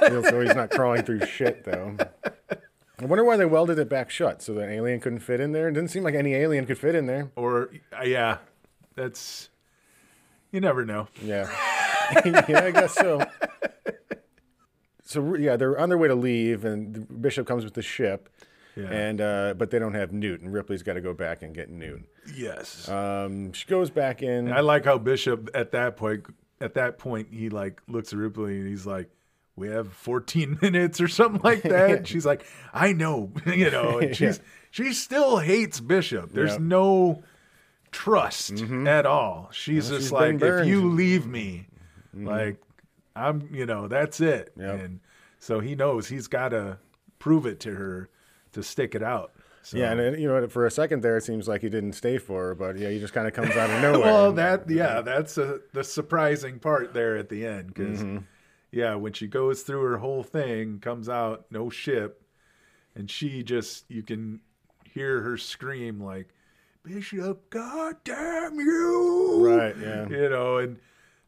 so 0.00 0.40
he's 0.40 0.54
not 0.54 0.70
crawling 0.70 1.02
through 1.02 1.24
shit 1.26 1.64
though. 1.64 1.96
I 2.98 3.04
wonder 3.04 3.24
why 3.24 3.36
they 3.36 3.44
welded 3.44 3.78
it 3.78 3.88
back 3.88 4.10
shut 4.10 4.42
so 4.42 4.54
that 4.54 4.68
alien 4.68 5.00
couldn't 5.00 5.20
fit 5.20 5.38
in 5.40 5.52
there. 5.52 5.68
It 5.68 5.72
didn't 5.72 5.90
seem 5.90 6.02
like 6.02 6.14
any 6.14 6.34
alien 6.34 6.66
could 6.66 6.78
fit 6.78 6.94
in 6.94 7.06
there. 7.06 7.30
or 7.36 7.70
uh, 7.98 8.02
yeah, 8.04 8.38
that's 8.94 9.50
you 10.50 10.60
never 10.60 10.84
know. 10.84 11.08
Yeah, 11.22 11.50
yeah, 12.24 12.64
I 12.64 12.70
guess 12.70 12.94
so. 12.94 13.26
So 15.04 15.36
yeah, 15.36 15.56
they're 15.56 15.78
on 15.78 15.88
their 15.88 15.98
way 15.98 16.08
to 16.08 16.14
leave, 16.14 16.64
and 16.64 16.94
the 16.94 17.00
Bishop 17.00 17.46
comes 17.46 17.64
with 17.64 17.74
the 17.74 17.82
ship, 17.82 18.28
Yeah. 18.76 18.88
and 18.90 19.20
uh, 19.22 19.54
but 19.56 19.70
they 19.70 19.78
don't 19.78 19.94
have 19.94 20.12
Newt, 20.12 20.42
and 20.42 20.52
Ripley's 20.52 20.82
got 20.82 20.94
to 20.94 21.00
go 21.00 21.14
back 21.14 21.42
and 21.42 21.54
get 21.54 21.70
Newt. 21.70 22.04
Yes, 22.34 22.88
Um, 22.88 23.52
she 23.54 23.66
goes 23.66 23.88
back 23.90 24.22
in. 24.22 24.52
I 24.52 24.60
like 24.60 24.84
how 24.84 24.98
Bishop 24.98 25.48
at 25.54 25.72
that 25.72 25.96
point. 25.96 26.24
At 26.60 26.74
that 26.74 26.98
point, 26.98 27.28
he 27.32 27.48
like 27.50 27.80
looks 27.88 28.12
at 28.12 28.18
Ripley 28.18 28.58
and 28.58 28.68
he's 28.68 28.86
like, 28.86 29.08
"We 29.56 29.68
have 29.68 29.92
14 29.92 30.58
minutes 30.62 31.00
or 31.00 31.08
something 31.08 31.40
like 31.42 31.62
that." 31.64 31.90
And 31.90 32.06
she's 32.08 32.26
like, 32.26 32.44
"I 32.74 32.92
know," 32.92 33.30
you 33.46 33.70
know. 33.70 33.98
And 33.98 34.14
she's 34.16 34.40
she 34.70 34.92
still 34.92 35.38
hates 35.38 35.80
Bishop. 35.80 36.32
There's 36.32 36.58
no 36.58 37.22
trust 37.92 38.60
at 38.62 39.06
all. 39.06 39.48
She's 39.52 39.88
Well, 39.90 39.98
just 39.98 40.08
she's 40.08 40.12
like, 40.12 40.42
"If 40.42 40.66
you 40.66 40.90
leave 40.90 41.26
me, 41.26 41.66
like 42.14 42.60
I'm, 43.14 43.48
you 43.52 43.66
know, 43.66 43.88
that's 43.88 44.20
it." 44.20 44.52
Yep. 44.58 44.80
And 44.80 45.00
so 45.38 45.60
he 45.60 45.74
knows 45.74 46.08
he's 46.08 46.26
got 46.26 46.50
to 46.50 46.78
prove 47.18 47.46
it 47.46 47.60
to 47.60 47.74
her 47.74 48.08
to 48.56 48.62
stick 48.62 48.94
it 48.94 49.02
out. 49.02 49.32
So. 49.62 49.78
yeah, 49.78 49.90
and 49.90 49.98
then, 50.00 50.20
you 50.20 50.28
know, 50.28 50.46
for 50.48 50.64
a 50.66 50.70
second 50.70 51.02
there, 51.02 51.16
it 51.16 51.22
seems 51.24 51.48
like 51.48 51.60
he 51.60 51.68
didn't 51.68 51.94
stay 51.94 52.18
for 52.18 52.48
her, 52.48 52.54
but 52.54 52.76
yeah, 52.78 52.88
he 52.88 53.00
just 53.00 53.12
kind 53.12 53.26
of 53.26 53.32
comes 53.32 53.50
out 53.56 53.68
of 53.70 53.80
nowhere. 53.82 54.00
well, 54.12 54.32
that 54.32 54.68
yeah, 54.70 55.00
that's 55.00 55.38
a, 55.38 55.58
the 55.72 55.82
surprising 55.82 56.58
part 56.60 56.94
there 56.94 57.16
at 57.16 57.28
the 57.28 57.44
end 57.46 57.68
because 57.74 58.02
Mm-hmm. 58.02 58.18
yeah, 58.70 58.94
when 58.94 59.12
she 59.12 59.26
goes 59.26 59.62
through 59.62 59.82
her 59.82 59.98
whole 59.98 60.22
thing, 60.22 60.78
comes 60.78 61.08
out 61.08 61.46
no 61.50 61.68
ship, 61.68 62.22
and 62.94 63.10
she 63.10 63.42
just 63.42 63.84
you 63.90 64.02
can 64.04 64.40
hear 64.84 65.20
her 65.22 65.36
scream 65.36 66.00
like, 66.00 66.28
"Bishop, 66.84 67.50
God 67.50 67.96
damn 68.04 68.54
you!" 68.60 69.38
Right, 69.48 69.76
yeah. 69.76 70.08
you 70.08 70.28
know, 70.28 70.58
and 70.58 70.78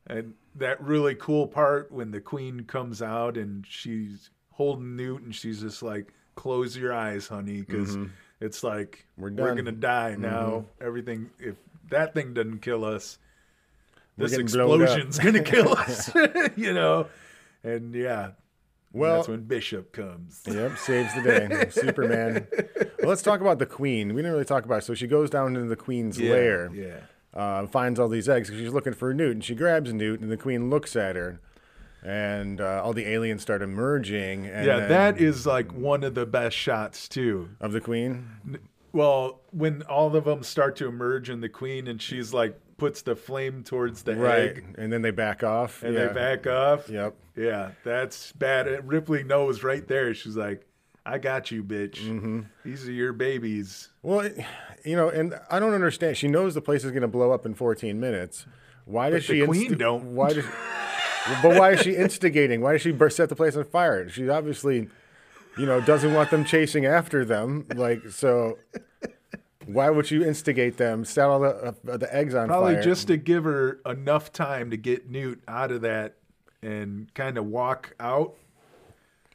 and 0.07 0.35
that 0.55 0.81
really 0.81 1.17
cool 1.17 1.49
part 1.49 1.91
when 1.91 2.13
the 2.13 2.21
queen 2.21 2.61
comes 2.67 3.03
out 3.03 3.37
and 3.37 3.67
she's 3.69 4.31
holding 4.53 4.95
Newt 4.95 5.23
and 5.23 5.35
she's 5.35 5.61
just 5.61 5.83
like, 5.83 6.13
"Close 6.39 6.77
your 6.77 6.93
eyes, 6.93 7.27
honey," 7.29 7.61
because 7.63 7.97
it's 8.41 8.63
like 8.63 9.05
Mm-hmm. 9.19 9.23
We're 9.23 9.31
we're, 9.31 9.37
done. 9.37 9.47
Mm-hmm. 9.49 9.57
gonna 9.65 9.73
die 9.73 10.17
now. 10.17 10.65
Everything 10.81 11.31
if 11.41 11.57
that 11.91 12.15
thing 12.15 12.35
doesn't 12.35 12.61
kill 12.63 12.85
us, 12.85 13.19
this 14.17 14.31
getting 14.31 14.47
blown 14.47 14.83
up. 14.83 14.89
explosion's 14.99 15.19
gonna 15.19 15.43
kill 15.55 15.73
us. 15.77 16.11
you 16.57 16.73
know, 16.73 17.07
and 17.65 17.95
yeah, 17.95 18.31
Well- 18.93 19.17
that's 19.17 19.29
when 19.29 19.43
Bishop 19.43 19.93
comes. 19.93 20.43
Yep, 20.47 20.79
saves 20.79 21.15
the 21.15 21.23
day. 21.23 21.69
Superman. 21.71 22.47
Well, 23.01 23.09
let's 23.09 23.23
talk 23.23 23.41
about 23.41 23.59
the 23.59 23.67
queen. 23.67 24.09
We 24.15 24.23
didn't 24.23 24.33
really 24.33 24.45
talk 24.45 24.65
about 24.65 24.79
it. 24.83 24.85
So 24.85 24.95
she 24.95 25.07
goes 25.07 25.31
down 25.31 25.57
into 25.57 25.69
the 25.69 25.77
queen's 25.77 26.19
Yeah, 26.21 26.33
lair. 26.33 26.71
yeah. 26.75 26.97
uh, 27.35 27.67
finds 27.67 27.99
all 28.01 28.09
these 28.09 28.29
eggs 28.29 28.51
'cause 28.51 28.59
she's 28.59 28.73
looking 28.73 28.93
for 28.95 29.13
Newt, 29.15 29.33
and 29.33 29.45
she 29.45 29.55
grabs 29.55 29.93
Newt, 29.93 30.21
and 30.21 30.31
the 30.31 30.37
queen 30.37 30.71
looks 30.71 30.95
at 30.97 31.17
her, 31.17 31.41
and 32.03 32.61
uh, 32.61 32.83
all 32.85 32.93
the 32.93 33.07
aliens 33.07 33.43
start 33.43 33.63
emerging. 33.63 34.47
And 34.47 34.67
Yeah, 34.67 34.81
then- 34.81 34.89
that 34.89 35.21
is 35.21 35.47
like 35.47 35.73
one 35.73 36.05
of 36.05 36.15
the 36.15 36.27
best 36.27 36.57
shots 36.57 37.09
too. 37.09 37.51
of 37.61 37.73
the 37.73 37.81
queen. 37.81 38.29
Well, 38.93 39.41
when 39.51 39.83
all 39.83 40.15
of 40.17 40.25
them 40.25 40.43
start 40.43 40.77
to 40.77 40.87
emerge 40.87 41.29
in 41.31 41.41
the 41.41 41.49
queen, 41.49 41.87
and 41.89 42.01
she's 42.01 42.33
like 42.33 42.59
puts 42.79 43.03
the 43.03 43.15
flame 43.17 43.63
towards 43.65 44.03
the 44.05 44.15
Right, 44.17 44.39
egg, 44.57 44.75
and 44.79 44.93
then 44.93 45.03
they 45.03 45.11
back 45.11 45.43
off. 45.43 45.83
and 45.83 45.95
yeah. 45.95 46.07
they 46.07 46.15
back 46.15 46.47
off. 46.47 46.89
Yep. 46.89 47.15
Yeah, 47.37 47.71
that's 47.85 48.33
bad. 48.33 48.89
Ripley 48.89 49.23
knows 49.25 49.63
right 49.63 49.87
there. 49.87 50.15
She's 50.15 50.37
like, 50.37 50.67
"I 51.05 51.19
got 51.19 51.51
you, 51.51 51.63
bitch. 51.63 51.99
Mm-hmm. 51.99 52.41
These 52.65 52.89
are 52.89 52.93
your 52.93 53.13
babies." 53.13 53.91
Well, 54.03 54.31
you 54.85 54.97
know, 54.97 55.09
and 55.11 55.39
I 55.51 55.61
don't 55.61 55.75
understand. 55.75 56.17
She 56.17 56.27
knows 56.29 56.55
the 56.55 56.61
place 56.63 56.83
is 56.85 56.91
going 56.93 57.03
to 57.03 57.09
blow 57.09 57.31
up 57.31 57.45
in 57.45 57.55
14 57.55 58.01
minutes. 58.01 58.47
Why 58.87 59.11
does 59.11 59.27
the 59.27 59.41
she? 59.41 59.45
queen 59.47 59.77
don't. 59.77 60.15
Why 60.15 60.33
does? 60.33 60.45
but 61.43 61.59
why 61.59 61.73
is 61.73 61.81
she 61.81 61.97
instigating? 61.97 62.61
Why 62.61 62.73
does 62.73 62.83
she 62.83 62.97
set 63.11 63.29
the 63.29 63.37
place 63.37 63.57
on 63.57 63.65
fire? 63.65 64.09
She 64.09 64.29
obviously, 64.29 64.89
you 65.57 65.67
know, 65.67 65.81
doesn't 65.81 66.13
want 66.15 66.31
them 66.31 66.45
chasing 66.45 66.87
after 66.87 67.25
them. 67.25 67.67
Like 67.75 68.09
so. 68.11 68.59
Why 69.67 69.91
would 69.91 70.11
you 70.11 70.25
instigate 70.25 70.79
them? 70.79 71.05
Set 71.05 71.27
all 71.27 71.41
the 71.41 71.75
uh, 71.91 71.97
the 71.99 72.15
eggs 72.15 72.35
on 72.35 72.47
Probably 72.49 72.73
fire. 72.73 72.75
Probably 72.77 72.91
just 72.91 73.07
to 73.09 73.17
give 73.19 73.45
her 73.45 73.81
enough 73.85 74.33
time 74.33 74.71
to 74.71 74.79
get 74.79 75.11
Newt 75.11 75.43
out 75.47 75.71
of 75.71 75.83
that 75.83 76.15
and 76.63 77.13
kind 77.15 77.37
of 77.37 77.45
walk 77.47 77.95
out. 78.01 78.35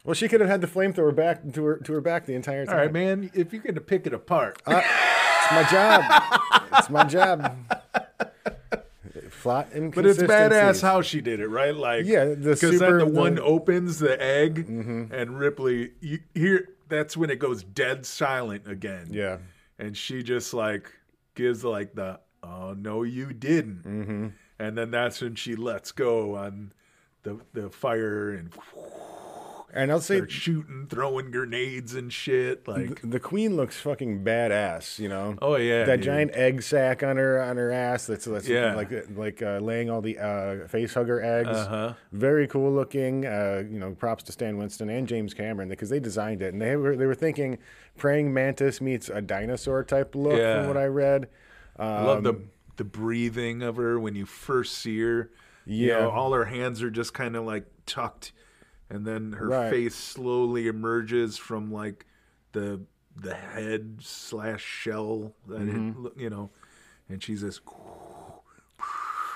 Well, 0.04 0.16
she 0.16 0.28
could 0.28 0.42
have 0.42 0.50
had 0.50 0.62
the 0.62 0.68
flamethrower 0.68 1.16
back 1.16 1.54
to 1.54 1.64
her 1.64 1.78
to 1.78 1.94
her 1.94 2.02
back 2.02 2.26
the 2.26 2.34
entire 2.34 2.66
time. 2.66 2.76
All 2.76 2.82
right, 2.82 2.92
man. 2.92 3.30
If 3.36 3.54
you're 3.54 3.62
gonna 3.62 3.80
pick 3.80 4.08
it 4.08 4.14
apart, 4.14 4.62
It's 4.66 5.52
my 5.52 5.64
job. 5.70 6.04
it's 6.80 6.90
my 6.90 7.04
job. 7.04 7.56
Plot 9.44 9.68
but 9.94 10.06
it's 10.06 10.20
badass 10.24 10.82
how 10.82 11.02
she 11.02 11.20
did 11.22 11.40
it, 11.40 11.48
right? 11.48 11.76
Like, 11.76 12.06
Yeah, 12.06 12.26
the 12.26 12.52
because 12.60 12.80
then 12.80 12.98
the 13.00 13.06
one 13.06 13.36
the- 13.36 13.42
Mm-hmm. 13.42 13.50
opens 13.52 14.00
the 14.00 14.22
egg, 14.22 14.60
and 14.68 15.38
Ripley, 15.38 15.92
you 16.00 16.20
hear 16.34 16.70
that's 16.90 17.16
when 17.18 17.30
it 17.30 17.40
goes 17.40 17.64
dead 17.64 18.06
silent 18.06 18.68
again. 18.68 19.08
Yeah. 19.12 19.38
and 19.78 19.96
she 19.98 20.24
just 20.24 20.54
like 20.54 20.92
gives 21.36 21.64
like 21.64 21.94
the 21.96 22.20
oh 22.44 22.74
no 22.74 23.04
you 23.04 23.34
didn't 23.34 23.84
mm-hmm. 23.84 24.28
and 24.60 24.78
then 24.78 24.92
that's 24.92 25.20
when 25.22 25.34
she 25.36 25.56
lets 25.56 25.92
go 25.92 26.36
on 26.36 26.72
the 27.24 27.40
the 27.54 27.70
fire 27.70 28.30
and 28.32 28.54
And 29.76 29.92
I'll 29.92 30.00
say 30.02 30.22
shooting 30.28 30.86
throwing 30.88 31.32
grenades 31.32 31.96
and 31.96 32.14
shit 32.14 32.68
like 32.68 33.02
the 33.04 33.20
queen 33.20 33.56
looks 33.56 33.78
fucking 33.82 34.24
badass, 34.24 35.00
you 35.00 35.10
know. 35.10 35.36
oh 35.42 35.56
yeah 35.56 35.84
that 35.86 35.96
dude. 35.96 36.06
giant 36.06 36.32
egg 36.36 36.62
sack 36.62 37.02
on 37.02 37.18
her 37.18 37.42
on 37.42 37.58
her 37.58 37.72
ass. 37.72 38.06
That's, 38.06 38.26
that's 38.26 38.48
Yeah. 38.48 38.76
like 38.76 38.92
like 39.16 39.42
uh, 39.42 39.58
laying 39.58 39.90
all 39.90 40.02
the 40.02 40.20
uh, 40.20 40.68
face 40.68 40.94
hugger 40.94 41.22
eggs. 41.24 41.50
Uh-huh. 41.50 41.94
Very 42.12 42.48
cool 42.48 42.72
looking. 42.72 43.26
Uh, 43.26 43.64
you 43.68 43.80
know, 43.80 43.92
props 43.96 44.24
to 44.26 44.32
Stan 44.32 44.58
Winston 44.58 44.90
and 44.90 45.08
James 45.08 45.34
Cameron 45.34 45.70
because 45.70 45.90
they 45.90 46.00
designed 46.00 46.44
it 46.44 46.54
and 46.54 46.62
they 46.62 46.76
were 46.76 46.96
they 46.96 47.08
were 47.08 47.16
thinking 47.16 47.58
praying 47.98 48.32
mantis 48.32 48.80
meets 48.80 49.10
a 49.10 49.22
dinosaur 49.22 49.84
type 49.84 50.14
look 50.14 50.38
Yeah. 50.38 50.60
from 50.60 50.68
what 50.68 50.78
I 50.78 50.86
read. 50.86 51.30
I 51.80 52.04
love 52.04 52.22
the 52.24 52.30
Um, 52.34 52.50
the 52.78 52.84
breathing 52.84 53.64
of 53.64 53.78
her 53.78 54.00
when 54.00 54.14
you 54.16 54.26
first 54.28 54.78
see 54.78 55.00
her 55.02 55.32
you 55.66 55.88
Yeah. 55.88 56.00
know, 56.02 56.10
all 56.12 56.34
her 56.34 56.46
hands 56.46 56.84
are 56.84 56.92
just 56.92 57.14
kind 57.16 57.36
of 57.36 57.44
like 57.46 57.66
tucked 57.88 58.34
and 58.94 59.06
then 59.06 59.34
her 59.34 59.48
Right. 59.48 59.70
face 59.70 59.96
slowly 59.96 60.68
emerges 60.68 61.38
from 61.38 61.72
like 61.74 62.06
the 62.54 62.80
the 63.16 63.34
head 63.36 63.98
slash 64.02 64.64
shell 64.64 65.34
that 65.48 65.60
Mm-hmm. 65.60 66.06
it, 66.08 66.14
you 66.18 66.30
know 66.30 66.50
and 67.10 67.22
she's 67.22 67.42
just 67.42 67.62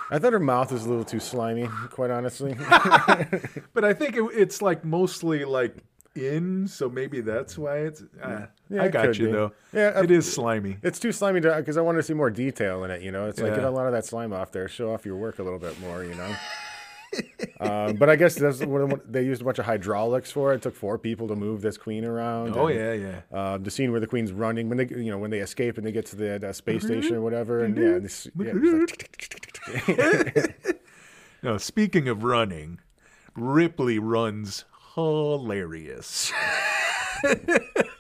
I 0.09 0.19
thought 0.19 0.31
her 0.33 0.39
mouth 0.39 0.71
was 0.71 0.85
a 0.85 0.89
little 0.89 1.03
too 1.03 1.19
slimy, 1.19 1.67
quite 1.91 2.09
honestly. 2.11 2.53
But 3.73 3.83
I 3.83 3.93
think 3.93 4.15
it, 4.15 4.23
it's 4.33 4.61
like 4.61 4.85
mostly 4.85 5.43
like 5.43 5.75
in, 6.15 6.65
so 6.67 6.89
maybe 6.89 7.19
that's 7.21 7.57
why 7.57 7.79
it's. 7.79 8.03
Uh, 8.21 8.45
Yeah, 8.69 8.83
I 8.83 8.87
got 8.87 9.19
you 9.19 9.25
be. 9.27 9.31
though. 9.33 9.51
Yeah, 9.73 9.99
it 10.01 10.09
uh, 10.09 10.13
is 10.13 10.31
slimy. 10.33 10.77
It's 10.81 10.97
too 10.99 11.11
slimy 11.11 11.41
to 11.41 11.53
because 11.57 11.75
I 11.77 11.81
want 11.81 11.97
to 11.97 12.03
see 12.03 12.13
more 12.13 12.29
detail 12.29 12.85
in 12.85 12.91
it. 12.91 13.01
You 13.01 13.11
know, 13.11 13.27
it's 13.27 13.39
like 13.41 13.49
Yeah. 13.49 13.55
get 13.57 13.65
a 13.65 13.69
lot 13.69 13.85
of 13.85 13.91
that 13.91 14.05
slime 14.05 14.31
off 14.33 14.51
there, 14.53 14.67
show 14.69 14.93
off 14.93 15.05
your 15.05 15.17
work 15.17 15.39
a 15.39 15.43
little 15.43 15.59
bit 15.59 15.77
more. 15.81 16.03
You 16.05 16.15
know. 16.15 16.33
Um, 17.59 17.95
but 17.95 18.09
I 18.09 18.15
guess 18.15 18.35
that's 18.35 18.63
what, 18.63 19.11
they 19.11 19.23
used 19.23 19.41
a 19.41 19.45
bunch 19.45 19.59
of 19.59 19.65
hydraulics 19.65 20.31
for 20.31 20.53
it. 20.53 20.57
It 20.57 20.61
took 20.63 20.75
four 20.75 20.97
people 20.97 21.27
to 21.27 21.35
move 21.35 21.61
this 21.61 21.77
queen 21.77 22.05
around. 22.05 22.55
Oh 22.55 22.67
and, 22.67 22.79
yeah, 22.79 22.93
yeah. 22.93 23.21
Uh, 23.37 23.57
the 23.57 23.71
scene 23.71 23.91
where 23.91 23.99
the 23.99 24.07
queen's 24.07 24.31
running 24.31 24.69
when 24.69 24.77
they 24.77 24.87
you 24.87 25.11
know 25.11 25.17
when 25.17 25.31
they 25.31 25.39
escape 25.39 25.77
and 25.77 25.85
they 25.85 25.91
get 25.91 26.05
to 26.07 26.15
the 26.15 26.53
space 26.53 26.83
station 26.83 27.15
or 27.15 27.21
whatever, 27.21 27.63
and 27.63 27.77
yeah, 27.77 27.99
this, 27.99 28.27
yeah 28.37 28.53
like, 29.85 30.77
No, 31.43 31.57
speaking 31.57 32.07
of 32.07 32.23
running, 32.23 32.79
Ripley 33.35 33.99
runs 33.99 34.65
hilarious. 34.95 36.33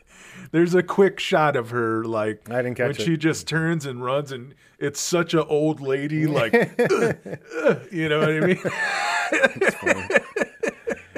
There's 0.51 0.75
a 0.75 0.83
quick 0.83 1.19
shot 1.19 1.55
of 1.55 1.69
her 1.71 2.03
like 2.03 2.49
I 2.49 2.57
didn't 2.57 2.79
when 2.79 2.93
catch 2.93 2.99
it. 2.99 3.03
she 3.05 3.17
just 3.17 3.47
turns 3.47 3.85
and 3.85 4.03
runs, 4.03 4.31
and 4.31 4.55
it's 4.79 4.99
such 4.99 5.33
an 5.33 5.45
old 5.47 5.81
lady 5.81 6.27
like, 6.27 6.53
"Ugh, 6.79 7.17
ugh," 7.63 7.81
you 7.91 8.09
know 8.09 8.19
what 8.19 8.29
I 8.29 8.39
mean? 8.39 8.59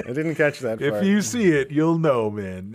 I 0.06 0.12
didn't 0.12 0.34
catch 0.34 0.58
that. 0.60 0.80
if 0.80 0.92
part. 0.92 1.04
you 1.04 1.22
see 1.22 1.48
it, 1.52 1.70
you'll 1.70 1.98
know, 1.98 2.30
man. 2.30 2.74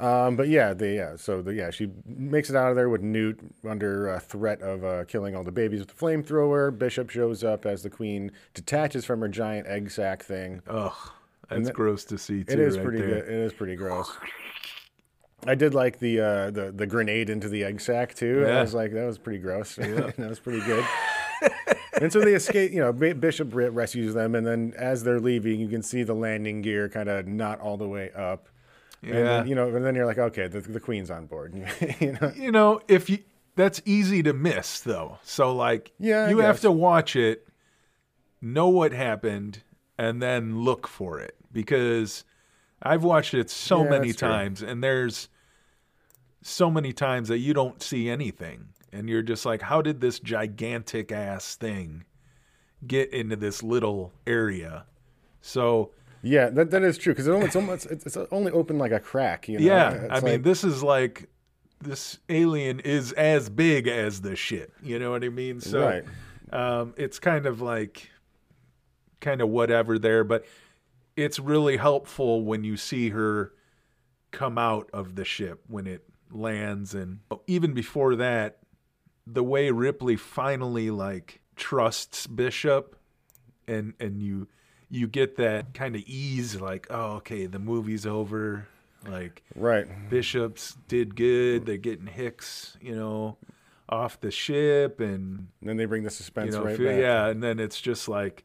Um, 0.00 0.36
but 0.36 0.48
yeah, 0.48 0.74
the 0.74 0.88
yeah, 0.92 1.16
so 1.16 1.42
the 1.42 1.54
yeah, 1.54 1.70
she 1.70 1.88
makes 2.06 2.50
it 2.50 2.56
out 2.56 2.70
of 2.70 2.76
there 2.76 2.88
with 2.88 3.02
Newt 3.02 3.40
under 3.68 4.10
uh, 4.10 4.20
threat 4.20 4.62
of 4.62 4.84
uh, 4.84 5.04
killing 5.06 5.34
all 5.34 5.42
the 5.42 5.50
babies 5.50 5.80
with 5.80 5.88
the 5.88 5.94
flamethrower. 5.94 6.76
Bishop 6.76 7.10
shows 7.10 7.42
up 7.42 7.66
as 7.66 7.82
the 7.82 7.90
queen 7.90 8.30
detaches 8.54 9.04
from 9.04 9.20
her 9.20 9.28
giant 9.28 9.66
egg 9.66 9.90
sack 9.90 10.22
thing. 10.22 10.62
Ugh, 10.68 11.10
that's 11.48 11.66
that- 11.68 11.74
gross 11.74 12.04
to 12.06 12.18
see 12.18 12.44
too. 12.44 12.52
It 12.52 12.58
is 12.60 12.76
right 12.76 12.84
pretty 12.86 13.00
there. 13.02 13.08
good. 13.22 13.24
It 13.24 13.38
is 13.40 13.52
pretty 13.52 13.76
gross. 13.76 14.10
I 15.46 15.54
did 15.54 15.72
like 15.74 15.98
the 16.00 16.20
uh, 16.20 16.50
the 16.50 16.72
the 16.72 16.86
grenade 16.86 17.30
into 17.30 17.48
the 17.48 17.64
egg 17.64 17.80
sack 17.80 18.14
too. 18.14 18.44
I 18.46 18.60
was 18.60 18.74
like, 18.74 18.92
that 18.92 19.04
was 19.06 19.18
pretty 19.18 19.38
gross. 19.38 19.76
that 19.76 20.16
was 20.18 20.40
pretty 20.40 20.60
good. 20.66 20.84
and 22.02 22.12
so 22.12 22.20
they 22.20 22.34
escape. 22.34 22.72
You 22.72 22.80
know, 22.80 22.92
Bi- 22.92 23.12
Bishop 23.12 23.54
re- 23.54 23.68
rescues 23.68 24.14
them, 24.14 24.34
and 24.34 24.44
then 24.46 24.74
as 24.76 25.04
they're 25.04 25.20
leaving, 25.20 25.60
you 25.60 25.68
can 25.68 25.82
see 25.82 26.02
the 26.02 26.14
landing 26.14 26.60
gear 26.62 26.88
kind 26.88 27.08
of 27.08 27.26
not 27.28 27.60
all 27.60 27.76
the 27.76 27.86
way 27.88 28.10
up. 28.12 28.48
And 29.00 29.14
Yeah. 29.14 29.22
then, 29.22 29.46
you 29.46 29.54
know, 29.54 29.68
and 29.76 29.84
then 29.84 29.94
you're 29.94 30.06
like, 30.06 30.18
okay, 30.18 30.48
the, 30.48 30.60
the 30.60 30.80
queen's 30.80 31.08
on 31.08 31.26
board. 31.26 31.54
you 32.00 32.18
know. 32.20 32.32
you 32.34 32.50
know, 32.50 32.80
if 32.88 33.08
you 33.08 33.20
that's 33.54 33.80
easy 33.84 34.24
to 34.24 34.32
miss 34.32 34.80
though. 34.80 35.18
So 35.22 35.54
like 35.54 35.92
Yeah, 36.00 36.28
you 36.30 36.38
have 36.38 36.58
to 36.62 36.72
watch 36.72 37.14
it, 37.14 37.46
know 38.42 38.68
what 38.68 38.90
happened, 38.92 39.62
and 39.96 40.20
then 40.20 40.62
look 40.64 40.88
for 40.88 41.20
it. 41.20 41.36
Because 41.52 42.24
I've 42.82 43.02
watched 43.04 43.34
it 43.34 43.50
so 43.50 43.82
Yeah, 43.82 43.90
many 43.90 44.08
that's 44.08 44.18
true. 44.18 44.28
times 44.28 44.62
and 44.62 44.82
there's 44.82 45.28
so 46.42 46.70
many 46.70 46.92
times 46.92 47.28
that 47.28 47.38
you 47.38 47.52
don't 47.54 47.82
see 47.82 48.08
anything. 48.08 48.68
And 48.92 49.08
you're 49.08 49.22
just 49.22 49.44
like, 49.44 49.62
how 49.62 49.82
did 49.82 50.00
this 50.00 50.18
gigantic 50.18 51.12
ass 51.12 51.56
thing 51.56 52.04
get 52.86 53.12
into 53.12 53.36
this 53.36 53.62
little 53.62 54.12
area? 54.26 54.86
So 55.40 55.90
Yeah, 56.22 56.48
that, 56.50 56.70
that 56.70 56.82
is 56.82 56.96
true 56.96 57.12
because 57.12 57.26
it 57.26 57.32
only, 57.32 57.46
it's, 57.46 57.56
almost, 57.56 57.86
it's, 57.86 58.06
it's 58.06 58.16
only 58.30 58.50
open 58.52 58.78
like 58.78 58.92
a 58.92 59.00
crack. 59.00 59.48
You 59.48 59.58
know? 59.58 59.64
Yeah, 59.66 59.92
It's 59.92 60.12
I 60.12 60.20
mean, 60.20 60.42
this 60.42 60.64
is 60.64 60.82
like 60.82 61.28
this 61.80 62.18
alien 62.28 62.80
is 62.80 63.12
as 63.12 63.48
big 63.48 63.88
as 63.88 64.20
the 64.20 64.36
shit. 64.36 64.72
You 64.82 64.98
know 64.98 65.10
what 65.10 65.22
I 65.22 65.28
mean? 65.28 65.60
So 65.60 65.80
Right. 65.80 66.04
um, 66.52 66.94
it's 66.96 67.18
kind 67.18 67.46
of 67.46 67.60
like 67.60 68.10
kind 69.20 69.40
of 69.40 69.48
whatever 69.48 69.98
there, 69.98 70.24
but 70.24 70.44
it's 71.18 71.38
really 71.40 71.76
helpful 71.76 72.42
when 72.44 72.62
you 72.64 72.76
see 72.76 73.08
her 73.10 73.52
come 74.30 74.56
out 74.58 74.88
of 74.92 75.16
the 75.16 75.24
ship 75.24 75.62
when 75.66 75.86
it 75.86 76.04
lands, 76.30 76.94
and 76.94 77.20
even 77.46 77.72
before 77.72 78.14
that, 78.16 78.58
the 79.26 79.42
way 79.42 79.70
Ripley 79.70 80.16
finally 80.16 80.90
like 80.90 81.40
trusts 81.56 82.26
Bishop, 82.26 82.96
and 83.66 83.94
and 83.98 84.22
you 84.22 84.46
you 84.90 85.06
get 85.08 85.36
that 85.36 85.74
kind 85.74 85.96
of 85.96 86.02
ease, 86.06 86.60
like 86.60 86.86
oh 86.90 87.16
okay, 87.16 87.46
the 87.46 87.58
movie's 87.58 88.06
over, 88.06 88.68
like 89.06 89.42
right. 89.56 89.86
bishops 90.08 90.76
did 90.86 91.16
good. 91.16 91.66
They're 91.66 91.76
getting 91.78 92.06
Hicks, 92.06 92.76
you 92.80 92.94
know, 92.94 93.38
off 93.88 94.20
the 94.20 94.30
ship, 94.30 95.00
and 95.00 95.48
And 95.60 95.68
then 95.68 95.76
they 95.78 95.84
bring 95.86 96.02
the 96.04 96.06
you 96.06 96.10
suspense 96.10 96.54
know, 96.54 96.64
right 96.64 96.76
feel- 96.76 96.90
back. 96.90 97.00
yeah, 97.00 97.26
and 97.26 97.42
then 97.42 97.58
it's 97.58 97.80
just 97.80 98.08
like, 98.08 98.44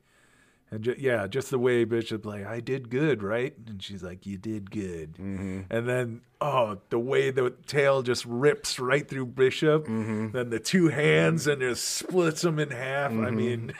and 0.74 0.84
ju- 0.84 0.95
yeah, 0.98 1.28
just 1.28 1.50
the 1.52 1.60
way 1.60 1.84
Bishop 1.84 2.26
like, 2.26 2.45
I 2.45 2.60
did 2.60 2.90
good, 2.90 3.22
right? 3.22 3.54
And 3.68 3.82
she's 3.82 4.02
like, 4.04 4.26
you 4.26 4.38
did 4.38 4.72
good, 4.72 5.14
Mm-hmm. 5.14 5.62
and 5.70 5.88
then 5.88 6.22
oh, 6.41 6.78
the 6.90 7.00
way 7.00 7.32
the 7.32 7.54
tail 7.68 8.02
just 8.02 8.26
rips 8.26 8.78
right 8.80 9.08
through 9.08 9.28
Bishop, 9.28 9.88
Mm-hmm. 9.88 10.32
then 10.32 10.50
the 10.50 10.60
two 10.60 10.90
hands 10.90 11.48
and 11.48 11.62
just 11.62 11.84
splits 11.88 12.41
them 12.41 12.60
in 12.60 12.72
half. 12.72 13.12
I 13.12 13.30
mean, 13.32 13.74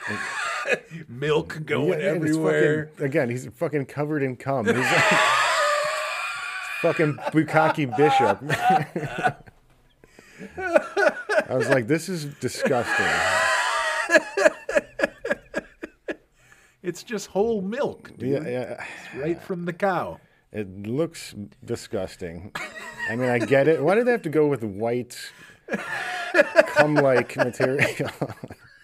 milk 1.08 1.60
going 1.66 1.98
Yeah, 2.00 2.06
everywhere. 2.06 2.86
fucking- 2.94 3.04
again, 3.06 3.30
he's 3.30 3.46
fucking 3.48 3.86
covered 3.86 4.22
in 4.22 4.36
cum. 4.36 4.64
He's 4.66 4.76
like, 4.76 4.84
fucking 6.82 7.14
Bukaki 7.32 7.94
Bishop. 7.96 8.38
I 10.56 11.54
was 11.54 11.68
like, 11.68 11.86
this 11.86 12.08
is 12.08 12.24
disgusting. 12.40 13.06
It's 16.84 17.02
just 17.02 17.28
whole 17.28 17.62
milk, 17.62 18.12
dude. 18.18 18.28
Yeah, 18.28 18.48
yeah. 18.48 18.84
It's 19.06 19.14
right 19.14 19.42
from 19.42 19.64
the 19.64 19.72
cow. 19.72 20.20
It 20.52 20.86
looks 20.86 21.34
disgusting. 21.64 22.52
I 23.08 23.16
mean, 23.16 23.30
I 23.30 23.38
get 23.38 23.68
it. 23.68 23.82
Why 23.82 23.94
did 23.94 24.06
they 24.06 24.12
have 24.12 24.20
to 24.22 24.28
go 24.28 24.46
with 24.46 24.62
white, 24.62 25.18
cum-like 26.76 27.38
material 27.38 28.10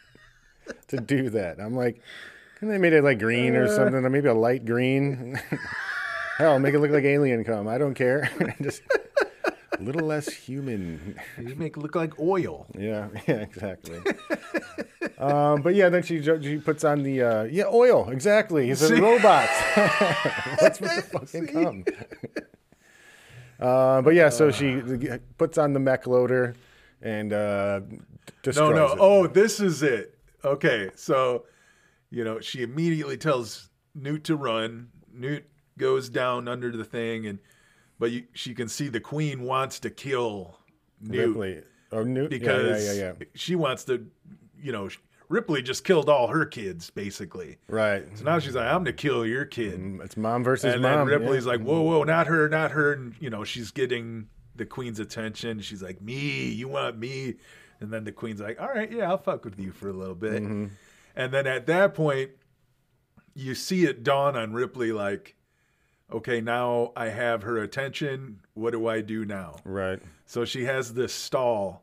to 0.89 0.97
do 0.97 1.29
that? 1.29 1.61
I'm 1.61 1.77
like, 1.77 2.01
couldn't 2.55 2.73
they 2.73 2.79
made 2.79 2.95
it 2.95 3.05
like 3.05 3.19
green 3.19 3.55
or 3.55 3.67
uh. 3.67 3.69
something, 3.69 4.03
or 4.03 4.09
maybe 4.09 4.29
a 4.29 4.35
light 4.35 4.65
green? 4.65 5.39
Hell, 6.39 6.59
make 6.59 6.73
it 6.73 6.79
look 6.79 6.91
like 6.93 7.05
alien 7.05 7.45
cum. 7.45 7.69
I 7.69 7.77
don't 7.77 7.95
care. 7.95 8.31
Just 8.63 8.81
a 9.79 9.83
little 9.89 10.07
less 10.07 10.29
human. 10.33 11.19
You 11.39 11.55
make 11.57 11.77
it 11.77 11.81
look 11.81 11.95
like 11.95 12.19
oil. 12.19 12.67
Yeah, 12.79 13.09
yeah, 13.29 13.35
exactly. 13.37 13.99
um, 15.19 15.63
but 15.63 15.75
yeah, 15.75 15.89
then 15.89 16.03
she 16.03 16.23
she 16.23 16.59
puts 16.59 16.85
on 16.85 17.03
the 17.03 17.23
uh, 17.23 17.43
yeah 17.45 17.65
oil. 17.67 18.11
Exactly, 18.11 18.67
he's 18.67 18.83
a 18.83 19.01
robot. 19.01 19.49
What's 20.61 20.81
with 20.81 20.97
the 20.97 21.03
fucking 21.03 21.47
See? 21.47 21.53
cum? 21.53 21.85
Uh, 23.59 24.01
but 24.03 24.15
yeah, 24.15 24.29
so 24.31 24.51
she 24.51 24.81
puts 25.37 25.59
on 25.59 25.73
the 25.75 25.81
mech 25.81 26.07
loader 26.07 26.55
and 27.03 27.33
uh, 27.33 27.81
No, 28.57 28.71
no. 28.73 28.87
it. 28.93 28.99
Oh, 29.01 29.27
this 29.27 29.61
is 29.61 29.83
it. 29.83 30.17
Okay, 30.45 30.91
so 30.95 31.45
you 32.11 32.25
know 32.25 32.41
she 32.41 32.63
immediately 32.63 33.17
tells 33.17 33.69
Newt 33.95 34.25
to 34.25 34.37
run. 34.37 34.89
Newt 35.13 35.45
goes 35.77 36.09
down 36.09 36.49
under 36.49 36.71
the 36.75 36.85
thing, 36.85 37.27
and 37.27 37.39
but 38.01 38.11
you, 38.11 38.25
she 38.33 38.55
can 38.55 38.67
see 38.67 38.89
the 38.89 38.99
queen 38.99 39.43
wants 39.43 39.79
to 39.81 39.91
kill 39.91 40.59
Newt 41.01 41.29
Ripley. 41.29 41.63
Oh, 41.93 42.03
Newt. 42.03 42.31
because 42.31 42.85
yeah, 42.85 42.93
yeah, 42.93 43.13
yeah, 43.21 43.27
she 43.35 43.55
wants 43.55 43.85
to. 43.85 44.07
You 44.61 44.73
know, 44.73 44.89
Ripley 45.29 45.63
just 45.63 45.85
killed 45.85 46.09
all 46.09 46.29
her 46.29 46.45
kids 46.45 46.91
basically. 46.91 47.59
Right. 47.69 48.07
So 48.19 48.25
now 48.25 48.39
she's 48.39 48.55
like, 48.55 48.67
"I'm 48.67 48.81
gonna 48.81 48.95
kill 48.95 49.25
your 49.25 49.45
kid." 49.45 50.01
It's 50.03 50.17
mom 50.17 50.43
versus 50.43 50.73
and 50.75 50.83
mom. 50.83 51.09
then 51.09 51.21
Ripley's 51.21 51.47
like, 51.47 51.61
"Whoa, 51.61 51.83
whoa, 51.83 52.03
not 52.03 52.27
her, 52.27 52.49
not 52.49 52.73
her!" 52.73 52.95
And 52.95 53.15
you 53.21 53.31
know, 53.31 53.45
she's 53.45 53.71
getting 53.71 54.29
the 54.57 54.67
queen's 54.67 54.99
attention. 54.99 55.61
She's 55.61 55.83
like, 55.83 56.01
"Me, 56.01 56.49
you 56.49 56.69
want 56.69 56.99
me?" 56.99 57.37
And 57.81 57.93
then 57.93 58.05
the 58.05 58.13
queen's 58.13 58.41
like, 58.41 58.61
"All 58.61 58.69
right, 58.69 58.91
yeah, 58.91 59.11
I'll 59.11 59.19
fuck 59.19 59.45
with 59.45 59.59
you 59.61 59.73
for 59.73 59.89
a 59.89 59.93
little 59.93 60.15
bit." 60.15 60.43
Mm-hmm. 60.43 60.67
And 61.17 61.33
then 61.35 61.47
at 61.47 61.67
that 61.67 61.95
point, 61.95 62.31
you 63.35 63.55
see 63.55 63.85
it 63.85 64.03
dawn 64.03 64.37
on 64.37 64.53
Ripley, 64.53 64.93
like, 64.93 65.37
"Okay, 66.13 66.41
now 66.41 66.93
I 66.97 67.09
have 67.09 67.43
her 67.43 67.59
attention. 67.59 68.41
What 68.55 68.73
do 68.73 68.87
I 68.87 69.01
do 69.01 69.25
now?" 69.25 69.57
right. 69.65 70.01
So 70.27 70.45
she 70.45 70.65
has 70.65 70.95
this 70.95 71.13
stall, 71.13 71.83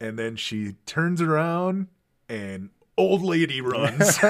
and 0.00 0.18
then 0.18 0.36
she 0.36 0.76
turns 0.86 1.20
around 1.20 1.88
and 2.28 2.70
old 2.96 3.22
lady 3.22 3.60
runs. 3.60 4.18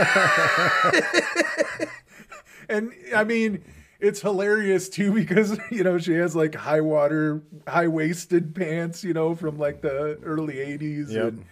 and 2.68 2.92
I 3.14 3.24
mean, 3.24 3.64
it's 4.00 4.20
hilarious 4.20 4.88
too 4.88 5.12
because 5.12 5.58
you 5.70 5.84
know 5.84 5.98
she 5.98 6.14
has 6.14 6.34
like 6.34 6.54
high 6.54 6.80
water, 6.80 7.42
high 7.66 7.88
waisted 7.88 8.54
pants, 8.54 9.04
you 9.04 9.12
know, 9.12 9.34
from 9.34 9.58
like 9.58 9.82
the 9.82 10.18
early 10.22 10.54
'80s, 10.54 11.10
Yep. 11.10 11.24
and 11.24 11.44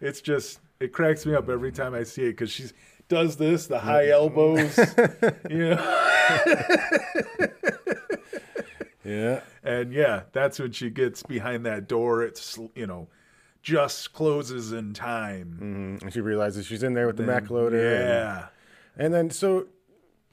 it's 0.00 0.20
just 0.20 0.60
it 0.80 0.92
cracks 0.92 1.24
me 1.24 1.34
up 1.34 1.48
every 1.48 1.72
time 1.72 1.94
I 1.94 2.02
see 2.02 2.24
it 2.24 2.32
because 2.32 2.50
she's 2.50 2.72
does 3.08 3.36
this 3.36 3.66
the 3.66 3.78
high 3.80 4.08
elbows, 4.08 4.78
you 5.50 5.70
know. 5.70 6.10
Yeah. 9.04 9.40
And 9.62 9.92
yeah, 9.92 10.22
that's 10.32 10.58
when 10.58 10.72
she 10.72 10.88
gets 10.88 11.22
behind 11.22 11.66
that 11.66 11.86
door. 11.88 12.22
It's 12.22 12.58
you 12.74 12.86
know, 12.86 13.08
just 13.62 14.12
closes 14.14 14.72
in 14.72 14.94
time. 14.94 15.58
Mhm. 16.00 16.02
And 16.02 16.12
she 16.12 16.20
realizes 16.22 16.64
she's 16.66 16.82
in 16.82 16.94
there 16.94 17.06
with 17.06 17.18
the 17.18 17.22
mech 17.22 17.50
loader. 17.50 17.76
and- 17.96 18.08
Yeah. 18.08 18.46
And 18.96 19.12
then 19.12 19.28
so, 19.30 19.66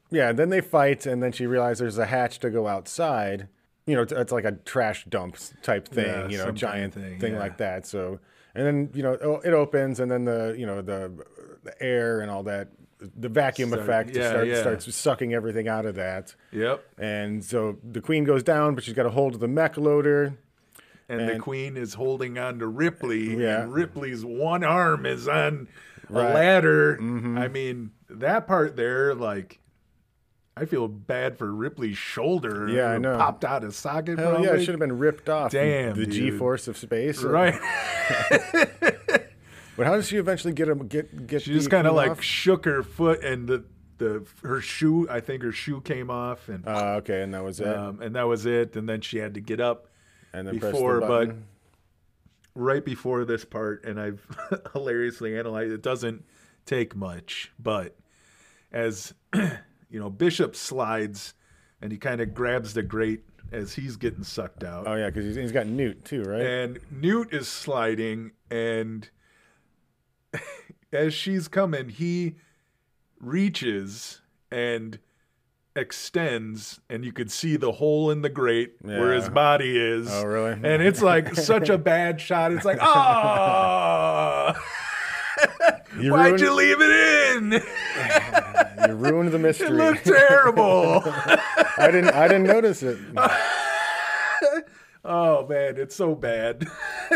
yeah, 0.10 0.31
then 0.31 0.49
they 0.52 0.61
fight, 0.61 1.06
and 1.06 1.22
then 1.22 1.31
she 1.34 1.45
realizes 1.48 1.80
there's 1.80 1.98
a 1.98 2.06
hatch 2.06 2.39
to 2.39 2.49
go 2.49 2.68
outside. 2.68 3.49
You 3.85 3.95
know, 3.95 4.03
it's- 4.03 4.18
it's 4.22 4.31
like 4.31 4.45
a 4.45 4.53
trash 4.53 5.03
dump 5.06 5.35
type 5.64 5.88
thing. 5.89 6.06
Yeah, 6.06 6.27
you 6.30 6.38
know, 6.38 6.52
giant 6.52 6.93
thing, 6.93 7.19
thing, 7.19 7.34
yeah. 7.34 7.39
like 7.39 7.57
that. 7.57 7.85
So, 7.85 8.19
and 8.56 8.65
then 8.65 8.90
you 8.94 9.03
know 9.03 9.14
it 9.44 9.53
opens, 9.53 9.99
and 9.99 10.11
then 10.11 10.26
the 10.26 10.56
you 10.57 10.65
know 10.65 10.82
the 10.82 11.11
the 11.64 11.82
air 11.82 12.22
and 12.22 12.32
all 12.32 12.44
that, 12.44 12.69
the 13.15 13.30
vacuum 13.30 13.73
effect 13.73 14.15
yeah, 14.15 14.30
start, 14.30 14.48
yeah. 14.48 14.60
starts 14.61 14.95
sucking 14.95 15.34
everything 15.34 15.68
out 15.68 15.86
of 15.86 15.95
that. 15.95 16.36
Yep. 16.52 16.84
And 16.98 17.44
so 17.44 17.78
the 17.84 18.02
queen 18.02 18.23
goes 18.23 18.44
down, 18.44 18.76
but 18.76 18.84
she's 18.84 18.94
got 18.95 19.06
a 19.06 19.11
hold 19.11 19.34
of 19.36 19.40
the 19.40 19.48
mech 19.48 19.78
loader. 19.78 20.38
And, 21.07 21.28
the 21.28 21.40
queen 21.40 21.76
is 21.78 21.94
holding 21.95 22.38
on 22.38 22.60
to 22.60 22.68
Ripley, 22.68 23.38
Yeah. 23.38 23.64
and 23.64 23.73
Ripley's 23.73 24.23
one 24.23 24.64
arm 24.64 25.06
is 25.06 25.28
on 25.28 25.68
a 26.10 26.14
Right. 26.14 26.26
Mm-hmm. 26.26 26.34
ladder. 26.36 26.98
I 27.38 27.48
mean, 27.48 27.91
that 28.10 28.48
part 28.48 28.76
there, 28.76 29.14
like, 29.14 29.60
I 30.57 30.65
feel 30.65 30.88
bad 30.88 31.38
for 31.38 31.52
Ripley's 31.53 31.98
shoulder. 31.98 32.68
Yeah, 32.68 32.88
I 32.91 32.98
know. 32.98 33.18
Popped 33.18 33.45
out 33.45 33.64
of 33.64 33.73
socket. 33.73 34.19
Hell 34.19 34.44
yeah, 34.44 34.53
it 34.53 34.60
should 34.60 34.73
have 34.73 34.80
been 34.80 34.98
ripped 34.99 35.30
off. 35.30 35.52
Damn, 35.52 35.95
the. 35.95 36.06
G 36.06 36.30
force 36.32 36.68
of 36.68 36.78
space. 36.78 37.23
Right. 37.23 37.56
But 39.78 39.88
how 39.88 39.95
does 39.95 40.07
she 40.07 40.18
eventually 40.18 40.53
get 40.53 40.68
him 40.68 40.88
get 40.88 41.26
get? 41.28 41.41
She 41.44 41.53
just 41.53 41.72
kind 41.72 41.88
of 41.88 41.95
like 41.95 42.11
off? 42.11 42.22
shook 42.22 42.65
her 42.65 42.84
foot, 42.84 43.23
and 43.23 43.48
the 43.48 43.64
the 43.98 44.28
her 44.44 44.61
shoe. 44.61 45.07
I 45.10 45.22
think 45.22 45.41
her 45.41 45.52
shoe 45.52 45.82
came 45.82 46.11
off, 46.11 46.49
and 46.49 46.68
Uh, 46.68 46.95
okay, 46.98 47.22
and 47.23 47.34
that 47.34 47.44
was 47.44 47.60
it. 47.60 47.68
um, 47.68 48.02
and 48.02 48.15
that 48.15 48.28
was 48.28 48.45
it. 48.45 48.76
And 48.76 48.88
then 48.88 49.02
she 49.02 49.18
had 49.18 49.34
to 49.36 49.40
get 49.41 49.60
up 49.60 49.88
and 50.34 50.48
then 50.48 50.60
press 50.60 50.72
the 50.72 50.78
before, 50.78 50.99
but 50.99 51.32
right 52.53 52.84
before 52.84 53.26
this 53.26 53.45
part, 53.45 53.86
and 53.86 53.99
I've 53.99 54.23
hilariously 54.73 55.36
analyzed. 55.40 55.72
It 55.72 55.82
doesn't 55.82 56.26
take 56.65 56.95
much, 56.95 57.52
but 57.57 57.95
as 58.72 59.14
you 59.91 59.99
know, 59.99 60.09
Bishop 60.09 60.55
slides, 60.55 61.34
and 61.81 61.91
he 61.91 61.97
kind 61.97 62.22
of 62.22 62.34
grabs 62.34 62.73
the 62.73 62.84
grate 62.84 63.23
as 63.51 63.73
he's 63.73 63.97
getting 63.97 64.23
sucked 64.23 64.63
out. 64.63 64.88
Oh 64.88 64.95
yeah, 64.95 65.07
because 65.07 65.26
he's, 65.26 65.35
he's 65.35 65.51
got 65.51 65.68
Newt 65.68 66.05
too, 66.05 66.23
right? 66.23 66.41
and 66.41 66.80
Newt 66.89 67.34
is 67.34 67.47
sliding, 67.47 68.31
and 68.49 69.09
as 70.93 71.13
she's 71.13 71.47
coming, 71.47 71.89
he 71.89 72.35
reaches 73.19 74.22
and 74.51 74.99
extends, 75.76 76.81
and 76.89 77.05
you 77.05 77.11
could 77.11 77.31
see 77.31 77.57
the 77.57 77.73
hole 77.73 78.11
in 78.11 78.22
the 78.22 78.30
grate 78.30 78.73
where 78.81 79.13
his 79.13 79.30
body 79.30 79.77
is. 79.77 80.07
Oh, 80.09 80.23
really? 80.23 80.53
And 80.53 80.81
it's 80.81 81.01
like 81.01 81.35
such 81.49 81.69
a 81.69 81.77
bad 81.77 82.19
shot. 82.19 82.51
It's 82.51 82.65
like, 82.65 82.80
oh, 82.81 84.53
you 85.99 86.11
why'd 86.11 86.39
you 86.39 86.53
leave 86.53 86.77
it 86.80 86.91
in? 86.91 87.51
you 88.88 88.94
ruined 88.95 89.32
the 89.32 89.40
mystery. 89.40 89.68
It 89.68 89.72
mystery. 89.74 90.14
looked 90.14 90.28
terrible. 90.30 91.02
I 91.78 91.90
didn't 91.91 92.10
I 92.14 92.28
didn't 92.28 92.48
notice 92.48 92.84
it. 92.84 92.98
oh 95.06 95.48
man, 95.48 95.78
it's 95.78 95.95
so 95.95 96.16
bad. 96.16 96.68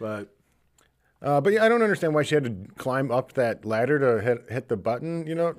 but 0.00 0.28
Uh, 1.22 1.40
but 1.40 1.52
yeah, 1.52 1.64
I 1.64 1.68
don't 1.68 1.82
understand 1.82 2.14
why 2.14 2.22
she 2.22 2.34
had 2.34 2.44
to 2.44 2.56
climb 2.76 3.10
up 3.10 3.32
that 3.34 3.64
ladder 3.64 3.98
to 3.98 4.20
hit 4.22 4.50
hit 4.50 4.68
the 4.68 4.76
button. 4.76 5.26
You 5.26 5.34
know, 5.34 5.54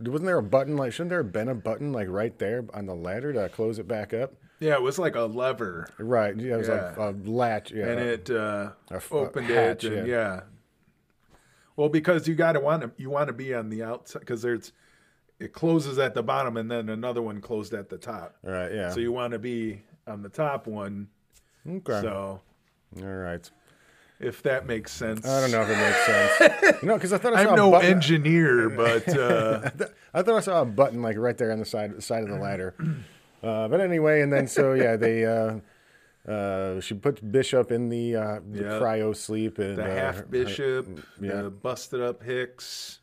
wasn't 0.00 0.26
there 0.26 0.38
a 0.38 0.42
button 0.42 0.76
like? 0.76 0.92
Shouldn't 0.92 1.10
there 1.10 1.22
have 1.22 1.32
been 1.32 1.48
a 1.48 1.54
button 1.54 1.92
like 1.92 2.08
right 2.08 2.36
there 2.38 2.64
on 2.74 2.86
the 2.86 2.94
ladder 2.94 3.32
to 3.32 3.48
close 3.48 3.78
it 3.78 3.86
back 3.88 4.12
up? 4.14 4.32
yeah, 4.60 4.74
it 4.74 4.82
was 4.82 4.98
like 4.98 5.14
a 5.14 5.22
lever. 5.22 5.88
Right. 5.98 6.34
Yeah, 6.38 6.54
it 6.54 6.58
was 6.58 6.68
like 6.68 6.96
a 6.96 7.14
latch. 7.24 7.70
Yeah. 7.70 7.86
and 7.86 8.00
it 8.00 8.30
uh, 8.30 8.70
A 8.90 8.94
f- 8.96 9.12
opened 9.12 9.46
hatch, 9.48 9.84
it, 9.84 9.92
and 9.92 10.08
yeah. 10.08 10.14
yeah. 10.14 10.40
Well, 11.76 11.88
because 11.88 12.28
you 12.28 12.34
got 12.34 12.52
to 12.52 12.60
want 12.60 12.82
to 12.82 12.90
you 12.96 13.10
want 13.10 13.26
to 13.28 13.32
be 13.32 13.52
on 13.54 13.68
the 13.68 13.82
outside 13.82 14.20
because 14.20 14.42
there's 14.42 14.72
it 15.40 15.52
closes 15.52 15.98
at 15.98 16.14
the 16.14 16.22
bottom 16.22 16.56
and 16.56 16.70
then 16.70 16.88
another 16.88 17.20
one 17.20 17.40
closed 17.40 17.74
at 17.74 17.88
the 17.88 17.98
top. 17.98 18.36
right. 18.42 18.72
Yeah. 18.72 18.90
So 18.90 19.00
you 19.00 19.10
want 19.12 19.32
to 19.32 19.38
be 19.38 19.82
on 20.06 20.22
the 20.22 20.28
top 20.28 20.66
one. 20.66 21.08
okay. 21.68 22.00
So 22.00 22.40
All 23.02 23.04
right. 23.04 23.50
if 24.20 24.42
that 24.44 24.66
makes 24.66 24.92
sense, 24.92 25.26
I 25.26 25.40
don't 25.40 25.50
know 25.50 25.62
if 25.62 25.70
it 25.70 25.76
makes 25.76 26.06
sense. 26.60 26.82
you 26.82 26.88
know, 26.88 26.94
because 26.94 27.12
I 27.12 27.18
thought 27.18 27.34
I 27.34 27.42
saw 27.44 27.48
I'm 27.48 27.54
a 27.54 27.56
no 27.56 27.70
button. 27.72 27.90
engineer, 27.90 28.70
but 28.76 29.08
uh, 29.08 29.70
I 30.14 30.22
thought 30.22 30.36
I 30.36 30.40
saw 30.40 30.62
a 30.62 30.64
button 30.64 31.02
like 31.02 31.16
right 31.18 31.36
there 31.36 31.50
on 31.50 31.58
the 31.58 31.64
side 31.64 32.00
side 32.02 32.22
of 32.22 32.28
the 32.28 32.36
ladder. 32.38 32.74
Uh, 33.42 33.66
but 33.68 33.80
anyway, 33.80 34.20
and 34.22 34.32
then 34.32 34.46
so 34.46 34.72
yeah, 34.74 34.94
they 34.96 35.26
uh, 35.26 35.58
uh, 36.28 36.80
she 36.80 36.94
puts 36.94 37.20
Bishop 37.20 37.70
in 37.70 37.88
the, 37.90 38.16
uh, 38.16 38.40
the 38.50 38.64
cryo 38.64 39.14
sleep 39.14 39.58
and 39.58 39.76
the 39.76 39.84
uh, 39.84 39.94
half 39.94 40.30
bishop, 40.30 40.88
yeah. 41.20 41.42
the 41.42 41.50
busted 41.50 42.00
up 42.00 42.22
Hicks, 42.22 43.00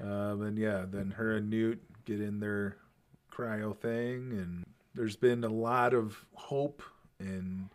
um, 0.00 0.42
and 0.42 0.58
yeah, 0.58 0.84
then 0.86 1.12
her 1.12 1.36
and 1.36 1.48
Newt 1.48 1.80
get 2.04 2.20
in 2.20 2.38
their 2.40 2.76
cryo 3.32 3.74
thing, 3.76 4.32
and 4.32 4.66
there's 4.94 5.16
been 5.16 5.42
a 5.44 5.48
lot 5.48 5.94
of 5.94 6.22
hope 6.34 6.82
and 7.18 7.70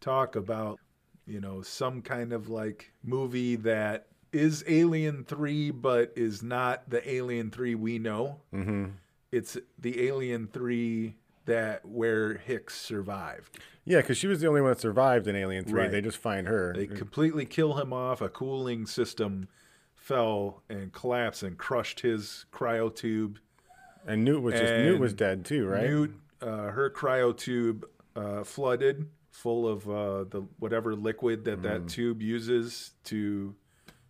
talk 0.00 0.34
about 0.34 0.80
you 1.26 1.40
know 1.40 1.62
some 1.62 2.02
kind 2.02 2.32
of 2.32 2.48
like 2.48 2.92
movie 3.04 3.54
that 3.56 4.08
is 4.32 4.64
Alien 4.66 5.24
Three, 5.24 5.70
but 5.70 6.12
is 6.16 6.42
not 6.42 6.90
the 6.90 7.08
Alien 7.08 7.50
Three 7.50 7.76
we 7.76 7.98
know. 8.00 8.40
Mhm. 8.52 8.92
It's 9.30 9.56
the 9.78 10.08
Alien 10.08 10.48
Three 10.48 11.16
that 11.46 11.84
where 11.86 12.34
Hicks 12.34 12.76
survived. 12.80 13.58
Yeah, 13.84 13.98
because 13.98 14.18
she 14.18 14.26
was 14.26 14.40
the 14.40 14.46
only 14.46 14.60
one 14.60 14.70
that 14.70 14.80
survived 14.80 15.26
in 15.26 15.34
Alien 15.36 15.64
Three. 15.64 15.82
Right. 15.82 15.90
They 15.90 16.00
just 16.00 16.18
find 16.18 16.46
her. 16.46 16.74
They 16.76 16.86
completely 16.86 17.46
kill 17.46 17.74
him 17.74 17.92
off. 17.92 18.20
A 18.20 18.28
cooling 18.28 18.86
system 18.86 19.48
fell 19.94 20.62
and 20.68 20.92
collapsed 20.92 21.42
and 21.42 21.56
crushed 21.58 22.00
his 22.00 22.46
cryo 22.52 22.94
tube. 22.94 23.38
and 24.06 24.24
Newt 24.24 24.42
was 24.42 24.54
just 24.54 24.72
Newt 24.72 25.00
was 25.00 25.12
dead 25.14 25.44
too, 25.44 25.66
right? 25.66 25.84
Newt, 25.88 26.14
uh, 26.40 26.68
her 26.70 26.90
cryotube 26.90 27.84
uh, 28.16 28.44
flooded, 28.44 29.06
full 29.30 29.68
of 29.68 29.88
uh, 29.88 30.24
the 30.24 30.46
whatever 30.58 30.94
liquid 30.94 31.44
that 31.44 31.58
Mm. 31.60 31.62
that 31.62 31.88
tube 31.88 32.22
uses 32.22 32.92
to, 33.04 33.54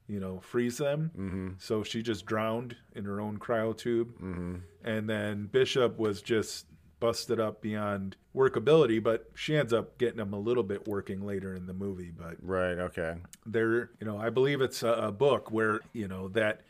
you 0.09 0.20
know, 0.20 0.40
freeze 0.40 0.78
them. 0.78 1.11
Mm-hmm. 1.16 1.48
So 1.59 1.82
she 1.82 2.02
just 2.02 2.24
drowned 2.27 2.77
in 2.94 3.05
her 3.05 3.20
own 3.20 3.39
cryotube, 3.39 4.12
mm-hmm. 4.20 4.55
and 4.85 5.09
then 5.09 5.47
Bishop 5.47 5.98
was 5.98 6.23
just 6.23 6.66
busted 7.01 7.41
up 7.41 7.61
beyond 7.63 8.17
workability, 8.37 9.03
but 9.03 9.31
she 9.35 9.57
ends 9.57 9.73
up 9.73 9.99
getting 9.99 10.19
them 10.19 10.33
a 10.33 10.39
little 10.39 10.63
bit 10.63 10.87
working 10.87 11.27
later 11.27 11.55
in 11.55 11.67
the 11.67 11.73
movie. 11.73 12.11
But 12.17 12.37
Right. 12.43 12.79
Okay. 12.79 13.17
there, 13.47 13.91
you 13.99 14.07
know, 14.07 14.19
I 14.19 14.31
believe 14.31 14.61
it's 14.61 14.83
a, 14.83 14.93
a 14.93 15.13
book 15.13 15.51
where 15.51 15.81
you 15.93 16.07
know 16.07 16.29
that 16.29 16.61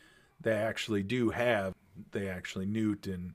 they 0.40 0.52
actually 0.54 1.02
do 1.02 1.30
have 1.30 1.74
they 2.12 2.28
actually 2.28 2.66
Newt 2.66 3.06
and 3.06 3.34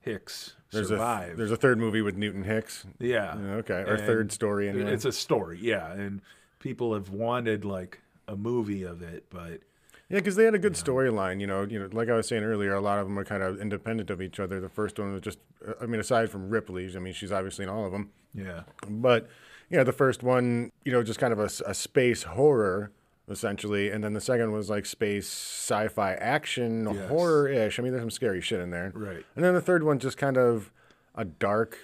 Hicks 0.00 0.54
There's 0.70 0.88
survive. 0.88 1.32
a 1.34 1.36
there's 1.36 1.50
a 1.50 1.56
third 1.56 1.78
movie 1.78 2.00
with 2.00 2.16
Newton 2.16 2.44
Hicks. 2.44 2.86
Yeah. 3.00 3.34
Okay, 3.36 3.74
or 3.82 3.94
And 3.94 4.06
third 4.06 4.32
story 4.32 4.68
anyway. 4.68 4.92
It's 4.92 5.04
a 5.04 5.12
story, 5.12 5.58
yeah. 5.60 5.92
And 5.92 6.22
people 6.60 6.94
have 6.94 7.10
wanted 7.10 7.64
like 7.64 8.00
a 8.28 8.36
movie 8.36 8.84
of 8.84 9.02
it, 9.02 9.24
but 9.30 9.60
Yeah, 10.08 10.18
because 10.18 10.36
they 10.36 10.44
had 10.44 10.54
a 10.54 10.58
good 10.58 10.74
storyline. 10.74 11.40
You 11.40 11.46
know, 11.48 11.62
you 11.62 11.78
know, 11.80 11.88
like 11.92 12.08
I 12.08 12.14
was 12.14 12.28
saying 12.28 12.44
earlier, 12.44 12.74
a 12.74 12.80
lot 12.80 12.98
of 13.00 13.06
them 13.06 13.18
are 13.18 13.24
kind 13.24 13.42
of 13.42 13.60
independent 13.60 14.08
of 14.10 14.22
each 14.22 14.38
other. 14.38 14.60
The 14.60 14.68
first 14.68 14.98
one 14.98 15.12
was 15.12 15.20
just, 15.22 15.38
uh, 15.66 15.72
I 15.80 15.86
mean, 15.86 16.00
aside 16.00 16.30
from 16.30 16.48
Ripley's, 16.48 16.94
I 16.94 17.00
mean, 17.00 17.12
she's 17.12 17.32
obviously 17.32 17.64
in 17.64 17.68
all 17.68 17.84
of 17.84 17.92
them. 17.92 18.10
yeah. 18.34 18.62
But 18.88 19.28
you 19.68 19.76
know, 19.76 19.82
the 19.84 19.92
first 19.92 20.22
one, 20.22 20.70
you 20.84 20.92
know, 20.92 21.02
just 21.02 21.18
kind 21.18 21.32
of 21.32 21.40
a 21.40 21.74
space 21.74 22.22
horror 22.22 22.92
essentially, 23.28 23.90
and 23.90 24.04
then 24.04 24.12
the 24.12 24.20
second 24.20 24.52
was 24.52 24.70
like 24.70 24.86
space 24.86 25.26
sci-fi 25.26 26.12
action 26.14 26.88
Yes. 26.94 27.08
horror-ish. 27.08 27.76
I 27.76 27.82
mean, 27.82 27.90
there's 27.90 28.02
some 28.02 28.10
scary 28.10 28.40
shit 28.40 28.60
in 28.60 28.70
there. 28.70 28.92
Right. 28.94 29.24
And 29.34 29.44
then 29.44 29.54
the 29.54 29.60
third 29.60 29.82
one 29.82 29.98
just 29.98 30.16
kind 30.16 30.36
of 30.38 30.70
a 31.16 31.24
dark, 31.24 31.76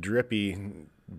drippy 0.00 0.56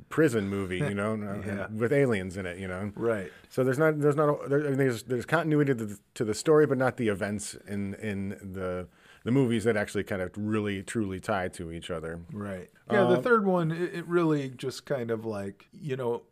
prison 0.10 0.50
movie, 0.50 0.78
you 0.78 0.94
know, 0.94 1.16
Yeah. 1.46 1.68
with 1.68 1.94
aliens 1.94 2.38
in 2.38 2.46
it, 2.46 2.58
you 2.60 2.68
know. 2.68 2.92
Right. 2.96 3.32
So 3.50 3.64
there's 3.64 3.80
not 3.80 4.00
there's 4.00 4.16
not 4.16 4.30
a, 4.30 4.50
there, 4.50 4.66
I 4.66 4.70
mean, 4.70 4.78
there's 4.78 5.04
there's 5.04 5.26
continuity 5.26 5.74
to 5.76 5.86
the, 5.86 6.00
to 6.16 6.26
the 6.26 6.34
story, 6.34 6.66
but 6.66 6.78
not 6.78 6.98
the 6.98 7.08
events 7.08 7.56
in 7.68 7.96
in 7.96 8.30
the 8.30 8.88
the 9.24 9.32
movies 9.32 9.64
that 9.66 9.76
actually 9.76 10.04
kind 10.04 10.22
of 10.22 10.32
really 10.38 10.84
truly 10.84 11.20
tie 11.20 11.48
to 11.50 11.72
each 11.72 11.90
other. 11.90 12.22
Right. 12.32 12.70
Yeah, 12.92 13.04
the 13.04 13.18
um, 13.18 13.24
third 13.24 13.46
one 13.46 13.72
it, 13.72 13.94
it 13.94 14.08
really 14.08 14.50
just 14.50 14.86
kind 14.86 15.12
of 15.12 15.26
like, 15.26 15.68
you 15.74 15.96
know, 15.96 16.24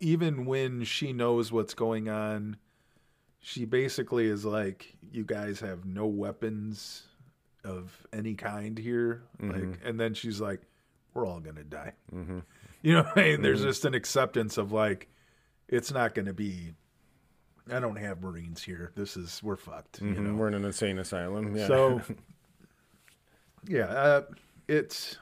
even 0.00 0.44
when 0.44 0.84
she 0.84 1.12
knows 1.12 1.52
what's 1.52 1.74
going 1.74 2.08
on, 2.08 2.56
she 3.40 3.64
basically 3.64 4.26
is 4.26 4.44
like 4.44 4.94
you 5.10 5.24
guys 5.24 5.60
have 5.60 5.84
no 5.84 6.06
weapons 6.06 7.04
of 7.64 8.06
any 8.12 8.34
kind 8.34 8.76
here 8.76 9.22
like 9.40 9.54
mm-hmm. 9.54 9.86
and 9.86 10.00
then 10.00 10.14
she's 10.14 10.40
like 10.40 10.62
we're 11.14 11.26
all 11.26 11.40
to 11.40 11.52
die. 11.64 11.92
Mm-hmm. 12.14 12.38
You 12.88 12.94
know, 12.94 13.02
what 13.04 13.18
I 13.18 13.22
mean? 13.22 13.42
there's 13.42 13.62
just 13.62 13.84
an 13.84 13.94
acceptance 13.94 14.58
of 14.58 14.72
like 14.72 15.08
it's 15.68 15.92
not 15.92 16.14
going 16.14 16.26
to 16.26 16.32
be 16.34 16.72
I 17.70 17.78
don't 17.78 17.96
have 17.96 18.20
Marines 18.20 18.62
here. 18.62 18.90
This 18.96 19.16
is 19.16 19.40
we're 19.42 19.56
fucked, 19.56 20.00
you 20.02 20.10
know. 20.10 20.34
We're 20.34 20.48
in 20.48 20.54
an 20.54 20.64
insane 20.64 20.98
asylum. 20.98 21.54
Yeah. 21.56 21.68
So, 21.68 22.02
yeah, 23.68 23.84
uh, 23.84 24.22
it's 24.68 25.16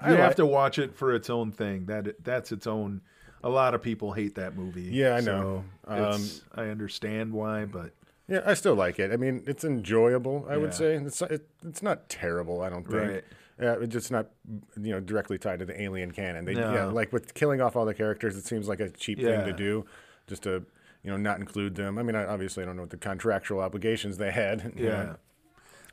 I 0.00 0.10
you 0.10 0.16
have 0.16 0.28
like- 0.28 0.36
to 0.36 0.46
watch 0.46 0.78
it 0.78 0.94
for 0.96 1.14
its 1.14 1.28
own 1.30 1.52
thing. 1.52 1.86
That 1.86 2.22
that's 2.22 2.52
its 2.52 2.66
own. 2.66 3.00
A 3.42 3.48
lot 3.48 3.74
of 3.74 3.82
people 3.82 4.12
hate 4.12 4.36
that 4.36 4.56
movie. 4.56 4.82
Yeah, 4.84 5.16
I 5.16 5.20
know. 5.20 5.64
Um, 5.86 6.18
So 6.18 6.42
I 6.54 6.68
understand 6.68 7.32
why, 7.32 7.66
but 7.66 7.90
yeah, 8.26 8.40
I 8.46 8.54
still 8.54 8.74
like 8.74 8.98
it. 8.98 9.12
I 9.12 9.16
mean, 9.16 9.42
it's 9.46 9.64
enjoyable. 9.64 10.46
I 10.48 10.56
would 10.56 10.70
Yeah. 10.70 10.76
say 10.76 10.94
it's 10.94 11.20
it, 11.22 11.46
it's 11.66 11.82
not 11.82 12.08
terrible. 12.08 12.62
I 12.62 12.70
don't 12.70 12.84
think. 12.84 13.10
Right. 13.10 13.24
Yeah, 13.60 13.76
it's 13.80 13.92
just 13.92 14.10
not 14.10 14.30
you 14.48 14.92
know 14.92 15.00
directly 15.00 15.38
tied 15.38 15.60
to 15.60 15.64
the 15.64 15.80
alien 15.80 16.10
canon. 16.10 16.44
They, 16.44 16.54
No. 16.54 16.72
Yeah, 16.74 16.84
like 16.86 17.12
with 17.12 17.34
killing 17.34 17.60
off 17.60 17.76
all 17.76 17.84
the 17.84 17.94
characters, 17.94 18.36
it 18.36 18.44
seems 18.44 18.66
like 18.68 18.80
a 18.80 18.90
cheap 18.90 19.18
thing 19.18 19.44
to 19.44 19.52
do, 19.52 19.84
just 20.26 20.42
to 20.42 20.64
you 21.02 21.10
know 21.10 21.16
not 21.16 21.38
include 21.38 21.74
them. 21.76 21.98
I 21.98 22.02
mean, 22.02 22.16
I, 22.16 22.24
obviously, 22.24 22.62
I 22.62 22.66
don't 22.66 22.76
know 22.76 22.82
what 22.82 22.90
the 22.90 22.96
contractual 22.96 23.60
obligations 23.60 24.16
they 24.16 24.32
had. 24.32 24.72
yeah, 24.76 24.88
know. 25.04 25.16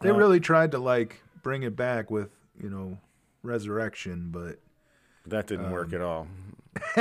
they 0.01 0.09
Uh, 0.09 0.15
really 0.15 0.39
tried 0.39 0.71
to 0.71 0.79
like 0.79 1.21
bring 1.43 1.63
it 1.63 1.75
back 1.75 2.09
with 2.09 2.29
you 2.61 2.69
know 2.69 2.97
resurrection, 3.43 4.29
but 4.31 4.59
That 5.27 5.45
didn't 5.47 5.65
Um, 5.67 5.71
work 5.71 5.93
at 5.93 6.01
all. 6.01 6.27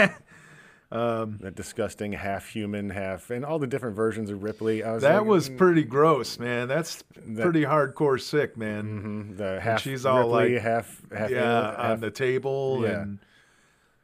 that 0.90 1.52
disgusting 1.54 2.12
half 2.12 2.48
human, 2.48 2.90
half, 2.90 3.30
and 3.30 3.44
all 3.44 3.58
the 3.58 3.66
different 3.66 3.94
versions 3.96 4.28
of 4.30 4.42
Ripley. 4.42 4.82
I 4.82 4.92
was 4.92 5.02
that 5.02 5.18
like, 5.18 5.26
was 5.26 5.48
mm, 5.48 5.56
pretty 5.56 5.84
gross, 5.84 6.38
man. 6.38 6.66
That's 6.68 7.02
pretty 7.02 7.62
hardcore 7.62 8.20
sick, 8.20 8.56
man. 8.56 9.30
mhm, 9.32 9.36
the 9.36 9.60
half. 9.60 9.80
she's 9.82 10.04
all 10.04 10.18
Ripley, 10.30 10.54
like- 10.54 10.62
half, 10.62 11.00
half, 11.16 11.30
yeah, 11.30 11.60
alien, 11.74 11.92
on 11.92 12.00
the 12.00 12.10
table 12.10 12.80
Yeah. 12.82 13.02
and 13.02 13.18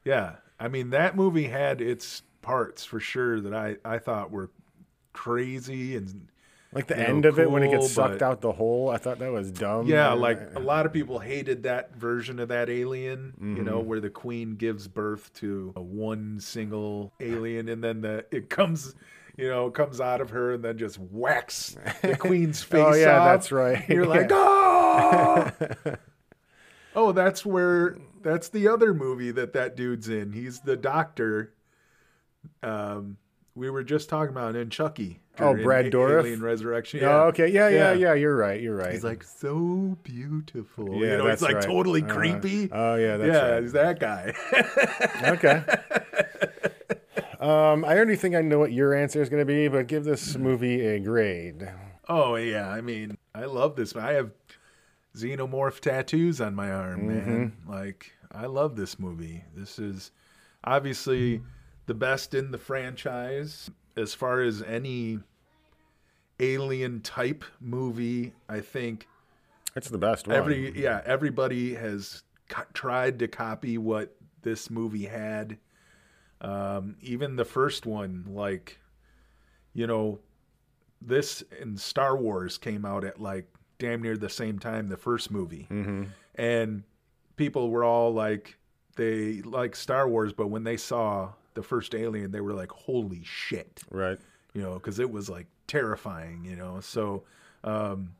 yeah. 0.04 0.36
I 0.60 0.68
mean 0.68 0.90
that 0.90 1.16
movie 1.16 1.48
had 1.48 1.80
its 1.80 2.22
parts 2.40 2.84
for 2.84 3.00
sure 3.00 3.40
that 3.40 3.52
I 3.52 3.76
I 3.84 3.98
thought 3.98 4.30
were 4.30 4.50
crazy 5.12 5.96
and 5.96 6.28
like 6.76 6.86
the 6.86 6.94
you 6.94 7.00
know, 7.02 7.06
end 7.08 7.24
of 7.24 7.38
it 7.40 7.50
when 7.50 7.62
it 7.64 7.70
gets 7.70 7.90
sucked 7.90 8.22
out 8.22 8.40
the 8.40 8.52
hole. 8.52 8.88
I 8.90 8.98
thought 8.98 9.18
that 9.18 9.32
was 9.32 9.50
dumb. 9.50 9.86
yeah, 9.88 10.12
like 10.12 10.40
a 10.54 10.60
lot 10.60 10.86
of 10.86 10.92
people 10.92 11.18
hated 11.18 11.64
that 11.64 11.96
version 11.96 12.38
of 12.38 12.48
that 12.48 12.70
alien, 12.70 13.34
you 13.40 13.64
know, 13.64 13.78
Mm-hmm. 13.78 13.88
where 13.88 14.00
the 14.00 14.10
queen 14.10 14.54
gives 14.56 14.86
birth 14.86 15.32
to 15.34 15.72
a 15.74 15.82
one 15.82 16.38
single 16.38 17.12
alien 17.20 17.68
and 17.68 17.82
then 17.82 18.00
the 18.02 18.24
it 18.30 18.48
comes 18.50 18.94
you 19.36 19.48
know, 19.50 19.70
comes 19.70 20.00
out 20.00 20.22
of 20.22 20.30
her 20.30 20.54
and 20.54 20.64
then 20.64 20.78
just 20.78 20.96
whacks 20.96 21.76
the 22.00 22.16
queen's 22.18 22.62
face 22.62 22.82
Oh, 22.86 22.94
yeah, 22.94 23.18
off. 23.18 23.24
that's 23.26 23.52
right. 23.52 23.86
You're 23.88 24.06
like, 24.06 24.28
oh, 24.32 25.52
oh, 26.94 27.12
that's 27.12 27.44
where 27.44 27.98
that's 28.22 28.48
the 28.48 28.68
other 28.68 28.94
movie 28.94 29.30
that 29.32 29.52
that 29.52 29.76
dude's 29.76 30.08
in. 30.08 30.32
He's 30.32 30.60
the 30.60 30.76
doctor. 30.76 31.52
Um, 32.62 33.18
we 33.56 33.68
were 33.70 33.82
just 33.82 34.08
talking 34.08 34.30
about 34.30 34.54
in 34.54 34.70
Chucky. 34.70 35.18
Oh, 35.38 35.54
Brad 35.54 35.86
Dourif? 35.92 36.20
Alien 36.20 36.42
Resurrection. 36.42 37.02
Oh, 37.04 37.24
okay, 37.24 37.48
yeah, 37.48 37.68
yeah, 37.68 37.92
Yeah. 37.92 38.08
yeah. 38.08 38.14
You're 38.14 38.36
right. 38.36 38.60
You're 38.60 38.76
right. 38.76 38.92
He's 38.92 39.02
like 39.04 39.22
so 39.24 39.96
beautiful. 40.02 40.94
Yeah, 40.94 41.00
you 41.12 41.16
know, 41.18 41.24
that's 41.26 41.42
it's 41.42 41.42
like 41.42 41.56
right. 41.56 41.64
totally 41.64 42.02
Uh-huh. 42.02 42.14
creepy. 42.14 42.68
Oh, 42.72 42.94
yeah, 42.94 43.16
that's 43.16 43.32
yeah, 43.34 43.48
right. 43.50 43.62
he's 43.62 43.72
that 43.72 43.98
guy. 43.98 44.32
okay. 45.32 45.62
um, 47.40 47.84
I 47.84 47.96
already 47.96 48.16
think 48.16 48.34
I 48.34 48.40
know 48.42 48.58
what 48.58 48.72
your 48.72 48.94
answer 48.94 49.20
is 49.20 49.28
going 49.28 49.40
to 49.42 49.46
be, 49.46 49.68
but 49.68 49.86
give 49.88 50.04
this 50.04 50.36
movie 50.36 50.80
a 50.86 50.98
grade. 51.00 51.68
oh 52.08 52.36
yeah, 52.36 52.70
I 52.70 52.80
mean, 52.80 53.16
I 53.34 53.44
love 53.44 53.76
this. 53.76 53.94
I 53.96 54.12
have 54.12 54.30
xenomorph 55.16 55.80
tattoos 55.80 56.40
on 56.40 56.54
my 56.54 56.70
arm, 56.70 57.06
man. 57.08 57.56
Like, 57.68 58.12
I 58.32 58.46
love 58.46 58.76
this 58.76 58.98
movie. 58.98 59.44
This 59.54 59.78
is 59.78 60.12
obviously 60.64 61.42
the 61.86 61.94
best 61.94 62.34
in 62.34 62.50
the 62.50 62.58
franchise 62.58 63.70
as 63.96 64.12
far 64.14 64.40
as 64.42 64.62
any 64.62 65.20
alien 66.40 67.00
type 67.00 67.44
movie. 67.60 68.32
I 68.48 68.60
think 68.60 69.06
It's 69.74 69.88
the 69.88 69.98
best 69.98 70.26
one. 70.26 70.36
every 70.36 70.78
yeah 70.80 71.00
everybody 71.04 71.74
has 71.74 72.22
co- 72.48 72.64
tried 72.74 73.18
to 73.20 73.28
copy 73.28 73.78
what 73.78 74.14
this 74.42 74.70
movie 74.70 75.06
had 75.06 75.58
um, 76.40 76.96
even 77.00 77.36
the 77.36 77.44
first 77.44 77.86
one 77.86 78.24
like 78.28 78.78
you 79.72 79.86
know 79.86 80.18
this 81.00 81.42
and 81.60 81.78
star 81.80 82.16
wars 82.16 82.58
came 82.58 82.84
out 82.84 83.04
at 83.04 83.20
like 83.20 83.46
damn 83.78 84.02
near 84.02 84.16
the 84.16 84.28
same 84.28 84.58
time 84.58 84.88
the 84.88 84.96
first 84.96 85.30
movie 85.30 85.66
Mm-hmm. 85.70 86.04
and 86.36 86.82
people 87.36 87.70
were 87.70 87.84
all 87.84 88.12
like 88.12 88.56
they 88.96 89.40
like 89.42 89.74
star 89.76 90.08
wars 90.08 90.32
but 90.32 90.48
when 90.48 90.64
they 90.64 90.76
saw 90.76 91.30
the 91.56 91.62
first 91.64 91.94
alien 91.94 92.30
they 92.30 92.40
were 92.40 92.54
like 92.54 92.70
holy 92.70 93.22
shit 93.24 93.82
right. 93.90 94.18
you 94.54 94.62
know, 94.62 94.74
because 94.74 95.00
it 95.00 95.10
was 95.10 95.28
like 95.28 95.46
terrifying, 95.66 96.44
you 96.44 96.54
know. 96.56 96.78
So 96.80 97.24
um, 97.64 98.12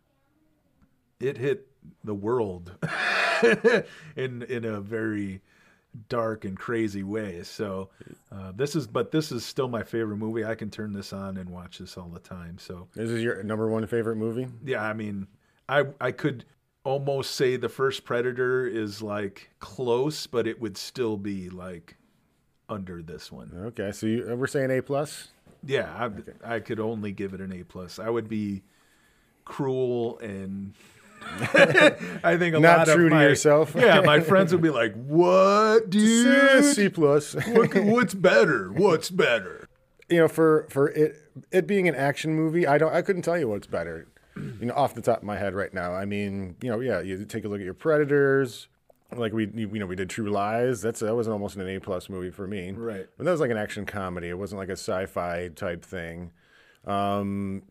it 1.21 1.37
hit 1.39 1.69
the 2.05 2.15
world 2.15 2.73
in 4.17 4.43
in 4.43 4.65
a 4.65 4.81
very 4.81 5.41
dark 6.09 6.45
and 6.45 6.59
crazy 6.59 7.03
way. 7.03 7.43
So 7.43 7.89
uh, 8.31 8.53
this 8.55 8.77
is, 8.77 8.87
but 8.87 9.13
this 9.13 9.33
is 9.33 9.45
still 9.47 9.69
my 9.69 9.83
favorite 9.83 10.19
movie. 10.19 10.45
I 10.45 10.55
can 10.55 10.69
turn 10.71 10.93
this 10.93 11.13
on 11.13 11.37
and 11.39 11.49
watch 11.49 11.79
this 11.79 11.97
all 11.97 12.09
the 12.09 12.21
time. 12.21 12.59
So 12.59 12.89
This 12.95 13.09
is 13.11 13.23
your 13.23 13.43
number 13.43 13.69
one 13.71 13.87
favorite 13.87 14.17
movie. 14.17 14.49
yeah, 14.65 14.83
I 14.83 14.93
mean, 14.93 15.27
I 15.69 15.85
I 16.01 16.13
could 16.13 16.45
almost 16.85 17.33
say 17.37 17.57
the 17.57 17.69
first 17.69 18.05
Predator 18.05 18.67
is 18.67 19.01
like 19.01 19.51
close, 19.59 20.27
but 20.27 20.47
it 20.47 20.61
would 20.61 20.77
still 20.77 21.17
be 21.17 21.49
like 21.51 21.97
under 22.69 23.03
this 23.03 23.31
one. 23.31 23.51
Okay, 23.67 23.93
so 23.93 24.07
you, 24.07 24.35
we're 24.37 24.47
saying 24.47 24.71
A 24.71 24.83
plus. 24.83 25.29
Yeah, 25.65 26.11
I, 26.45 26.57
I 26.57 26.61
could 26.61 26.81
only 26.81 27.13
give 27.13 27.35
it 27.35 27.41
an 27.41 27.53
A 27.53 27.65
plus. 27.65 27.99
I 27.99 28.09
would 28.11 28.29
be 28.29 28.63
cruel 29.45 30.19
and 30.19 30.75
I 31.23 32.37
think 32.39 32.55
a 32.55 32.61
Not 32.61 32.87
lot 32.89 32.95
true 32.95 33.07
of 33.07 33.11
to 33.11 33.17
my, 33.17 33.23
yourself. 33.25 33.75
Yeah, 33.79 34.01
my 34.01 34.21
friends 34.21 34.53
would 34.53 34.63
be 34.63 34.71
like, 34.83 34.95
"What, 34.95 35.91
dude? 35.91 36.65
C 36.65 36.89
plus. 36.89 37.35
What- 37.35 37.75
what's 37.75 38.15
better? 38.15 38.71
What's 38.73 39.11
better?" 39.11 39.69
you 40.09 40.19
know, 40.19 40.29
for 40.29 40.67
for 40.71 40.89
it 40.91 41.17
it 41.51 41.67
being 41.67 41.89
an 41.89 41.95
action 41.95 42.35
movie, 42.35 42.67
I 42.67 42.79
don't 42.79 42.93
I 42.95 43.03
couldn't 43.03 43.23
tell 43.23 43.39
you 43.39 43.49
what's 43.49 43.67
better. 43.67 44.07
You 44.37 44.67
know, 44.67 44.75
off 44.75 44.95
the 44.95 45.01
top 45.01 45.19
of 45.19 45.25
my 45.25 45.37
head 45.39 45.55
right 45.55 45.73
now. 45.73 45.95
I 45.95 46.05
mean, 46.05 46.57
you 46.63 46.69
know, 46.71 46.81
yeah, 46.81 47.01
you 47.01 47.25
take 47.25 47.45
a 47.45 47.49
look 47.49 47.59
at 47.61 47.65
your 47.65 47.75
Predators. 47.75 48.69
Like 49.15 49.33
we, 49.33 49.47
you 49.55 49.67
know, 49.79 49.87
we 49.87 49.95
did 49.97 50.11
True 50.11 50.31
Lies. 50.31 50.83
That's 50.83 51.01
that 51.01 51.15
was 51.15 51.29
almost 51.29 51.57
an 51.57 51.69
A 51.69 51.79
plus 51.81 52.09
movie 52.09 52.31
for 52.31 52.47
me. 52.47 52.73
Right. 52.73 53.07
But 53.17 53.25
that 53.25 53.31
was 53.31 53.41
like 53.41 53.51
an 53.51 53.57
action 53.57 53.87
comedy. 53.87 54.29
It 54.29 54.39
wasn't 54.39 54.59
like 54.59 54.69
a 54.69 54.73
sci-fi 54.73 55.49
type 55.55 55.85
thing. 55.85 56.33
Um, 56.85 57.63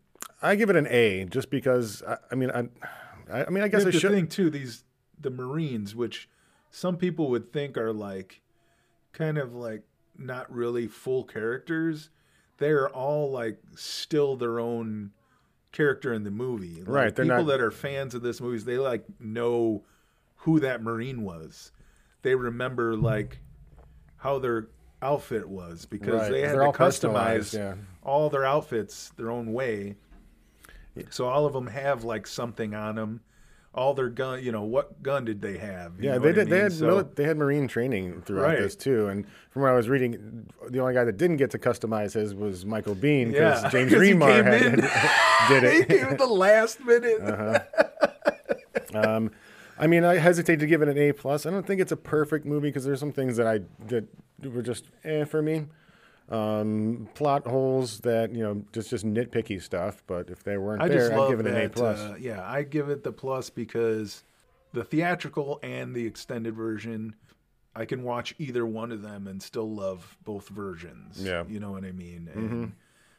I 0.42 0.54
give 0.54 0.70
it 0.70 0.76
an 0.76 0.86
A 0.88 1.24
just 1.26 1.50
because. 1.50 2.02
I, 2.06 2.16
I 2.30 2.34
mean, 2.34 2.50
I, 2.50 2.68
I, 3.30 3.44
I 3.46 3.50
mean, 3.50 3.62
I 3.64 3.68
guess 3.68 3.84
I 3.84 3.90
should. 3.90 4.10
think 4.10 4.30
too. 4.30 4.50
These 4.50 4.84
the 5.20 5.30
Marines, 5.30 5.94
which 5.94 6.28
some 6.70 6.96
people 6.96 7.28
would 7.30 7.52
think 7.52 7.76
are 7.76 7.92
like 7.92 8.40
kind 9.12 9.38
of 9.38 9.54
like 9.54 9.82
not 10.18 10.50
really 10.52 10.86
full 10.86 11.24
characters. 11.24 12.10
They're 12.58 12.88
all 12.88 13.30
like 13.30 13.58
still 13.74 14.36
their 14.36 14.58
own 14.58 15.10
character 15.72 16.12
in 16.14 16.24
the 16.24 16.30
movie. 16.30 16.76
Like, 16.80 16.88
Right, 16.88 17.14
they're 17.14 17.26
people 17.26 17.38
not- 17.44 17.46
that 17.48 17.60
are 17.60 17.70
fans 17.70 18.14
of 18.14 18.22
this 18.22 18.40
movies, 18.40 18.64
they 18.64 18.78
like 18.78 19.04
know 19.20 19.84
who 20.46 20.60
that 20.60 20.80
Marine 20.80 21.22
was. 21.22 21.72
They 22.22 22.36
remember 22.36 22.96
like 22.96 23.40
how 24.16 24.38
their 24.38 24.68
outfit 25.02 25.48
was 25.48 25.84
because 25.86 26.22
Right, 26.22 26.30
they 26.30 26.40
had 26.42 26.54
they're 26.56 26.66
to 26.66 26.78
customize 26.78 27.52
yeah. 27.52 27.74
all 28.04 28.30
their 28.30 28.44
outfits 28.46 29.10
their 29.16 29.30
own 29.32 29.52
way. 29.52 29.96
So 31.10 31.26
all 31.26 31.46
of 31.46 31.52
them 31.52 31.66
have 31.66 32.04
like 32.04 32.28
something 32.28 32.74
on 32.74 32.94
them. 32.94 33.20
All 33.74 33.92
their 33.92 34.08
gun, 34.08 34.42
you 34.42 34.52
know, 34.52 34.62
what 34.62 35.02
gun 35.02 35.24
did 35.24 35.42
they 35.42 35.58
have? 35.58 35.98
You 35.98 36.04
Yeah, 36.08 36.12
they 36.12 36.18
what 36.20 36.28
I 36.28 36.32
did. 36.32 36.48
They 36.48 36.58
had 36.60 36.72
So- 36.72 37.02
they 37.02 37.24
had 37.24 37.36
Marine 37.36 37.66
training 37.68 38.22
throughout 38.22 38.44
Right. 38.44 38.58
this 38.60 38.76
too. 38.76 39.08
And 39.08 39.26
from 39.50 39.62
what 39.62 39.72
I 39.72 39.74
was 39.74 39.88
reading, 39.88 40.48
the 40.70 40.78
only 40.78 40.94
guy 40.94 41.02
that 41.04 41.16
didn't 41.18 41.36
get 41.38 41.50
to 41.50 41.58
customize 41.58 42.14
his 42.14 42.34
was 42.36 42.64
Michael 42.64 42.94
Biehn 42.94 43.32
because 43.32 43.64
Yeah, 43.64 43.68
James 43.70 43.90
he 43.92 43.98
Remar 43.98 44.44
had, 44.44 44.62
in. 44.62 44.74
did 45.48 45.72
He 45.74 45.78
it. 45.80 45.88
came 45.88 46.06
at 46.06 46.18
the 46.18 46.26
last 46.26 46.82
minute. 46.84 47.20
Uh-huh. 47.20 47.58
Um, 48.94 49.30
I 49.78 49.86
mean, 49.86 50.04
I 50.04 50.16
hesitate 50.16 50.60
to 50.60 50.66
give 50.66 50.82
it 50.82 50.88
an 50.88 50.98
A 50.98 51.12
plus. 51.12 51.46
I 51.46 51.50
don't 51.50 51.66
think 51.66 51.80
it's 51.80 51.92
a 51.92 51.96
perfect 51.96 52.46
movie 52.46 52.68
because 52.68 52.84
there's 52.84 53.00
some 53.00 53.12
things 53.12 53.36
that 53.36 53.46
I 53.46 53.60
that 53.88 54.06
were 54.42 54.62
just 54.62 54.86
eh 55.04 55.24
for 55.24 55.42
me. 55.42 55.66
Um, 56.28 57.08
plot 57.14 57.46
holes 57.46 58.00
that 58.00 58.32
you 58.34 58.42
know 58.42 58.64
just 58.72 58.90
just 58.90 59.04
nitpicky 59.04 59.62
stuff. 59.62 60.02
But 60.06 60.30
if 60.30 60.42
they 60.42 60.56
weren't 60.56 60.82
I 60.82 60.88
there, 60.88 61.18
I'd 61.18 61.28
give 61.28 61.40
it 61.40 61.46
an 61.46 61.56
A 61.56 61.68
plus. 61.68 61.98
Uh, 61.98 62.16
yeah, 62.18 62.44
I 62.44 62.62
give 62.62 62.88
it 62.88 63.04
the 63.04 63.12
plus 63.12 63.50
because 63.50 64.24
the 64.72 64.84
theatrical 64.84 65.60
and 65.62 65.94
the 65.94 66.04
extended 66.04 66.54
version, 66.54 67.14
I 67.74 67.84
can 67.84 68.02
watch 68.02 68.34
either 68.38 68.66
one 68.66 68.92
of 68.92 69.02
them 69.02 69.26
and 69.26 69.42
still 69.42 69.72
love 69.72 70.16
both 70.24 70.48
versions. 70.48 71.22
Yeah. 71.22 71.44
you 71.48 71.60
know 71.60 71.70
what 71.70 71.84
I 71.84 71.92
mean. 71.92 72.28
And 72.34 72.72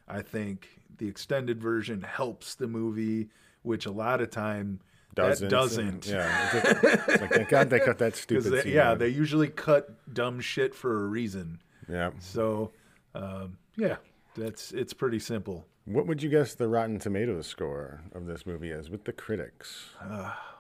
I 0.08 0.22
think 0.22 0.68
the 0.98 1.08
extended 1.08 1.62
version 1.62 2.02
helps 2.02 2.56
the 2.56 2.68
movie, 2.68 3.30
which 3.64 3.86
a 3.86 3.92
lot 3.92 4.22
of 4.22 4.30
time 4.30 4.80
doesn't 5.18 5.50
that 5.50 5.56
doesn't. 5.56 6.08
Yeah, 6.08 6.50
it's 6.54 7.22
like 7.22 7.32
thank 7.32 7.50
God 7.50 7.70
they 7.70 7.80
cut 7.80 7.98
that 8.00 8.16
stupid. 8.24 8.52
they, 8.52 8.62
scene 8.62 8.74
yeah, 8.74 8.92
out. 8.92 9.00
they 9.00 9.10
usually 9.10 9.50
cut 9.50 10.14
dumb 10.14 10.40
shit 10.40 10.74
for 10.74 11.04
a 11.04 11.08
reason. 11.08 11.60
yeah. 11.90 12.12
So, 12.20 12.72
um, 13.14 13.58
yeah, 13.76 13.98
that's 14.36 14.72
it's 14.72 14.94
pretty 14.94 15.20
simple. 15.20 15.66
What 15.86 16.08
would 16.08 16.22
you 16.22 16.30
guess 16.30 16.54
the 16.54 16.68
Rotten 16.68 17.00
Tomatoes 17.00 17.48
score 17.48 18.02
of 18.14 18.26
this 18.26 18.46
movie 18.46 18.72
is 18.72 18.90
with 18.90 19.06
the 19.06 19.14
critics? 19.14 19.90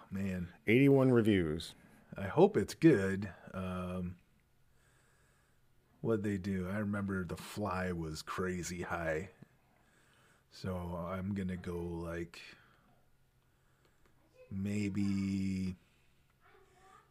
Man, 0.10 0.48
81 0.68 1.12
reviews. 1.12 1.74
I 2.18 2.28
hope 2.28 2.56
it's 2.56 2.74
good. 2.74 3.30
Um, 3.54 4.16
what 6.02 6.24
they 6.24 6.38
do, 6.38 6.68
I 6.72 6.78
remember 6.78 7.26
The 7.26 7.36
Fly 7.36 7.92
was 7.92 8.22
crazy 8.22 8.82
high, 8.84 9.30
so 10.52 10.76
I'm 11.12 11.34
gonna 11.34 11.58
go 11.58 11.78
like 11.78 12.40
maybe 14.52 15.76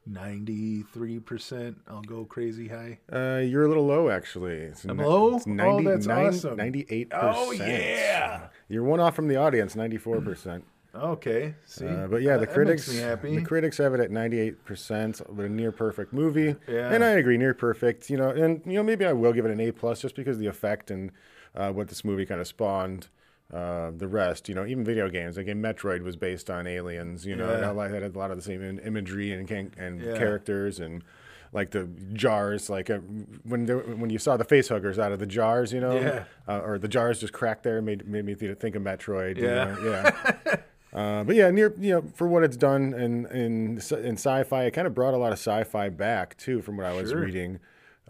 ninety-three 0.06 1.20
percent. 1.20 1.78
I'll 1.88 2.02
go 2.02 2.24
crazy 2.24 2.68
high. 2.68 2.98
Uh, 3.12 3.38
you're 3.38 3.64
a 3.64 3.68
little 3.68 3.86
low, 3.86 4.08
actually. 4.08 4.54
It's 4.56 4.84
I'm 4.84 4.96
ni- 4.98 5.04
low? 5.04 5.36
It's 5.36 5.46
Oh, 5.46 5.52
90, 5.52 5.84
that's 5.84 6.06
nine- 6.06 6.26
awesome. 6.28 6.56
98%. 6.58 7.08
Oh, 7.12 7.50
yeah. 7.52 8.48
You're 8.68 8.84
one 8.84 9.00
off 9.00 9.14
from 9.16 9.28
the 9.28 9.36
audience, 9.36 9.74
94%. 9.74 10.62
Okay, 10.94 11.54
see, 11.66 11.86
Uh, 11.86 12.06
but 12.06 12.22
yeah, 12.22 12.38
the 12.38 12.46
that 12.46 12.54
critics 12.54 12.88
makes 12.88 12.96
me 12.98 13.02
happy. 13.04 13.36
the 13.36 13.42
critics 13.42 13.76
have 13.76 13.92
it 13.92 14.00
at 14.00 14.10
98% 14.10 15.28
with 15.28 15.44
a 15.44 15.48
near 15.48 15.70
perfect 15.70 16.14
movie. 16.14 16.56
Yeah. 16.66 16.90
And 16.90 17.04
I 17.04 17.10
agree, 17.10 17.36
near 17.36 17.52
perfect. 17.52 18.08
You 18.08 18.16
know, 18.16 18.30
and 18.30 18.62
you 18.64 18.72
know 18.74 18.82
maybe 18.82 19.04
I 19.04 19.12
will 19.12 19.34
give 19.34 19.44
it 19.44 19.50
an 19.50 19.60
A 19.60 19.72
plus 19.72 20.00
just 20.00 20.14
because 20.16 20.38
the 20.38 20.46
effect 20.46 20.90
and 20.90 21.10
uh, 21.54 21.70
what 21.70 21.88
this 21.88 22.02
movie 22.02 22.24
kind 22.24 22.40
of 22.40 22.46
spawned. 22.46 23.08
Uh, 23.52 23.92
the 23.96 24.08
rest, 24.08 24.48
you 24.48 24.54
know, 24.56 24.66
even 24.66 24.82
video 24.84 25.08
games. 25.08 25.36
Like 25.36 25.46
in 25.46 25.62
Metroid 25.62 26.02
was 26.02 26.16
based 26.16 26.50
on 26.50 26.66
aliens. 26.66 27.24
You 27.24 27.36
know, 27.36 27.46
Yeah. 27.48 27.70
it 27.70 27.76
had- 27.92 28.02
had 28.02 28.14
a 28.14 28.18
lot 28.18 28.30
of 28.32 28.36
the 28.36 28.42
same 28.42 28.60
in- 28.60 28.80
imagery 28.80 29.32
and 29.32 29.48
and 29.78 30.00
Yeah. 30.00 30.18
characters 30.18 30.80
and 30.80 31.04
like 31.52 31.70
the 31.70 31.88
jars. 32.12 32.68
Like 32.68 32.90
uh, 32.90 32.98
when 33.44 33.66
there, 33.66 33.78
when 33.78 34.10
you 34.10 34.18
saw 34.18 34.36
the 34.36 34.42
face 34.44 34.68
huggers 34.68 34.98
out 34.98 35.12
of 35.12 35.20
the 35.20 35.26
jars, 35.26 35.72
you 35.72 35.78
know, 35.80 35.94
Yeah. 35.94 36.24
uh, 36.48 36.58
or 36.64 36.76
the 36.78 36.88
jars 36.88 37.20
just 37.20 37.32
cracked 37.32 37.62
there, 37.62 37.80
made 37.80 38.08
made 38.08 38.24
me 38.24 38.34
th- 38.34 38.58
think 38.58 38.74
of 38.74 38.82
Metroid. 38.82 39.36
you 39.36 39.44
Yeah. 39.44 39.64
know, 39.80 39.90
yeah. 39.90 40.56
Uh, 40.92 41.22
but 41.24 41.36
yeah, 41.36 41.50
near 41.50 41.74
you 41.78 41.90
know 41.92 42.02
for 42.14 42.26
what 42.26 42.42
it's 42.42 42.56
done 42.56 42.94
in 42.94 43.26
in 43.26 43.78
in 44.02 44.14
sci-fi, 44.16 44.64
it 44.64 44.70
kind 44.72 44.86
of 44.86 44.94
brought 44.94 45.12
a 45.14 45.18
lot 45.18 45.28
of 45.30 45.38
sci-fi 45.38 45.88
back 45.90 46.36
too, 46.38 46.62
from 46.62 46.78
what 46.78 46.86
I 46.86 46.94
was 47.00 47.10
Sure. 47.10 47.20
reading. 47.20 47.60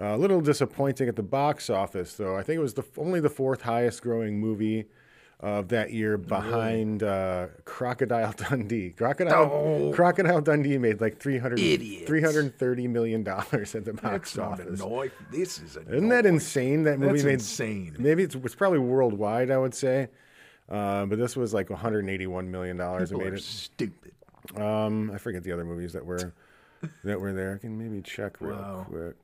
Uh, 0.01 0.15
a 0.15 0.17
little 0.17 0.41
disappointing 0.41 1.09
at 1.09 1.17
the 1.17 1.23
box 1.23 1.69
office, 1.69 2.15
though. 2.17 2.37
I 2.37 2.43
think 2.43 2.59
it 2.59 2.63
was 2.63 2.75
the 2.75 2.85
only 2.97 3.19
the 3.19 3.29
fourth 3.31 3.63
highest 3.63 4.03
growing 4.03 4.39
movie 4.39 4.87
of 5.41 5.69
that 5.69 5.93
year, 5.93 6.17
behind 6.17 7.03
uh, 7.03 7.49
Crocodile 7.67 8.33
Dundee. 8.37 8.91
Crocodile 8.91 9.51
Oh. 9.53 9.93
Crocodile 9.95 10.41
Dundee 10.41 10.79
made 10.79 11.01
like 11.01 11.19
300, 11.19 11.59
Idiots. 11.59 12.07
330 12.07 12.89
million 12.89 13.23
dollars 13.23 13.75
at 13.75 13.85
the 13.85 13.93
box 13.93 14.33
That's 14.33 14.39
office. 14.39 14.81
noise. 14.81 15.11
This 15.31 15.59
is 15.61 15.77
a 15.77 15.81
Isn't 15.83 16.09
that 16.09 16.25
insane? 16.25 16.85
That 16.85 16.99
movie 16.99 17.13
That's 17.13 17.25
made 17.25 17.33
insane. 17.35 17.97
Maybe 17.99 18.23
it's, 18.23 18.35
it's 18.35 18.55
probably 18.55 18.79
worldwide, 18.79 19.51
I 19.51 19.59
would 19.59 19.75
say. 19.75 20.09
Uh, 20.71 21.05
but 21.07 21.19
this 21.19 21.37
was 21.37 21.53
like 21.55 21.69
181 21.71 22.51
million 22.51 22.77
dollars. 22.77 23.13
It 23.13 23.19
made 23.19 23.27
are 23.29 23.35
it. 23.35 23.43
stupid. 23.43 24.13
Um, 24.57 25.11
I 25.13 25.19
forget 25.19 25.43
the 25.45 25.53
other 25.53 25.65
movies 25.65 25.93
that 25.93 26.05
were 26.07 26.33
that 27.05 27.21
were 27.21 27.33
there. 27.33 27.55
I 27.55 27.59
can 27.59 27.79
maybe 27.79 28.01
check 28.03 28.41
real 28.41 28.57
Wow. 28.57 28.87
quick. 28.89 29.17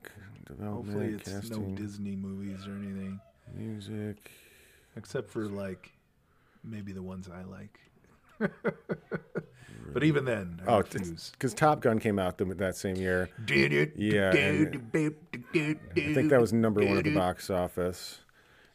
Development, 0.47 0.85
Hopefully, 0.95 1.15
it's 1.15 1.33
casting, 1.33 1.71
no 1.75 1.77
Disney 1.81 2.17
movies 2.17 2.67
or 2.67 2.73
anything, 2.73 3.19
music. 3.57 4.31
except 4.97 5.31
for 5.31 5.47
like 5.47 5.91
maybe 6.65 6.93
the 6.93 7.03
ones 7.03 7.29
I 7.33 7.43
like. 7.45 7.79
but 9.93 10.03
even 10.03 10.25
then, 10.25 10.61
I 10.67 10.71
Oh, 10.77 10.83
because 10.83 11.55
Top 11.55 11.81
Gun 11.81 11.99
came 11.99 12.19
out 12.19 12.39
th- 12.39 12.57
that 12.57 12.77
same 12.77 12.97
year. 12.97 13.29
Did 13.45 13.73
it? 13.73 13.93
Yeah, 13.97 14.33
and 14.35 14.81
I 14.95 16.15
think 16.15 16.31
that 16.31 16.41
was 16.41 16.53
number 16.53 16.85
one 16.85 16.99
at 16.99 17.05
the 17.05 17.15
box 17.15 17.51
office. 17.51 18.21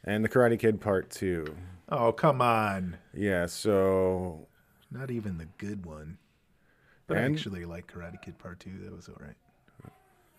And 0.04 0.24
The 0.24 0.28
Karate 0.28 0.58
Kid 0.58 0.80
Part 0.80 1.10
Two. 1.10 1.44
Oh 1.90 2.12
come 2.12 2.40
on! 2.40 2.98
Yeah, 3.14 3.46
so 3.46 4.46
Not 4.90 5.10
even 5.10 5.38
the 5.38 5.48
good 5.58 5.84
one. 5.84 6.18
But 7.06 7.18
I 7.18 7.22
actually 7.22 7.64
like 7.64 7.92
Karate 7.92 8.20
Kid 8.22 8.38
Part 8.38 8.60
Two. 8.60 8.78
That 8.84 8.94
was 8.94 9.08
all 9.08 9.16
right. 9.20 9.34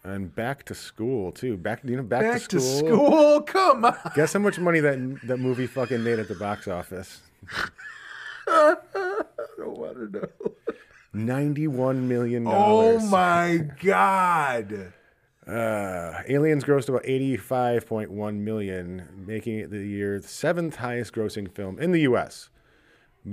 and 0.04 0.34
Back 0.34 0.64
to 0.66 0.76
School 0.76 1.32
too. 1.32 1.58
Back 1.58 1.82
you 1.84 1.98
know 1.98 2.04
Back, 2.04 2.22
Back 2.22 2.42
to, 2.44 2.48
to 2.48 2.62
School. 2.62 2.88
school. 2.90 3.42
Come 3.42 3.86
on. 3.86 3.96
Guess 4.16 4.34
how 4.34 4.40
much 4.40 4.60
money 4.60 4.80
that 4.80 5.20
that 5.26 5.38
movie 5.38 5.68
fucking 5.68 6.04
made 6.04 6.20
at 6.20 6.28
the 6.28 6.36
box 6.36 6.68
office? 6.68 7.22
I 8.48 8.76
don't 9.58 9.78
want 9.78 9.96
to 10.14 10.20
know. 10.20 10.52
Ninety-one 11.14 12.08
million 12.08 12.48
Oh 12.48 12.52
dollars. 12.52 13.04
Oh 13.04 13.08
my 13.08 13.68
god! 13.82 14.94
Uh, 15.48 16.22
Aliens 16.28 16.64
grossed 16.64 16.90
about 16.90 17.02
eighty-five 17.06 17.88
point 17.88 18.12
one 18.12 18.44
million, 18.44 19.08
making 19.26 19.60
it 19.60 19.72
the 19.72 19.80
year's 19.80 20.28
seventh 20.28 20.76
highest 20.78 21.14
grossing 21.14 21.52
film 21.52 21.80
in 21.80 21.92
the 21.92 22.02
U.S. 22.02 22.50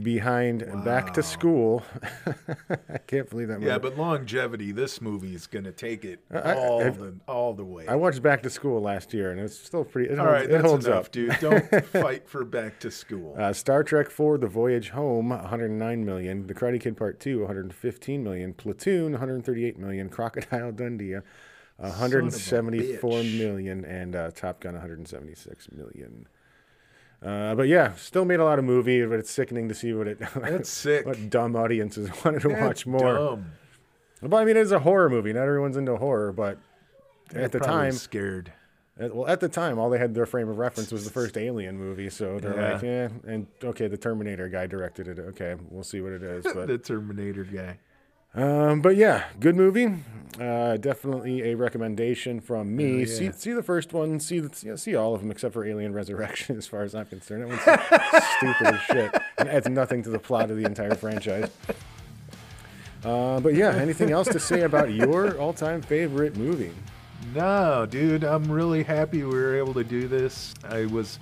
Behind 0.02 0.66
Back 0.84 1.14
to 1.14 1.22
School. 1.22 1.82
I 2.88 2.98
can't 3.06 3.30
believe 3.30 3.48
that 3.48 3.60
movie. 3.60 3.66
Yeah, 3.70 3.78
but 3.78 3.96
longevity. 3.96 4.72
This 4.72 5.00
movie 5.00 5.32
is 5.34 5.46
gonna 5.46 5.70
take 5.70 6.04
it 6.04 6.18
I- 6.30 6.54
all 6.54 6.82
I've- 6.82 6.98
the 6.98 7.14
all 7.28 7.54
the 7.54 7.64
way. 7.64 7.86
I 7.86 7.94
watched 7.94 8.20
Back 8.20 8.42
to 8.42 8.50
School 8.50 8.80
last 8.82 9.14
year, 9.14 9.30
and 9.30 9.40
it's 9.40 9.56
still 9.56 9.84
pretty. 9.84 10.10
It 10.12 10.18
all 10.18 10.26
holds, 10.26 10.34
right, 10.40 10.44
it 10.46 10.50
that's 10.50 10.64
holds 10.64 10.86
enough, 10.86 11.06
up. 11.06 11.12
dude. 11.12 11.36
Don't 11.40 11.84
fight 11.86 12.28
for 12.28 12.44
Back 12.44 12.80
to 12.80 12.90
School. 12.90 13.36
Uh, 13.38 13.52
Star 13.52 13.84
Trek 13.84 14.10
4: 14.10 14.38
The 14.38 14.48
Voyage 14.48 14.90
Home, 14.90 15.28
109 15.28 16.04
million. 16.04 16.46
The 16.48 16.54
Karate 16.54 16.80
Kid 16.80 16.96
Part 16.96 17.20
2, 17.20 17.40
115 17.42 18.24
million. 18.24 18.54
Platoon, 18.54 19.12
138 19.12 19.78
million. 19.78 20.08
Crocodile 20.08 20.72
Dundee, 20.72 21.14
uh, 21.14 21.20
174 21.78 23.10
bitch. 23.10 23.38
million, 23.38 23.84
and 23.84 24.16
uh, 24.16 24.30
Top 24.32 24.60
Gun, 24.60 24.74
176 24.74 25.70
million. 25.70 26.26
Uh, 27.26 27.54
but 27.56 27.66
yeah, 27.66 27.92
still 27.96 28.24
made 28.24 28.38
a 28.38 28.44
lot 28.44 28.58
of 28.58 28.64
movie, 28.64 29.04
but 29.04 29.18
it's 29.18 29.30
sickening 29.30 29.68
to 29.68 29.74
see 29.74 29.92
what 29.92 30.06
it 30.06 30.18
That's 30.36 30.68
sick. 30.70 31.04
what 31.06 31.28
dumb 31.28 31.56
audiences 31.56 32.08
wanted 32.24 32.42
to 32.42 32.48
That's 32.48 32.60
watch 32.60 32.86
more. 32.86 33.14
dumb. 33.14 33.46
But 34.22 34.36
I 34.36 34.44
mean, 34.44 34.56
it's 34.56 34.70
a 34.70 34.78
horror 34.78 35.10
movie. 35.10 35.32
Not 35.32 35.42
everyone's 35.42 35.76
into 35.76 35.96
horror, 35.96 36.32
but 36.32 36.58
at 37.34 37.50
the 37.52 37.58
time, 37.60 37.92
scared. 37.92 38.52
at- 38.98 39.14
well, 39.14 39.26
at 39.26 39.40
the 39.40 39.48
time, 39.48 39.78
all 39.78 39.90
they 39.90 39.98
had 39.98 40.14
their 40.14 40.26
frame 40.26 40.48
of 40.48 40.58
reference 40.58 40.92
was 40.92 41.04
the 41.04 41.10
first 41.10 41.36
Alien 41.36 41.76
movie. 41.76 42.08
So 42.10 42.38
they're 42.38 42.54
Yeah. 42.54 42.72
like, 42.74 42.82
yeah, 42.82 43.08
and 43.26 43.46
okay, 43.64 43.88
the 43.88 43.96
Terminator 43.98 44.48
guy 44.48 44.66
directed 44.66 45.08
it. 45.08 45.18
Okay, 45.18 45.56
we'll 45.70 45.82
see 45.84 46.00
what 46.00 46.12
it 46.12 46.22
is. 46.22 46.44
But 46.54 46.68
the 46.68 46.78
Terminator 46.78 47.44
guy. 47.44 47.78
Um, 48.36 48.82
but 48.82 48.96
yeah, 48.96 49.24
good 49.40 49.56
movie. 49.56 49.88
Uh, 50.38 50.76
definitely 50.76 51.50
a 51.50 51.54
recommendation 51.54 52.40
from 52.40 52.76
me. 52.76 53.00
Yeah. 53.00 53.06
See, 53.06 53.32
see 53.32 53.52
the 53.52 53.62
first 53.62 53.94
one. 53.94 54.20
See, 54.20 54.40
the, 54.40 54.76
see 54.76 54.94
all 54.94 55.14
of 55.14 55.22
them 55.22 55.30
except 55.30 55.54
for 55.54 55.64
Alien 55.64 55.94
Resurrection. 55.94 56.56
As 56.58 56.66
far 56.66 56.82
as 56.82 56.94
I'm 56.94 57.06
concerned, 57.06 57.42
that 57.42 57.48
one's 57.48 57.62
stupid 58.36 58.74
as 58.74 58.80
shit 58.82 59.22
and 59.38 59.48
adds 59.48 59.68
nothing 59.68 60.02
to 60.02 60.10
the 60.10 60.18
plot 60.18 60.50
of 60.50 60.58
the 60.58 60.64
entire 60.64 60.94
franchise. 60.94 61.50
Uh, 63.02 63.40
but 63.40 63.54
yeah, 63.54 63.74
anything 63.76 64.10
else 64.10 64.28
to 64.28 64.38
say 64.38 64.62
about 64.62 64.92
your 64.92 65.38
all-time 65.38 65.80
favorite 65.80 66.36
movie? 66.36 66.72
No, 67.34 67.86
dude, 67.88 68.24
I'm 68.24 68.50
really 68.50 68.82
happy 68.82 69.22
we 69.22 69.34
were 69.34 69.56
able 69.56 69.74
to 69.74 69.84
do 69.84 70.08
this. 70.08 70.54
I 70.68 70.86
was 70.86 71.18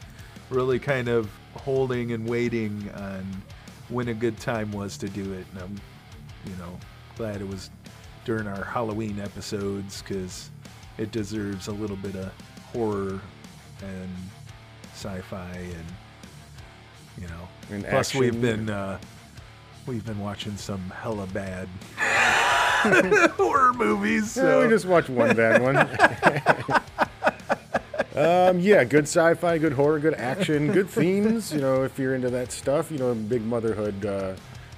really 0.51 0.79
kind 0.79 1.09
of 1.09 1.31
holding 1.55 2.13
and 2.13 2.27
waiting 2.29 2.91
on 2.95 3.25
when 3.91 4.09
a 4.09 4.15
good 4.15 4.39
time 4.39 4.73
was 4.73 4.97
to 4.99 5.09
do 5.09 5.33
it, 5.35 5.47
and 5.53 5.63
I'm, 5.63 5.81
you 6.47 6.57
know, 6.57 6.79
glad 7.17 7.41
it 7.41 7.49
was 7.49 7.71
during 8.25 8.47
our 8.47 8.65
Halloween 8.65 9.21
episodes 9.21 10.03
because 10.03 10.51
it 10.99 11.13
deserves 11.13 11.69
a 11.69 11.73
little 11.73 11.97
bit 11.97 12.17
of 12.17 12.33
horror 12.73 13.21
and 13.83 14.11
sci-fi 14.93 15.53
and 15.53 15.85
you 17.21 17.27
know. 17.29 17.49
And 17.71 17.85
plus, 17.85 18.15
we've 18.15 18.41
been 18.41 18.71
uh, 18.71 18.99
we've 19.87 20.05
been 20.05 20.21
watching 20.21 20.57
some 20.57 20.91
hella 20.91 21.27
bad 21.29 21.69
horror 23.37 23.73
movies. 23.73 24.37
Yeah, 24.37 24.63
we 24.63 24.69
just 24.69 24.87
watched 24.87 25.11
one 25.11 25.37
bad 25.37 25.63
one. 25.63 25.77
um, 28.17 28.61
yeah, 28.61 28.85
good 28.85 29.05
sci-fi, 29.05 29.59
good 29.59 29.73
horror, 29.73 29.99
good 29.99 30.15
action, 30.15 30.73
good 30.73 30.89
themes. 30.89 31.53
You 31.53 31.61
know, 31.61 31.85
if 31.85 31.99
you're 31.99 32.15
into 32.15 32.31
that 32.31 32.53
stuff, 32.53 32.91
you 32.91 32.99
know, 32.99 33.15
big 33.15 33.43
motherhood 33.43 34.05
uh, 34.05 34.35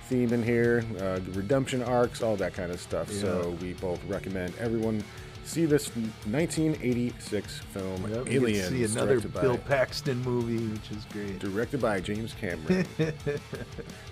theme 0.08 0.32
in 0.32 0.42
here, 0.42 0.84
uh, 1.00 1.20
redemption 1.32 1.82
arcs, 1.82 2.22
all 2.22 2.36
that 2.36 2.54
kind 2.54 2.72
of 2.72 2.80
stuff. 2.80 3.10
So 3.10 3.56
we 3.60 3.74
both 3.74 4.02
recommend 4.06 4.54
everyone 4.58 5.02
see 5.44 5.64
this 5.64 5.88
1986 5.94 7.60
film, 7.72 8.02
Yep, 8.02 8.10
you 8.10 8.14
get 8.14 8.24
to 8.24 8.32
Aliens, 8.32 8.68
see 8.68 8.84
another 8.84 9.20
Bill 9.20 9.56
Paxton 9.58 10.20
movie, 10.22 10.66
which 10.66 10.90
is 10.90 11.04
great. 11.12 11.38
directed 11.38 11.80
by 11.80 12.00
James 12.00 12.34
Cameron. 12.40 12.84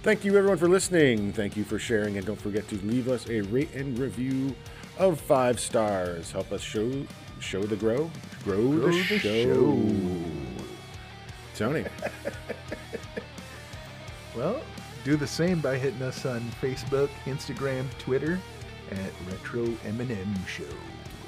Thank 0.05 0.25
you, 0.25 0.37
everyone, 0.39 0.59
for 0.59 0.69
listening. 0.69 1.33
Thank 1.33 1.57
you 1.57 1.65
for 1.65 1.77
sharing, 1.79 2.17
and 2.17 2.25
don't 2.27 2.41
forget 2.41 2.69
to 2.69 2.77
leave 2.87 3.09
us 3.09 3.29
a 3.29 3.41
rate 3.43 3.75
and 3.75 3.99
review 3.99 4.55
of 4.97 5.21
five 5.21 5.59
stars. 5.59 6.31
Help 6.31 6.53
us 6.53 6.61
show 6.61 7.05
show 7.41 7.63
the 7.65 7.75
grow, 7.77 8.09
grow, 8.45 8.69
Grow 8.71 8.93
the, 8.93 9.03
the 9.09 9.19
show. 9.19 9.45
show. 9.45 9.91
Tony, 11.57 11.85
Well, 14.37 14.61
do 15.05 15.17
the 15.17 15.27
same 15.27 15.61
by 15.61 15.77
hitting 15.77 16.03
us 16.03 16.25
on 16.25 16.41
Facebook, 16.61 17.11
Instagram, 17.27 17.87
Twitter 17.99 18.41
at 18.91 19.13
Retro 19.31 19.65
M&M 19.85 20.35
Show. 20.47 20.65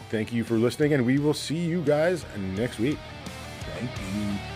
thank 0.09 0.33
you 0.33 0.45
for 0.45 0.55
listening, 0.55 0.95
and 0.95 1.05
we 1.05 1.19
will 1.19 1.35
see 1.35 1.59
you 1.59 1.83
guys 1.83 2.25
next 2.55 2.79
week. 2.79 2.99
Thank 3.75 3.91
you. 4.15 4.56